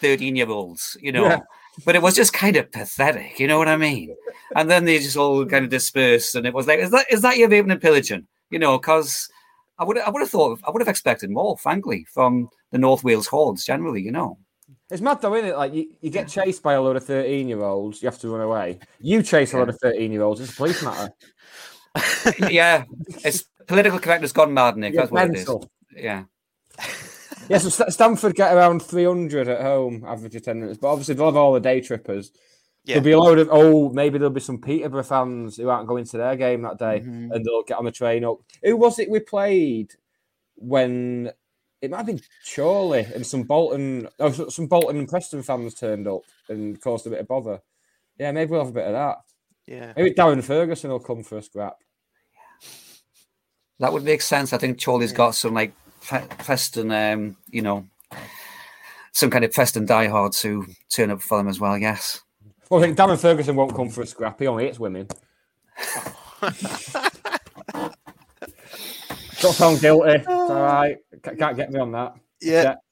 13 0.00 0.36
year 0.36 0.48
olds, 0.48 0.96
you 1.00 1.12
know. 1.12 1.26
Yeah. 1.26 1.40
But 1.84 1.94
it 1.94 2.02
was 2.02 2.14
just 2.14 2.32
kind 2.32 2.56
of 2.56 2.70
pathetic, 2.72 3.38
you 3.38 3.46
know 3.46 3.58
what 3.58 3.68
I 3.68 3.76
mean? 3.76 4.14
And 4.56 4.70
then 4.70 4.84
they 4.84 4.98
just 4.98 5.16
all 5.16 5.44
kind 5.46 5.64
of 5.64 5.70
dispersed, 5.70 6.34
and 6.34 6.46
it 6.46 6.54
was 6.54 6.66
like, 6.66 6.80
is 6.80 6.90
that 6.90 7.06
is 7.10 7.22
that 7.22 7.36
your 7.38 7.48
raping 7.48 7.70
and 7.70 7.80
pillaging? 7.80 8.26
You 8.50 8.58
know, 8.58 8.78
because 8.78 9.28
I 9.78 9.84
would 9.84 9.98
I 9.98 10.10
would 10.10 10.20
have 10.20 10.30
thought 10.30 10.60
I 10.64 10.70
would 10.70 10.80
have 10.80 10.88
expected 10.88 11.30
more, 11.30 11.56
frankly, 11.58 12.06
from 12.12 12.48
the 12.72 12.78
North 12.78 13.04
Wales 13.04 13.26
hordes 13.26 13.64
generally. 13.64 14.02
You 14.02 14.12
know, 14.12 14.38
It's 14.90 15.02
mad 15.02 15.20
though, 15.20 15.34
isn't 15.34 15.50
it? 15.50 15.56
Like 15.56 15.74
you, 15.74 15.90
you 16.00 16.10
get 16.10 16.28
chased 16.28 16.62
by 16.62 16.74
a 16.74 16.82
load 16.82 16.96
of 16.96 17.04
thirteen-year-olds, 17.04 18.02
you 18.02 18.08
have 18.08 18.18
to 18.20 18.28
run 18.28 18.40
away. 18.40 18.80
You 19.00 19.22
chase 19.22 19.52
a 19.52 19.58
load 19.58 19.68
of 19.68 19.78
thirteen-year-olds. 19.78 20.40
It's 20.40 20.52
a 20.52 20.56
police 20.56 20.82
matter. 20.82 21.12
yeah, 22.50 22.84
it's 23.24 23.44
political 23.66 23.98
correctness 23.98 24.32
gone 24.32 24.52
mad, 24.54 24.76
Nick. 24.76 24.94
That's 24.94 25.10
what 25.10 25.30
it 25.30 25.36
is. 25.36 25.50
Yeah, 25.94 26.24
Yeah, 27.48 27.58
so 27.58 27.68
St- 27.70 27.92
Stamford 27.92 28.34
get 28.34 28.54
around 28.54 28.82
three 28.82 29.04
hundred 29.04 29.48
at 29.48 29.62
home 29.62 30.04
average 30.06 30.34
attendance, 30.36 30.78
but 30.78 30.88
obviously 30.88 31.14
they'll 31.14 31.26
have 31.26 31.36
all 31.36 31.52
the 31.54 31.60
day 31.60 31.80
trippers. 31.80 32.30
Yeah. 32.84 32.94
There'll 32.94 33.04
be 33.04 33.10
a 33.12 33.18
load 33.18 33.38
of 33.38 33.48
oh, 33.50 33.90
maybe 33.90 34.18
there'll 34.18 34.32
be 34.32 34.40
some 34.40 34.60
Peterborough 34.60 35.02
fans 35.02 35.56
who 35.56 35.68
aren't 35.68 35.88
going 35.88 36.04
to 36.06 36.16
their 36.16 36.36
game 36.36 36.62
that 36.62 36.78
day, 36.78 37.00
Mm-hmm. 37.00 37.32
and 37.32 37.44
they'll 37.44 37.62
get 37.64 37.78
on 37.78 37.84
the 37.84 37.92
train 37.92 38.24
up. 38.24 38.38
Who 38.62 38.76
was 38.76 38.98
it 38.98 39.10
we 39.10 39.20
played 39.20 39.92
when? 40.56 41.30
It 41.80 41.90
might 41.92 41.98
have 41.98 42.06
been 42.06 42.20
Chorley 42.56 43.06
and 43.14 43.24
some 43.24 43.44
Bolton, 43.44 44.08
oh, 44.18 44.32
some 44.48 44.66
Bolton 44.66 44.98
and 44.98 45.08
Preston 45.08 45.42
fans 45.44 45.74
turned 45.74 46.08
up 46.08 46.22
and 46.48 46.80
caused 46.80 47.06
a 47.06 47.10
bit 47.10 47.20
of 47.20 47.28
bother. 47.28 47.60
Yeah, 48.18 48.32
maybe 48.32 48.50
we'll 48.50 48.60
have 48.62 48.70
a 48.70 48.72
bit 48.72 48.86
of 48.88 48.92
that. 48.94 49.18
Yeah. 49.66 49.92
Maybe 49.96 50.10
Darren 50.12 50.42
Ferguson 50.42 50.90
will 50.90 50.98
come 50.98 51.22
for 51.22 51.38
a 51.38 51.42
scrap. 51.42 51.76
that 53.78 53.92
would 53.92 54.02
make 54.02 54.22
sense. 54.22 54.52
I 54.52 54.58
think 54.58 54.82
Chorley's 54.82 55.12
got 55.12 55.34
some 55.36 55.54
like 55.54 55.72
Pre- 55.72 55.87
Preston, 56.00 56.90
um, 56.92 57.36
you 57.48 57.62
know, 57.62 57.86
some 59.12 59.30
kind 59.30 59.44
of 59.44 59.52
Preston 59.52 59.86
diehards 59.86 60.40
who 60.40 60.66
turn 60.90 61.10
up 61.10 61.20
for 61.22 61.38
them 61.38 61.48
as 61.48 61.60
well. 61.60 61.76
Yes. 61.76 62.22
Well, 62.70 62.80
I 62.80 62.86
think 62.86 62.98
Darren 62.98 63.18
Ferguson 63.18 63.56
won't 63.56 63.74
come 63.74 63.88
for 63.88 64.02
a 64.02 64.06
scrap. 64.06 64.38
He 64.38 64.46
only 64.46 64.64
hates 64.64 64.78
women. 64.78 65.08
Got 69.40 69.54
found 69.54 69.80
guilty. 69.80 70.10
It's 70.10 70.26
all 70.26 70.60
right. 70.60 70.96
Can't 71.22 71.56
get 71.56 71.70
me 71.70 71.80
on 71.80 71.92
that. 71.92 72.14
Yeah. 72.40 72.74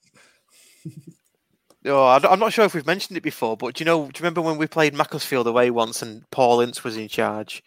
Oh, 1.88 2.04
I'm 2.04 2.40
not 2.40 2.52
sure 2.52 2.64
if 2.64 2.74
we've 2.74 2.84
mentioned 2.84 3.16
it 3.16 3.22
before, 3.22 3.56
but 3.56 3.74
do 3.74 3.82
you 3.82 3.84
know? 3.84 4.06
Do 4.06 4.18
you 4.18 4.22
remember 4.22 4.42
when 4.42 4.58
we 4.58 4.66
played 4.66 4.92
Macclesfield 4.92 5.46
away 5.46 5.70
once, 5.70 6.02
and 6.02 6.28
Paul 6.32 6.60
Ince 6.60 6.82
was 6.82 6.96
in 6.96 7.06
charge 7.06 7.62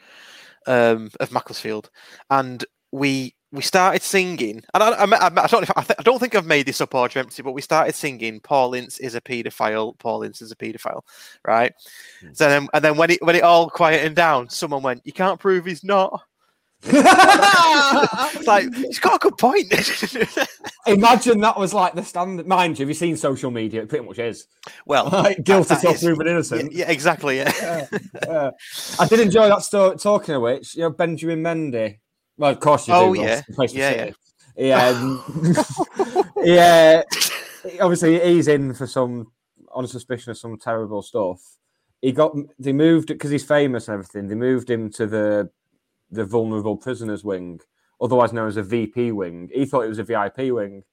um, 0.68 1.10
of 1.22 1.32
Macclesfield, 1.32 1.90
and 2.30 2.66
we 2.92 3.34
we 3.52 3.62
started 3.64 4.04
singing, 4.04 4.64
and 4.74 4.84
I, 4.84 4.90
I, 4.92 5.06
I, 5.06 5.26
I 5.44 5.48
don't 5.48 5.70
I, 5.78 5.82
th- 5.82 6.00
I 6.00 6.04
don't 6.04 6.20
think 6.20 6.36
I've 6.36 6.46
made 6.46 6.68
this 6.68 6.82
up 6.82 6.94
or 6.94 7.08
dreamt 7.08 7.38
it, 7.40 7.44
but 7.44 7.54
we 7.54 7.62
started 7.62 7.96
singing 7.96 8.40
"Paul 8.42 8.74
Ince 8.76 9.00
is 9.00 9.16
a 9.16 9.22
paedophile." 9.22 9.98
Paul 9.98 10.22
Ince 10.24 10.42
is 10.42 10.52
a 10.52 10.56
paedophile, 10.56 11.02
right? 11.46 11.74
Hmm. 12.22 12.30
So 12.34 12.48
then, 12.50 12.68
and 12.74 12.84
then 12.84 12.96
when 12.98 13.10
it 13.12 13.22
when 13.24 13.36
it 13.36 13.44
all 13.44 13.70
quietened 13.70 14.16
down, 14.16 14.50
someone 14.50 14.84
went, 14.84 15.02
"You 15.06 15.14
can't 15.14 15.40
prove 15.40 15.66
he's 15.66 15.84
not." 15.84 16.22
it's 16.84 18.48
like 18.48 18.74
he's 18.74 19.00
got 19.00 19.16
a 19.16 19.20
good 19.20 19.38
point. 19.38 19.68
Imagine 20.88 21.42
that 21.42 21.58
was 21.58 21.74
like 21.74 21.94
the 21.94 22.04
standard. 22.04 22.48
Mind 22.48 22.80
you, 22.80 22.84
have 22.84 22.90
you 22.90 22.94
seen 22.94 23.18
social 23.18 23.52
media? 23.52 23.82
It 23.82 23.90
pretty 23.90 24.06
much 24.06 24.18
is. 24.20 24.48
well, 24.86 25.10
Like, 25.12 25.44
guilty 25.44 25.70
that 25.76 25.82
till 25.82 25.92
is- 25.92 26.04
proven 26.04 26.28
innocent. 26.28 26.72
yeah, 26.72 26.90
exactly. 26.90 27.38
Yeah. 27.38 27.86
Yeah. 28.26 28.52
I 29.00 29.08
did 29.08 29.20
enjoy 29.20 29.50
that 29.50 29.64
story. 29.64 29.98
Talking 29.98 30.36
of 30.36 30.42
which, 30.42 30.76
you 30.76 30.84
know, 30.84 30.90
Benjamin 30.92 31.42
Mendy. 31.44 32.00
Well, 32.40 32.52
of 32.52 32.60
course 32.60 32.88
you 32.88 32.94
do. 32.94 33.00
Oh, 33.00 33.14
yeah. 33.14 33.42
He 33.46 33.54
plays 33.54 33.74
for 33.74 33.78
Yeah, 33.78 34.12
Yeah. 34.56 34.88
um, 34.88 35.24
yeah. 36.38 37.04
Obviously, 37.82 38.20
he's 38.22 38.48
in 38.48 38.74
for 38.74 38.88
some 38.88 39.32
on 39.72 39.86
suspicion 39.86 40.32
of 40.32 40.38
some 40.38 40.58
terrible 40.58 41.02
stuff. 41.02 41.42
He 42.02 42.14
got 42.14 42.34
they 42.58 42.72
moved 42.72 43.10
because 43.10 43.30
he's 43.30 43.44
famous 43.44 43.88
and 43.88 43.94
everything. 43.94 44.28
They 44.30 44.36
moved 44.36 44.70
him 44.70 44.90
to 44.94 45.06
the 45.06 45.50
the 46.10 46.24
vulnerable 46.24 46.78
prisoners 46.78 47.24
wing, 47.26 47.60
otherwise 48.02 48.32
known 48.32 48.48
as 48.48 48.58
a 48.58 48.64
VP 48.64 49.12
wing. 49.12 49.50
He 49.54 49.66
thought 49.66 49.82
it 49.82 49.90
was 49.90 50.00
a 50.00 50.04
VIP 50.06 50.38
wing, 50.54 50.84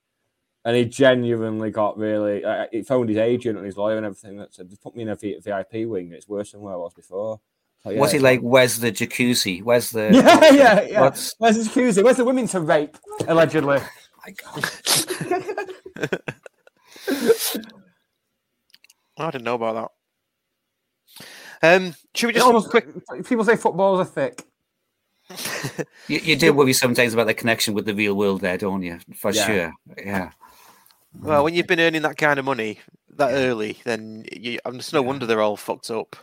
and 0.64 0.76
he 0.76 0.84
genuinely 0.84 1.70
got 1.70 1.97
really. 1.97 2.44
Uh, 2.44 2.66
he 2.72 2.82
phoned 2.82 3.09
his 3.09 3.18
agent 3.18 3.57
and 3.57 3.64
his 3.64 3.76
lawyer 3.76 3.97
and 3.97 4.05
everything 4.05 4.36
that 4.38 4.53
said, 4.53 4.68
"They 4.68 4.76
put 4.82 4.97
me 4.97 5.03
in 5.05 5.11
a 5.11 5.14
V- 5.16 5.38
VIP 5.40 5.86
wing. 5.88 6.11
It's 6.12 6.28
worse 6.28 6.51
than 6.51 6.61
where 6.61 6.74
I 6.74 6.78
was 6.78 6.92
before." 6.92 7.40
So, 7.83 7.91
yeah, 7.91 8.01
was 8.01 8.11
he 8.11 8.16
it's 8.16 8.22
like, 8.24 8.41
"Where's 8.41 8.79
the 8.81 8.91
jacuzzi? 8.91 9.62
Where's 9.62 9.91
the?" 9.91 10.11
yeah, 10.12 10.53
yeah, 10.53 10.83
yeah. 10.83 11.01
What's- 11.03 11.35
Where's 11.39 11.57
his 11.57 11.68
accusing? 11.68 12.05
Where's 12.05 12.16
the 12.16 12.24
women 12.24 12.47
to 12.49 12.61
rape, 12.61 12.97
allegedly? 13.29 13.79
My 14.27 14.35
God. 14.43 14.70
I 19.18 19.31
didn't 19.31 19.45
know 19.45 19.55
about 19.55 19.91
that. 21.62 21.77
Um, 21.77 21.95
should 22.14 22.27
we 22.29 22.33
just 22.35 22.45
almost 22.47 22.70
quick? 22.70 22.87
People 23.24 23.45
say 23.45 23.57
footballs 23.57 24.01
are 24.01 24.05
thick. 24.05 24.43
You, 26.07 26.18
you 26.18 26.37
do 26.37 26.53
worry 26.53 26.72
sometimes 26.72 27.14
about 27.14 27.27
the 27.27 27.35
connection 27.35 27.74
with 27.74 27.87
the 27.87 27.95
real 27.95 28.14
world, 28.14 28.41
there, 28.43 28.59
don't 28.59 28.83
you? 28.83 28.99
For 29.14 29.33
Yeah. 29.33 29.47
sure. 29.47 29.72
Yeah. 30.05 30.31
Well, 31.18 31.45
when 31.45 31.55
you've 31.55 31.66
been 31.66 31.81
earning 31.81 32.03
that 32.03 32.18
kind 32.18 32.39
of 32.39 32.45
money 32.45 32.79
that 33.16 33.31
early, 33.33 33.79
then 33.85 34.27
you, 34.31 34.59
I'm 34.66 34.77
just 34.77 34.93
no 34.93 35.01
wonder 35.03 35.24
they're 35.24 35.41
all 35.41 35.57
fucked 35.57 35.91
up. 35.91 36.14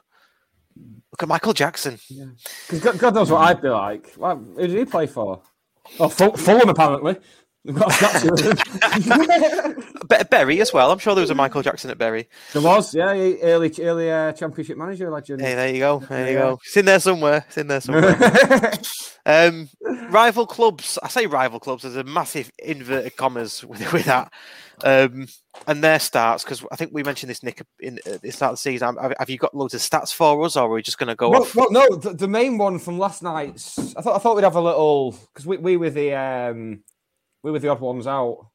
Look 1.12 1.22
at 1.24 1.28
Michael 1.30 1.54
Jackson. 1.54 2.00
Because 2.68 2.80
God, 2.80 3.00
God 3.00 3.16
knows 3.16 3.32
what 3.32 3.42
I'd 3.42 3.62
be 3.62 3.70
like. 3.70 4.14
Who 4.16 4.56
did 4.58 4.72
he 4.72 4.86
play 4.86 5.08
for? 5.08 5.42
Oh, 6.00 6.10
Ful- 6.10 6.38
Fulham, 6.38 6.70
apparently. 6.70 7.18
They've 7.66 7.76
got 7.76 7.90
a 7.90 7.94
statue 7.94 8.34
of 8.34 8.40
him. 8.40 9.84
Be- 10.10 10.24
Bury 10.30 10.60
as 10.62 10.74
well. 10.74 10.92
I'm 10.92 11.00
sure 11.00 11.16
there 11.16 11.22
was 11.22 11.30
a 11.30 11.36
Michael 11.36 11.62
Jackson 11.62 11.90
at 11.90 11.98
Bury. 11.98 12.28
There 12.52 12.62
was, 12.62 12.94
yeah, 12.94 13.14
early, 13.42 13.72
early 13.80 14.12
uh, 14.12 14.34
championship 14.34 14.78
manager 14.78 15.10
legend. 15.10 15.42
Hey, 15.42 15.56
there 15.56 15.74
you 15.74 15.80
go. 15.80 16.00
There 16.00 16.28
you 16.28 16.34
Yeah. 16.34 16.40
go. 16.40 16.60
It's 16.66 16.76
in 16.76 16.86
there 16.86 17.00
somewhere. 17.00 17.46
It's 17.48 17.58
in 17.58 17.68
there 17.68 17.80
somewhere. 17.80 18.74
um, 19.26 19.70
rival 20.10 20.46
clubs. 20.46 21.00
I 21.02 21.08
say 21.08 21.26
rival 21.26 21.60
clubs. 21.60 21.84
There's 21.84 21.96
a 21.96 22.04
massive 22.04 22.52
inverted 22.60 23.16
commas 23.16 23.64
with, 23.64 23.94
with 23.94 24.06
that. 24.06 24.34
Um, 24.84 25.28
and 25.68 25.84
their 25.84 26.00
starts 26.00 26.44
because 26.44 26.66
I 26.72 26.76
think 26.76 26.92
we 26.94 27.04
mentioned 27.04 27.30
this 27.30 27.44
Nick 27.44 27.62
in 27.80 28.00
at 28.06 28.22
the 28.22 28.32
start 28.32 28.52
of 28.52 28.54
the 28.56 28.62
season. 28.62 28.98
Have, 28.98 29.14
have 29.18 29.30
you 29.30 29.38
got 29.38 29.56
loads 29.56 29.74
of 29.74 29.82
stats 29.82 30.14
for 30.14 30.44
us, 30.44 30.58
or 30.58 30.66
are 30.66 30.70
we 30.70 30.82
just 30.82 30.98
going 30.98 31.08
to 31.08 31.16
go 31.16 31.30
well, 31.30 31.44
off? 31.44 31.56
well, 31.56 31.72
no, 31.72 31.88
the, 31.96 32.14
the 32.14 32.28
main 32.28 32.58
one 32.58 32.80
from 32.80 32.98
last 32.98 33.22
night's. 33.24 33.96
I 33.96 34.02
thought 34.02 34.16
I 34.16 34.20
thought 34.20 34.36
we'd 34.36 34.44
have 34.44 34.56
a 34.56 34.62
little 34.62 35.12
because 35.12 35.46
we, 35.46 35.58
we 35.58 35.78
were 35.78 35.92
the 35.92 36.16
um, 36.16 36.84
we 37.44 37.52
were 37.52 37.60
the 37.60 37.68
odd 37.68 37.82
ones 37.82 38.08
out. 38.08 38.48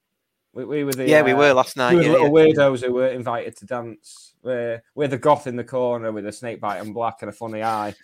We, 0.53 0.65
we 0.65 0.85
were 0.85 0.93
the 0.93 1.09
yeah, 1.09 1.23
we 1.23 1.33
uh, 1.33 1.37
were 1.37 1.53
last 1.53 1.77
night. 1.77 1.93
we 1.93 1.99
were 1.99 2.03
yeah, 2.03 2.13
little 2.13 2.27
yeah. 2.27 2.53
weirdos 2.53 2.85
who 2.85 2.95
were 2.95 3.09
invited 3.09 3.57
to 3.59 3.67
dance. 3.67 4.33
We're, 4.43 4.83
we're 4.95 5.09
the 5.09 5.19
goth 5.19 5.47
in 5.47 5.57
the 5.57 5.65
corner 5.65 6.11
with 6.11 6.27
a 6.27 6.33
snake 6.33 6.61
bite 6.61 6.79
and 6.79 6.95
black 6.95 7.19
and 7.21 7.29
a 7.29 7.33
funny 7.33 7.63
eye. 7.63 7.95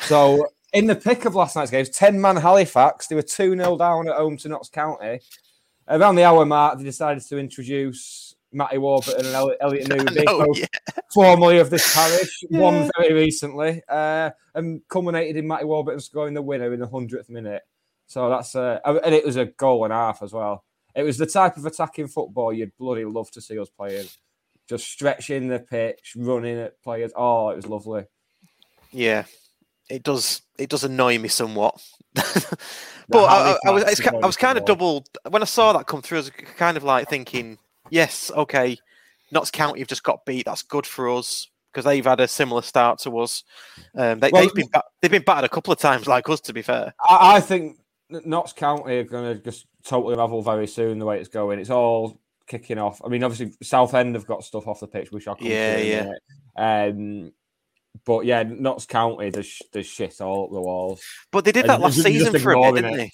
So 0.00 0.46
in 0.72 0.86
the 0.86 0.96
pick 0.96 1.24
of 1.24 1.34
last 1.34 1.56
night's 1.56 1.70
games, 1.70 1.88
10 1.90 2.20
man 2.20 2.36
Halifax, 2.36 3.06
they 3.06 3.14
were 3.14 3.22
2 3.22 3.56
0 3.56 3.78
down 3.78 4.08
at 4.08 4.16
home 4.16 4.36
to 4.38 4.48
Notts 4.48 4.68
County. 4.68 5.20
around 5.88 6.16
the 6.16 6.24
hour 6.24 6.44
mark, 6.44 6.78
they 6.78 6.84
decided 6.84 7.24
to 7.24 7.38
introduce 7.38 8.34
Matty 8.52 8.78
Warburton 8.78 9.26
and 9.26 9.34
Elliot, 9.60 9.88
Newby, 9.88 10.24
know, 10.24 10.46
both 10.46 10.58
yeah. 10.58 10.66
formerly 11.12 11.58
of 11.58 11.70
this 11.70 11.94
parish, 11.94 12.44
one 12.50 12.90
very 12.98 13.12
recently, 13.12 13.82
uh, 13.88 14.30
and 14.54 14.80
culminated 14.88 15.36
in 15.36 15.46
Matty 15.46 15.64
Warburton 15.64 16.00
scoring 16.00 16.34
the 16.34 16.42
winner 16.42 16.72
in 16.72 16.80
the 16.80 16.88
hundredth 16.88 17.30
minute. 17.30 17.62
So 18.06 18.28
that's 18.28 18.54
uh, 18.54 18.80
and 18.84 19.14
it 19.14 19.24
was 19.24 19.36
a 19.36 19.46
goal 19.46 19.84
and 19.84 19.92
a 19.92 19.96
half 19.96 20.22
as 20.22 20.32
well. 20.32 20.64
It 20.94 21.02
was 21.02 21.18
the 21.18 21.26
type 21.26 21.56
of 21.56 21.66
attacking 21.66 22.08
football 22.08 22.52
you'd 22.52 22.76
bloody 22.76 23.04
love 23.04 23.30
to 23.32 23.40
see 23.40 23.58
us 23.58 23.68
playing. 23.70 24.06
Just 24.68 24.86
stretching 24.86 25.48
the 25.48 25.58
pitch, 25.58 26.14
running 26.16 26.58
at 26.58 26.80
players. 26.82 27.12
Oh, 27.16 27.50
it 27.50 27.56
was 27.56 27.66
lovely. 27.66 28.04
Yeah, 28.92 29.24
it 29.90 30.02
does. 30.02 30.42
It 30.58 30.70
does 30.70 30.84
annoy 30.84 31.18
me 31.18 31.28
somewhat. 31.28 31.82
but 32.14 32.24
I, 33.12 33.52
I, 33.52 33.56
I 33.66 33.70
was, 33.70 33.84
it's, 33.84 34.06
I 34.06 34.26
was 34.26 34.36
kind 34.36 34.56
of 34.56 34.64
double 34.64 35.04
when 35.28 35.42
I 35.42 35.46
saw 35.46 35.72
that 35.72 35.86
come 35.86 36.00
through. 36.00 36.18
I 36.18 36.20
was 36.20 36.30
kind 36.30 36.76
of 36.76 36.84
like 36.84 37.08
thinking, 37.08 37.58
yes, 37.90 38.30
okay, 38.34 38.78
Notts 39.32 39.50
County 39.50 39.80
have 39.80 39.88
just 39.88 40.04
got 40.04 40.24
beat. 40.24 40.46
That's 40.46 40.62
good 40.62 40.86
for 40.86 41.10
us 41.10 41.48
because 41.72 41.84
they've 41.84 42.04
had 42.04 42.20
a 42.20 42.28
similar 42.28 42.62
start 42.62 43.00
to 43.00 43.18
us. 43.18 43.42
Um, 43.96 44.20
they, 44.20 44.30
Well, 44.30 44.42
they've 44.42 44.54
been 44.54 44.68
they've 45.02 45.10
been 45.10 45.22
battered 45.22 45.44
a 45.44 45.48
couple 45.52 45.72
of 45.72 45.78
times, 45.78 46.06
like 46.06 46.28
us. 46.28 46.40
To 46.42 46.52
be 46.52 46.62
fair, 46.62 46.94
I, 47.04 47.36
I 47.36 47.40
think 47.40 47.78
Notts 48.24 48.52
County 48.52 48.98
are 48.98 49.04
going 49.04 49.36
to 49.36 49.42
just 49.42 49.66
totally 49.84 50.14
level 50.16 50.42
very 50.42 50.66
soon 50.66 50.98
the 50.98 51.04
way 51.04 51.18
it's 51.20 51.28
going. 51.28 51.58
It's 51.58 51.70
all 51.70 52.20
kicking 52.46 52.78
off. 52.78 53.00
I 53.04 53.08
mean, 53.08 53.22
obviously 53.24 53.56
Southend 53.62 54.14
have 54.14 54.26
got 54.26 54.44
stuff 54.44 54.66
off 54.66 54.80
the 54.80 54.86
pitch, 54.86 55.10
which 55.10 55.26
I'll 55.28 55.36
come 55.36 55.46
Yeah, 55.48 55.76
to 55.76 55.80
in 55.80 56.08
a 56.08 56.12
yeah. 56.56 56.84
Um, 56.88 57.32
but 58.04 58.24
yeah, 58.26 58.42
Notts 58.42 58.86
County, 58.86 59.30
there's 59.30 59.60
there's 59.72 59.86
shit 59.86 60.20
all 60.20 60.44
up 60.44 60.50
the 60.52 60.60
walls. 60.60 61.02
but 61.30 61.44
they 61.44 61.52
did 61.52 61.64
And 61.64 61.70
that 61.70 61.80
last 61.80 61.94
just- 61.96 62.06
just 62.06 62.18
season 62.24 62.40
for 62.40 62.52
a 62.52 62.60
bit, 62.60 62.74
didn't 62.82 62.94
it. 62.94 62.96
they? 62.96 63.10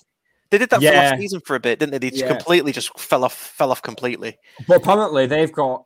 They 0.51 0.59
did 0.59 0.70
that 0.70 0.80
for 0.80 0.86
last 0.90 1.20
season 1.20 1.40
for 1.46 1.55
a 1.55 1.61
bit, 1.61 1.78
didn't 1.78 1.92
they? 1.92 1.98
They 1.98 2.11
just 2.11 2.22
Yeah. 2.24 2.34
completely 2.34 2.72
just 2.72 2.98
fell 2.98 3.22
off, 3.24 3.34
fell 3.34 3.70
off 3.70 3.82
completely. 3.82 4.36
But 4.66 4.78
apparently 4.78 5.26
they've 5.26 5.53
got 5.53 5.84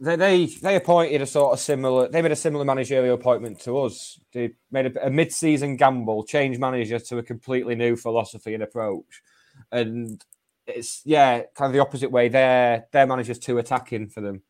they 0.00 0.16
they 0.16 0.46
they 0.46 0.76
appointed 0.76 1.22
a 1.22 1.26
sort 1.26 1.52
of 1.52 1.60
similar. 1.60 2.08
They 2.08 2.22
made 2.22 2.32
a 2.32 2.36
similar 2.36 2.64
managerial 2.64 3.14
appointment 3.14 3.60
to 3.60 3.78
us. 3.78 4.18
They 4.32 4.50
made 4.70 4.96
a, 4.96 5.06
a 5.06 5.10
mid-season 5.10 5.76
gamble, 5.76 6.24
change 6.24 6.58
manager 6.58 6.98
to 6.98 7.18
a 7.18 7.22
completely 7.22 7.74
new 7.74 7.96
philosophy 7.96 8.54
and 8.54 8.62
approach, 8.62 9.22
and 9.70 10.22
it's 10.66 11.02
yeah, 11.04 11.42
kind 11.54 11.68
of 11.68 11.72
the 11.72 11.80
opposite 11.80 12.10
way. 12.10 12.28
Their 12.28 12.86
their 12.92 13.06
manager's 13.06 13.38
too 13.38 13.58
attacking 13.58 14.08
for 14.08 14.20
them. 14.20 14.42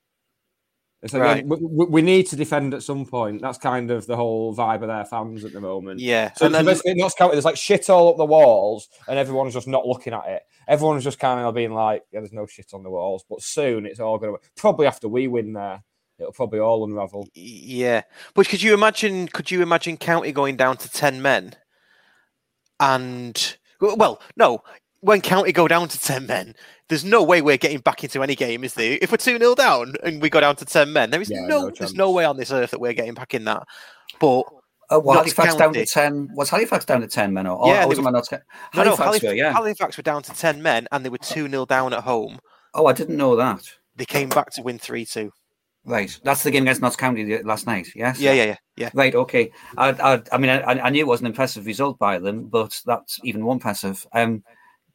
It's 1.03 1.15
like, 1.15 1.23
Right. 1.23 1.47
we, 1.47 1.57
we- 1.63 1.87
we 1.87 2.03
need 2.03 2.25
to 2.29 2.37
defend 2.37 2.75
at 2.75 2.83
some 2.83 3.07
point. 3.07 3.41
That's 3.41 3.57
kind 3.57 3.91
of 3.91 4.07
the 4.07 4.17
whole 4.17 4.55
vibe 4.55 4.83
of 4.83 4.89
their 4.89 5.05
fans 5.07 5.45
at 5.45 5.53
the 5.53 5.61
moment. 5.61 5.99
Yeah, 6.01 6.33
So 6.35 6.45
and 6.47 6.55
then 6.55 6.67
basically, 6.67 6.95
Notts 6.95 7.15
County, 7.15 7.33
there's 7.33 7.47
like 7.47 7.57
shit 7.57 7.89
all 7.89 8.11
up 8.11 8.19
the 8.19 8.25
walls, 8.27 8.89
and 9.09 9.19
everyone's 9.19 9.55
just 9.55 9.67
not 9.67 9.87
looking 9.87 10.13
at 10.13 10.27
it. 10.29 10.43
Everyone's 10.69 11.03
just 11.05 11.19
kind 11.19 11.41
of 11.41 11.55
being 11.55 11.73
like, 11.73 12.03
"Yeah, 12.13 12.21
there's 12.21 12.33
no 12.35 12.47
shit 12.47 12.75
on 12.75 12.83
the 12.83 12.91
walls." 12.91 13.25
But 13.29 13.41
soon, 13.43 13.87
it's 13.87 13.99
all 13.99 14.19
going 14.19 14.35
to 14.35 14.41
probably 14.57 14.87
after 14.87 15.09
we 15.09 15.27
win 15.27 15.55
there, 15.55 15.83
it'll 16.19 16.33
probably 16.33 16.61
all 16.61 16.85
unravel. 16.85 17.27
Yeah, 17.35 18.03
but 18.35 18.49
could 18.49 18.63
you 18.63 18.75
imagine? 18.75 19.27
Could 19.29 19.51
you 19.51 19.63
imagine 19.63 19.97
County 19.97 20.33
going 20.33 20.57
down 20.57 20.77
to 20.77 20.91
ten 20.91 21.23
men? 21.23 21.55
And 22.79 23.57
well, 23.81 24.21
no, 24.37 24.63
when 25.01 25.21
County 25.21 25.53
go 25.53 25.67
down 25.69 25.89
to 25.89 26.01
ten 26.01 26.27
men, 26.27 26.55
there's 26.89 27.05
no 27.05 27.23
way 27.23 27.43
we're 27.43 27.57
getting 27.57 27.79
back 27.79 28.05
into 28.05 28.23
any 28.23 28.35
game, 28.35 28.65
is 28.65 28.75
there? 28.75 28.99
If 29.01 29.11
we're 29.11 29.17
two 29.17 29.39
0 29.39 29.55
down 29.55 29.95
and 30.03 30.21
we 30.21 30.29
go 30.31 30.41
down 30.41 30.57
to 30.57 30.65
ten 30.65 30.93
men, 30.93 31.11
there 31.11 31.21
is 31.21 31.31
Yeah, 31.31 31.47
no, 31.47 31.69
no 31.69 31.71
there's 31.71 31.95
no 31.95 32.11
way 32.11 32.25
on 32.25 32.37
this 32.37 32.51
earth 32.51 32.71
that 32.73 32.81
we're 32.81 32.93
getting 32.93 33.15
back 33.15 33.35
in 33.35 33.45
that. 33.45 33.63
But 34.19 34.43
Uh, 34.91 34.99
well, 34.99 35.17
Notts 35.17 35.33
Halifax 35.33 35.55
down 35.57 35.73
to 35.73 35.87
ten. 35.87 36.29
Was 36.35 36.51
Halifax 36.51 36.85
down 36.85 37.01
to 37.01 37.07
ten 37.07 37.33
men? 37.33 37.47
Or, 37.47 37.67
Yeah, 37.69 37.85
or 37.85 37.89
was 37.89 37.99
they 37.99 38.05
were- 38.05 38.11
Notts 38.11 38.29
County? 38.29 38.43
no, 38.75 38.83
no, 38.83 38.85
Halifax, 38.97 39.05
Halifax, 39.05 39.25
were, 39.25 39.35
yeah. 39.35 39.53
Halifax 39.53 39.97
were 39.97 40.03
down 40.03 40.23
to 40.23 40.33
ten 40.33 40.63
men 40.63 40.89
and 40.93 41.05
they 41.05 41.09
were 41.09 41.19
two 41.19 41.49
0 41.49 41.65
down 41.67 41.93
at 41.95 42.03
home. 42.03 42.41
Oh, 42.75 42.87
I 42.87 42.93
didn't 42.93 43.17
know 43.17 43.37
that. 43.37 43.63
They 43.97 44.05
came 44.05 44.29
back 44.29 44.51
to 44.53 44.63
win 44.63 44.79
three 44.79 45.05
two. 45.05 45.33
Right, 45.85 46.19
that's 46.25 46.43
the 46.43 46.51
game 46.51 46.65
against 46.65 46.83
Notts 46.83 46.97
County 46.97 47.43
last 47.43 47.67
night. 47.67 47.89
Yes. 47.95 48.21
Yeah, 48.21 48.33
yeah, 48.33 48.45
yeah, 48.45 48.57
yeah. 48.77 48.91
Right. 48.93 49.15
Okay. 49.15 49.51
I, 49.79 49.89
I, 49.93 50.23
I 50.31 50.37
mean, 50.39 50.51
I, 50.51 50.63
I 50.79 50.91
knew 50.91 51.01
it 51.01 51.07
was 51.07 51.21
an 51.21 51.27
impressive 51.27 51.65
result 51.65 51.99
by 51.99 52.19
them, 52.19 52.45
but 52.49 52.79
that's 52.85 53.19
even 53.25 53.41
more 53.41 53.55
impressive. 53.55 54.07
Um, 54.13 54.45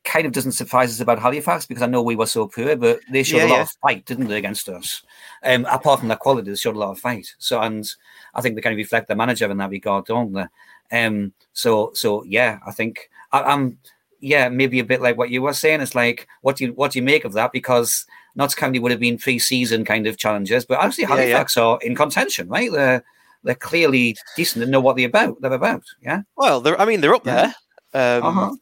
kind 0.06 0.26
of 0.26 0.32
doesn't 0.32 0.53
surprise 0.53 0.91
us 0.91 1.01
about 1.01 1.20
Halifax 1.20 1.66
because 1.66 1.82
I 1.84 1.88
know 1.88 2.01
we 2.01 2.16
were 2.16 2.26
so 2.28 2.47
poor, 2.47 2.76
but 2.76 2.99
they 3.12 3.24
showed 3.24 3.38
Yeah, 3.38 3.47
a 3.47 3.49
lot 3.49 3.56
yeah. 3.56 3.62
of 3.64 3.72
fight, 3.82 4.06
didn't 4.06 4.28
they, 4.28 4.38
against 4.38 4.70
us? 4.70 5.03
Um, 5.43 5.66
apart 5.66 5.99
from 5.99 6.08
their 6.10 6.18
quality, 6.18 6.49
they 6.51 6.56
showed 6.56 6.76
a 6.76 6.80
lot 6.80 6.91
of 6.91 6.99
fight. 6.99 7.28
So, 7.39 7.60
and 7.60 7.86
I 8.34 8.41
think 8.41 8.56
they 8.56 8.62
kind 8.62 8.74
of 8.74 8.78
reflect 8.78 9.08
the 9.08 9.16
manager 9.16 9.49
in 9.49 9.58
that 9.58 9.70
regard, 9.70 10.06
don't 10.06 10.32
they? 10.34 10.45
Um, 10.91 11.34
so, 11.53 11.91
so 11.93 12.24
yeah, 12.24 12.60
I 12.66 12.72
think 12.72 13.10
I, 13.32 13.41
I'm, 13.41 13.78
yeah, 14.20 14.49
maybe 14.49 14.80
a 14.80 14.86
bit 14.86 15.01
like 15.01 15.18
what 15.18 15.30
you 15.30 15.41
were 15.41 15.53
saying. 15.53 15.82
It's 15.82 15.95
like, 15.95 16.28
what 16.41 16.56
do 16.58 16.66
you, 16.66 16.74
what 16.74 16.91
do 16.91 16.99
you 16.99 17.03
make 17.03 17.26
of 17.26 17.34
that? 17.34 17.51
Because 17.51 18.06
Notts 18.36 18.56
County 18.56 18.80
would 18.80 18.91
have 18.91 18.99
been 18.99 19.18
pre-season 19.18 19.86
kind 19.86 20.08
of 20.08 20.18
challenges, 20.18 20.66
but 20.66 20.80
actually 20.82 21.03
Yeah, 21.03 21.16
yeah. 21.16 21.22
Halifax 21.22 21.58
are 21.58 21.80
in 21.82 21.95
contention, 21.95 22.47
right? 22.47 22.72
They're 22.72 23.03
they're 23.43 23.56
clearly 23.56 24.16
decent 24.36 24.64
and 24.64 24.72
know 24.72 24.80
what 24.80 24.95
they're 24.95 25.08
about. 25.08 25.39
They're 25.39 25.53
about, 25.53 25.84
yeah. 26.01 26.22
Well, 26.36 26.62
they're, 26.62 26.80
I 26.82 26.86
mean, 26.86 27.01
they're 27.01 27.14
up 27.14 27.24
there. 27.24 27.53
Um, 27.93 28.24
Uh-huh. 28.24 28.56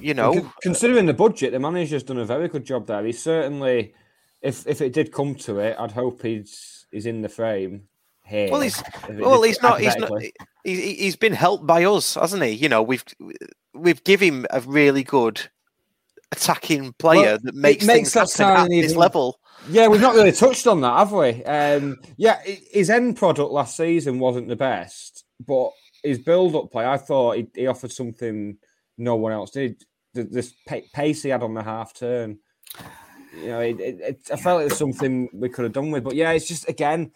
You 0.00 0.14
know, 0.14 0.50
considering 0.62 1.06
the 1.06 1.14
budget, 1.14 1.52
the 1.52 1.58
manager's 1.58 2.02
done 2.02 2.18
a 2.18 2.24
very 2.24 2.48
good 2.48 2.64
job 2.64 2.86
there. 2.86 3.04
He's 3.04 3.22
certainly, 3.22 3.94
if 4.42 4.66
if 4.66 4.80
it 4.80 4.92
did 4.92 5.12
come 5.12 5.34
to 5.36 5.58
it, 5.58 5.76
I'd 5.78 5.92
hope 5.92 6.22
he's 6.22 6.86
he's 6.90 7.06
in 7.06 7.22
the 7.22 7.28
frame 7.28 7.84
here. 8.24 8.48
Well, 8.50 8.60
he's 8.60 8.82
well, 9.08 9.40
did- 9.40 9.48
he's 9.48 9.62
not. 9.62 9.80
He's 9.80 9.96
not. 9.96 10.20
He, 10.20 10.32
he- 10.64 10.94
he's 10.94 11.16
been 11.16 11.32
helped 11.32 11.66
by 11.66 11.84
us, 11.84 12.14
hasn't 12.14 12.42
he? 12.42 12.50
You 12.50 12.68
know, 12.68 12.82
we've 12.82 13.04
we've 13.74 14.02
given 14.04 14.28
him 14.28 14.46
a 14.50 14.60
really 14.60 15.02
good 15.02 15.40
attacking 16.32 16.92
player 16.94 17.22
Well, 17.22 17.38
that 17.44 17.54
makes, 17.54 17.84
makes 17.86 18.12
things 18.12 18.36
that 18.36 18.44
happen 18.44 18.64
at 18.64 18.68
this 18.82 18.90
even- 18.92 18.98
level. 18.98 19.40
Yeah, 19.70 19.88
we've 19.88 20.00
not 20.02 20.14
really 20.14 20.32
touched 20.32 20.66
on 20.66 20.80
that, 20.82 20.96
have 20.98 21.12
we? 21.12 21.42
Um, 21.44 21.96
yeah, 22.18 22.40
his 22.70 22.90
end 22.90 23.16
product 23.16 23.50
last 23.50 23.76
season 23.76 24.18
wasn't 24.18 24.48
the 24.48 24.54
best, 24.56 25.24
but 25.44 25.70
his 26.04 26.18
build-up 26.18 26.70
play, 26.70 26.84
I 26.86 26.98
thought 26.98 27.36
he, 27.36 27.46
he 27.54 27.66
offered 27.66 27.90
something 27.90 28.58
no 28.98 29.16
one 29.16 29.32
else 29.32 29.50
did. 29.50 29.82
The, 30.14 30.24
this 30.24 30.54
pa- 30.66 30.88
pace 30.94 31.22
he 31.22 31.28
had 31.28 31.42
on 31.42 31.54
the 31.54 31.62
half 31.62 31.94
turn, 31.94 32.38
you 33.36 33.48
know, 33.48 33.60
it, 33.60 33.80
it, 33.80 34.00
it, 34.00 34.20
I 34.32 34.36
felt 34.36 34.62
it 34.62 34.70
was 34.70 34.78
something 34.78 35.28
we 35.32 35.48
could 35.48 35.64
have 35.64 35.72
done 35.72 35.90
with. 35.90 36.04
But 36.04 36.14
yeah, 36.14 36.30
it's 36.32 36.48
just 36.48 36.68
again 36.68 37.12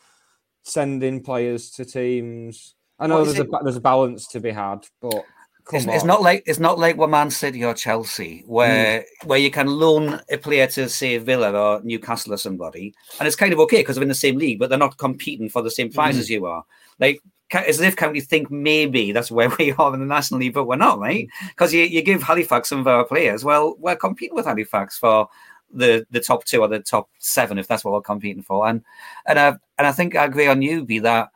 sending 0.63 1.23
players 1.23 1.71
to 1.73 1.85
teams. 1.85 2.75
I 2.99 3.07
know 3.07 3.25
there's 3.25 3.39
a 3.39 3.47
there's 3.63 3.77
a 3.77 3.81
balance 3.81 4.27
to 4.29 4.41
be 4.41 4.51
had, 4.51 4.87
but 5.01 5.25
It's, 5.73 5.87
it's 5.87 6.05
not 6.05 6.23
like 6.23 6.43
it's 6.47 6.59
not 6.59 6.79
like 6.79 6.97
what 6.97 7.11
Man 7.11 7.31
City 7.31 7.65
or 7.65 7.75
Chelsea, 7.75 8.43
where 8.47 9.01
mm. 9.01 9.27
where 9.27 9.39
you 9.39 9.51
can 9.51 9.67
loan 9.67 10.21
a 10.31 10.37
player 10.37 10.67
to 10.69 10.89
say 10.89 11.17
Villa 11.19 11.53
or 11.53 11.81
Newcastle 11.83 12.35
or 12.35 12.39
somebody, 12.39 12.95
and 13.19 13.27
it's 13.27 13.37
kind 13.37 13.53
of 13.53 13.61
okay 13.61 13.79
because 13.79 13.97
they're 13.97 14.03
in 14.03 14.09
the 14.09 14.15
same 14.15 14.37
league, 14.37 14.59
but 14.59 14.69
they're 14.69 14.79
not 14.79 14.99
competing 14.99 15.49
for 15.49 15.63
the 15.63 15.71
same 15.71 15.91
prize 15.91 16.17
mm. 16.17 16.21
as 16.21 16.31
you 16.31 16.47
are. 16.47 16.65
Like 16.99 17.21
as 17.53 17.81
if 17.81 17.97
County 17.97 18.21
think 18.21 18.51
maybe 18.51 19.13
that's 19.13 19.31
where 19.31 19.51
we 19.59 19.73
are 19.73 19.95
in 19.95 20.01
the 20.01 20.07
National 20.07 20.41
League, 20.41 20.55
but 20.55 20.65
we're 20.65 20.77
not, 20.77 20.99
right? 20.99 21.29
Because 21.49 21.73
you, 21.73 21.83
you 21.85 22.03
give 22.03 22.23
Halifax 22.23 22.69
some 22.69 22.81
of 22.81 22.87
our 22.87 23.05
players. 23.05 23.45
Well, 23.45 23.77
we're 23.79 23.97
competing 23.97 24.37
with 24.37 24.47
Halifax 24.47 24.99
for 24.99 25.29
the 25.73 26.07
the 26.11 26.21
top 26.21 26.45
two 26.45 26.61
or 26.61 26.69
the 26.69 26.81
top 26.81 27.09
seven, 27.19 27.59
if 27.59 27.69
that's 27.69 27.85
what 27.85 27.93
we're 27.93 28.01
competing 28.01 28.43
for. 28.43 28.69
And 28.69 28.83
and 29.27 29.39
I 29.39 29.49
and 29.79 29.87
I 29.87 29.93
think 29.93 30.17
I 30.17 30.25
agree 30.25 30.47
on 30.47 30.61
Newby 30.61 30.99
that 31.01 31.31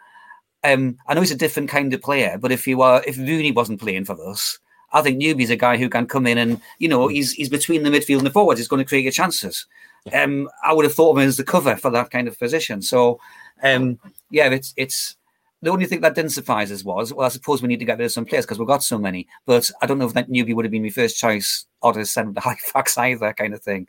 um, 0.64 0.96
I 1.06 1.14
know 1.14 1.20
he's 1.20 1.30
a 1.30 1.36
different 1.36 1.68
kind 1.68 1.92
of 1.92 2.00
player, 2.00 2.38
but 2.38 2.52
if 2.52 2.66
you 2.66 2.82
are 2.82 3.02
if 3.06 3.18
Rooney 3.18 3.52
wasn't 3.52 3.80
playing 3.80 4.06
for 4.06 4.20
us, 4.28 4.58
I 4.92 5.02
think 5.02 5.18
Newby's 5.18 5.50
a 5.50 5.56
guy 5.56 5.76
who 5.76 5.88
can 5.88 6.06
come 6.06 6.26
in 6.26 6.38
and 6.38 6.60
you 6.78 6.88
know 6.88 7.08
he's 7.08 7.32
he's 7.32 7.48
between 7.48 7.82
the 7.82 7.90
midfield 7.90 8.18
and 8.18 8.26
the 8.26 8.30
forwards. 8.30 8.60
He's 8.60 8.68
going 8.68 8.82
to 8.82 8.88
create 8.88 9.02
your 9.02 9.12
chances. 9.12 9.66
Um, 10.12 10.48
I 10.62 10.72
would 10.72 10.84
have 10.84 10.94
thought 10.94 11.12
of 11.12 11.18
him 11.18 11.28
as 11.28 11.36
the 11.36 11.44
cover 11.44 11.76
for 11.76 11.90
that 11.90 12.10
kind 12.10 12.28
of 12.28 12.38
position. 12.38 12.82
So, 12.82 13.20
um, 13.62 13.98
yeah, 14.30 14.48
it's 14.50 14.74
it's 14.76 15.16
the 15.64 15.70
only 15.70 15.86
thing 15.86 16.02
that 16.02 16.14
didn't 16.14 16.32
surprise 16.32 16.70
us 16.70 16.84
was 16.84 17.12
well, 17.12 17.26
I 17.26 17.30
suppose 17.30 17.62
we 17.62 17.68
need 17.68 17.78
to 17.78 17.84
get 17.84 17.98
rid 17.98 18.04
of 18.04 18.12
some 18.12 18.26
players 18.26 18.44
because 18.44 18.58
we've 18.58 18.68
got 18.68 18.82
so 18.82 18.98
many. 18.98 19.26
But 19.46 19.70
I 19.80 19.86
don't 19.86 19.98
know 19.98 20.06
if 20.06 20.14
that 20.14 20.28
Newby 20.28 20.52
would 20.52 20.64
have 20.64 20.72
been 20.72 20.82
my 20.82 20.90
first 20.90 21.18
choice 21.18 21.66
or 21.80 21.92
to 21.94 22.04
send 22.04 22.34
to 22.34 22.40
Halifax 22.40 22.96
either, 22.98 23.32
kind 23.32 23.54
of 23.54 23.62
thing. 23.62 23.88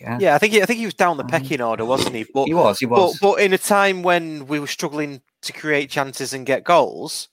Yeah, 0.00 0.18
Yeah, 0.20 0.34
I 0.34 0.38
think 0.38 0.52
he, 0.52 0.62
I 0.62 0.66
think 0.66 0.78
he 0.78 0.84
was 0.84 0.94
down 0.94 1.16
the 1.16 1.24
um, 1.24 1.30
pecking 1.30 1.62
order, 1.62 1.84
wasn't 1.84 2.14
he? 2.14 2.26
But 2.32 2.44
he 2.44 2.54
was. 2.54 2.78
He 2.78 2.86
was. 2.86 3.18
but 3.18 3.26
but 3.26 3.40
in 3.40 3.54
a 3.54 3.58
time 3.58 4.02
when 4.02 4.46
we 4.46 4.60
were 4.60 4.66
struggling 4.66 5.22
to 5.42 5.52
create 5.54 5.88
chances 5.88 6.34
and 6.34 6.44
get 6.44 6.64
goals, 6.64 7.28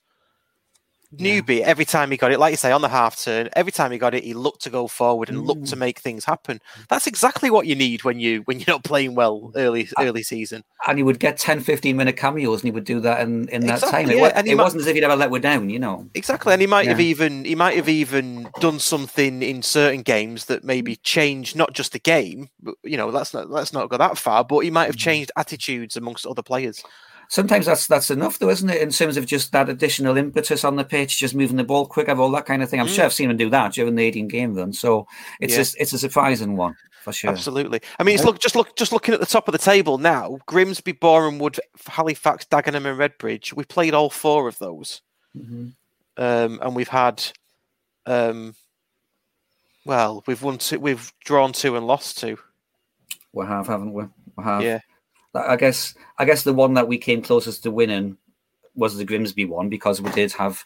Newby 1.20 1.62
every 1.62 1.84
time 1.84 2.10
he 2.10 2.16
got 2.16 2.32
it, 2.32 2.38
like 2.38 2.50
you 2.52 2.56
say, 2.56 2.72
on 2.72 2.80
the 2.80 2.88
half 2.88 3.20
turn, 3.20 3.48
every 3.54 3.72
time 3.72 3.92
he 3.92 3.98
got 3.98 4.14
it, 4.14 4.24
he 4.24 4.34
looked 4.34 4.62
to 4.62 4.70
go 4.70 4.88
forward 4.88 5.28
and 5.28 5.46
looked 5.46 5.62
Mm. 5.64 5.70
to 5.70 5.76
make 5.76 5.98
things 6.00 6.24
happen. 6.24 6.60
That's 6.88 7.06
exactly 7.06 7.50
what 7.50 7.66
you 7.66 7.74
need 7.74 8.04
when 8.04 8.18
you 8.20 8.42
when 8.46 8.58
you're 8.58 8.66
not 8.74 8.84
playing 8.84 9.14
well 9.14 9.52
early 9.56 9.88
early 9.98 10.22
season. 10.22 10.64
and 10.86 10.98
he 10.98 11.02
would 11.02 11.18
get 11.18 11.38
10, 11.38 11.60
15 11.60 11.96
minute 11.96 12.14
cameos 12.16 12.60
and 12.60 12.64
he 12.68 12.70
would 12.70 12.84
do 12.84 13.00
that 13.00 13.20
in, 13.22 13.48
in 13.48 13.62
that 13.66 13.74
Exactly, 13.82 14.04
time. 14.04 14.10
It, 14.10 14.18
yeah, 14.18 14.32
and 14.34 14.46
it 14.46 14.54
might- 14.56 14.62
wasn't 14.64 14.82
as 14.82 14.86
if 14.86 14.94
he'd 14.94 15.04
ever 15.04 15.16
let 15.16 15.30
we 15.30 15.38
down, 15.40 15.70
you 15.70 15.78
know. 15.78 16.06
Exactly, 16.14 16.52
and 16.52 16.60
he 16.60 16.66
might 16.66 16.86
have 16.86 17.00
even 17.00 17.44
he 17.46 17.54
might 17.54 17.76
have 17.76 17.88
even 17.88 18.48
done 18.60 18.78
something 18.78 19.42
in 19.42 19.62
certain 19.62 20.02
games 20.02 20.44
that 20.46 20.62
maybe 20.64 20.96
changed 20.96 21.56
not 21.56 21.72
just 21.72 21.92
the 21.92 21.98
game, 21.98 22.48
but, 22.62 22.74
you 22.84 22.96
know, 22.98 23.08
let's 23.08 23.32
not 23.32 23.48
let's 23.50 23.72
not 23.72 23.88
go 23.88 23.96
that 23.96 24.18
far, 24.18 24.44
but 24.44 24.60
he 24.60 24.70
might 24.70 24.86
have 24.86 24.96
changed 24.96 25.30
attitudes 25.36 25.96
amongst 25.96 26.26
other 26.26 26.42
players. 26.42 26.82
Sometimes 27.28 27.66
that's 27.66 27.86
that's 27.86 28.10
enough, 28.10 28.38
though, 28.38 28.48
isn't 28.50 28.68
it? 28.70 28.80
In 28.82 28.90
terms 28.90 29.16
of 29.16 29.26
just 29.26 29.52
that 29.52 29.68
additional 29.68 30.16
impetus 30.16 30.64
on 30.64 30.76
the 30.76 30.84
pitch, 30.84 31.18
just 31.18 31.34
moving 31.34 31.56
the 31.56 31.64
ball 31.64 31.86
quicker, 31.86 32.12
all 32.18 32.30
that 32.32 32.46
kind 32.46 32.62
of 32.62 32.68
thing. 32.70 32.80
I'm 32.80 32.86
Mm. 32.86 32.94
sure 32.94 33.04
I've 33.04 33.12
seen 33.12 33.30
him 33.30 33.36
do 33.36 33.50
that 33.50 33.72
during 33.74 33.94
the 33.94 34.04
18 34.04 34.28
game 34.28 34.54
run. 34.54 34.72
So 34.72 35.06
it's 35.40 35.54
Yeah. 35.54 35.60
a, 35.60 35.82
it's 35.82 35.92
a 35.92 35.98
surprising 35.98 36.56
one 36.56 36.76
for 37.02 37.12
sure. 37.12 37.30
Absolutely. 37.30 37.80
I 37.98 38.02
mean, 38.04 38.14
it's 38.14 38.24
look 38.24 38.38
just 38.40 38.56
look 38.56 38.76
just 38.76 38.92
looking 38.92 39.14
at 39.14 39.20
the 39.20 39.26
top 39.26 39.48
of 39.48 39.52
the 39.52 39.58
table 39.58 39.98
now. 39.98 40.38
Grimsby, 40.46 40.92
Boreham 40.92 41.38
Wood, 41.38 41.58
Halifax, 41.86 42.44
Dagenham, 42.46 42.86
and 42.86 42.98
Redbridge. 42.98 43.52
We've 43.52 43.68
played 43.68 43.94
all 43.94 44.10
four 44.10 44.48
of 44.48 44.58
those, 44.58 45.02
Mhm. 45.36 45.72
um, 46.16 46.58
and 46.62 46.74
we've 46.76 46.88
had, 46.88 47.22
um, 48.06 48.54
well, 49.84 50.22
we've 50.26 50.42
won 50.42 50.58
two, 50.58 50.78
we've 50.80 51.12
drawn 51.24 51.52
two 51.52 51.76
and 51.76 51.86
lost 51.86 52.18
two. 52.18 52.38
We 53.32 53.46
have, 53.46 53.66
haven't 53.66 53.92
we? 53.92 54.04
We 54.36 54.44
have. 54.44 54.62
Yeah. 54.62 54.80
I 55.34 55.56
guess 55.56 55.94
I 56.18 56.24
guess 56.24 56.42
the 56.44 56.52
one 56.54 56.74
that 56.74 56.88
we 56.88 56.98
came 56.98 57.22
closest 57.22 57.62
to 57.64 57.70
winning 57.70 58.16
was 58.74 58.96
the 58.96 59.04
Grimsby 59.04 59.44
one 59.44 59.68
because 59.68 60.00
we 60.00 60.10
did 60.10 60.32
have 60.32 60.64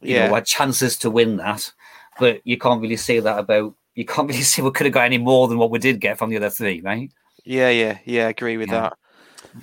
you 0.00 0.14
Yeah. 0.16 0.28
know 0.28 0.34
had 0.34 0.46
chances 0.46 0.96
to 0.98 1.10
win 1.10 1.36
that, 1.36 1.72
but 2.18 2.40
you 2.44 2.58
can't 2.58 2.80
really 2.82 2.96
say 2.96 3.20
that 3.20 3.38
about 3.38 3.74
you 3.94 4.04
can't 4.04 4.28
really 4.30 4.42
say 4.42 4.62
we 4.62 4.70
could 4.70 4.86
have 4.86 4.94
got 4.94 5.06
any 5.06 5.18
more 5.18 5.48
than 5.48 5.58
what 5.58 5.70
we 5.70 5.78
did 5.78 6.00
get 6.00 6.18
from 6.18 6.30
the 6.30 6.36
other 6.36 6.50
three, 6.50 6.80
right? 6.80 7.10
Yeah, 7.44 7.70
yeah, 7.70 7.98
yeah. 8.04 8.26
I 8.26 8.30
agree 8.30 8.56
with 8.56 8.70
Yeah. 8.70 8.90
that. 8.90 8.96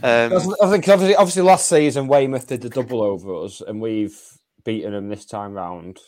Um, 0.01 0.55
I 0.61 0.69
think 0.71 0.87
obviously, 0.87 1.15
obviously 1.15 1.41
last 1.43 1.69
season 1.69 2.07
Weymouth 2.07 2.47
did 2.47 2.61
the 2.61 2.69
double 2.69 3.03
over 3.03 3.43
us, 3.43 3.61
and 3.61 3.81
we've 3.81 4.19
beaten 4.63 4.93
them 4.93 5.09
this 5.09 5.25
time 5.25 5.53
round. 5.53 5.99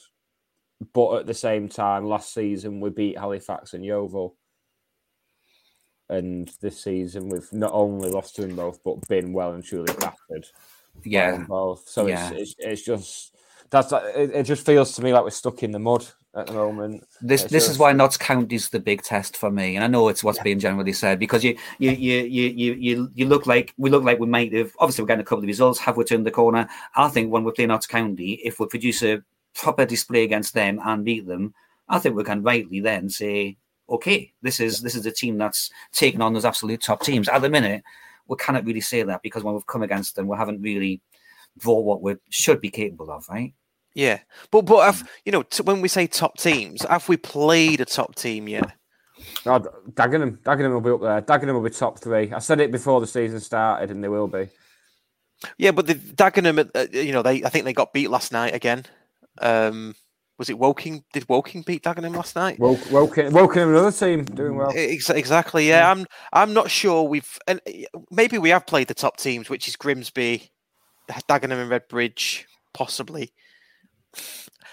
But 0.94 1.20
at 1.20 1.26
the 1.28 1.34
same 1.34 1.70
time, 1.70 2.06
last 2.06 2.34
season 2.34 2.80
we 2.80 2.90
beat 2.90 3.18
Halifax 3.18 3.74
and 3.74 3.84
Yeovil, 3.84 4.36
and 6.10 6.52
this 6.62 6.82
season 6.82 7.30
we've 7.30 7.52
not 7.52 7.72
only 7.74 8.10
lost 8.10 8.36
to 8.36 8.42
them 8.42 8.56
both, 8.56 8.84
but 8.84 9.08
been 9.08 9.34
well 9.34 9.54
and 9.54 9.64
truly 9.64 9.94
battered. 10.00 10.46
Yeah. 11.04 11.46
both. 11.48 11.88
So 11.88 12.08
Yeah. 12.08 12.32
it's, 12.32 12.52
it's 12.52 12.56
it's 12.60 12.86
just 12.86 13.36
that's 13.70 13.92
uh, 13.92 14.12
it, 14.16 14.32
it. 14.34 14.44
Just 14.44 14.66
feels 14.66 14.96
to 14.96 15.02
me 15.04 15.12
like 15.12 15.24
we're 15.24 15.32
stuck 15.32 15.64
in 15.64 15.72
the 15.72 15.80
mud 15.80 16.06
at 16.36 16.48
the 16.48 16.54
moment. 16.54 17.04
This 17.22 17.44
It's 17.44 17.52
this 17.52 17.70
is 17.70 17.78
why 17.80 17.92
Notts 17.94 18.18
County 18.18 18.56
is 18.56 18.70
the 18.70 18.80
big 18.80 19.02
test 19.02 19.36
for 19.36 19.50
me, 19.50 19.76
and 19.76 19.84
I 19.84 19.88
know 19.88 20.08
it's 20.08 20.24
what's 20.24 20.40
being 20.40 20.60
generally 20.60 20.94
said 20.94 21.20
because 21.20 21.44
you 21.44 21.58
you 21.80 21.92
you 21.92 22.20
you 22.22 22.50
you 22.50 22.74
you 22.74 23.12
you 23.14 23.26
look 23.26 23.48
like 23.48 23.74
we 23.78 23.90
look 23.90 24.04
like 24.04 24.20
we 24.20 24.28
might 24.28 24.54
have 24.54 24.72
obviously 24.80 25.04
we're 25.04 25.08
getting 25.08 25.22
a 25.22 25.26
couple 25.26 25.44
of 25.44 25.48
results. 25.48 25.80
Have 25.80 25.98
we 25.98 26.04
turned 26.04 26.26
the 26.26 26.32
corner? 26.32 26.68
I 26.96 27.10
think 27.10 27.32
when 27.32 27.44
we 27.44 27.52
play 27.52 27.66
Notts 27.66 27.88
County, 27.88 28.34
if 28.44 28.60
we 28.60 28.68
produce 28.68 29.04
a 29.04 29.24
proper 29.56 29.86
display 29.86 30.24
against 30.24 30.54
them 30.54 30.80
and 30.86 31.04
beat 31.04 31.26
them, 31.26 31.54
I 31.90 32.00
think 32.00 32.16
we 32.16 32.24
can 32.24 32.44
rightly 32.44 32.80
then 32.82 33.10
say, 33.10 33.58
okay, 33.90 34.34
this 34.42 34.60
is 34.60 34.82
this 34.82 34.96
is 34.96 35.06
a 35.06 35.12
team 35.12 35.38
that's 35.38 35.70
taken 35.92 36.22
on 36.22 36.34
those 36.34 36.46
absolute 36.46 36.82
top 36.82 37.02
teams. 37.02 37.30
At 37.30 37.42
the 37.42 37.50
minute, 37.50 37.84
we 38.28 38.36
cannot 38.38 38.66
really 38.66 38.82
say 38.82 39.04
that 39.04 39.22
because 39.22 39.44
when 39.44 39.54
we've 39.54 39.68
come 39.68 39.84
against 39.84 40.16
them, 40.16 40.28
we 40.28 40.38
haven't 40.38 40.62
really 40.62 41.02
brought 41.58 41.86
what 41.86 42.02
we 42.02 42.16
should 42.30 42.62
be 42.62 42.70
capable 42.70 43.12
of, 43.12 43.28
right? 43.30 43.54
yeah, 43.96 44.20
but 44.52 44.64
but 44.64 44.86
have, 44.86 45.10
you 45.24 45.32
know 45.32 45.42
t- 45.42 45.64
when 45.64 45.82
we 45.82 45.88
say 45.88 46.06
top 46.06 46.38
teams, 46.38 46.84
have 46.84 47.08
we 47.10 47.18
played 47.18 47.82
a 47.82 47.86
top 47.86 48.14
team 48.14 48.48
yet? 48.48 48.74
D- 49.18 49.50
Dagenham, 49.94 50.38
Dagenham 50.40 50.74
will 50.74 50.82
be 50.82 50.92
up 50.92 51.02
there. 51.02 51.22
Dagenham 51.22 51.54
will 51.54 51.62
be 51.62 51.70
top 51.70 52.00
three. 52.00 52.32
I 52.32 52.40
said 52.40 52.60
it 52.60 52.72
before 52.72 53.00
the 53.00 53.08
season 53.08 53.40
started, 53.40 53.90
and 53.90 54.04
they 54.04 54.10
will 54.10 54.28
be. 54.28 54.50
Yeah, 55.58 55.72
but 55.72 55.88
the 55.88 55.96
Dagenham, 55.96 56.70
uh, 56.76 56.88
you 56.92 57.14
know, 57.14 57.22
they 57.22 57.44
I 57.44 57.50
think 57.50 57.64
they 57.64 57.74
got 57.74 57.94
beat 57.94 58.10
last 58.10 58.34
night 58.34 58.54
again. 58.54 58.86
Um, 59.42 59.96
was 60.38 60.50
it 60.50 60.58
Woking? 60.60 61.04
Did 61.14 61.28
Woking 61.30 61.62
beat 61.62 61.84
Dagenham 61.84 62.16
last 62.16 62.36
night? 62.36 62.60
Woke, 62.60 62.92
Woking, 62.92 63.32
Woking, 63.34 63.64
another 63.64 63.92
team 63.92 64.24
doing 64.26 64.56
well. 64.56 64.72
Ex- 64.76 65.10
Exactly. 65.10 65.70
Yeah, 65.70 65.90
I'm. 65.92 66.06
I'm 66.34 66.54
not 66.54 66.70
sure 66.70 67.04
we've. 67.04 67.38
And 67.48 67.62
maybe 68.12 68.38
we 68.38 68.50
have 68.50 68.66
played 68.68 68.88
the 68.88 68.94
top 68.94 69.18
teams, 69.18 69.50
which 69.50 69.68
is 69.68 69.76
Grimsby, 69.76 70.50
Dagenham, 71.30 71.62
and 71.62 71.72
Redbridge, 71.72 72.44
possibly. 72.74 73.32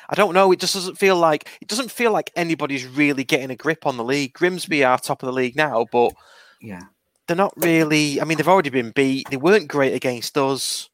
I 0.09 0.15
don't 0.15 0.35
know. 0.35 0.53
It 0.53 0.61
just 0.61 0.75
doesn't 0.75 0.99
feel 0.99 1.17
like 1.17 1.49
it 1.61 1.69
doesn't 1.69 1.91
feel 1.91 2.13
like 2.13 2.31
anybody's 2.37 2.87
really 2.87 3.25
getting 3.25 3.51
a 3.51 3.57
grip 3.57 3.87
on 3.87 3.97
the 3.97 4.05
league. 4.05 4.33
Grimsby 4.35 4.85
are 4.85 4.99
top 4.99 5.23
of 5.23 5.27
the 5.27 5.33
league 5.33 5.57
now, 5.57 5.87
but 5.91 6.13
Yeah. 6.61 6.83
they're 7.27 7.37
not 7.37 7.55
really. 7.57 8.21
I 8.21 8.25
mean, 8.25 8.37
they've 8.37 8.49
already 8.49 8.71
been 8.71 8.91
beat. 8.91 9.31
They 9.31 9.37
weren't 9.37 9.69
great 9.69 9.95
against 9.95 10.37
us. 10.37 10.89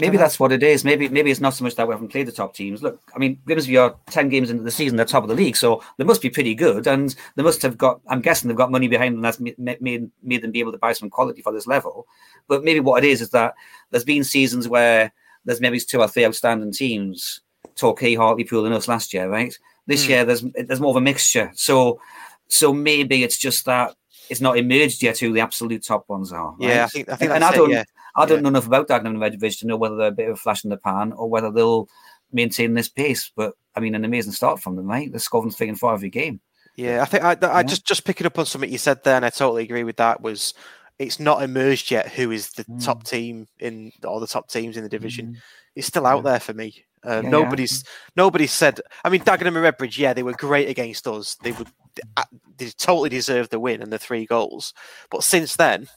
Maybe 0.00 0.16
that's 0.16 0.40
what 0.40 0.52
it 0.52 0.62
is. 0.62 0.84
Maybe 0.84 1.08
maybe 1.10 1.30
it's 1.30 1.40
not 1.40 1.52
so 1.52 1.64
much 1.64 1.74
that 1.74 1.86
we 1.86 1.92
haven't 1.92 2.08
played 2.08 2.26
the 2.26 2.32
top 2.32 2.54
teams. 2.54 2.82
Look, 2.82 3.00
I 3.14 3.18
mean, 3.18 3.38
Grimsby 3.44 3.76
are 3.76 3.94
ten 4.06 4.30
games 4.30 4.48
into 4.48 4.62
the 4.62 4.70
season, 4.70 4.96
they're 4.96 5.04
top 5.04 5.22
of 5.22 5.28
the 5.28 5.34
league, 5.34 5.56
so 5.56 5.82
they 5.98 6.04
must 6.04 6.22
be 6.22 6.30
pretty 6.30 6.54
good, 6.54 6.86
and 6.86 7.14
they 7.36 7.42
must 7.42 7.60
have 7.60 7.76
got. 7.76 8.00
I'm 8.08 8.22
guessing 8.22 8.48
they've 8.48 8.56
got 8.56 8.70
money 8.70 8.88
behind 8.88 9.14
them 9.14 9.20
that's 9.20 9.38
ma- 9.38 9.50
ma- 9.58 9.74
made 9.80 10.10
made 10.22 10.40
them 10.42 10.50
be 10.50 10.60
able 10.60 10.72
to 10.72 10.78
buy 10.78 10.94
some 10.94 11.10
quality 11.10 11.42
for 11.42 11.52
this 11.52 11.66
level. 11.66 12.06
But 12.48 12.64
maybe 12.64 12.80
what 12.80 13.04
it 13.04 13.08
is 13.08 13.20
is 13.20 13.30
that 13.30 13.54
there's 13.90 14.04
been 14.04 14.24
seasons 14.24 14.66
where 14.66 15.12
there's 15.44 15.60
maybe 15.60 15.78
two 15.78 16.00
or 16.00 16.08
three 16.08 16.24
outstanding 16.24 16.72
teams, 16.72 17.40
Torquay, 17.76 18.14
Hartlepool, 18.14 18.64
and 18.64 18.74
us 18.74 18.88
last 18.88 19.12
year, 19.12 19.28
right? 19.28 19.56
This 19.86 20.04
Hmm. 20.06 20.10
year 20.10 20.24
there's 20.24 20.42
there's 20.54 20.80
more 20.80 20.90
of 20.90 20.96
a 20.96 21.02
mixture. 21.02 21.52
So 21.54 22.00
so 22.48 22.72
maybe 22.72 23.24
it's 23.24 23.36
just 23.36 23.66
that 23.66 23.94
it's 24.30 24.40
not 24.40 24.56
emerged 24.56 25.02
yet 25.02 25.18
who 25.18 25.34
the 25.34 25.40
absolute 25.40 25.84
top 25.84 26.08
ones 26.08 26.32
are. 26.32 26.54
Yeah, 26.58 26.84
I 26.84 26.88
think 26.88 27.10
I 27.10 27.16
think 27.16 27.30
and 27.32 27.42
that's 27.42 27.54
I 27.54 27.58
don't, 27.58 27.70
it, 27.70 27.74
yeah. 27.74 27.84
I 28.16 28.26
don't 28.26 28.42
know 28.42 28.48
enough 28.48 28.66
about 28.66 28.88
Dagenham 28.88 29.06
and 29.06 29.18
Redbridge 29.18 29.60
to 29.60 29.66
know 29.66 29.76
whether 29.76 29.96
they're 29.96 30.08
a 30.08 30.12
bit 30.12 30.28
of 30.28 30.34
a 30.34 30.38
flash 30.38 30.64
in 30.64 30.70
the 30.70 30.76
pan 30.76 31.12
or 31.12 31.28
whether 31.28 31.50
they'll 31.50 31.88
maintain 32.32 32.74
this 32.74 32.88
pace. 32.88 33.30
But 33.34 33.54
I 33.74 33.80
mean, 33.80 33.94
an 33.94 34.04
amazing 34.04 34.32
start 34.32 34.60
from 34.60 34.76
them, 34.76 34.86
right? 34.86 35.10
They're 35.10 35.18
scoring 35.20 35.50
three 35.50 35.68
and 35.68 35.78
four 35.78 35.94
every 35.94 36.10
game. 36.10 36.40
Yeah, 36.76 37.02
I 37.02 37.04
think 37.04 37.22
I, 37.24 37.32
I 37.32 37.60
Yeah. 37.60 37.62
just 37.62 37.86
just 37.86 38.04
picking 38.04 38.26
up 38.26 38.38
on 38.38 38.46
something 38.46 38.70
you 38.70 38.78
said 38.78 39.04
there, 39.04 39.16
and 39.16 39.24
I 39.24 39.30
totally 39.30 39.62
agree 39.64 39.84
with 39.84 39.96
that. 39.96 40.20
Was 40.22 40.54
it's 40.98 41.18
not 41.18 41.42
emerged 41.42 41.90
yet 41.90 42.08
who 42.08 42.30
is 42.30 42.50
the 42.52 42.64
Mm. 42.64 42.84
top 42.84 43.04
team 43.04 43.46
in 43.58 43.92
or 44.04 44.20
the 44.20 44.26
top 44.26 44.48
teams 44.50 44.76
in 44.76 44.82
the 44.82 44.88
division? 44.88 45.40
It's 45.74 45.86
still 45.86 46.06
out 46.06 46.24
there 46.24 46.40
for 46.40 46.52
me. 46.52 46.84
Uh, 47.04 47.10
Yeah, 47.10 47.20
yeah. 47.22 47.28
nobody's 47.30 47.84
nobody's 48.16 48.52
said. 48.52 48.80
I 49.04 49.08
mean, 49.08 49.22
Dagenham 49.22 49.56
and 49.56 49.56
Redbridge, 49.56 49.98
yeah, 49.98 50.12
they 50.12 50.22
were 50.22 50.34
great 50.34 50.68
against 50.68 51.06
us. 51.08 51.34
They 51.36 51.52
would 51.52 51.68
uh, 52.16 52.24
they 52.56 52.66
totally 52.70 53.08
deserved 53.10 53.50
the 53.50 53.60
win 53.60 53.82
and 53.82 53.92
the 53.92 53.98
three 53.98 54.24
goals. 54.24 54.72
But 55.10 55.24
since 55.24 55.56
then, 55.56 55.88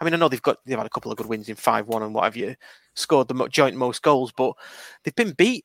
I 0.00 0.04
mean, 0.04 0.14
I 0.14 0.16
know 0.16 0.28
they've 0.28 0.42
got 0.42 0.58
they've 0.66 0.76
had 0.76 0.86
a 0.86 0.90
couple 0.90 1.10
of 1.10 1.18
good 1.18 1.26
wins 1.26 1.48
in 1.48 1.56
five 1.56 1.86
one 1.88 2.02
and 2.02 2.14
what 2.14 2.24
have 2.24 2.36
you, 2.36 2.54
scored 2.94 3.28
the 3.28 3.48
joint 3.48 3.76
most 3.76 4.02
goals, 4.02 4.32
but 4.36 4.52
they've 5.04 5.14
been 5.14 5.32
beat 5.32 5.64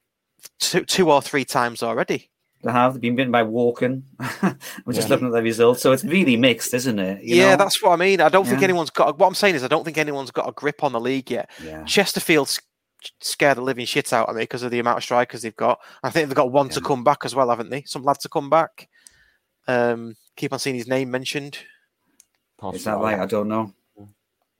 two, 0.59 0.85
two 0.85 1.11
or 1.11 1.21
three 1.21 1.45
times 1.45 1.83
already. 1.83 2.29
They 2.63 2.71
have. 2.71 2.93
They've 2.93 3.01
been 3.01 3.15
beaten 3.15 3.31
by 3.31 3.43
Woking. 3.43 4.03
We're 4.19 4.93
just 4.93 5.07
Yeah. 5.07 5.15
looking 5.15 5.27
at 5.27 5.33
the 5.33 5.41
results. 5.41 5.81
So 5.81 5.91
it's 5.91 6.03
really 6.03 6.37
mixed, 6.37 6.73
isn't 6.75 6.99
it? 6.99 7.23
You 7.23 7.35
yeah, 7.37 7.51
know? 7.51 7.57
that's 7.57 7.81
what 7.81 7.91
I 7.91 7.95
mean. 7.95 8.21
I 8.21 8.29
don't 8.29 8.45
think 8.47 8.61
anyone's 8.61 8.91
got. 8.91 9.17
What 9.17 9.27
I'm 9.27 9.33
saying 9.33 9.55
is, 9.55 9.63
I 9.63 9.67
don't 9.67 9.83
think 9.83 9.97
anyone's 9.97 10.29
got 10.31 10.47
a 10.47 10.51
grip 10.51 10.83
on 10.83 10.91
the 10.91 10.99
league 10.99 11.31
yet. 11.31 11.49
Yeah. 11.63 11.83
Chesterfield's 11.85 12.61
scared 13.19 13.57
the 13.57 13.61
living 13.61 13.87
shit 13.87 14.13
out 14.13 14.29
of 14.29 14.35
me 14.35 14.43
because 14.43 14.61
of 14.61 14.69
the 14.69 14.77
amount 14.77 14.97
of 14.97 15.03
strikers 15.03 15.41
they've 15.41 15.55
got. 15.55 15.79
I 16.03 16.11
think 16.11 16.27
they've 16.27 16.35
got 16.35 16.51
one 16.51 16.69
to 16.69 16.81
come 16.81 17.03
back 17.03 17.25
as 17.25 17.33
well, 17.33 17.49
haven't 17.49 17.71
they? 17.71 17.81
Some 17.87 18.03
lad 18.03 18.19
to 18.19 18.29
come 18.29 18.49
back. 18.51 18.87
Um, 19.67 20.15
keep 20.35 20.53
on 20.53 20.59
seeing 20.59 20.75
his 20.75 20.87
name 20.87 21.09
mentioned. 21.09 21.57
Is 22.73 22.83
that 22.83 22.99
right? 22.99 23.19
I 23.19 23.25
don't 23.25 23.47
know. 23.47 23.73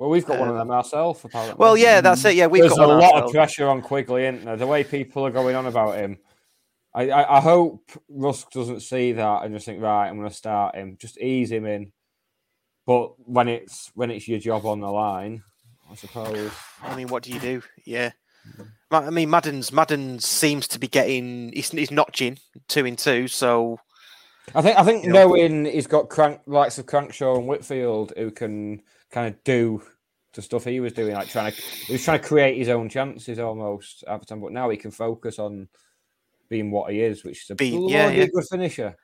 Well, 0.01 0.09
we've 0.09 0.25
got 0.25 0.39
one 0.39 0.49
of 0.49 0.55
Um, 0.55 0.67
them 0.67 0.71
ourselves, 0.75 1.23
apparently. 1.23 1.57
Well, 1.59 1.77
yeah, 1.77 2.01
that's 2.01 2.25
it. 2.25 2.33
Yeah, 2.33 2.47
we've 2.47 2.63
There's 2.63 2.73
got 2.73 2.89
a 2.89 2.93
lot 2.95 3.23
of 3.23 3.31
pressure 3.31 3.67
on 3.67 3.83
Quigley, 3.83 4.25
isn't 4.25 4.45
there? 4.45 4.57
The 4.57 4.65
way 4.65 4.83
people 4.83 5.27
are 5.27 5.29
going 5.29 5.55
on 5.55 5.67
about 5.67 5.95
him. 5.95 6.17
I, 6.91 7.11
I, 7.11 7.37
I 7.37 7.39
hope 7.39 7.91
Rusk 8.09 8.49
doesn't 8.49 8.79
see 8.79 9.11
that 9.11 9.43
and 9.43 9.53
just 9.53 9.67
think, 9.67 9.79
right, 9.79 10.09
I'm 10.09 10.17
going 10.17 10.27
to 10.27 10.35
start 10.35 10.73
him. 10.73 10.97
Just 10.99 11.19
ease 11.19 11.51
him 11.51 11.67
in. 11.67 11.91
But 12.87 13.11
when 13.29 13.47
it's 13.47 13.91
when 13.93 14.09
it's 14.09 14.27
your 14.27 14.39
job 14.39 14.65
on 14.65 14.79
the 14.79 14.89
line, 14.89 15.43
I 15.91 15.93
suppose. 15.93 16.51
I 16.81 16.95
mean, 16.95 17.09
what 17.09 17.21
do 17.21 17.31
you 17.31 17.39
do? 17.39 17.61
Yeah. 17.85 18.13
I 18.89 19.07
mean, 19.11 19.29
Madden's 19.29 19.71
Madden 19.71 20.17
seems 20.17 20.67
to 20.69 20.79
be 20.79 20.87
getting. 20.87 21.51
He's, 21.53 21.69
he's 21.69 21.91
notching 21.91 22.39
two 22.67 22.87
in 22.87 22.95
two, 22.95 23.27
so 23.27 23.79
I 24.55 24.63
think 24.63 24.79
I 24.79 24.83
think 24.83 25.03
You 25.03 25.11
know, 25.11 25.27
knowing 25.27 25.65
he's 25.65 25.85
got 25.85 26.09
crank 26.09 26.41
likes 26.47 26.79
of 26.79 26.87
Crankshaw 26.87 27.37
and 27.37 27.47
Whitfield 27.47 28.13
who 28.17 28.31
can 28.31 28.81
kind 29.11 29.27
of 29.33 29.43
do 29.43 29.81
the 30.33 30.41
stuff 30.41 30.63
he 30.65 30.79
was 30.79 30.93
doing, 30.93 31.13
like 31.13 31.27
trying 31.29 31.51
to 31.51 31.61
he 31.61 31.93
was 31.93 32.03
trying 32.03 32.19
to 32.21 32.27
create 32.27 32.57
his 32.57 32.69
own 32.69 32.89
chances 32.89 33.37
almost 33.39 34.03
half 34.07 34.21
the 34.21 34.25
time, 34.25 34.39
but 34.41 34.51
now 34.53 34.69
he 34.69 34.77
can 34.77 34.91
focus 34.91 35.39
on 35.39 35.67
being 36.49 36.71
what 36.71 36.91
he 36.91 37.01
is, 37.01 37.23
which 37.23 37.43
is 37.43 37.49
a 37.49 37.55
Being- 37.55 37.79
bloody 37.79 37.93
yeah, 37.93 38.09
yeah. 38.09 38.25
good 38.33 38.45
finisher. 38.49 38.95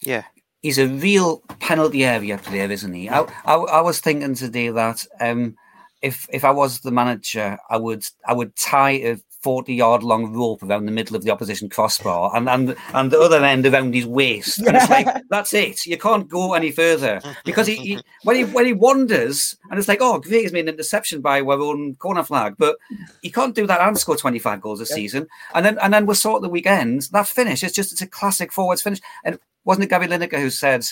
yeah. 0.00 0.24
He's 0.62 0.78
a 0.78 0.88
real 0.88 1.40
penalty 1.60 2.06
area 2.06 2.38
player, 2.38 2.70
isn't 2.70 2.94
he? 2.94 3.10
I, 3.10 3.20
I, 3.44 3.54
I 3.56 3.80
was 3.82 4.00
thinking 4.00 4.34
today 4.34 4.70
that 4.70 5.06
um, 5.20 5.56
if 6.00 6.26
if 6.32 6.42
I 6.42 6.52
was 6.52 6.80
the 6.80 6.90
manager, 6.90 7.58
I 7.68 7.76
would 7.76 8.02
I 8.26 8.32
would 8.32 8.56
tie 8.56 8.92
a 8.92 9.18
forty 9.44 9.74
yard 9.74 10.02
long 10.02 10.32
rope 10.32 10.62
around 10.62 10.86
the 10.86 10.92
middle 10.92 11.14
of 11.14 11.22
the 11.22 11.30
opposition 11.30 11.68
crossbar 11.68 12.34
and 12.34 12.48
and, 12.48 12.74
and 12.94 13.10
the 13.10 13.20
other 13.20 13.44
end 13.44 13.66
around 13.66 13.94
his 13.94 14.06
waist. 14.06 14.58
And 14.58 14.76
it's 14.76 14.88
like 14.88 15.06
that's 15.30 15.52
it. 15.52 15.84
You 15.84 15.98
can't 15.98 16.28
go 16.28 16.54
any 16.54 16.72
further 16.72 17.20
because 17.44 17.66
he, 17.66 17.76
he 17.76 17.98
when 18.24 18.36
he 18.36 18.44
when 18.44 18.64
he 18.64 18.72
wanders 18.72 19.56
and 19.70 19.78
it's 19.78 19.86
like 19.86 20.00
oh 20.00 20.18
great 20.18 20.42
he's 20.42 20.52
made 20.52 20.60
an 20.60 20.74
interception 20.74 21.20
by 21.20 21.42
our 21.42 21.60
own 21.60 21.94
corner 21.96 22.24
flag, 22.24 22.54
but 22.58 22.76
he 23.22 23.30
can't 23.30 23.54
do 23.54 23.66
that 23.66 23.80
and 23.80 23.98
score 23.98 24.16
twenty 24.16 24.38
five 24.38 24.62
goals 24.62 24.80
a 24.80 24.86
season. 24.86 25.28
And 25.54 25.64
then 25.66 25.78
and 25.82 25.92
then 25.92 26.06
we 26.06 26.14
saw 26.14 26.36
at 26.36 26.42
the 26.42 26.48
weekend 26.48 27.02
that 27.12 27.28
finish. 27.28 27.62
It's 27.62 27.74
just 27.74 27.92
it's 27.92 28.02
a 28.02 28.06
classic 28.06 28.50
forwards 28.50 28.82
finish. 28.82 29.00
And 29.24 29.38
wasn't 29.64 29.84
it 29.84 29.90
Gary 29.90 30.06
Lineker 30.06 30.40
who 30.40 30.50
said? 30.50 30.86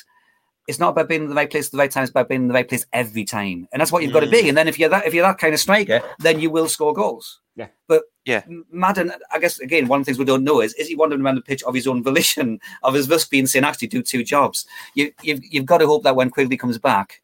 It's 0.68 0.78
not 0.78 0.90
about 0.90 1.09
being 1.09 1.22
in 1.22 1.28
the 1.28 1.34
right 1.34 1.51
place 1.51 1.66
at 1.66 1.72
the 1.72 1.78
right 1.78 1.90
time. 1.90 2.05
It's 2.05 2.10
about 2.10 2.28
being 2.28 2.43
in 2.43 2.48
the 2.48 2.55
right 2.55 2.68
place 2.68 2.86
every 2.93 3.24
time, 3.24 3.68
and 3.72 3.80
that's 3.80 3.90
what 3.93 4.02
you've 4.02 4.12
got 4.12 4.20
to 4.20 4.30
be. 4.30 4.48
And 4.48 4.56
then 4.56 4.68
if 4.68 4.78
you're 4.78 4.89
that 4.90 5.06
if 5.06 5.14
you're 5.14 5.26
that 5.26 5.39
kind 5.39 5.55
of 5.55 5.60
striker, 5.60 6.01
then 6.20 6.40
you 6.40 6.51
will 6.51 6.68
score 6.68 6.93
goals. 6.94 7.40
Yeah. 7.56 7.66
But 7.89 8.05
Yeah. 8.24 8.44
Madden, 8.70 9.12
I 9.30 9.39
guess 9.39 9.59
again, 9.60 9.86
one 9.89 10.01
of 10.01 10.06
the 10.06 10.10
things 10.10 10.18
we 10.18 10.24
don't 10.24 10.44
know 10.44 10.60
is 10.62 10.72
is 10.74 10.89
he 10.89 10.94
wandering 10.94 11.22
around 11.22 11.34
the 11.34 11.43
pitch 11.43 11.62
of 11.64 11.74
his 11.74 11.86
own 11.86 12.02
volition, 12.02 12.60
of 12.82 12.94
his 12.94 13.06
just 13.09 13.30
being 13.30 13.47
saying 13.47 13.64
actually 13.64 13.89
do 13.89 14.02
two 14.02 14.24
jobs. 14.24 14.66
You 14.94 15.12
you've 15.22 15.40
you've 15.44 15.66
got 15.66 15.78
to 15.78 15.86
hope 15.86 16.05
that 16.05 16.16
when 16.16 16.30
Quigley 16.30 16.56
comes 16.56 16.78
back, 16.78 17.20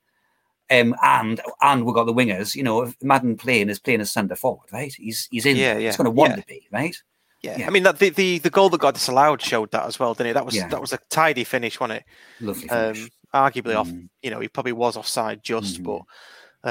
um, 0.70 0.94
and 1.02 1.40
and 1.62 1.86
we've 1.86 1.94
got 1.94 2.05
the 2.05 2.12
wingers. 2.12 2.55
You 2.55 2.62
know, 2.65 2.82
if 2.82 2.97
Madden 3.02 3.36
playing 3.36 3.70
is 3.70 3.78
playing 3.78 4.01
as 4.01 4.10
centre 4.10 4.36
forward, 4.36 4.66
right? 4.73 4.93
He's 4.93 5.28
he's 5.31 5.47
in. 5.47 5.56
Yeah, 5.56 5.74
there. 5.74 5.81
yeah, 5.81 5.89
He's 5.89 5.97
going 5.97 6.05
to 6.06 6.10
want 6.10 6.32
yeah. 6.32 6.36
to 6.40 6.47
be, 6.47 6.66
right? 6.73 6.97
Yeah. 7.43 7.56
Yeah. 7.60 7.66
I 7.69 7.70
mean 7.70 7.85
that 7.85 8.01
the, 8.01 8.10
the 8.10 8.39
the 8.40 8.51
goal 8.51 8.69
that 8.70 8.81
got 8.81 8.94
disallowed 8.94 9.40
showed 9.40 9.70
that 9.70 9.86
as 9.86 9.98
well, 10.01 10.12
didn't 10.12 10.31
it? 10.31 10.35
That 10.35 10.44
was 10.44 10.56
Yeah. 10.56 10.69
that 10.69 10.81
was 10.81 10.93
a 10.93 10.98
tidy 11.09 11.44
finish, 11.44 11.78
wasn't 11.81 12.01
it? 12.01 12.05
Lovely. 12.44 12.66
Finish. 12.69 13.02
Um, 13.05 13.09
arguably 13.35 13.77
off, 13.77 13.89
Mm. 13.89 14.09
you 14.23 14.31
know, 14.31 14.41
he 14.41 14.49
probably 14.49 14.73
was 14.73 14.97
offside 14.97 15.43
just, 15.43 15.83
Mhm. 15.83 15.85
but 15.85 16.03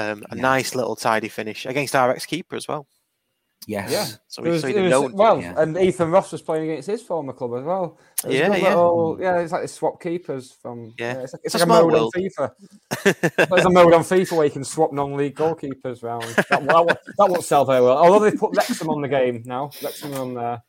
um, 0.00 0.22
a 0.30 0.36
Yeah. 0.36 0.42
nice 0.42 0.74
little 0.74 0.96
tidy 0.96 1.28
finish 1.28 1.64
against 1.66 1.94
our 1.96 2.10
ex 2.10 2.26
keeper 2.26 2.56
as 2.56 2.68
well. 2.68 2.86
yes. 3.66 3.90
Yeah. 3.90 4.06
So 4.28 4.42
we 4.42 4.50
was- 4.50 4.60
so 4.62 4.68
he 4.68 4.74
was- 4.80 4.90
known. 4.90 5.12
well, 5.14 5.40
yeah. 5.40 5.54
and 5.56 5.76
Ethan 5.76 6.10
Ross 6.10 6.30
was 6.32 6.40
playing 6.42 6.70
against 6.70 6.88
his 6.88 7.02
former 7.02 7.32
club 7.32 7.54
as 7.58 7.64
well. 7.64 7.98
It 8.22 8.26
was 8.28 8.34
a 8.34 8.38
Yeah, 8.38 8.54
yeah. 8.56 8.68
little- 8.68 9.18
yeah. 9.20 9.38
It's 9.40 9.52
like 9.52 9.62
they 9.62 9.66
swap 9.66 10.00
keepers 10.00 10.52
from. 10.52 10.94
Yeah. 10.98 11.14
Yeah, 11.14 11.20
it's 11.22 11.32
like, 11.32 11.40
it's 11.44 11.54
It's 11.54 11.54
a 11.54 11.58
like 11.58 11.62
a 11.62 11.66
small 11.66 11.82
mode 11.90 11.92
world. 11.92 12.14
on 12.16 12.22
FIFA. 12.22 13.48
There's 13.50 13.64
a 13.64 13.70
mode 13.70 13.94
on 13.94 14.02
FIFA 14.04 14.32
where 14.36 14.46
you 14.46 14.52
can 14.52 14.64
swap 14.64 14.92
non-league 14.92 15.34
goalkeepers 15.36 16.02
around. 16.04 16.22
That, 16.22 16.48
that, 16.48 16.62
won't- 16.62 16.88
that 16.88 17.28
won't 17.30 17.44
sell 17.44 17.64
very 17.64 17.80
well. 17.82 17.96
Although 17.98 18.30
they've 18.30 18.38
put 18.38 18.54
Wrexham 18.56 18.90
on 18.90 19.00
the 19.02 19.08
game 19.08 19.42
now. 19.44 19.70
Wrexham 19.82 20.14
on 20.14 20.34
there. 20.34 20.62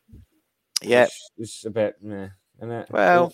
yeah. 0.82 1.06
it's 1.38 1.64
a 1.64 1.70
bit, 1.70 1.94
meh, 2.02 2.28
isn't 2.58 2.70
it? 2.72 2.90
Well, 2.90 3.32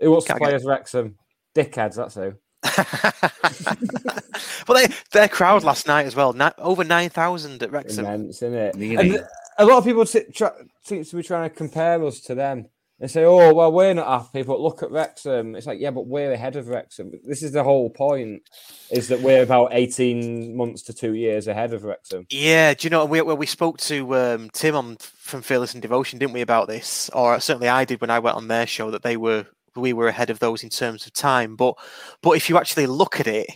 who, 0.00 0.06
who 0.06 0.10
wants 0.10 0.26
to 0.26 0.34
play 0.36 0.48
get- 0.50 0.54
as 0.54 0.64
Wrexham? 0.64 1.16
Dickheads, 1.54 1.96
that's 1.96 2.14
who. 2.14 2.34
but 4.66 4.74
they, 4.74 4.86
their 5.12 5.28
crowd 5.28 5.64
last 5.64 5.86
night 5.86 6.06
as 6.06 6.16
well, 6.16 6.32
ni- 6.32 6.50
over 6.58 6.84
nine 6.84 7.10
thousand 7.10 7.62
at 7.62 7.70
Wrexham. 7.70 8.04
Immense, 8.04 8.42
isn't 8.42 8.54
it? 8.54 8.74
Really? 8.76 9.16
And 9.16 9.26
a 9.58 9.64
lot 9.64 9.78
of 9.78 9.84
people 9.84 10.04
sit, 10.06 10.34
try, 10.34 10.50
seem 10.82 11.04
to 11.04 11.16
be 11.16 11.22
trying 11.22 11.48
to 11.48 11.54
compare 11.54 12.02
us 12.04 12.20
to 12.22 12.34
them. 12.34 12.66
and 13.00 13.10
say, 13.10 13.24
"Oh, 13.24 13.54
well, 13.54 13.72
we're 13.72 13.94
not 13.94 14.24
happy, 14.24 14.42
but 14.42 14.60
look 14.60 14.82
at 14.82 14.90
Wrexham." 14.90 15.54
It's 15.54 15.66
like, 15.66 15.80
yeah, 15.80 15.92
but 15.92 16.06
we're 16.06 16.32
ahead 16.32 16.56
of 16.56 16.68
Wrexham. 16.68 17.12
This 17.24 17.42
is 17.42 17.52
the 17.52 17.62
whole 17.62 17.90
point: 17.90 18.42
is 18.90 19.08
that 19.08 19.20
we're 19.20 19.42
about 19.42 19.70
eighteen 19.72 20.56
months 20.56 20.82
to 20.84 20.92
two 20.92 21.14
years 21.14 21.46
ahead 21.46 21.72
of 21.72 21.84
Wrexham. 21.84 22.26
Yeah, 22.30 22.74
do 22.74 22.86
you 22.86 22.90
know 22.90 23.04
we 23.04 23.22
well, 23.22 23.36
we 23.36 23.46
spoke 23.46 23.78
to 23.82 24.16
um, 24.16 24.50
Tim 24.52 24.74
on 24.74 24.96
from 24.96 25.42
Fearless 25.42 25.74
and 25.74 25.82
Devotion, 25.82 26.18
didn't 26.18 26.32
we, 26.32 26.40
about 26.40 26.68
this? 26.68 27.08
Or 27.10 27.38
certainly 27.38 27.68
I 27.68 27.84
did 27.84 28.00
when 28.00 28.10
I 28.10 28.18
went 28.18 28.36
on 28.36 28.48
their 28.48 28.66
show 28.66 28.90
that 28.90 29.02
they 29.02 29.16
were 29.16 29.46
we 29.78 29.92
were 29.92 30.08
ahead 30.08 30.30
of 30.30 30.38
those 30.38 30.62
in 30.62 30.70
terms 30.70 31.06
of 31.06 31.12
time. 31.12 31.56
But 31.56 31.74
but 32.22 32.32
if 32.32 32.48
you 32.48 32.56
actually 32.58 32.86
look 32.86 33.20
at 33.20 33.26
it, 33.26 33.46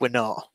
we're 0.00 0.08
not. 0.08 0.48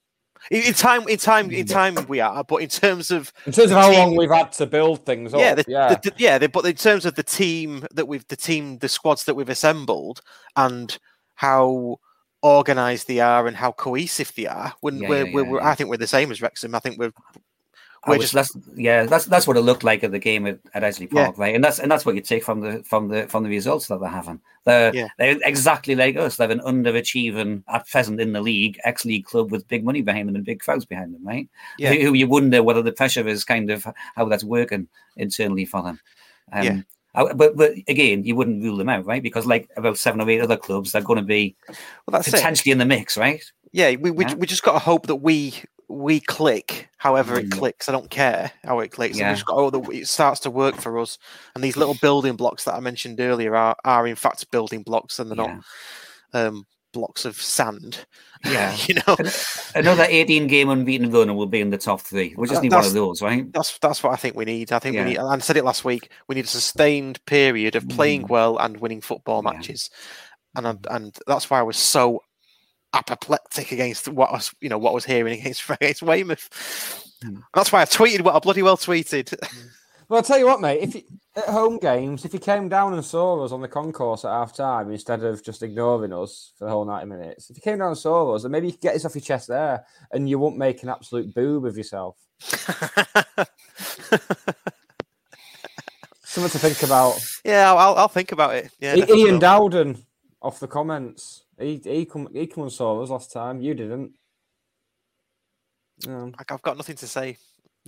In, 0.51 0.61
in 0.63 0.73
time, 0.73 1.07
in 1.09 1.17
time, 1.17 1.51
in 1.51 1.65
time, 1.65 1.95
we 2.07 2.19
are. 2.21 2.43
But 2.43 2.57
in 2.57 2.69
terms 2.69 3.11
of 3.11 3.33
In 3.45 3.51
terms 3.51 3.71
of 3.71 3.77
how 3.77 3.89
team- 3.89 3.99
long 3.99 4.15
we've 4.15 4.29
had 4.31 4.51
to 4.53 4.65
build 4.65 5.05
things 5.05 5.33
yeah, 5.33 5.51
up, 5.51 5.57
the, 5.57 5.65
yeah, 5.67 5.93
the- 5.95 6.13
yeah. 6.17 6.47
but 6.47 6.65
in 6.65 6.75
terms 6.75 7.05
of 7.05 7.15
the 7.15 7.23
team 7.23 7.85
that 7.93 8.07
we've, 8.07 8.25
the 8.27 8.35
team, 8.37 8.77
the 8.77 8.87
squads 8.87 9.25
that 9.25 9.35
we've 9.35 9.49
assembled, 9.49 10.21
and 10.55 10.97
how 11.35 11.97
organised 12.43 13.07
they 13.07 13.19
are 13.19 13.47
and 13.47 13.57
how 13.57 13.71
cohesive 13.71 14.31
they 14.35 14.45
are, 14.45 14.73
when 14.81 14.97
Yeah, 14.99 15.09
we're, 15.09 15.25
yeah, 15.25 15.33
we're, 15.33 15.43
yeah, 15.45 15.51
we're. 15.51 15.61
I 15.61 15.75
think 15.75 15.89
we're 15.89 15.97
the 15.97 16.07
same 16.07 16.31
as 16.31 16.41
Wrexham. 16.41 16.75
I 16.75 16.79
think 16.79 16.97
we're 16.97 17.11
I 18.03 18.11
we're 18.11 18.17
was- 18.19 18.31
that's 18.31 18.55
yeah, 18.75 19.05
that's 19.05 19.25
that's 19.25 19.47
what 19.47 19.57
it 19.57 19.61
looked 19.61 19.83
like 19.83 20.03
at 20.03 20.11
the 20.11 20.19
game 20.19 20.45
at, 20.47 20.59
at 20.73 20.83
Edgeley 20.83 21.09
Yeah. 21.11 21.25
Park, 21.25 21.37
right? 21.37 21.55
And 21.55 21.63
that's 21.63 21.79
and 21.79 21.91
that's 21.91 22.05
what 22.05 22.15
you 22.15 22.21
take 22.21 22.43
from 22.43 22.61
the 22.61 22.83
from 22.83 23.07
the 23.09 23.27
from 23.27 23.43
the 23.43 23.49
results 23.49 23.87
that 23.87 23.99
they're 23.99 24.09
having. 24.09 24.39
They're 24.65 24.93
Yeah. 24.95 25.07
they're 25.17 25.37
exactly 25.43 25.95
like 25.95 26.15
us. 26.15 26.37
They're 26.37 26.51
an 26.51 26.59
underachieving 26.59 27.63
at 27.67 27.87
present 27.87 28.21
in 28.21 28.33
the 28.33 28.41
league, 28.41 28.79
ex 28.83 29.03
league 29.05 29.25
club 29.25 29.51
with 29.51 29.67
big 29.67 29.83
money 29.83 30.01
behind 30.01 30.27
them 30.29 30.35
and 30.35 30.45
big 30.45 30.59
crowds 30.59 30.85
behind 30.85 31.13
them, 31.13 31.25
right? 31.25 31.49
Yeah. 31.77 31.93
Who, 31.93 32.13
you 32.13 32.27
wonder 32.27 32.61
whether 32.63 32.81
the 32.81 32.91
pressure 32.91 33.27
is 33.27 33.43
kind 33.43 33.69
of 33.71 33.87
how 34.15 34.25
that's 34.25 34.43
working 34.43 34.87
internally 35.15 35.65
for 35.65 35.81
them. 35.81 35.99
Um, 36.51 36.63
Yeah. 36.63 36.81
I- 37.15 37.33
but 37.33 37.57
but 37.57 37.73
again, 37.87 38.23
you 38.25 38.35
wouldn't 38.35 38.63
rule 38.63 38.77
them 38.77 38.89
out, 38.89 39.05
right? 39.05 39.23
Because 39.23 39.45
like 39.47 39.69
about 39.75 39.97
seven 39.97 40.21
or 40.21 40.29
eight 40.29 40.41
other 40.41 40.57
clubs, 40.57 40.91
they're 40.91 41.01
going 41.01 41.17
to 41.19 41.25
be 41.25 41.55
well, 41.67 42.11
that's 42.11 42.27
it. 42.27 42.31
potentially 42.35 42.71
in 42.71 42.77
the 42.77 42.85
mix, 42.85 43.17
right? 43.17 43.43
Yeah, 43.71 43.95
we 43.95 44.11
we, 44.11 44.25
Yeah. 44.25 44.35
we 44.35 44.45
just 44.47 44.63
got 44.63 44.73
to 44.73 44.79
hope 44.79 45.07
that 45.07 45.15
we 45.15 45.53
we 45.89 46.19
click 46.19 46.89
however 46.97 47.39
it 47.39 47.49
Mm. 47.49 47.57
clicks. 47.59 47.87
I 47.87 47.91
don't 47.93 48.09
care 48.09 48.51
how 48.65 48.79
it 48.79 48.89
clicks. 48.91 49.17
Yeah. 49.17 49.33
Got 49.45 49.55
hope 49.55 49.71
that 49.73 49.93
it 49.95 50.07
starts 50.07 50.39
to 50.41 50.49
work 50.51 50.75
for 50.75 50.99
us. 50.99 51.17
And 51.55 51.63
these 51.63 51.77
little 51.77 51.95
building 52.01 52.35
blocks 52.35 52.65
that 52.65 52.73
I 52.75 52.79
mentioned 52.81 53.19
earlier 53.21 53.55
are 53.55 53.75
are 53.85 54.05
in 54.07 54.15
fact 54.15 54.49
building 54.51 54.83
blocks, 54.83 55.19
and 55.19 55.29
they're 55.31 55.37
Yeah. 55.37 55.55
not 56.33 56.45
um, 56.47 56.65
blocks 56.93 57.23
of 57.25 57.41
sand. 57.41 58.05
Yeah. 58.45 58.75
you 58.87 58.95
know. 59.07 59.15
Another 59.73 60.05
18 60.07 60.45
game 60.45 60.69
unbeaten 60.69 61.09
run 61.11 61.27
and 61.29 61.35
we'll 61.37 61.47
be 61.47 61.59
in 61.61 61.71
the 61.71 61.77
top 61.77 62.01
three. 62.01 62.35
We 62.37 62.47
just 62.47 62.61
need 62.61 62.71
one 62.71 62.85
of 62.85 62.93
those, 62.93 63.19
right? 63.21 63.51
That's 63.51 63.77
that's 63.79 64.03
what 64.03 64.13
I 64.13 64.15
think 64.15 64.35
we 64.35 64.45
need. 64.45 64.71
I 64.71 64.77
think 64.79 64.93
Yeah. 64.95 65.03
we 65.05 65.09
need. 65.11 65.17
and 65.17 65.27
I 65.27 65.37
said 65.39 65.57
it 65.57 65.65
last 65.65 65.83
week. 65.83 66.11
We 66.27 66.35
need 66.35 66.45
a 66.45 66.47
sustained 66.47 67.23
period 67.25 67.75
of 67.75 67.87
playing 67.89 68.23
Mm. 68.25 68.29
well 68.29 68.57
and 68.59 68.77
winning 68.79 69.01
football 69.01 69.41
matches, 69.41 69.89
and 70.55 70.85
and 70.89 71.17
that's 71.25 71.49
why 71.49 71.59
I 71.59 71.63
was 71.63 71.77
so 71.77 72.21
apoplectic 72.97 73.71
against 73.71 74.07
what 74.07 74.29
I 74.29 74.33
was, 74.33 74.53
you 74.61 74.69
know, 74.69 74.77
what 74.77 74.91
I 74.91 74.95
was 74.95 75.05
hearing 75.05 75.39
against 75.39 75.69
against 75.69 76.01
Weymouth. 76.03 76.49
Mm. 77.23 77.41
That's 77.53 77.71
why 77.71 77.81
I 77.81 77.85
tweeted 77.85 78.21
what 78.21 78.35
I 78.35 78.39
bloody 78.39 78.61
well 78.63 78.77
tweeted. 78.77 79.33
Well, 80.09 80.19
I'll 80.19 80.23
tell 80.23 80.39
you 80.39 80.45
what, 80.45 80.61
mate. 80.61 80.79
If 80.81 80.95
you, 80.95 81.01
at 81.35 81.49
home 81.49 81.79
games, 81.79 82.23
if 82.23 82.31
you 82.33 82.39
came 82.39 82.69
down 82.69 82.93
and 82.93 83.03
saw 83.03 83.43
us 83.43 83.51
on 83.51 83.59
the 83.59 83.67
concourse 83.67 84.23
at 84.23 84.31
half 84.31 84.55
time 84.55 84.89
instead 84.89 85.21
of 85.25 85.43
just 85.43 85.61
ignoring 85.63 86.13
us 86.13 86.53
for 86.57 86.63
the 86.63 86.71
whole 86.71 86.85
90 86.85 87.07
minutes, 87.07 87.49
if 87.49 87.57
you 87.57 87.61
came 87.61 87.79
down 87.79 87.89
and 87.89 87.97
saw 87.97 88.33
us, 88.33 88.43
then 88.43 88.51
maybe 88.53 88.67
you 88.67 88.71
could 88.71 88.79
get 88.79 88.93
this 88.93 89.03
off 89.03 89.15
your 89.15 89.21
chest 89.21 89.49
there 89.49 89.83
and 90.13 90.29
you 90.29 90.39
won't 90.39 90.55
make 90.57 90.81
an 90.81 90.87
absolute 90.87 91.35
boob 91.35 91.65
of 91.65 91.75
yourself. 91.75 92.15
Something 96.23 96.51
to 96.51 96.59
think 96.59 96.83
about. 96.83 97.19
yeah, 97.43 97.69
I'll, 97.69 97.77
I'll- 97.77 97.95
I'll 97.95 98.07
think 98.07 98.31
about 98.31 98.55
it. 98.55 98.71
Yeah, 98.79 98.95
Ian. 98.95 99.39
Dowden 99.39 100.05
off 100.41 100.59
the 100.59 100.67
comments. 100.67 101.43
He 101.59 101.81
he 101.83 102.05
come 102.05 102.27
he 102.33 102.47
come 102.47 102.63
and 102.63 102.71
saw 102.71 103.01
us 103.01 103.09
last 103.09 103.31
time. 103.31 103.61
You 103.61 103.73
didn't. 103.73 104.13
No, 106.05 106.31
Like, 106.37 106.51
I've 106.51 106.61
got 106.61 106.77
nothing 106.77 106.95
to 106.97 107.07
say. 107.07 107.37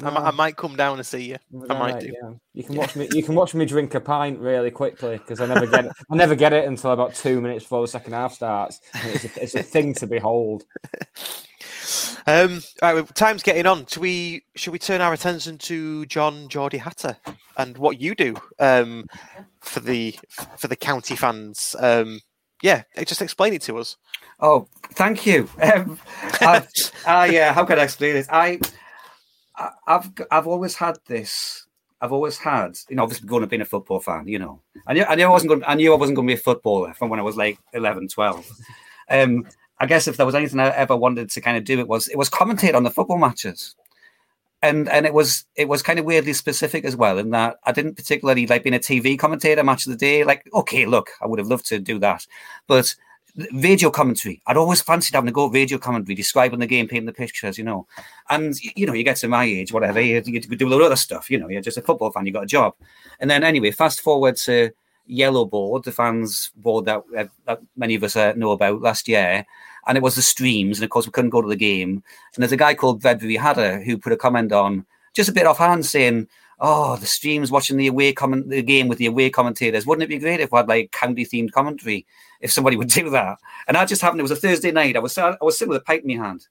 I, 0.02 0.10
might, 0.10 0.22
I 0.24 0.32
might 0.32 0.56
come 0.56 0.76
down 0.78 0.98
and 0.98 1.06
see 1.06 1.26
you. 1.26 1.36
I 1.70 1.74
might 1.74 1.94
Right, 1.96 2.00
do. 2.00 2.08
yeah. 2.08 2.32
You 2.54 2.64
can 2.64 2.76
watch 2.76 2.96
me. 2.96 3.10
You 3.14 3.22
can 3.22 3.36
watch 3.36 3.54
me 3.54 3.66
drink 3.66 3.94
a 3.96 4.00
pint 4.00 4.40
really 4.40 4.72
quickly 4.72 5.18
because 5.18 5.42
I 5.42 5.46
never 5.46 5.68
get 5.68 5.86
it. 5.86 5.92
I 6.10 6.16
never 6.16 6.36
get 6.36 6.54
it 6.54 6.66
until 6.68 6.92
about 6.92 7.14
two 7.16 7.42
minutes 7.42 7.66
before 7.66 7.82
the 7.82 7.88
second 7.90 8.14
half 8.14 8.34
starts. 8.34 8.80
It's, 9.04 9.26
a, 9.26 9.44
it's 9.44 9.56
a 9.56 9.64
thing 9.64 9.94
to 9.96 10.08
behold. 10.08 10.64
Um, 12.28 12.62
right, 12.84 12.94
well, 12.94 13.06
time's 13.06 13.42
getting 13.42 13.66
on. 13.66 13.86
Should 13.88 14.02
we 14.02 14.44
should 14.56 14.72
we 14.72 14.78
turn 14.78 15.02
our 15.02 15.14
attention 15.14 15.58
to 15.60 16.06
John 16.06 16.48
Geordie 16.48 16.78
Hatter 16.78 17.18
and 17.58 17.76
what 17.78 18.00
you 18.00 18.14
do 18.14 18.36
um, 18.60 19.08
for 19.62 19.80
the 19.80 20.16
for 20.58 20.68
the 20.68 20.76
county 20.76 21.16
fans? 21.16 21.76
Um, 21.80 22.20
yeah, 22.61 22.84
just 23.06 23.22
explain 23.22 23.53
it 23.53 23.61
to 23.64 23.77
us. 23.77 23.98
Oh, 24.40 24.68
thank 24.94 25.26
you. 25.26 25.49
Um, 25.61 25.99
I, 27.06 27.38
uh, 27.38 27.53
how 27.53 27.65
can 27.65 27.80
I 27.80 27.84
explain 27.84 28.15
it? 28.15 28.27
I, 28.31 28.60
I've, 29.88 30.10
I've 30.31 30.48
always 30.48 30.76
had 30.76 30.98
this. 31.07 31.65
I've 32.02 32.14
always 32.14 32.38
had, 32.38 32.77
you 32.90 32.95
know, 32.95 33.03
obviously 33.03 33.27
growing 33.27 33.44
up 33.44 33.49
being 33.49 33.61
a 33.61 33.65
football 33.65 33.99
fan. 33.99 34.27
You 34.27 34.40
know, 34.40 34.61
I 34.88 34.94
knew, 34.94 35.03
I 35.03 35.15
knew 35.15 35.26
I 35.26 35.30
wasn't 35.30 35.49
going. 35.49 35.64
I 35.68 35.76
knew 35.76 35.94
I 35.94 35.98
wasn't 35.98 36.15
going 36.15 36.27
to 36.27 36.34
be 36.34 36.40
a 36.40 36.41
footballer 36.41 36.94
from 36.94 37.10
when 37.10 37.19
I 37.19 37.23
was 37.23 37.36
like 37.36 37.60
11, 37.73 38.07
12. 38.07 38.49
Um, 39.10 39.48
I 39.80 39.86
guess 39.86 40.07
if 40.07 40.18
there 40.18 40.26
was 40.26 40.36
anything 40.36 40.60
I 40.60 40.69
ever 40.69 40.95
wanted 40.95 41.30
to 41.30 41.41
kind 41.41 41.57
of 41.57 41.65
do, 41.65 41.80
it 41.80 41.88
was 41.88 42.07
it 42.07 42.18
was 42.18 42.30
commentate 42.30 42.73
on 42.73 42.84
the 42.84 42.90
football 42.90 43.18
matches. 43.18 43.76
And 44.61 44.90
and 44.90 45.06
it 45.06 45.14
was 45.14 45.45
it 45.56 45.69
was 45.69 45.81
kind 45.81 45.99
of 45.99 46.06
weirdly 46.06 46.34
specific 46.34 46.84
as 46.84 46.95
well 46.95 47.18
in 47.18 47.30
that 47.30 47.60
I 47.64 47.72
didn't 47.72 47.95
particularly 47.95 48.45
like 48.45 48.64
being 48.64 48.76
a 48.76 48.80
TV 48.80 49.18
commentator 49.18 49.64
match 49.64 49.86
of 49.86 49.91
the 49.91 49.98
day. 49.98 50.26
Like, 50.26 50.49
okay, 50.53 50.86
look, 50.86 51.11
I 51.22 51.27
would 51.27 51.40
have 51.40 51.48
loved 51.48 51.65
to 51.68 51.80
do 51.80 51.98
that, 51.99 52.27
but 52.68 52.94
radio 53.53 53.90
commentary. 53.90 54.41
I'd 54.48 54.57
always 54.57 54.81
fancied 54.81 55.15
having 55.15 55.27
to 55.27 55.34
go 55.34 55.49
radio 55.49 55.77
commentary, 55.77 56.15
describing 56.15 56.60
the 56.60 56.68
game, 56.68 56.88
painting 56.88 57.06
the 57.06 57.14
pictures, 57.14 57.57
you 57.57 57.64
know. 57.64 57.88
And 58.30 58.56
you 58.76 58.86
know, 58.86 58.94
you 58.94 59.03
get 59.03 59.18
to 59.18 59.27
my 59.27 59.45
age, 59.45 59.72
whatever, 59.72 60.02
you, 60.02 60.22
you 60.26 60.41
do 60.41 60.68
a 60.68 60.69
lot 60.69 60.80
of 60.80 60.88
other 60.88 60.95
stuff. 60.95 61.30
You 61.30 61.40
know, 61.40 61.49
you're 61.49 61.61
just 61.61 61.77
a 61.77 61.81
football 61.81 62.11
fan, 62.11 62.26
you 62.26 62.34
got 62.34 62.44
a 62.44 62.48
job. 62.48 62.73
And 63.19 63.30
then 63.30 63.44
anyway, 63.44 63.72
fast 63.72 64.02
forward 64.02 64.38
to 64.38 64.72
Yellow 65.06 65.45
Board, 65.45 65.84
the 65.84 65.91
fans 65.91 66.52
board 66.56 66.86
that, 66.86 67.02
uh, 67.18 67.26
that 67.45 67.60
many 67.76 67.95
of 67.95 68.03
us 68.03 68.15
uh, 68.15 68.34
know 68.36 68.52
about 68.52 68.81
last 68.81 69.07
year. 69.07 69.45
And 69.88 69.98
it 69.98 70.04
was 70.04 70.16
the 70.16 70.22
streams, 70.22 70.78
and 70.78 70.84
of 70.84 70.90
course 70.90 71.06
we 71.06 71.12
couldn't 71.12 71.32
go 71.32 71.42
to 71.42 71.48
the 71.48 71.56
game. 71.56 72.04
And 72.36 72.44
there's 72.44 72.52
a 72.52 72.58
guy 72.58 72.74
called 72.74 73.02
Vedri 73.02 73.38
Hadder 73.38 73.84
who 73.84 73.98
put 73.98 74.14
a 74.14 74.18
comment 74.18 74.52
on 74.52 74.86
just 75.14 75.30
a 75.30 75.34
bit 75.34 75.48
offhand 75.48 75.86
saying, 75.86 76.28
"Oh, 76.60 76.96
the 76.98 77.06
streams 77.06 77.52
watching 77.52 77.78
the 77.78 77.88
away 77.88 78.14
comment 78.14 78.50
the 78.50 78.62
game 78.62 78.88
with 78.88 78.98
the 78.98 79.08
away 79.08 79.30
commentators. 79.30 79.86
Wouldn't 79.86 80.04
it 80.04 80.10
be 80.10 80.20
great 80.20 80.40
if 80.40 80.52
we 80.52 80.58
had 80.58 80.68
like 80.68 80.92
county 80.92 81.26
themed 81.26 81.52
commentary? 81.52 82.06
If 82.42 82.52
somebody 82.52 82.78
would 82.78 82.90
do 82.90 83.10
that." 83.12 83.38
And 83.68 83.78
I 83.78 83.86
just 83.86 84.02
happened. 84.02 84.20
It 84.20 84.24
was 84.24 84.32
a 84.32 84.36
Thursday 84.36 84.72
night. 84.72 84.96
I 84.96 85.00
was 85.00 85.18
I 85.18 85.36
was 85.42 85.58
sitting 85.58 85.70
with 85.70 85.82
a 85.82 85.86
pipe 85.86 86.04
in 86.04 86.18
my 86.18 86.26
hand, 86.26 86.48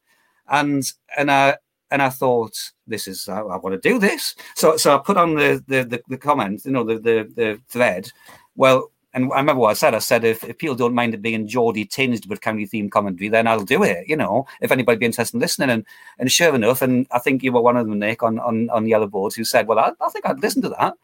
and 0.48 0.84
and 1.16 1.30
I 1.30 1.56
and 1.90 2.02
I 2.02 2.10
thought, 2.10 2.56
"This 2.86 3.08
is 3.08 3.28
I, 3.28 3.40
I 3.40 3.56
want 3.56 3.80
to 3.80 3.88
do 3.88 3.98
this." 3.98 4.34
So 4.54 4.76
so 4.76 4.94
I 4.94 4.98
put 4.98 5.16
on 5.16 5.34
the 5.34 5.62
the 5.66 5.84
the, 5.84 6.02
the 6.08 6.18
comment, 6.18 6.64
you 6.64 6.72
know, 6.72 6.84
the 6.84 6.98
the 6.98 7.32
the 7.34 7.60
thread. 7.68 8.10
Well, 8.56 8.90
and 9.14 9.32
I 9.32 9.38
remember 9.38 9.60
what 9.60 9.70
I 9.70 9.74
said. 9.74 9.94
I 9.94 10.00
said 10.00 10.24
if, 10.24 10.44
if 10.44 10.58
people 10.58 10.76
don't 10.76 10.94
mind 10.94 11.14
it 11.14 11.22
being 11.22 11.46
Geordie 11.46 11.86
tinged 11.86 12.26
with 12.28 12.40
county 12.40 12.66
theme 12.66 12.90
commentary, 12.90 13.28
then 13.28 13.46
I'll 13.46 13.64
do 13.64 13.82
it. 13.82 14.06
You 14.06 14.16
know, 14.16 14.46
if 14.60 14.70
anybody 14.70 14.98
be 14.98 15.06
interested 15.06 15.36
in 15.36 15.40
listening, 15.40 15.70
and 15.70 15.84
and 16.18 16.30
sure 16.30 16.54
enough, 16.54 16.82
and 16.82 17.06
I 17.10 17.18
think 17.18 17.42
you 17.42 17.52
were 17.52 17.62
one 17.62 17.76
of 17.76 17.86
them, 17.86 17.98
Nick, 17.98 18.22
on 18.22 18.38
on 18.38 18.68
on 18.70 18.84
the 18.84 18.90
Yellow 18.90 19.06
Boards, 19.06 19.34
who 19.34 19.44
said, 19.44 19.66
"Well, 19.66 19.78
I, 19.78 19.92
I 20.00 20.10
think 20.10 20.26
I'd 20.26 20.42
listen 20.42 20.62
to 20.62 20.70
that." 20.70 20.94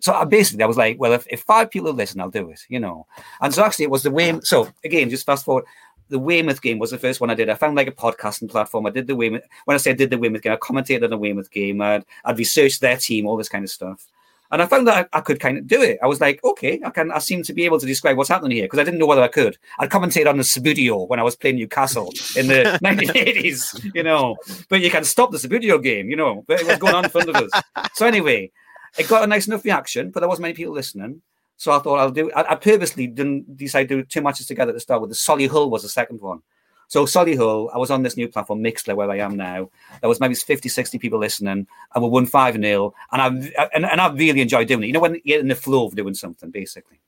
So 0.00 0.12
I 0.12 0.24
basically, 0.24 0.64
I 0.64 0.66
was 0.66 0.76
like, 0.76 0.98
well, 0.98 1.12
if, 1.12 1.26
if 1.30 1.42
five 1.42 1.70
people 1.70 1.92
listen, 1.92 2.20
I'll 2.20 2.30
do 2.30 2.50
it, 2.50 2.60
you 2.68 2.80
know. 2.80 3.06
And 3.40 3.54
so 3.54 3.64
actually, 3.64 3.84
it 3.84 3.90
was 3.90 4.02
the 4.02 4.10
Weymouth. 4.10 4.44
So 4.44 4.68
again, 4.82 5.10
just 5.10 5.26
fast 5.26 5.44
forward, 5.44 5.64
the 6.08 6.18
Weymouth 6.18 6.60
game 6.60 6.78
was 6.78 6.90
the 6.90 6.98
first 6.98 7.20
one 7.20 7.30
I 7.30 7.34
did. 7.34 7.48
I 7.48 7.54
found 7.54 7.76
like 7.76 7.86
a 7.86 7.92
podcasting 7.92 8.50
platform. 8.50 8.86
I 8.86 8.90
did 8.90 9.06
the 9.06 9.14
Weymouth. 9.14 9.44
When 9.64 9.76
I 9.76 9.78
say 9.78 9.92
I 9.92 9.94
did 9.94 10.10
the 10.10 10.18
Weymouth 10.18 10.42
game, 10.42 10.52
I 10.52 10.56
commentated 10.56 11.04
on 11.04 11.10
the 11.10 11.18
Weymouth 11.18 11.50
game. 11.50 11.80
I'd, 11.80 12.04
I'd 12.24 12.38
researched 12.38 12.80
their 12.80 12.96
team, 12.96 13.26
all 13.26 13.36
this 13.36 13.48
kind 13.48 13.64
of 13.64 13.70
stuff. 13.70 14.06
And 14.52 14.60
I 14.60 14.66
found 14.66 14.86
that 14.88 15.08
I, 15.12 15.18
I, 15.18 15.20
could 15.20 15.38
kind 15.38 15.58
of 15.58 15.66
do 15.66 15.80
it. 15.80 15.98
I 16.02 16.06
was 16.06 16.20
like, 16.20 16.42
okay, 16.42 16.80
I 16.84 16.90
can. 16.90 17.12
I 17.12 17.18
seem 17.18 17.42
to 17.44 17.52
be 17.52 17.64
able 17.64 17.78
to 17.78 17.86
describe 17.86 18.16
what's 18.16 18.28
happening 18.28 18.56
here 18.56 18.64
because 18.64 18.80
I 18.80 18.84
didn't 18.84 18.98
know 18.98 19.06
whether 19.06 19.22
I 19.22 19.28
could. 19.28 19.56
I'd 19.78 19.90
commentate 19.90 20.28
on 20.28 20.38
the 20.38 20.42
Subbuteo 20.42 21.08
when 21.08 21.20
I 21.20 21.22
was 21.22 21.36
playing 21.36 21.56
Newcastle 21.56 22.12
in 22.36 22.48
the 22.48 22.78
1980s, 22.82 23.94
you 23.94 24.02
know. 24.02 24.36
But 24.68 24.80
you 24.80 24.90
can 24.90 25.04
stop 25.04 25.30
the 25.30 25.38
Subbuteo 25.38 25.82
game, 25.82 26.10
you 26.10 26.16
know. 26.16 26.44
But 26.48 26.60
it 26.60 26.66
was 26.66 26.78
going 26.78 26.94
on 26.94 27.04
in 27.04 27.10
front 27.10 27.28
of 27.28 27.36
us. 27.36 27.50
So 27.94 28.06
anyway, 28.06 28.50
it 28.98 29.08
got 29.08 29.22
a 29.22 29.26
nice 29.26 29.46
enough 29.46 29.64
reaction, 29.64 30.10
but 30.10 30.20
there 30.20 30.28
wasn't 30.28 30.42
many 30.42 30.54
people 30.54 30.74
listening. 30.74 31.22
So 31.56 31.72
I 31.72 31.78
thought 31.78 32.00
I'll 32.00 32.10
do. 32.10 32.32
I, 32.32 32.52
I 32.52 32.54
purposely 32.56 33.06
didn't 33.06 33.56
decide 33.56 33.88
to 33.90 33.96
do 33.96 34.02
two 34.02 34.22
matches 34.22 34.46
together 34.46 34.72
to 34.72 34.80
start 34.80 35.00
with. 35.00 35.10
The 35.10 35.16
Solihull 35.16 35.70
was 35.70 35.82
the 35.82 35.88
second 35.88 36.20
one. 36.20 36.42
So 36.90 37.04
Solihull, 37.04 37.70
I 37.72 37.78
was 37.78 37.92
on 37.92 38.02
this 38.02 38.16
new 38.16 38.26
platform, 38.26 38.64
Mixlr, 38.64 38.96
where 38.96 39.08
I 39.08 39.18
am 39.18 39.36
now. 39.36 39.70
There 40.00 40.08
was 40.08 40.18
maybe 40.18 40.34
50, 40.34 40.68
60 40.68 40.98
people 40.98 41.20
listening, 41.20 41.68
and 41.94 42.02
we 42.02 42.10
won 42.10 42.26
5 42.26 42.54
0. 42.56 42.94
And 43.12 43.22
I 43.22 43.68
and, 43.72 43.86
and 43.86 44.00
I 44.00 44.08
really 44.12 44.40
enjoyed 44.40 44.66
doing 44.66 44.82
it. 44.82 44.86
You 44.88 44.94
know, 44.94 45.00
when 45.00 45.20
you're 45.22 45.38
in 45.38 45.46
the 45.46 45.54
flow 45.54 45.86
of 45.86 45.94
doing 45.94 46.14
something, 46.14 46.50
basically. 46.50 46.98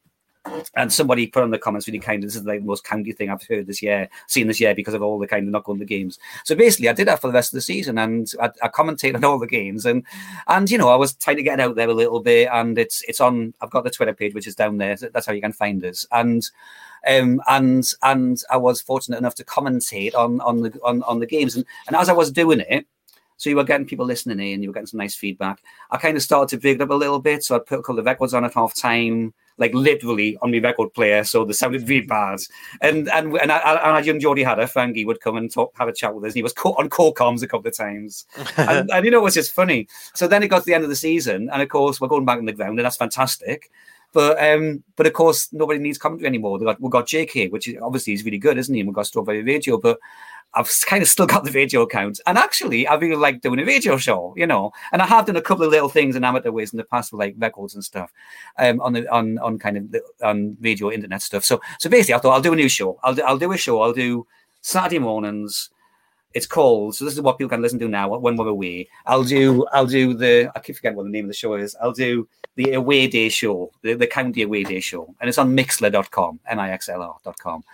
And 0.74 0.92
somebody 0.92 1.28
put 1.28 1.44
on 1.44 1.50
the 1.50 1.58
comments 1.58 1.86
really 1.86 2.00
kind 2.00 2.22
of 2.22 2.28
this 2.28 2.36
is 2.36 2.44
like 2.44 2.60
the 2.60 2.66
most 2.66 2.84
county 2.84 3.12
thing 3.12 3.30
I've 3.30 3.46
heard 3.46 3.66
this 3.66 3.80
year, 3.80 4.08
seen 4.26 4.48
this 4.48 4.60
year 4.60 4.74
because 4.74 4.94
of 4.94 5.02
all 5.02 5.18
the 5.18 5.26
kind 5.26 5.46
of 5.46 5.52
not 5.52 5.64
going 5.64 5.78
to 5.78 5.84
games. 5.84 6.18
So 6.44 6.56
basically, 6.56 6.88
I 6.88 6.94
did 6.94 7.06
that 7.06 7.20
for 7.20 7.28
the 7.28 7.32
rest 7.32 7.52
of 7.52 7.56
the 7.56 7.62
season, 7.62 7.98
and 7.98 8.30
I, 8.40 8.50
I 8.62 8.68
commentated 8.68 9.16
on 9.16 9.24
all 9.24 9.38
the 9.38 9.46
games, 9.46 9.86
and 9.86 10.04
and 10.48 10.70
you 10.70 10.78
know 10.78 10.88
I 10.88 10.96
was 10.96 11.14
trying 11.14 11.36
to 11.36 11.42
get 11.42 11.60
out 11.60 11.76
there 11.76 11.88
a 11.88 11.94
little 11.94 12.20
bit, 12.20 12.48
and 12.52 12.76
it's 12.76 13.02
it's 13.06 13.20
on. 13.20 13.54
I've 13.60 13.70
got 13.70 13.84
the 13.84 13.90
Twitter 13.90 14.14
page 14.14 14.34
which 14.34 14.48
is 14.48 14.56
down 14.56 14.78
there. 14.78 14.96
That's 14.96 15.26
how 15.26 15.32
you 15.32 15.40
can 15.40 15.52
find 15.52 15.84
us, 15.84 16.06
and 16.10 16.48
um, 17.06 17.40
and 17.48 17.84
and 18.02 18.42
I 18.50 18.56
was 18.56 18.80
fortunate 18.80 19.18
enough 19.18 19.36
to 19.36 19.44
commentate 19.44 20.14
on 20.14 20.40
on 20.40 20.62
the 20.62 20.78
on, 20.82 21.02
on 21.04 21.20
the 21.20 21.26
games, 21.26 21.56
and 21.56 21.64
and 21.86 21.96
as 21.96 22.08
I 22.08 22.14
was 22.14 22.32
doing 22.32 22.60
it. 22.60 22.86
So 23.38 23.50
you 23.50 23.56
were 23.56 23.64
getting 23.64 23.88
people 23.88 24.06
listening 24.06 24.38
in, 24.38 24.62
you 24.62 24.68
were 24.68 24.72
getting 24.72 24.86
some 24.86 24.98
nice 24.98 25.16
feedback. 25.16 25.64
I 25.90 25.96
kind 25.96 26.16
of 26.16 26.22
started 26.22 26.60
to 26.60 26.68
it 26.68 26.80
up 26.80 26.90
a 26.90 26.94
little 26.94 27.18
bit. 27.18 27.42
So 27.42 27.56
I 27.56 27.58
put 27.58 27.80
a 27.80 27.82
couple 27.82 27.98
of 27.98 28.06
records 28.06 28.34
on 28.34 28.44
at 28.44 28.54
half 28.54 28.72
time, 28.72 29.34
like 29.58 29.74
literally 29.74 30.36
on 30.42 30.50
my 30.50 30.58
record 30.58 30.92
player. 30.94 31.24
So 31.24 31.44
the 31.44 31.54
sounded 31.54 31.88
really 31.88 32.06
bad. 32.06 32.40
And 32.80 33.08
and 33.10 33.36
and, 33.36 33.52
I, 33.52 33.96
and 33.96 34.06
young 34.06 34.20
Geordie 34.20 34.42
had 34.42 34.58
a 34.58 34.66
Frankie 34.66 35.04
would 35.04 35.20
come 35.20 35.36
and 35.36 35.50
talk, 35.50 35.74
have 35.78 35.88
a 35.88 35.92
chat 35.92 36.14
with 36.14 36.24
us. 36.24 36.30
And 36.30 36.36
he 36.36 36.42
was 36.42 36.54
on 36.64 36.88
call 36.88 37.14
comms 37.14 37.42
a 37.42 37.48
couple 37.48 37.68
of 37.68 37.76
times. 37.76 38.26
and, 38.56 38.90
and 38.90 39.04
you 39.04 39.10
know, 39.10 39.18
it 39.18 39.22
was 39.22 39.34
just 39.34 39.52
funny. 39.52 39.88
So 40.14 40.26
then 40.26 40.42
it 40.42 40.48
got 40.48 40.60
to 40.60 40.64
the 40.64 40.74
end 40.74 40.84
of 40.84 40.90
the 40.90 40.96
season. 40.96 41.50
And 41.52 41.62
of 41.62 41.68
course, 41.68 42.00
we're 42.00 42.08
going 42.08 42.24
back 42.24 42.38
in 42.38 42.46
the 42.46 42.52
ground, 42.52 42.78
and 42.78 42.86
that's 42.86 42.96
fantastic. 42.96 43.70
But 44.12 44.42
um, 44.42 44.82
but 44.96 45.06
of 45.06 45.14
course, 45.14 45.48
nobody 45.52 45.80
needs 45.80 45.98
commentary 45.98 46.28
anymore. 46.28 46.58
We've 46.58 46.66
got, 46.66 46.80
we've 46.80 46.92
got 46.92 47.06
JK, 47.06 47.50
which 47.50 47.68
is 47.68 47.76
obviously 47.80 48.12
is 48.12 48.24
really 48.24 48.38
good, 48.38 48.58
isn't 48.58 48.74
he? 48.74 48.80
And 48.80 48.88
we've 48.88 48.94
got 48.94 49.06
Strawberry 49.06 49.42
Radio, 49.42 49.78
but 49.78 49.98
I've 50.54 50.70
kind 50.86 51.02
of 51.02 51.08
still 51.08 51.26
got 51.26 51.44
the 51.44 51.50
radio 51.52 51.82
account. 51.82 52.20
And 52.26 52.36
actually, 52.36 52.86
I 52.86 52.94
really 52.94 53.16
like 53.16 53.40
doing 53.40 53.58
a 53.58 53.64
radio 53.64 53.96
show, 53.96 54.34
you 54.36 54.46
know. 54.46 54.72
And 54.92 55.00
I 55.00 55.06
have 55.06 55.26
done 55.26 55.36
a 55.36 55.42
couple 55.42 55.64
of 55.64 55.70
little 55.70 55.88
things 55.88 56.16
in 56.16 56.24
amateur 56.24 56.50
ways 56.50 56.72
in 56.72 56.76
the 56.76 56.84
past 56.84 57.12
like 57.12 57.34
records 57.38 57.74
and 57.74 57.84
stuff, 57.84 58.12
um, 58.58 58.80
on 58.80 58.92
the 58.92 59.08
on 59.12 59.38
on 59.38 59.58
kind 59.58 59.76
of 59.76 59.92
the, 59.92 60.02
on 60.22 60.56
radio 60.60 60.90
internet 60.90 61.22
stuff. 61.22 61.44
So 61.44 61.60
so 61.78 61.88
basically, 61.88 62.14
I 62.14 62.18
thought 62.18 62.34
I'll 62.34 62.42
do 62.42 62.52
a 62.52 62.56
new 62.56 62.68
show. 62.68 62.98
I'll 63.02 63.14
do, 63.14 63.22
I'll 63.22 63.38
do 63.38 63.52
a 63.52 63.56
show. 63.56 63.80
I'll 63.80 63.92
do 63.92 64.26
Saturday 64.60 64.98
mornings. 64.98 65.70
It's 66.34 66.46
called. 66.46 66.94
So 66.94 67.04
this 67.04 67.14
is 67.14 67.20
what 67.20 67.36
people 67.36 67.50
can 67.50 67.60
listen 67.60 67.78
to 67.78 67.88
now 67.88 68.16
when 68.16 68.36
we're 68.36 68.48
away. 68.48 68.88
I'll 69.06 69.24
do. 69.24 69.66
I'll 69.72 69.86
do 69.86 70.14
the. 70.14 70.50
I 70.54 70.60
keep 70.60 70.76
forgetting 70.76 70.96
what 70.96 71.04
the 71.04 71.10
name 71.10 71.26
of 71.26 71.28
the 71.28 71.34
show 71.34 71.54
is. 71.54 71.76
I'll 71.80 71.92
do 71.92 72.28
the 72.56 72.72
away 72.72 73.06
day 73.06 73.28
show, 73.28 73.70
the, 73.82 73.94
the 73.94 74.06
county 74.06 74.42
away 74.42 74.64
day 74.64 74.80
show, 74.80 75.14
and 75.20 75.28
it's 75.28 75.38
on 75.38 75.56
Mixlr.com, 75.56 76.40
m-i-x-l-r.com. 76.46 77.64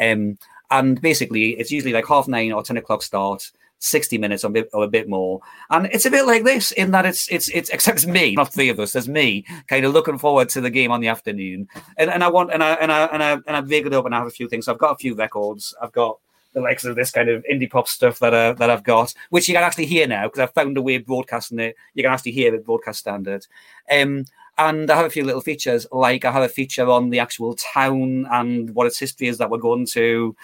Um, 0.00 0.38
and 0.70 1.00
basically, 1.00 1.50
it's 1.58 1.70
usually 1.70 1.92
like 1.92 2.06
half 2.06 2.28
nine 2.28 2.52
or 2.52 2.62
ten 2.62 2.76
o'clock 2.76 3.02
start. 3.02 3.50
60 3.80 4.18
minutes 4.18 4.44
or 4.44 4.48
a, 4.48 4.50
bit, 4.50 4.70
or 4.72 4.84
a 4.84 4.88
bit 4.88 5.08
more. 5.08 5.40
And 5.70 5.86
it's 5.86 6.06
a 6.06 6.10
bit 6.10 6.26
like 6.26 6.44
this 6.44 6.72
in 6.72 6.90
that 6.92 7.06
it's, 7.06 7.28
it's, 7.30 7.48
it's, 7.48 7.70
except 7.70 7.98
it's 7.98 8.06
me, 8.06 8.34
not 8.34 8.52
three 8.52 8.68
of 8.68 8.80
us, 8.80 8.92
there's 8.92 9.08
me 9.08 9.44
kind 9.68 9.84
of 9.84 9.92
looking 9.92 10.18
forward 10.18 10.48
to 10.50 10.60
the 10.60 10.70
game 10.70 10.90
on 10.90 11.00
the 11.00 11.08
afternoon. 11.08 11.68
And, 11.96 12.10
and 12.10 12.24
I 12.24 12.28
want, 12.28 12.52
and 12.52 12.62
I, 12.62 12.72
and 12.74 12.90
I, 12.90 13.04
and 13.06 13.22
I, 13.22 13.32
and 13.32 13.56
I 13.56 13.62
it 13.74 13.94
up 13.94 14.04
and 14.04 14.14
I 14.14 14.18
have 14.18 14.26
a 14.26 14.30
few 14.30 14.48
things. 14.48 14.64
So 14.64 14.72
I've 14.72 14.78
got 14.78 14.92
a 14.92 14.98
few 14.98 15.14
records. 15.14 15.74
I've 15.80 15.92
got 15.92 16.18
the 16.54 16.60
likes 16.60 16.84
of 16.84 16.96
this 16.96 17.10
kind 17.10 17.28
of 17.28 17.44
indie 17.50 17.70
pop 17.70 17.88
stuff 17.88 18.18
that, 18.18 18.34
uh, 18.34 18.54
that 18.54 18.70
I've 18.70 18.84
got, 18.84 19.14
which 19.30 19.48
you 19.48 19.54
can 19.54 19.62
actually 19.62 19.86
hear 19.86 20.06
now 20.06 20.24
because 20.24 20.40
I've 20.40 20.54
found 20.54 20.76
a 20.76 20.82
way 20.82 20.96
of 20.96 21.06
broadcasting 21.06 21.60
it. 21.60 21.76
You 21.94 22.02
can 22.02 22.12
actually 22.12 22.32
hear 22.32 22.54
it 22.54 22.66
broadcast 22.66 23.00
standard. 23.00 23.46
Um, 23.90 24.24
and 24.58 24.90
I 24.90 24.96
have 24.96 25.06
a 25.06 25.10
few 25.10 25.24
little 25.24 25.40
features, 25.40 25.86
like 25.92 26.24
I 26.24 26.32
have 26.32 26.42
a 26.42 26.48
feature 26.48 26.88
on 26.88 27.10
the 27.10 27.20
actual 27.20 27.54
town 27.54 28.26
and 28.30 28.74
what 28.74 28.86
its 28.86 28.98
history 28.98 29.28
is 29.28 29.38
that 29.38 29.50
we're 29.50 29.58
going 29.58 29.86
to. 29.86 30.34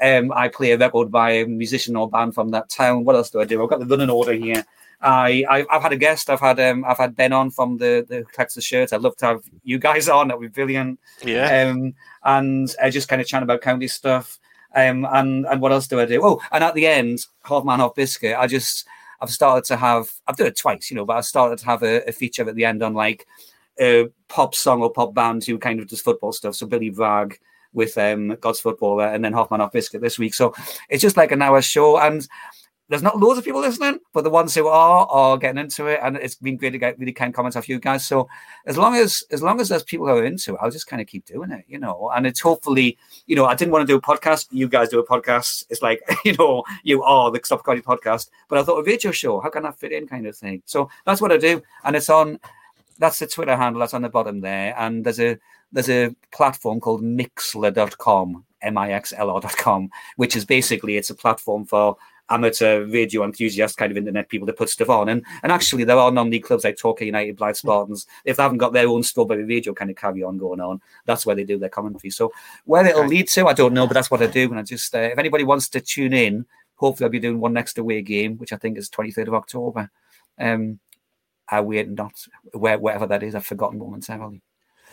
Um, 0.00 0.32
I 0.32 0.48
play 0.48 0.70
a 0.70 0.78
record 0.78 1.10
by 1.10 1.32
a 1.32 1.46
musician 1.46 1.96
or 1.96 2.08
band 2.08 2.34
from 2.34 2.50
that 2.50 2.70
town. 2.70 3.04
What 3.04 3.16
else 3.16 3.30
do 3.30 3.40
I 3.40 3.44
do? 3.44 3.62
I've 3.62 3.68
got 3.68 3.80
the 3.80 3.86
running 3.86 4.10
order 4.10 4.32
here. 4.32 4.64
I, 5.00 5.44
I 5.50 5.66
have 5.70 5.82
had 5.82 5.92
a 5.92 5.96
guest. 5.96 6.30
I've 6.30 6.40
had 6.40 6.58
um 6.58 6.84
I've 6.84 6.96
had 6.96 7.16
Ben 7.16 7.32
on 7.32 7.50
from 7.50 7.76
the 7.76 8.06
the 8.08 8.24
Texas 8.32 8.64
shirts. 8.64 8.92
I'd 8.92 9.02
love 9.02 9.16
to 9.16 9.26
have 9.26 9.42
you 9.62 9.78
guys 9.78 10.08
on. 10.08 10.28
That'd 10.28 10.40
be 10.40 10.48
brilliant. 10.48 10.98
Yeah. 11.22 11.68
Um 11.68 11.94
and 12.24 12.74
I 12.82 12.90
just 12.90 13.08
kind 13.08 13.20
of 13.20 13.28
chat 13.28 13.42
about 13.42 13.60
county 13.60 13.88
stuff. 13.88 14.38
Um 14.74 15.06
and 15.10 15.46
and 15.46 15.60
what 15.60 15.72
else 15.72 15.86
do 15.86 16.00
I 16.00 16.06
do? 16.06 16.24
Oh, 16.24 16.40
and 16.50 16.64
at 16.64 16.74
the 16.74 16.86
end, 16.86 17.26
half 17.44 17.64
man 17.64 17.80
half 17.80 17.94
biscuit. 17.94 18.36
I 18.38 18.46
just 18.46 18.86
I've 19.20 19.30
started 19.30 19.64
to 19.66 19.76
have 19.76 20.08
I've 20.26 20.36
done 20.36 20.46
it 20.46 20.56
twice, 20.58 20.90
you 20.90 20.96
know, 20.96 21.04
but 21.04 21.16
I 21.16 21.20
started 21.20 21.58
to 21.58 21.66
have 21.66 21.82
a, 21.82 22.08
a 22.08 22.12
feature 22.12 22.48
at 22.48 22.54
the 22.54 22.64
end 22.64 22.82
on 22.82 22.94
like 22.94 23.26
pop 24.28 24.54
song 24.54 24.82
or 24.82 24.90
pop 24.90 25.14
band 25.14 25.44
who 25.44 25.58
kind 25.58 25.80
of 25.80 25.88
does 25.88 26.00
football 26.00 26.32
stuff. 26.32 26.54
So 26.54 26.66
Billy 26.66 26.90
Bragg 26.90 27.38
with 27.72 27.96
um, 27.98 28.36
God's 28.40 28.60
Footballer 28.60 29.06
and 29.06 29.24
then 29.24 29.32
Half 29.32 29.50
Man 29.50 29.60
Half 29.60 29.72
Biscuit 29.72 30.00
this 30.00 30.18
week. 30.18 30.34
So 30.34 30.54
it's 30.88 31.02
just 31.02 31.16
like 31.16 31.30
an 31.30 31.42
hour 31.42 31.60
show. 31.60 31.98
And 31.98 32.26
there's 32.88 33.02
not 33.02 33.18
loads 33.18 33.38
of 33.38 33.44
people 33.44 33.60
listening, 33.60 33.98
but 34.12 34.22
the 34.22 34.30
ones 34.30 34.54
who 34.54 34.68
are 34.68 35.06
are 35.06 35.36
getting 35.36 35.58
into 35.58 35.86
it, 35.86 35.98
and 36.02 36.16
it's 36.16 36.36
been 36.36 36.56
great 36.56 36.70
to 36.70 36.78
get 36.78 36.98
really 36.98 37.12
kind 37.12 37.34
comments 37.34 37.56
off 37.56 37.68
you 37.68 37.80
guys. 37.80 38.06
So 38.06 38.28
as 38.64 38.78
long 38.78 38.94
as 38.94 39.24
as 39.30 39.42
long 39.42 39.60
as 39.60 39.68
there's 39.68 39.82
people 39.82 40.06
who 40.06 40.12
are 40.12 40.24
into 40.24 40.54
it, 40.54 40.58
I'll 40.60 40.70
just 40.70 40.86
kind 40.86 41.02
of 41.02 41.08
keep 41.08 41.26
doing 41.26 41.50
it, 41.50 41.64
you 41.66 41.78
know. 41.78 42.12
And 42.14 42.26
it's 42.26 42.40
hopefully, 42.40 42.96
you 43.26 43.34
know, 43.34 43.44
I 43.44 43.56
didn't 43.56 43.72
want 43.72 43.86
to 43.86 43.92
do 43.92 43.96
a 43.96 44.00
podcast. 44.00 44.46
You 44.52 44.68
guys 44.68 44.88
do 44.88 45.00
a 45.00 45.06
podcast. 45.06 45.64
It's 45.68 45.82
like 45.82 46.00
you 46.24 46.34
know, 46.34 46.62
you 46.84 47.02
are 47.02 47.30
the 47.30 47.40
Stop 47.42 47.64
Comedy 47.64 47.82
podcast. 47.82 48.30
But 48.48 48.58
I 48.58 48.62
thought 48.62 48.78
a 48.78 48.84
video 48.84 49.10
show, 49.10 49.40
how 49.40 49.50
can 49.50 49.66
I 49.66 49.72
fit 49.72 49.92
in, 49.92 50.06
kind 50.06 50.26
of 50.26 50.36
thing. 50.36 50.62
So 50.64 50.88
that's 51.04 51.20
what 51.20 51.32
I 51.32 51.38
do, 51.38 51.62
and 51.84 51.96
it's 51.96 52.08
on 52.08 52.38
that's 52.98 53.18
the 53.18 53.26
Twitter 53.26 53.56
handle 53.56 53.80
that's 53.80 53.94
on 53.94 54.02
the 54.02 54.08
bottom 54.08 54.40
there. 54.40 54.74
And 54.78 55.04
there's 55.04 55.20
a 55.20 55.38
there's 55.72 55.90
a 55.90 56.14
platform 56.32 56.80
called 56.80 57.02
Mixlr.com, 57.02 58.44
M-I-X-L-R.com, 58.62 59.90
which 60.16 60.36
is 60.36 60.44
basically 60.44 60.96
it's 60.96 61.10
a 61.10 61.14
platform 61.14 61.64
for 61.64 61.96
amateur 62.28 62.84
radio 62.86 63.24
enthusiasts, 63.24 63.76
kind 63.76 63.92
of 63.92 63.96
internet 63.96 64.28
people 64.28 64.46
to 64.46 64.52
put 64.52 64.68
stuff 64.68 64.90
on. 64.90 65.08
And 65.08 65.24
and 65.42 65.52
actually 65.52 65.84
there 65.84 65.98
are 65.98 66.10
non-league 66.10 66.44
clubs 66.44 66.64
like 66.64 66.76
Torquay 66.76 67.06
United, 67.06 67.36
Blyth 67.36 67.56
Spartans. 67.56 68.06
If 68.24 68.36
they 68.36 68.42
haven't 68.42 68.58
got 68.58 68.72
their 68.72 68.88
own 68.88 69.02
strawberry 69.02 69.44
radio 69.44 69.72
kind 69.74 69.90
of 69.90 69.96
carry 69.96 70.22
on 70.22 70.38
going 70.38 70.60
on, 70.60 70.80
that's 71.04 71.26
where 71.26 71.36
they 71.36 71.44
do 71.44 71.58
their 71.58 71.68
commentary. 71.68 72.10
So 72.10 72.32
where 72.64 72.86
it'll 72.86 73.06
lead 73.06 73.28
to, 73.28 73.46
I 73.46 73.52
don't 73.52 73.74
know, 73.74 73.86
but 73.86 73.94
that's 73.94 74.10
what 74.10 74.22
I 74.22 74.26
do. 74.26 74.48
And 74.50 74.58
I 74.58 74.62
just 74.62 74.94
uh, 74.94 75.00
if 75.00 75.18
anybody 75.18 75.44
wants 75.44 75.68
to 75.70 75.80
tune 75.80 76.12
in, 76.12 76.46
hopefully 76.76 77.06
I'll 77.06 77.12
be 77.12 77.20
doing 77.20 77.40
one 77.40 77.52
next 77.52 77.78
away 77.78 78.02
game, 78.02 78.36
which 78.38 78.52
I 78.52 78.56
think 78.56 78.78
is 78.78 78.90
23rd 78.90 79.28
of 79.28 79.34
October. 79.34 79.90
Um, 80.38 80.78
I 81.48 81.60
wait 81.60 81.90
not 81.90 82.12
where 82.52 82.78
whatever 82.78 83.06
that 83.06 83.22
is. 83.22 83.34
I've 83.34 83.46
forgotten 83.46 83.78
momentarily. 83.78 84.42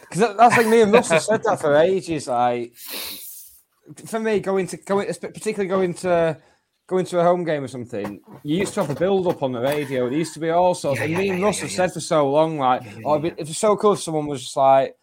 Because 0.01 0.35
that's 0.38 0.57
like 0.57 0.67
me 0.67 0.81
and 0.81 0.91
Russell 0.91 1.19
said 1.19 1.43
that 1.43 1.61
for 1.61 1.75
ages. 1.77 2.27
Like 2.27 2.75
for 4.05 4.19
me, 4.19 4.39
going 4.39 4.67
to 4.67 4.77
going 4.77 5.07
particularly 5.07 5.67
going 5.67 5.93
to 5.95 6.38
going 6.88 7.05
to 7.05 7.19
a 7.19 7.23
home 7.23 7.43
game 7.43 7.63
or 7.63 7.67
something, 7.67 8.19
you 8.43 8.57
used 8.57 8.73
to 8.73 8.81
have 8.81 8.95
a 8.95 8.99
build 8.99 9.27
up 9.27 9.41
on 9.41 9.51
the 9.51 9.59
radio. 9.59 10.07
It 10.07 10.13
used 10.13 10.34
to 10.34 10.39
be 10.39 10.49
all 10.49 10.75
sorts. 10.75 10.99
Yeah, 10.99 11.05
and 11.05 11.17
me 11.17 11.30
and 11.30 11.39
yeah, 11.39 11.45
Russell 11.45 11.69
said 11.69 11.93
for 11.93 12.01
so 12.01 12.30
long, 12.30 12.57
like, 12.57 12.84
oh, 13.05 13.23
if 13.23 13.34
it's 13.38 13.57
so 13.57 13.75
cool 13.77 13.93
if 13.93 14.01
someone 14.01 14.27
was 14.27 14.41
just 14.41 14.57
like, 14.57 14.95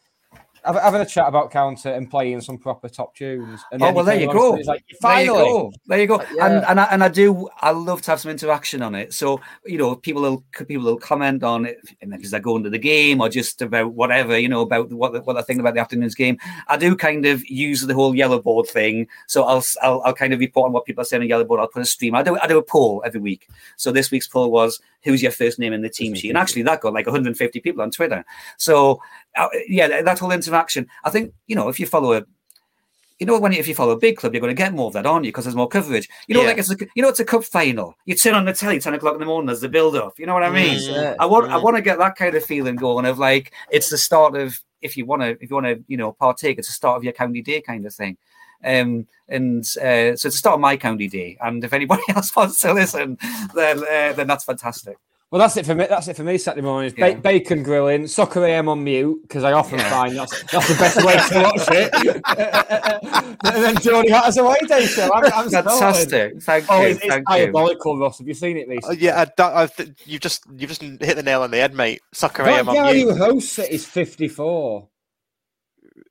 having 0.65 1.01
a 1.01 1.07
chat 1.07 1.27
about 1.27 1.51
counter 1.51 1.91
and 1.91 2.11
playing 2.11 2.41
some 2.41 2.59
proper 2.59 2.89
top 2.89 3.15
tunes. 3.15 3.61
And 3.73 3.83
oh 3.83 3.93
well, 3.93 4.05
there 4.05 4.21
you 4.21 4.33
go. 4.33 4.51
Like, 4.51 4.85
there 5.01 5.21
you 5.21 5.27
go. 5.27 5.73
There 5.87 6.01
you 6.01 6.07
go. 6.07 6.23
Yeah. 6.35 6.47
And 6.47 6.65
and 6.65 6.81
I, 6.81 6.85
and 6.85 7.05
I 7.05 7.09
do. 7.09 7.49
I 7.61 7.71
love 7.71 8.03
to 8.03 8.11
have 8.11 8.21
some 8.21 8.31
interaction 8.31 8.83
on 8.83 8.95
it. 8.95 9.15
So 9.15 9.41
you 9.65 9.79
know, 9.79 9.97
people 9.97 10.23
will 10.23 10.45
people 10.67 10.85
will 10.85 10.99
comment 10.99 11.43
on 11.43 11.67
it 11.67 11.79
because 12.01 12.31
they're 12.31 12.41
going 12.41 12.63
to 12.65 12.71
the 12.71 12.79
game 12.79 13.21
or 13.21 13.29
just 13.29 13.63
about 13.63 13.93
whatever 13.93 14.39
you 14.39 14.49
know 14.49 14.63
about 14.63 14.93
what 14.93 15.25
what 15.27 15.35
they 15.35 15.43
think 15.43 15.61
about 15.61 15.75
the 15.75 15.81
afternoon's 15.81 16.15
game. 16.15 16.39
I 16.69 16.77
do 16.77 16.97
kind 16.97 17.27
of 17.27 17.45
use 17.49 17.83
the 17.83 17.95
whole 17.95 18.15
yellow 18.15 18.41
board 18.41 18.67
thing. 18.67 19.09
So 19.27 19.45
I'll 19.45 19.65
I'll, 19.83 20.03
I'll 20.03 20.15
kind 20.15 20.33
of 20.33 20.41
report 20.41 20.67
on 20.67 20.73
what 20.73 20.85
people 20.85 21.03
are 21.03 21.05
saying 21.05 21.23
on 21.23 21.29
yellow 21.29 21.45
board. 21.45 21.61
I'll 21.61 21.69
put 21.69 21.83
a 21.83 21.87
stream. 21.87 22.15
I 22.15 22.23
do 22.23 22.39
I 22.39 22.47
do 22.47 22.59
a 22.59 22.63
poll 22.63 23.03
every 23.05 23.21
week. 23.21 23.49
So 23.77 23.93
this 23.93 24.11
week's 24.11 24.29
poll 24.29 24.51
was 24.51 24.81
who's 25.03 25.23
your 25.23 25.33
first 25.33 25.59
name 25.59 25.73
in 25.73 25.83
the 25.83 25.89
team 25.89 26.15
sheet, 26.15 26.29
and 26.29 26.39
actually 26.39 26.63
that 26.63 26.81
got 26.81 26.93
like 26.93 27.07
150 27.07 27.61
people 27.61 27.83
on 27.83 27.91
Twitter. 27.91 28.25
So 28.59 29.01
yeah, 29.69 30.03
that 30.03 30.19
whole 30.19 30.33
interaction. 30.33 30.87
I 31.05 31.11
think 31.11 31.33
you 31.47 31.57
know 31.57 31.69
if 31.69 31.79
you 31.81 31.87
follow 31.87 32.13
a 32.15 32.25
you 33.21 33.27
know, 33.27 33.39
when 33.39 33.53
if 33.53 33.69
you 33.69 33.75
follow 33.75 33.93
a 33.93 33.99
big 33.99 34.17
club, 34.17 34.33
you're 34.33 34.41
going 34.41 34.57
to 34.57 34.59
get 34.63 34.73
more 34.73 34.87
of 34.87 34.95
that, 34.95 35.05
aren't 35.05 35.27
you? 35.27 35.31
Because 35.31 35.45
there's 35.45 35.55
more 35.55 35.69
coverage. 35.69 36.09
You 36.27 36.35
know, 36.35 36.41
Yeah. 36.41 36.47
like 36.49 36.57
it's 36.59 36.71
a, 36.71 36.77
you 36.95 37.03
know, 37.03 37.11
it's 37.11 37.21
a 37.21 37.25
cup 37.27 37.45
final. 37.45 37.95
You 38.07 38.15
turn 38.15 38.33
on 38.33 38.47
the 38.47 38.55
telly 38.55 38.81
ten 38.81 38.95
o'clock 38.95 39.13
in 39.13 39.21
the 39.21 39.27
morning 39.27 39.49
There's 39.49 39.61
the 39.61 39.69
build 39.69 39.95
up. 39.95 40.19
You 40.19 40.25
know 40.25 40.33
what 40.33 40.43
I 40.43 40.49
mean? 40.49 40.79
Mm, 40.79 40.91
yeah, 40.91 41.15
I 41.21 41.27
want, 41.27 41.53
I 41.53 41.59
want 41.59 41.77
to 41.77 41.83
get 41.83 41.99
that 41.99 42.17
kind 42.17 42.35
of 42.35 42.43
feeling 42.43 42.77
going 42.77 43.05
of 43.05 43.19
like 43.19 43.53
it's 43.71 43.91
the 43.91 43.99
start 43.99 44.37
of 44.37 44.59
if 44.81 44.97
you 44.97 45.05
want 45.05 45.21
to, 45.21 45.29
if 45.43 45.51
you 45.51 45.55
want 45.55 45.67
to, 45.67 45.85
you 45.87 45.99
know, 45.99 46.13
partake, 46.13 46.59
it's 46.59 46.69
the 46.69 46.73
start 46.73 46.97
of 46.97 47.05
your 47.05 47.13
county 47.13 47.43
day 47.43 47.61
kind 47.61 47.85
of 47.85 47.95
thing. 47.95 48.17
Um, 48.65 49.07
and 49.29 49.65
uh, 49.77 50.17
so 50.17 50.23
it's 50.23 50.23
the 50.23 50.31
start 50.31 50.55
of 50.55 50.61
my 50.61 50.79
county 50.79 51.07
day. 51.09 51.37
And 51.43 51.63
if 51.63 51.75
anybody 51.75 52.03
else 52.09 52.35
wants 52.35 52.59
to 52.61 52.73
listen, 52.73 53.19
then 53.55 53.81
uh, 53.81 54.15
then 54.15 54.29
that's 54.29 54.45
fantastic. 54.45 54.97
Well, 55.31 55.39
that's 55.39 55.57
it 55.57 55.65
for 55.65 55.77
me. 55.77 55.87
That's 55.89 56.09
it 56.09 56.17
for 56.17 56.25
me. 56.25 56.39
Saturday 56.39 56.65
mornings, 56.67 56.93
Yeah. 56.97 57.15
ba- 57.15 57.21
bacon 57.21 57.63
grilling, 57.63 58.09
soccer 58.09 58.45
AM 58.45 58.69
on 58.69 58.83
mute 58.83 59.21
because 59.23 59.45
I 59.45 59.53
often 59.53 59.79
find 59.79 60.17
that's 60.17 60.43
that's 60.51 60.67
the 60.69 60.75
best 60.75 60.97
way 61.05 61.15
to 61.15 61.43
watch 61.45 61.69
it. 61.71 63.37
and 63.45 63.65
then 63.65 63.77
Geordie 63.81 64.11
Hatter's 64.11 64.39
away 64.39 64.57
day 64.67 64.87
show. 64.87 65.09
I'm, 65.15 65.25
I'm 65.33 65.49
sorted. 65.49 65.65
Fantastic. 65.71 66.43
Thank 66.43 66.65
Oh, 66.69 66.81
you. 66.81 66.89
it's, 66.89 67.01
it's 67.01 67.09
Thank 67.15 67.29
you. 67.29 67.37
diabolical, 67.37 67.97
Russ. 67.97 68.19
Have 68.19 68.27
you 68.27 68.35
seen 68.35 68.57
it 68.57 68.69
Uh, 68.85 68.91
yeah, 68.91 69.21
I, 69.21 69.25
that, 69.37 69.57
I, 69.57 69.67
th- 69.69 69.91
you've 70.05 70.21
just 70.21 70.43
you've 70.57 70.69
just 70.71 70.83
hit 70.83 70.99
the 71.15 71.23
nail 71.23 71.43
on 71.43 71.53
the 71.53 71.59
head, 71.59 71.75
mate. 71.75 72.01
Soccer 72.13 72.43
That 72.43 72.59
AM 72.59 72.67
guy 72.67 72.89
on 72.89 72.97
you. 72.99 73.11
who 73.13 73.17
hosts 73.17 73.59
it 73.61 73.71
is 73.71 73.87
54. 73.87 74.89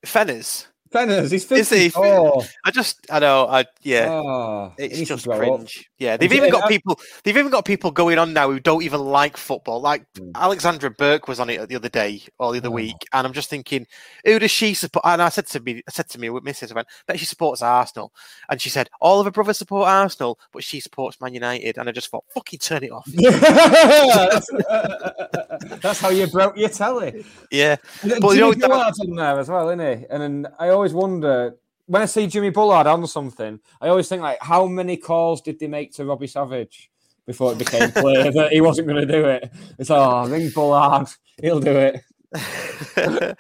Fenners. 0.06 0.68
Fenners, 0.94 1.30
he's 1.32 1.44
Is 1.52 1.70
he? 1.70 1.90
54. 1.90 2.44
I 2.66 2.72
just, 2.72 3.06
I 3.12 3.20
know, 3.20 3.46
I 3.48 3.66
yeah. 3.84 4.08
Oh, 4.10 4.74
It's 4.78 5.08
just 5.08 5.26
cringe. 5.28 5.78
up. 5.78 5.89
Yeah, 6.00 6.16
they've 6.16 6.32
Yeah, 6.32 6.38
even 6.38 6.50
got 6.52 6.64
I- 6.64 6.68
people. 6.70 7.00
They've 7.24 7.36
even 7.38 7.52
got 7.52 7.66
people 7.66 7.92
going 7.92 8.18
on 8.18 8.32
now 8.34 8.50
who 8.50 8.60
don't 8.60 8.82
even 8.84 9.02
like 9.02 9.36
football. 9.36 9.82
Like 9.82 10.06
Hmm. 10.18 10.32
Alexandra 10.34 10.90
Burke 10.90 11.28
was 11.28 11.40
on 11.42 11.50
it 11.50 11.68
the 11.68 11.76
other 11.76 11.90
day 11.90 12.24
or 12.40 12.54
the 12.54 12.60
other 12.60 12.70
Oh. 12.70 12.72
week, 12.72 12.96
and 13.14 13.28
I'm 13.28 13.34
just 13.34 13.50
thinking, 13.50 13.86
who 14.26 14.40
does 14.40 14.50
she 14.52 14.74
support? 14.74 15.06
And 15.06 15.22
I 15.22 15.28
said 15.30 15.46
to 15.48 15.60
me, 15.60 15.84
I 15.88 15.92
said 15.92 16.08
to 16.12 16.20
me 16.20 16.30
with 16.30 16.44
Mrs. 16.46 16.72
I 16.72 16.76
went, 16.76 16.88
bet 17.06 17.20
she 17.20 17.26
supports 17.26 17.62
Arsenal, 17.62 18.14
and 18.50 18.62
she 18.62 18.70
said 18.70 18.90
all 19.02 19.20
of 19.20 19.26
her 19.26 19.32
brothers 19.32 19.58
support 19.58 19.90
Arsenal, 19.90 20.40
but 20.54 20.64
she 20.64 20.80
supports 20.80 21.20
Man 21.20 21.34
United, 21.34 21.78
and 21.78 21.90
I 21.90 21.92
just 21.92 22.10
thought, 22.10 22.24
fucking 22.34 22.60
turn 22.60 22.84
it 22.84 22.92
off. 22.92 23.06
that's, 23.06 24.50
that's 25.82 26.00
how 26.00 26.10
you 26.10 26.28
broke 26.28 26.58
your 26.58 26.70
telly. 26.70 27.26
yeah, 27.52 27.76
But 28.22 28.36
you 28.36 28.42
know, 28.42 28.54
that- 28.54 28.72
on 28.72 29.16
there 29.16 29.40
as 29.40 29.50
well, 29.50 29.70
isn't 29.70 30.00
he? 30.00 30.06
And 30.10 30.22
then 30.22 30.48
I 30.60 30.70
always 30.70 30.94
wonder 30.94 31.56
when 31.90 32.03
I 32.03 32.06
see 32.06 32.28
Jimmy 32.28 32.52
Bullard 32.52 32.86
on 32.86 33.07
something, 33.07 33.60
I 33.82 33.88
always 33.88 34.07
think 34.07 34.22
like, 34.22 34.38
how 34.41 34.68
many 34.68 34.95
calls 34.95 35.41
did 35.41 35.57
they 35.57 35.66
make 35.66 35.91
to 35.94 36.06
Robbie 36.06 36.28
Savage 36.28 36.91
before 37.26 37.52
it 37.52 37.57
became 37.57 37.91
clear 37.94 38.32
that 38.32 38.52
he 38.52 38.61
wasn't 38.61 38.88
going 38.88 39.07
to 39.07 39.11
do 39.11 39.26
it? 39.26 39.52
It's 39.80 39.90
oh, 39.90 40.28
ring 40.28 40.52
Bullard, 40.52 41.07
he'll 41.41 41.60
do 41.60 41.76
it. 41.76 42.03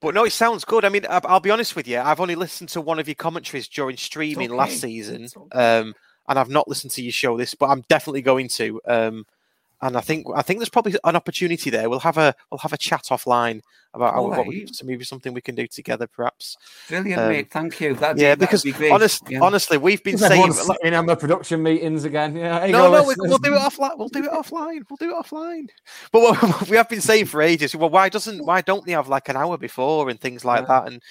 but 0.00 0.14
no, 0.14 0.24
it 0.24 0.32
sounds 0.32 0.64
good. 0.64 0.86
I 0.86 0.88
mean, 0.88 1.04
I'll 1.10 1.40
be 1.40 1.50
honest 1.50 1.76
with 1.76 1.86
you. 1.86 1.98
I've 1.98 2.18
only 2.20 2.34
listened 2.34 2.70
to 2.70 2.80
one 2.80 2.98
of 2.98 3.06
your 3.06 3.14
commentaries 3.14 3.68
during 3.68 3.98
streaming 3.98 4.48
last 4.48 4.80
season, 4.80 5.28
okay. 5.36 5.58
um, 5.58 5.94
and 6.30 6.38
I've 6.38 6.48
not 6.48 6.66
listened 6.66 6.92
to 6.92 7.02
your 7.02 7.12
show 7.12 7.36
this, 7.36 7.54
but 7.54 7.66
I'm 7.66 7.82
definitely 7.90 8.22
going 8.22 8.48
to. 8.48 8.80
Um, 8.86 9.26
and 9.82 9.96
I 9.96 10.00
think 10.00 10.26
I 10.34 10.42
think 10.42 10.58
there's 10.58 10.68
probably 10.68 10.94
an 11.04 11.16
opportunity 11.16 11.70
there. 11.70 11.88
We'll 11.88 12.00
have 12.00 12.18
a 12.18 12.34
we'll 12.50 12.58
have 12.58 12.72
a 12.72 12.78
chat 12.78 13.04
offline 13.10 13.62
about 13.94 14.14
how, 14.14 14.28
what 14.28 14.46
we, 14.46 14.66
so 14.70 14.86
maybe 14.86 15.04
something 15.04 15.34
we 15.34 15.40
can 15.40 15.54
do 15.54 15.66
together, 15.66 16.06
perhaps. 16.06 16.56
Brilliant, 16.88 17.20
Um, 17.20 17.28
mate. 17.28 17.50
Thank 17.50 17.80
you. 17.80 17.94
That'd 17.94 18.20
yeah, 18.22 18.34
be, 18.36 18.40
because 18.40 18.62
that'd 18.62 18.74
be 18.74 18.78
great. 18.78 18.92
honest, 18.92 19.22
Yeah. 19.28 19.40
honestly, 19.40 19.78
we've 19.78 20.02
been 20.04 20.16
saying 20.16 20.32
Everyone's 20.32 20.60
sitting 20.64 20.94
on 20.94 21.06
production 21.16 21.62
meetings 21.62 22.04
again. 22.04 22.36
Yeah, 22.36 22.66
no, 22.66 22.72
go, 22.72 22.92
no, 22.92 23.02
we, 23.02 23.08
listeners. 23.08 23.28
we'll 23.30 23.38
do 23.38 23.54
it 23.54 23.58
offline. 23.58 23.98
We'll 23.98 24.08
do 24.08 24.24
it 24.24 24.30
offline. 24.30 24.82
We'll 24.88 24.96
do 24.98 25.10
it 25.10 25.24
offline. 25.26 25.70
But 26.12 26.20
what 26.22 26.68
we 26.70 26.76
have 26.76 26.88
been 26.88 27.00
saying 27.00 27.26
for 27.26 27.42
ages, 27.42 27.74
well, 27.74 27.90
why 27.90 28.08
doesn't 28.08 28.44
why 28.44 28.60
don't 28.60 28.86
they 28.86 28.92
have 28.92 29.08
like 29.08 29.28
an 29.28 29.36
hour 29.36 29.58
before 29.58 30.08
and 30.08 30.20
things 30.20 30.44
like 30.44 30.68
that? 30.68 30.86
And 30.86 31.02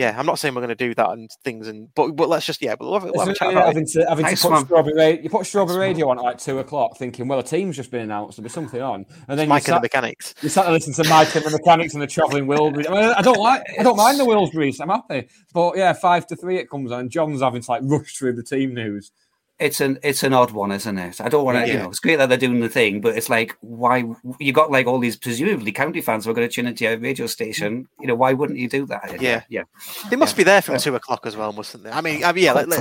yeah, 0.00 0.16
I'm 0.18 0.24
not 0.26 0.38
saying 0.38 0.54
we're 0.54 0.62
going 0.62 0.70
to 0.70 0.74
do 0.74 0.94
that 0.94 1.10
and 1.10 1.30
things, 1.44 1.68
and 1.68 1.88
but 1.94 2.12
but 2.16 2.28
let's 2.28 2.46
just 2.46 2.62
yeah, 2.62 2.74
we'll 2.80 2.94
have, 2.94 3.04
a- 3.04 3.12
we'll 3.12 3.20
have 3.20 3.28
a 3.28 3.30
It's 3.32 3.38
chat 3.38 3.48
really 3.48 3.56
about 3.60 3.64
it. 3.64 3.74
having 3.74 3.86
to, 3.86 4.06
having 4.08 4.22
Nice 4.24 4.40
to 4.40 4.48
put 4.48 4.52
one. 4.54 4.64
strawberry 4.64 4.94
radio, 4.96 5.22
you 5.22 5.28
put 5.30 5.46
strawberry 5.46 5.78
radio 5.78 6.08
on 6.08 6.18
at 6.18 6.24
like 6.24 6.38
two 6.38 6.58
o'clock, 6.58 6.96
thinking, 6.96 7.28
well, 7.28 7.38
a 7.38 7.42
team's 7.42 7.76
just 7.76 7.90
been 7.90 8.00
announced, 8.00 8.36
there'll 8.38 8.44
be 8.44 8.48
something 8.50 8.80
on, 8.80 9.04
and 9.28 9.38
then 9.38 9.46
you 9.46 9.50
Mike 9.50 9.68
and 9.68 9.76
the 9.76 9.80
mechanics. 9.82 10.34
you 10.42 10.48
sat 10.48 10.64
to 10.64 10.72
listen 10.72 10.92
to 10.94 11.08
Mike 11.10 11.34
and 11.36 11.44
the 11.44 11.50
mechanics 11.50 11.92
and 11.94 12.02
the 12.02 12.06
travelling 12.06 12.46
Wilbury. 12.46 12.88
I, 12.88 12.92
mean, 12.94 13.14
I 13.16 13.22
don't 13.22 13.38
like, 13.38 13.62
I 13.78 13.82
don't 13.82 13.96
mind 13.96 14.18
the 14.18 14.24
Wilburys, 14.24 14.80
I'm 14.80 14.88
happy, 14.88 15.28
but 15.52 15.76
yeah, 15.76 15.92
five 15.92 16.26
to 16.28 16.36
three 16.36 16.56
it 16.58 16.70
comes 16.70 16.90
on, 16.92 17.00
and 17.00 17.10
John's 17.10 17.42
having 17.42 17.62
to 17.62 17.70
like 17.70 17.82
rush 17.84 18.16
through 18.16 18.32
the 18.34 18.42
team 18.42 18.74
news. 18.74 19.12
It's 19.60 19.80
an 19.80 19.98
it's 20.02 20.22
an 20.22 20.32
odd 20.32 20.52
one, 20.52 20.72
isn't 20.72 20.98
it? 20.98 21.20
I 21.20 21.28
don't 21.28 21.44
want 21.44 21.58
to, 21.58 21.70
you 21.70 21.78
know, 21.78 21.90
it's 21.90 22.00
great 22.00 22.16
that 22.16 22.30
they're 22.30 22.38
doing 22.38 22.60
the 22.60 22.68
thing, 22.68 23.02
but 23.02 23.16
it's 23.16 23.28
like, 23.28 23.56
why 23.60 24.04
you 24.38 24.52
got 24.52 24.70
like 24.70 24.86
all 24.86 24.98
these 24.98 25.16
presumably 25.16 25.70
county 25.70 26.00
fans 26.00 26.24
who 26.24 26.30
are 26.30 26.34
going 26.34 26.48
to 26.48 26.52
tune 26.52 26.66
into 26.66 26.84
your 26.84 26.98
radio 26.98 27.26
station? 27.26 27.86
You 28.00 28.06
know, 28.06 28.14
why 28.14 28.32
wouldn't 28.32 28.58
you 28.58 28.68
do 28.68 28.86
that? 28.86 29.20
Yeah. 29.20 29.42
yeah. 29.50 29.64
They 30.08 30.16
must 30.16 30.36
be 30.36 30.44
there 30.44 30.62
from 30.62 30.78
two 30.78 30.94
o'clock 30.94 31.26
as 31.26 31.36
well, 31.36 31.52
mustn't 31.52 31.84
they? 31.84 31.90
I 31.90 32.00
mean, 32.00 32.24
I 32.24 32.32
mean 32.32 32.44
yeah. 32.44 32.52
Let, 32.54 32.72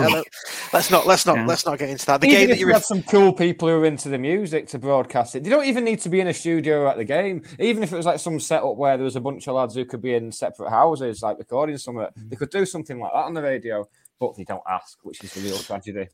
us 0.74 0.90
not 0.90 1.06
let's 1.06 1.26
not 1.26 1.36
Yeah. 1.36 1.46
let's 1.46 1.66
not 1.66 1.78
get 1.78 1.90
into 1.90 2.06
that. 2.06 2.22
The 2.22 2.28
even 2.28 2.40
game 2.40 2.50
that 2.50 2.60
you 2.60 2.70
have 2.70 2.86
some 2.86 3.04
cool 3.04 3.34
people 3.34 3.68
who 3.68 3.76
are 3.76 3.86
into 3.86 4.08
the 4.08 4.18
music 4.18 4.68
to 4.70 4.80
broadcast 4.80 5.36
it, 5.36 5.44
they 5.44 5.50
don't 5.50 5.66
even 5.66 5.84
need 5.84 6.00
to 6.02 6.10
be 6.10 6.22
in 6.22 6.28
a 6.28 6.34
studio 6.34 6.88
at 6.88 6.96
the 6.96 7.06
game. 7.06 7.44
Even 7.60 7.84
if 7.84 7.92
it 7.92 7.98
was 7.98 8.06
like 8.06 8.20
some 8.20 8.40
setup 8.40 8.78
where 8.78 8.96
there 8.96 9.04
was 9.04 9.18
a 9.18 9.22
bunch 9.22 9.48
of 9.50 9.56
lads 9.56 9.76
who 9.76 9.84
could 9.84 10.02
be 10.02 10.14
in 10.14 10.32
separate 10.32 10.70
houses, 10.70 11.22
like 11.22 11.38
recording 11.40 11.78
something, 11.78 12.08
they 12.16 12.36
mm. 12.38 12.40
could 12.40 12.50
do 12.50 12.66
something 12.66 13.00
like 13.00 13.12
that 13.12 13.26
on 13.26 13.34
the 13.34 13.42
radio, 13.42 13.86
but 14.18 14.38
they 14.38 14.46
don't 14.46 14.64
ask, 14.70 14.98
which 15.04 15.22
is 15.24 15.34
the 15.34 15.42
real 15.42 15.58
tragedy. 15.58 16.08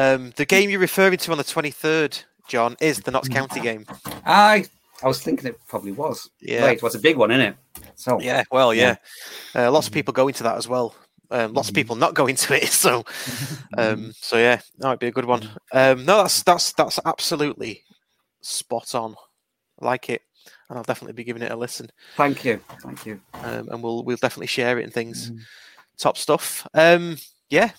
Um, 0.00 0.32
the 0.36 0.46
game 0.46 0.70
you're 0.70 0.80
referring 0.80 1.18
to 1.18 1.32
on 1.32 1.38
the 1.38 1.44
23rd, 1.44 2.24
John, 2.48 2.76
is 2.80 3.00
the 3.00 3.10
Notts 3.10 3.28
County 3.28 3.60
game. 3.60 3.84
I 4.24 4.64
I 5.02 5.06
was 5.06 5.22
thinking 5.22 5.46
it 5.46 5.58
probably 5.66 5.92
was. 5.92 6.30
Yeah. 6.40 6.64
Right, 6.64 6.82
what's 6.82 6.94
a 6.94 6.98
big 6.98 7.16
one, 7.16 7.30
isn't 7.30 7.40
it? 7.40 7.56
So 7.94 8.20
Yeah, 8.20 8.44
well, 8.50 8.74
yeah. 8.74 8.96
Uh, 9.54 9.70
lots 9.70 9.86
of 9.86 9.92
people 9.92 10.12
go 10.12 10.28
into 10.28 10.42
that 10.42 10.56
as 10.56 10.68
well. 10.68 10.94
Um, 11.30 11.52
lots 11.52 11.68
of 11.68 11.74
people 11.74 11.96
not 11.96 12.14
go 12.14 12.26
into 12.26 12.54
it. 12.54 12.68
So, 12.70 13.04
um, 13.76 14.12
so 14.16 14.36
yeah, 14.36 14.60
that 14.78 14.88
might 14.88 15.00
be 15.00 15.06
a 15.06 15.12
good 15.12 15.26
one. 15.26 15.48
Um, 15.72 16.04
no, 16.04 16.16
that's 16.18 16.42
that's 16.42 16.72
that's 16.72 16.98
absolutely 17.04 17.84
spot 18.40 18.94
on. 18.94 19.14
I 19.80 19.84
like 19.84 20.10
it, 20.10 20.22
and 20.68 20.78
I'll 20.78 20.84
definitely 20.84 21.12
be 21.12 21.24
giving 21.24 21.42
it 21.42 21.52
a 21.52 21.56
listen. 21.56 21.90
thank 22.16 22.44
you, 22.44 22.60
thank 22.82 23.04
you. 23.04 23.20
Um, 23.34 23.68
and 23.68 23.82
we'll 23.82 24.02
we'll 24.02 24.16
definitely 24.16 24.46
share 24.46 24.78
it 24.78 24.84
and 24.84 24.92
things. 24.92 25.30
Mm. 25.30 25.40
Top 25.98 26.16
stuff. 26.16 26.66
Um, 26.74 27.18
yeah. 27.50 27.70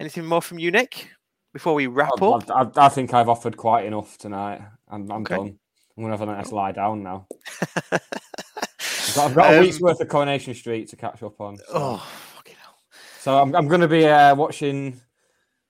Anything 0.00 0.24
more 0.24 0.40
from 0.40 0.58
you, 0.58 0.70
Nick? 0.70 1.10
Before 1.52 1.74
we 1.74 1.86
wrap 1.88 2.10
I, 2.22 2.26
up. 2.26 2.50
I, 2.78 2.86
I 2.86 2.88
think 2.88 3.12
I've 3.12 3.28
offered 3.28 3.56
quite 3.56 3.84
enough 3.86 4.16
tonight. 4.18 4.60
I'm, 4.88 5.10
I'm 5.10 5.22
Okay. 5.22 5.36
done. 5.36 5.58
I'm 5.96 6.04
gonna 6.04 6.16
have 6.16 6.22
a 6.22 6.26
nice 6.32 6.52
lie 6.52 6.72
down 6.72 7.02
now. 7.02 7.26
I've 7.92 9.14
got, 9.14 9.30
I've 9.30 9.34
got 9.34 9.52
a 9.54 9.56
Um, 9.58 9.60
week's 9.64 9.80
worth 9.80 10.00
of 10.00 10.08
Coronation 10.08 10.54
Street 10.54 10.88
to 10.90 10.96
catch 10.96 11.22
up 11.22 11.40
on. 11.40 11.56
So, 11.56 11.64
Oh, 11.70 11.96
fucking 12.36 12.54
hell. 12.62 12.74
so 13.18 13.38
I'm, 13.38 13.54
I'm 13.56 13.66
going 13.66 13.80
to 13.80 13.88
be 13.88 14.06
uh, 14.06 14.34
watching 14.36 15.00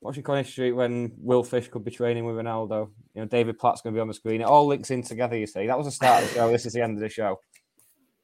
watching 0.02 0.23
Coronation 0.23 0.52
Street 0.52 0.73
when 0.73 1.12
Will 1.19 1.43
Fish 1.43 1.69
could 1.69 1.85
be 1.85 1.90
training 1.90 2.24
with 2.27 2.36
Ronaldo. 2.36 2.90
You 3.15 3.23
know, 3.23 3.27
David 3.27 3.59
Platt's 3.59 3.81
going 3.81 3.94
to 3.94 3.98
be 3.98 4.01
on 4.02 4.09
the 4.09 4.15
screen. 4.15 4.40
It 4.43 4.44
all 4.44 4.66
links 4.66 4.90
in 4.90 5.02
together. 5.02 5.36
You 5.36 5.47
see, 5.47 5.66
that 5.66 5.77
was 5.78 5.86
the 5.86 5.90
start 5.93 6.23
of 6.23 6.28
the 6.28 6.35
show. 6.35 6.51
This 6.52 6.66
is 6.66 6.74
the 6.74 6.82
end 6.82 6.97
of 6.97 7.01
the 7.01 7.09
show. 7.09 7.40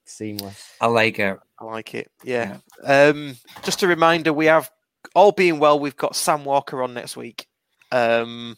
Seamless. 0.05 0.73
I 0.81 0.87
like 0.87 1.19
it. 1.19 1.39
I 1.59 1.65
like 1.65 1.95
it. 1.95 2.11
Yeah. 2.23 2.59
Um, 2.85 3.37
just 3.62 3.83
a 3.83 3.87
reminder, 3.89 4.33
we 4.33 4.47
have 4.47 4.70
all 5.15 5.33
being 5.33 5.59
well. 5.59 5.78
We've 5.78 5.97
got 5.97 6.16
Sam 6.16 6.45
Walker 6.45 6.83
on 6.83 6.95
next 6.95 7.16
week, 7.16 7.47
um, 7.93 8.57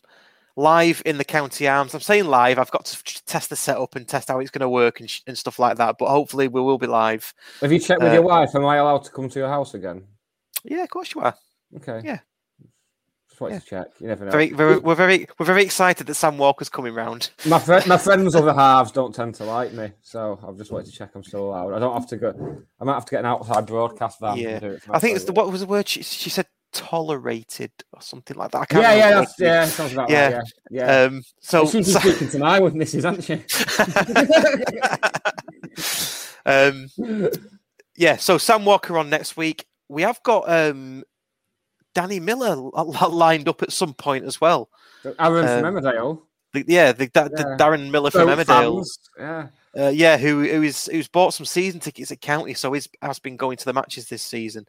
live 0.56 1.02
in 1.06 1.18
the 1.18 1.24
County 1.24 1.68
Arms. 1.68 1.94
I'm 1.94 2.00
saying 2.00 2.26
live. 2.26 2.58
I've 2.58 2.70
got 2.70 2.84
to 2.86 3.24
test 3.26 3.50
the 3.50 3.56
setup 3.56 3.94
and 3.96 4.06
test 4.06 4.28
how 4.28 4.40
it's 4.40 4.50
going 4.50 4.60
to 4.60 4.68
work 4.68 5.00
and, 5.00 5.08
sh- 5.08 5.22
and 5.26 5.36
stuff 5.36 5.58
like 5.58 5.76
that. 5.78 5.96
But 5.98 6.08
hopefully, 6.08 6.48
we 6.48 6.60
will 6.60 6.78
be 6.78 6.86
live. 6.86 7.32
Have 7.60 7.72
you 7.72 7.78
checked 7.78 8.02
with 8.02 8.10
Uh, 8.10 8.14
your 8.14 8.22
wife? 8.22 8.54
Am 8.54 8.64
I 8.66 8.76
allowed 8.76 9.04
to 9.04 9.10
come 9.10 9.28
to 9.28 9.38
your 9.38 9.48
house 9.48 9.74
again? 9.74 10.04
Yeah, 10.64 10.82
of 10.82 10.90
course 10.90 11.14
you 11.14 11.20
are. 11.20 11.34
Okay. 11.76 12.00
Yeah. 12.04 12.18
Just 13.38 13.40
wanted 13.42 13.54
Yeah. 13.54 13.60
to 13.60 13.66
check. 13.66 13.86
You 14.00 14.06
never 14.08 14.24
know. 14.24 14.30
Very, 14.32 14.50
very, 14.52 14.78
we're 14.78 14.96
very, 14.96 15.28
we're 15.38 15.46
very 15.46 15.62
excited 15.62 16.08
that 16.08 16.14
Sam 16.14 16.38
Walker's 16.38 16.68
coming 16.68 16.92
round. 16.92 17.30
My 17.46 17.60
fri 17.60 17.80
my 17.86 17.96
friends' 17.98 18.34
other 18.34 18.52
halves 18.52 18.90
don't 18.90 19.14
tend 19.14 19.36
to 19.36 19.44
like 19.44 19.72
me, 19.72 19.92
so 20.02 20.40
I've 20.44 20.56
just 20.56 20.72
wanted 20.72 20.86
to 20.86 20.92
check 20.92 21.10
I'm 21.14 21.22
still 21.22 21.44
allowed. 21.50 21.72
I 21.72 21.78
don't 21.78 21.92
have 21.94 22.08
to 22.08 22.16
go. 22.16 22.64
I 22.80 22.84
might 22.84 22.94
have 22.94 23.04
to 23.04 23.10
get 23.12 23.20
an 23.20 23.26
outside 23.26 23.64
broadcast 23.66 24.18
van. 24.18 24.38
Yeah. 24.38 24.48
and 24.48 24.60
do 24.60 24.70
it 24.70 24.82
I 24.90 24.98
think 24.98 25.14
it's 25.14 25.24
the, 25.24 25.30
what 25.32 25.52
was 25.52 25.60
the 25.60 25.68
word 25.68 25.86
she, 25.86 26.02
she 26.02 26.30
said? 26.30 26.46
Tolerated 26.72 27.70
or 27.92 28.02
something 28.02 28.36
like 28.36 28.50
that. 28.50 28.58
I 28.58 28.64
can't 28.66 28.82
Yeah, 28.82 28.94
yeah, 28.94 29.10
that's, 29.14 29.40
it 29.40 29.44
yeah, 29.44 29.64
sounds 29.66 29.92
about 29.92 30.10
Yeah. 30.10 30.36
right. 30.38 30.44
Yeah, 30.70 30.86
yeah. 30.86 31.02
Um, 31.06 31.22
so, 31.40 31.64
She's 31.66 31.92
so- 31.92 32.00
speaking 32.00 32.28
to 32.30 32.38
my 32.40 32.58
witnesses, 32.58 33.04
hasn't 33.04 33.24
she? 33.24 33.34
um, 36.44 36.88
yeah, 37.96 38.16
so 38.16 38.36
Sam 38.36 38.64
Walker 38.64 38.98
on 38.98 39.08
next 39.10 39.36
week. 39.36 39.64
We 39.88 40.02
have 40.02 40.20
got 40.24 40.48
um, 40.50 41.04
Danny 41.98 42.20
Miller 42.20 42.54
lined 42.54 43.48
up 43.48 43.62
at 43.62 43.72
some 43.72 43.92
point 43.92 44.24
as 44.24 44.40
well. 44.40 44.68
Aaron 45.18 45.46
from 45.46 45.64
Um, 45.64 45.74
Emmerdale. 45.74 46.22
The, 46.52 46.64
yeah, 46.68 46.92
the, 46.92 47.06
the 47.06 47.30
Yeah. 47.36 47.56
Darren 47.58 47.90
Miller 47.90 48.10
from 48.12 48.28
Emmerdale. 48.28 48.76
fans, 48.76 48.98
Yeah. 49.18 49.46
Uh, 49.76 49.88
yeah, 49.88 50.16
who 50.16 50.42
who's 50.44 50.86
who's 50.86 51.08
bought 51.08 51.34
some 51.34 51.44
season 51.44 51.78
tickets 51.78 52.10
at 52.10 52.20
County, 52.20 52.54
so 52.54 52.72
he's 52.72 52.88
has 53.02 53.18
been 53.18 53.36
going 53.36 53.56
to 53.56 53.64
the 53.64 53.72
matches 53.72 54.08
this 54.08 54.22
season. 54.22 54.64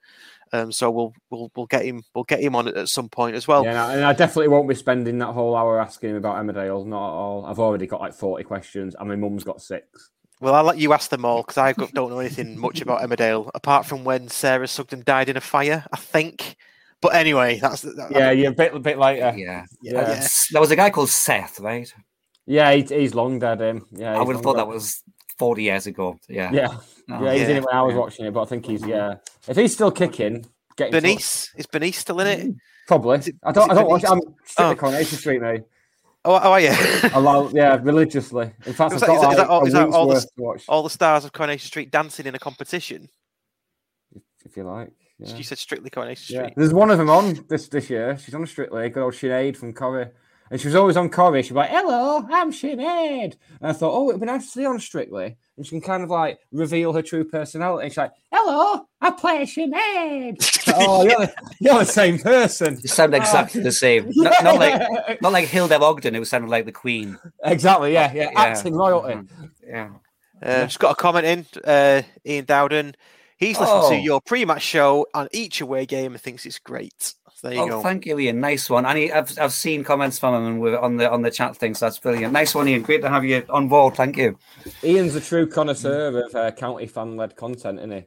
Um, 0.51 0.71
so 0.71 0.91
we'll 0.91 1.13
we'll 1.29 1.49
we'll 1.55 1.65
get 1.67 1.85
him 1.85 2.03
we'll 2.13 2.25
get 2.25 2.41
him 2.41 2.55
on 2.55 2.67
at 2.67 2.89
some 2.89 3.07
point 3.09 3.35
as 3.35 3.47
well. 3.47 3.63
yeah, 3.63 3.89
and 3.91 4.03
I- 4.03 4.13
definitely 4.13 4.49
won't 4.49 4.67
be 4.67 4.75
spending 4.75 5.17
that 5.19 5.27
whole 5.33 5.55
hour 5.55 5.79
asking 5.79 6.11
him 6.11 6.15
about 6.17 6.35
Emmerdale. 6.43 6.85
Not 6.85 7.07
at 7.07 7.13
all. 7.13 7.45
I've 7.45 7.59
already 7.59 7.87
got 7.87 8.01
like 8.01 8.13
40 8.13 8.43
questions, 8.43 8.95
and 8.99 9.07
my 9.07 9.15
mum's 9.15 9.43
got 9.43 9.61
six. 9.61 10.09
Well, 10.41 10.53
I'll 10.53 10.63
let 10.63 10.77
you 10.79 10.93
ask 10.93 11.09
them 11.09 11.25
all 11.25 11.43
because 11.43 11.57
I 11.57 11.71
don't 11.73 12.09
know 12.11 12.19
anything 12.19 12.59
much 12.59 12.81
about 12.81 13.01
Emmerdale 13.01 13.49
apart 13.55 13.85
from 13.85 14.03
when 14.03 14.27
Sarah 14.27 14.67
Sugden 14.67 15.03
died 15.05 15.29
in 15.29 15.37
a 15.37 15.41
fire, 15.41 15.85
I 15.93 15.97
think. 15.97 16.57
But 17.01 17.15
anyway, 17.15 17.59
that's 17.59 17.81
that, 17.83 18.09
Yeah, 18.11 18.31
you're 18.31 18.51
a 18.51 18.55
bit, 18.55 18.73
a 18.75 18.79
bit 18.79 18.97
later. 18.97 19.33
Yeah. 19.37 19.65
Yeah. 19.81 19.99
Uh, 19.99 20.27
There 20.51 20.61
was 20.61 20.71
a 20.71 20.75
guy 20.75 20.89
called 20.89 21.09
Seth, 21.09 21.59
right? 21.59 21.91
Yeah, 22.45 22.71
he, 22.73 22.81
he's 22.83 23.13
long 23.15 23.39
dead. 23.39 23.61
Him. 23.61 23.85
Yeah, 23.91 24.15
I 24.17 24.21
would 24.21 24.35
have 24.35 24.43
long 24.45 24.55
thought 24.55 24.57
that 24.57 24.67
was 24.67 25.01
40 25.37 25.63
years 25.63 25.87
ago. 25.87 26.17
Yeah. 26.27 26.51
Yeah, 26.51 26.67
Oh. 27.11 27.23
yeah, 27.23 27.33
he's 27.33 27.47
in 27.47 27.57
it 27.57 27.63
when 27.65 27.73
I 27.75 27.81
was 27.83 27.95
watching 27.95 28.25
it, 28.25 28.33
but 28.33 28.41
I 28.41 28.45
think 28.45 28.65
he's 28.65 28.85
yeah. 28.85 29.15
If 29.47 29.55
he's 29.57 29.73
still 29.73 29.91
kicking, 29.91 30.45
get 30.75 30.87
in 30.87 30.93
touch. 30.93 31.01
Bernice 31.03 31.53
is 31.55 31.65
Benice 31.67 31.97
still 31.97 32.19
in 32.19 32.27
it? 32.27 32.55
Probably. 32.87 33.17
it- 33.19 33.35
I 33.43 33.51
don't. 33.51 33.69
is 33.71 33.77
I 33.77 33.81
it 33.81 33.83
don't 33.83 33.89
watch. 33.89 34.01
Bernice? 34.01 34.11
I'm 34.11 34.35
strictly 34.45 34.65
Oh. 34.65 34.75
Coronation 34.75 35.17
Street, 35.17 35.41
mate. 35.41 35.61
Oh, 36.25 36.33
oh 36.33 36.51
are 36.51 36.59
you? 36.59 36.69
I 36.71 37.49
yeah, 37.53 37.79
religiously. 37.81 38.51
In 38.65 38.73
fact, 38.73 38.93
Is 38.93 39.01
I've 39.03 39.07
that- 39.07 39.07
got 39.07 39.15
is 39.15 39.21
that- 39.21 39.31
is 39.31 39.37
that 39.37 39.47
all- 39.47 39.61
a 39.61 39.65
is 39.65 39.73
that 39.73 39.89
all 39.89 40.07
the- 40.07 40.13
worth 40.15 40.25
watch, 40.37 40.63
All 40.67 40.83
the 40.83 40.89
stars 40.89 41.23
of 41.23 41.31
Coronation 41.31 41.65
Street 41.67 41.91
dancing 41.91 42.25
in 42.25 42.35
a 42.35 42.39
competition. 42.39 43.07
if 44.45 44.57
you 44.57 44.63
like. 44.63 44.91
Yeah. 45.19 45.35
You 45.35 45.43
said 45.43 45.57
strictly 45.57 45.89
Coronation 45.89 46.35
Yeah. 46.35 46.41
Street. 46.43 46.53
There's 46.57 46.73
one 46.73 46.89
of 46.91 46.97
them 46.97 47.09
on 47.09 47.45
this 47.49 47.67
this 47.67 47.89
year. 47.89 48.17
She's 48.17 48.33
on 48.33 48.45
Strictly, 48.47 48.89
good 48.89 49.03
old 49.03 49.13
Sinead 49.13 49.57
from 49.57 49.73
Corrie. 49.73 50.07
And 50.51 50.59
she 50.59 50.67
was 50.67 50.75
always 50.75 50.97
on 50.97 51.09
Corrie. 51.09 51.43
She'd 51.43 51.49
be 51.49 51.55
like, 51.59 51.69
Hello, 51.69 52.25
I'm 52.31 52.51
Sinead. 52.51 53.35
And 53.61 53.69
I 53.69 53.73
thought, 53.73 53.93
Oh, 53.93 54.09
it'd 54.09 54.19
be 54.21 54.25
nice 54.25 54.45
to 54.45 54.51
see 54.51 54.65
on 54.65 54.79
Strictly. 54.79 55.35
And 55.57 55.65
she 55.65 55.71
can 55.71 55.81
kind 55.81 56.01
of 56.03 56.09
like 56.09 56.39
reveal 56.51 56.93
her 56.93 57.01
true 57.01 57.23
personality. 57.25 57.83
And 57.83 57.91
she's 57.91 57.97
like, 57.97 58.13
Hello, 58.31 58.85
I 59.01 59.11
play 59.11 59.43
Sinead. 59.43 60.37
It's 60.39 60.67
like, 60.67 60.75
oh, 60.79 61.03
you're 61.03 61.19
the, 61.19 61.33
you're 61.59 61.79
the 61.79 61.85
same 61.85 62.17
person. 62.19 62.79
You 62.81 62.87
sound 62.87 63.13
exactly 63.13 63.61
the 63.61 63.71
same. 63.71 64.05
Not, 64.15 64.43
not 64.43 64.55
like 64.57 65.21
not 65.21 65.31
like 65.33 65.47
Hilda 65.47 65.79
Ogden, 65.79 66.13
who 66.13 66.23
sounded 66.25 66.49
like 66.49 66.65
the 66.65 66.71
Queen. 66.71 67.17
Exactly, 67.43 67.93
yeah, 67.93 68.11
yeah. 68.13 68.29
Yeah. 68.31 68.39
Acting 68.41 68.73
royalty. 68.75 69.15
Mhm. 69.15 69.51
Yeah. 69.67 69.89
Uh, 70.41 70.63
just 70.65 70.79
got 70.79 70.91
a 70.91 70.95
comment 70.95 71.25
in. 71.25 71.45
Uh, 71.63 72.01
Ian 72.25 72.45
Dowden. 72.45 72.95
He's 73.39 73.57
listened 73.59 73.79
Oh. 73.83 73.89
to 73.91 73.95
your 73.95 74.19
pre-match 74.21 74.61
show 74.61 75.07
on 75.13 75.29
each 75.31 75.61
away 75.61 75.85
game 75.85 76.11
and 76.11 76.21
thinks 76.21 76.45
it's 76.45 76.59
great. 76.59 77.13
There 77.41 77.53
you 77.53 77.61
Oh, 77.61 77.67
go. 77.69 77.81
thank 77.81 78.05
you, 78.05 78.19
Ian. 78.19 78.41
Nice 78.41 78.69
one. 78.69 78.85
And 78.85 78.97
he, 78.97 79.09
I've 79.13 79.39
I've 79.39 79.53
seen 79.53 79.85
comments 79.85 80.19
from 80.19 80.35
him 80.35 80.45
and 80.45 80.59
we're 80.61 80.77
on 80.77 80.97
the 80.97 81.09
on 81.09 81.21
the 81.21 81.31
chat 81.31 81.55
thing, 81.55 81.73
so 81.73 81.85
that's 81.85 81.97
brilliant. 81.97 82.33
Nice 82.33 82.53
one, 82.53 82.67
Ian. 82.67 82.81
Great 82.81 83.01
to 83.01 83.09
have 83.09 83.23
you 83.23 83.45
on 83.49 83.69
board. 83.69 83.95
Thank 83.95 84.17
you. 84.17 84.37
Ian's 84.83 85.15
a 85.15 85.21
true 85.21 85.47
connoisseur 85.47 86.21
of 86.25 86.35
uh, 86.35 86.51
county 86.51 86.85
fan 86.87 87.15
led 87.15 87.37
content, 87.37 87.79
isn't 87.79 87.91
he? 87.91 88.05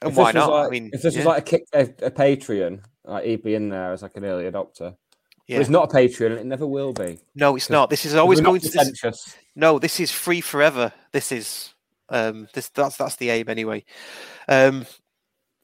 and 0.00 0.10
If 0.10 0.16
why 0.16 0.32
this 0.32 0.40
was 0.40 0.48
not? 0.48 0.50
Like, 0.54 0.66
I 0.66 0.70
mean, 0.70 0.90
if 0.94 1.02
this 1.02 1.14
yeah, 1.14 1.20
was 1.20 1.26
like 1.26 1.38
a, 1.42 1.42
kick, 1.42 1.64
a, 1.74 1.80
a 2.06 2.10
Patreon, 2.10 2.80
like 3.04 3.24
he'd 3.26 3.42
be 3.42 3.54
in 3.54 3.68
there 3.68 3.92
as 3.92 4.00
like 4.00 4.16
an 4.16 4.24
early 4.24 4.44
adopter. 4.44 4.96
yeah. 5.46 5.56
But 5.58 5.60
it's 5.60 5.68
not 5.70 5.92
a 5.92 5.94
Patreon, 5.94 6.30
and 6.30 6.38
it 6.40 6.46
never 6.46 6.66
will 6.66 6.94
be. 6.94 7.18
no, 7.34 7.56
it's 7.56 7.68
not. 7.68 7.90
This 7.90 8.06
is 8.06 8.14
always 8.14 8.40
going 8.40 8.62
to. 8.62 8.68
This, 8.70 9.36
no, 9.54 9.78
this 9.78 10.00
is 10.00 10.10
free 10.10 10.40
forever. 10.40 10.94
This 11.12 11.30
is 11.30 11.71
um 12.12 12.46
this 12.54 12.68
that's 12.68 12.96
that's 12.96 13.16
the 13.16 13.30
aim 13.30 13.48
anyway. 13.48 13.84
Um 14.48 14.86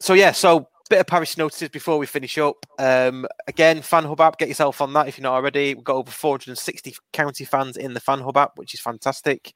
so 0.01 0.13
yeah, 0.13 0.31
so 0.31 0.67
bit 0.89 0.99
of 0.99 1.07
Paris 1.07 1.37
notices 1.37 1.69
before 1.69 1.97
we 1.97 2.05
finish 2.05 2.37
up. 2.37 2.65
Um 2.77 3.25
again, 3.47 3.81
Fan 3.81 4.03
Hub 4.03 4.19
app, 4.19 4.37
get 4.37 4.49
yourself 4.49 4.81
on 4.81 4.91
that 4.93 5.07
if 5.07 5.17
you're 5.17 5.23
not 5.23 5.35
already. 5.35 5.75
We've 5.75 5.83
got 5.83 5.95
over 5.95 6.11
460 6.11 6.95
county 7.13 7.45
fans 7.45 7.77
in 7.77 7.93
the 7.93 7.99
Fan 7.99 8.19
Hub 8.19 8.37
app, 8.37 8.57
which 8.57 8.73
is 8.73 8.81
fantastic. 8.81 9.53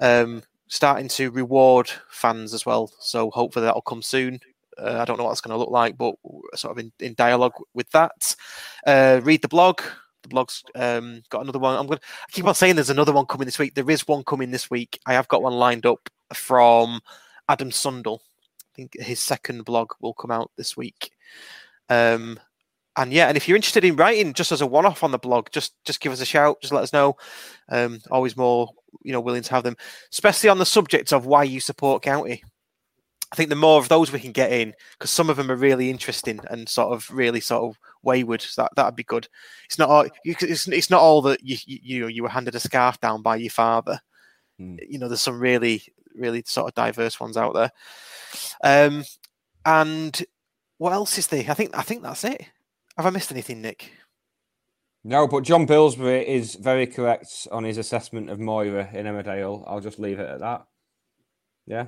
Um 0.00 0.42
starting 0.68 1.08
to 1.08 1.30
reward 1.30 1.90
fans 2.10 2.52
as 2.52 2.66
well. 2.66 2.92
So 3.00 3.30
hopefully 3.30 3.64
that'll 3.64 3.80
come 3.82 4.02
soon. 4.02 4.40
Uh, 4.78 4.98
I 5.00 5.04
don't 5.04 5.18
know 5.18 5.24
what 5.24 5.30
that's 5.30 5.40
going 5.40 5.54
to 5.54 5.58
look 5.58 5.70
like, 5.70 5.96
but 5.98 6.14
sort 6.54 6.72
of 6.72 6.78
in, 6.78 6.92
in 7.00 7.14
dialogue 7.14 7.54
with 7.74 7.90
that. 7.90 8.36
Uh, 8.86 9.20
read 9.24 9.42
the 9.42 9.48
blog. 9.48 9.80
The 10.22 10.28
blog's 10.28 10.64
um, 10.74 11.22
got 11.30 11.42
another 11.42 11.58
one. 11.58 11.76
I'm 11.76 11.90
I 11.92 11.98
keep 12.30 12.46
on 12.46 12.54
saying 12.54 12.74
there's 12.74 12.90
another 12.90 13.12
one 13.12 13.26
coming 13.26 13.46
this 13.46 13.58
week. 13.58 13.74
There 13.74 13.90
is 13.90 14.06
one 14.08 14.24
coming 14.24 14.50
this 14.50 14.70
week. 14.70 14.98
I 15.06 15.12
have 15.12 15.28
got 15.28 15.42
one 15.42 15.54
lined 15.54 15.86
up 15.86 16.08
from 16.34 17.00
Adam 17.48 17.70
Sundell. 17.70 18.22
I 18.60 18.74
think 18.74 18.96
his 18.98 19.20
second 19.20 19.64
blog 19.64 19.92
will 20.00 20.14
come 20.14 20.30
out 20.30 20.50
this 20.56 20.76
week. 20.76 21.12
Um, 21.88 22.38
and 22.96 23.12
yeah, 23.12 23.28
and 23.28 23.36
if 23.36 23.46
you're 23.46 23.56
interested 23.56 23.84
in 23.84 23.96
writing 23.96 24.32
just 24.32 24.50
as 24.50 24.60
a 24.60 24.66
one-off 24.66 25.04
on 25.04 25.12
the 25.12 25.18
blog, 25.18 25.50
just 25.52 25.72
just 25.84 26.00
give 26.00 26.12
us 26.12 26.20
a 26.20 26.26
shout. 26.26 26.60
Just 26.60 26.72
let 26.72 26.82
us 26.82 26.92
know. 26.92 27.16
Um, 27.68 28.00
always 28.10 28.36
more, 28.36 28.70
you 29.02 29.12
know, 29.12 29.20
willing 29.20 29.42
to 29.42 29.50
have 29.50 29.62
them, 29.62 29.76
especially 30.12 30.50
on 30.50 30.58
the 30.58 30.66
subject 30.66 31.12
of 31.12 31.26
why 31.26 31.44
you 31.44 31.60
support 31.60 32.02
county. 32.02 32.42
I 33.30 33.36
think 33.36 33.50
the 33.50 33.56
more 33.56 33.78
of 33.78 33.88
those 33.88 34.10
we 34.10 34.20
can 34.20 34.32
get 34.32 34.52
in, 34.52 34.74
because 34.98 35.10
some 35.10 35.30
of 35.30 35.36
them 35.36 35.50
are 35.50 35.56
really 35.56 35.90
interesting 35.90 36.40
and 36.50 36.68
sort 36.68 36.92
of 36.92 37.08
really 37.10 37.40
sort 37.40 37.70
of 37.70 37.78
wayward. 38.02 38.42
So 38.42 38.62
that 38.62 38.72
that'd 38.76 38.96
be 38.96 39.04
good. 39.04 39.28
It's 39.66 39.78
not 39.78 39.88
all. 39.88 40.06
You, 40.24 40.34
it's, 40.40 40.68
it's 40.68 40.90
not 40.90 41.00
all 41.00 41.22
that 41.22 41.42
you 41.42 41.56
you 41.66 41.78
you, 41.82 42.00
know, 42.00 42.06
you 42.06 42.22
were 42.22 42.28
handed 42.28 42.54
a 42.54 42.60
scarf 42.60 43.00
down 43.00 43.22
by 43.22 43.36
your 43.36 43.50
father. 43.50 44.00
Mm. 44.60 44.78
You 44.88 44.98
know, 44.98 45.08
there's 45.08 45.20
some 45.20 45.40
really 45.40 45.82
really 46.14 46.42
sort 46.46 46.68
of 46.68 46.74
diverse 46.74 47.20
ones 47.20 47.36
out 47.36 47.54
there. 47.54 47.70
Um, 48.62 49.04
and 49.64 50.24
what 50.78 50.92
else 50.92 51.18
is 51.18 51.26
there? 51.28 51.44
I 51.48 51.54
think 51.54 51.76
I 51.76 51.82
think 51.82 52.02
that's 52.02 52.24
it. 52.24 52.42
Have 52.96 53.06
I 53.06 53.10
missed 53.10 53.32
anything, 53.32 53.62
Nick? 53.62 53.92
No, 55.04 55.28
but 55.28 55.44
John 55.44 55.64
Billsbury 55.64 56.28
is 56.28 56.56
very 56.56 56.86
correct 56.86 57.46
on 57.52 57.64
his 57.64 57.78
assessment 57.78 58.30
of 58.30 58.40
Moira 58.40 58.88
in 58.92 59.06
Emmerdale. 59.06 59.64
I'll 59.66 59.80
just 59.80 59.98
leave 59.98 60.18
it 60.18 60.28
at 60.28 60.40
that. 60.40 60.66
Yeah. 61.66 61.86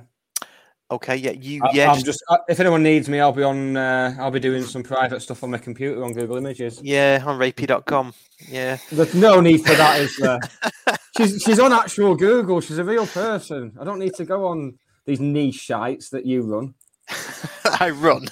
Okay, 0.91 1.15
yeah, 1.15 1.31
you 1.31 1.61
I, 1.63 1.69
yeah, 1.73 1.87
am 1.89 1.93
just- 1.95 2.05
just, 2.05 2.23
uh, 2.27 2.37
if 2.49 2.59
anyone 2.59 2.83
needs 2.83 3.07
me, 3.07 3.19
I'll 3.21 3.31
be 3.31 3.43
on. 3.43 3.77
Uh, 3.77 4.13
I'll 4.19 4.29
be 4.29 4.41
doing 4.41 4.63
some 4.63 4.83
private 4.83 5.21
stuff 5.21 5.41
on 5.43 5.51
my 5.51 5.57
computer 5.57 6.03
on 6.03 6.11
Google 6.13 6.35
Images. 6.37 6.81
yeah 6.83 7.23
on 7.25 7.39
rapey.com. 7.39 8.13
Yeah, 8.49 8.77
There's 8.91 9.13
no 9.15 9.39
need 9.39 9.59
for 9.65 9.73
that, 9.75 10.01
is 10.01 10.17
there? 10.17 10.39
she's 11.17 11.41
she's 11.43 11.59
on 11.59 11.71
actual 11.71 12.15
Google. 12.15 12.59
She's 12.59 12.77
a 12.79 12.83
real 12.83 13.07
person. 13.07 13.71
I 13.79 13.83
don't 13.85 13.99
need 13.99 14.15
to 14.15 14.25
go 14.25 14.47
on 14.47 14.77
these 15.05 15.19
niche 15.21 15.65
sites 15.65 16.09
that 16.09 16.25
you 16.25 16.41
run. 16.41 16.73
I 17.79 17.89
run. 17.91 18.27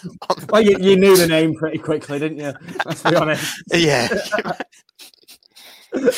Well, 0.49 0.61
you, 0.61 0.77
you 0.79 0.97
knew 0.97 1.15
the 1.15 1.27
name 1.27 1.55
pretty 1.55 1.77
quickly, 1.77 2.19
didn't 2.19 2.39
you? 2.39 2.53
Let's 2.85 3.03
be 3.03 3.15
honest. 3.15 3.63
yeah. 3.73 4.07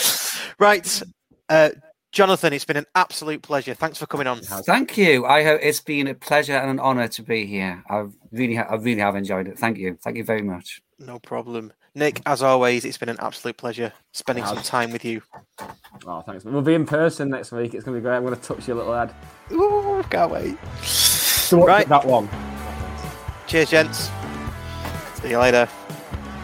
right, 0.59 1.01
uh, 1.49 1.69
Jonathan, 2.11 2.51
it's 2.51 2.65
been 2.65 2.75
an 2.77 2.85
absolute 2.93 3.41
pleasure. 3.41 3.73
Thanks 3.73 3.97
for 3.97 4.05
coming 4.05 4.27
on. 4.27 4.41
Thank 4.41 4.97
you. 4.97 5.25
I 5.25 5.43
hope 5.43 5.61
It's 5.63 5.79
been 5.79 6.07
a 6.07 6.13
pleasure 6.13 6.53
and 6.57 6.69
an 6.69 6.79
honour 6.79 7.07
to 7.07 7.23
be 7.23 7.45
here. 7.45 7.83
I 7.89 8.05
really, 8.31 8.55
ha- 8.55 8.67
I 8.69 8.75
really 8.75 8.99
have 8.99 9.15
enjoyed 9.15 9.47
it. 9.47 9.57
Thank 9.57 9.77
you. 9.77 9.97
Thank 10.03 10.17
you 10.17 10.25
very 10.25 10.41
much. 10.41 10.81
No 10.99 11.19
problem. 11.19 11.71
Nick, 11.95 12.21
as 12.25 12.43
always, 12.43 12.83
it's 12.83 12.97
been 12.97 13.09
an 13.09 13.17
absolute 13.19 13.55
pleasure 13.57 13.93
spending 14.11 14.45
some 14.45 14.57
time 14.57 14.91
with 14.91 15.05
you. 15.05 15.21
Oh, 16.05 16.21
thanks. 16.21 16.43
We'll 16.43 16.61
be 16.61 16.73
in 16.73 16.85
person 16.85 17.29
next 17.29 17.51
week. 17.53 17.73
It's 17.73 17.83
going 17.85 17.95
to 17.95 18.01
be 18.01 18.03
great. 18.03 18.17
I'm 18.17 18.23
going 18.25 18.35
to 18.35 18.41
touch 18.41 18.67
your 18.67 18.77
little 18.77 18.93
head. 18.93 19.13
Ooh, 19.51 20.03
can't 20.09 20.31
wait. 20.31 20.57
So 20.83 21.65
Right. 21.65 21.87
that 21.87 22.05
one. 22.05 22.29
Cheers, 23.47 23.69
gents. 23.71 24.09
See 25.21 25.29
you 25.29 25.39
later. 25.39 25.67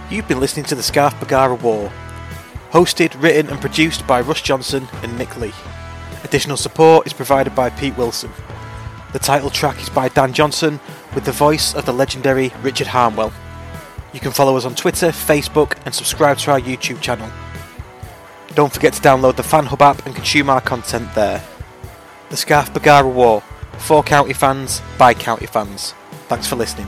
You've 0.09 0.27
been 0.29 0.39
listening 0.39 0.65
to 0.67 0.75
the 0.75 0.83
Scarf 0.83 1.13
Bagara 1.15 1.61
War. 1.61 1.91
Hosted, 2.71 3.21
written, 3.21 3.49
and 3.49 3.61
produced 3.61 4.05
by 4.05 4.21
Russ 4.21 4.41
Johnson 4.41 4.87
and 5.03 5.17
Nick 5.17 5.37
Lee. 5.37 5.53
Additional 6.23 6.57
support 6.57 7.07
is 7.07 7.13
provided 7.13 7.55
by 7.55 7.69
Pete 7.69 7.97
Wilson. 7.97 8.31
The 9.13 9.19
title 9.19 9.49
track 9.49 9.81
is 9.81 9.89
by 9.89 10.09
Dan 10.09 10.33
Johnson, 10.33 10.79
with 11.15 11.25
the 11.25 11.31
voice 11.31 11.73
of 11.73 11.85
the 11.85 11.93
legendary 11.93 12.51
Richard 12.61 12.87
Harmwell. 12.87 13.31
You 14.13 14.19
can 14.19 14.31
follow 14.31 14.57
us 14.57 14.65
on 14.65 14.75
Twitter, 14.75 15.09
Facebook, 15.09 15.77
and 15.85 15.95
subscribe 15.95 16.37
to 16.39 16.51
our 16.51 16.59
YouTube 16.59 17.01
channel. 17.01 17.31
Don't 18.55 18.73
forget 18.73 18.93
to 18.93 19.01
download 19.01 19.35
the 19.35 19.43
FanHub 19.43 19.81
app 19.81 20.05
and 20.05 20.15
consume 20.15 20.49
our 20.49 20.61
content 20.61 21.13
there. 21.15 21.43
The 22.29 22.37
Scarf 22.37 22.73
Bagara 22.73 23.11
War. 23.11 23.41
For 23.77 24.01
county 24.03 24.33
fans, 24.33 24.81
by 24.97 25.13
county 25.13 25.45
fans. 25.45 25.93
Thanks 26.27 26.47
for 26.47 26.55
listening. 26.55 26.87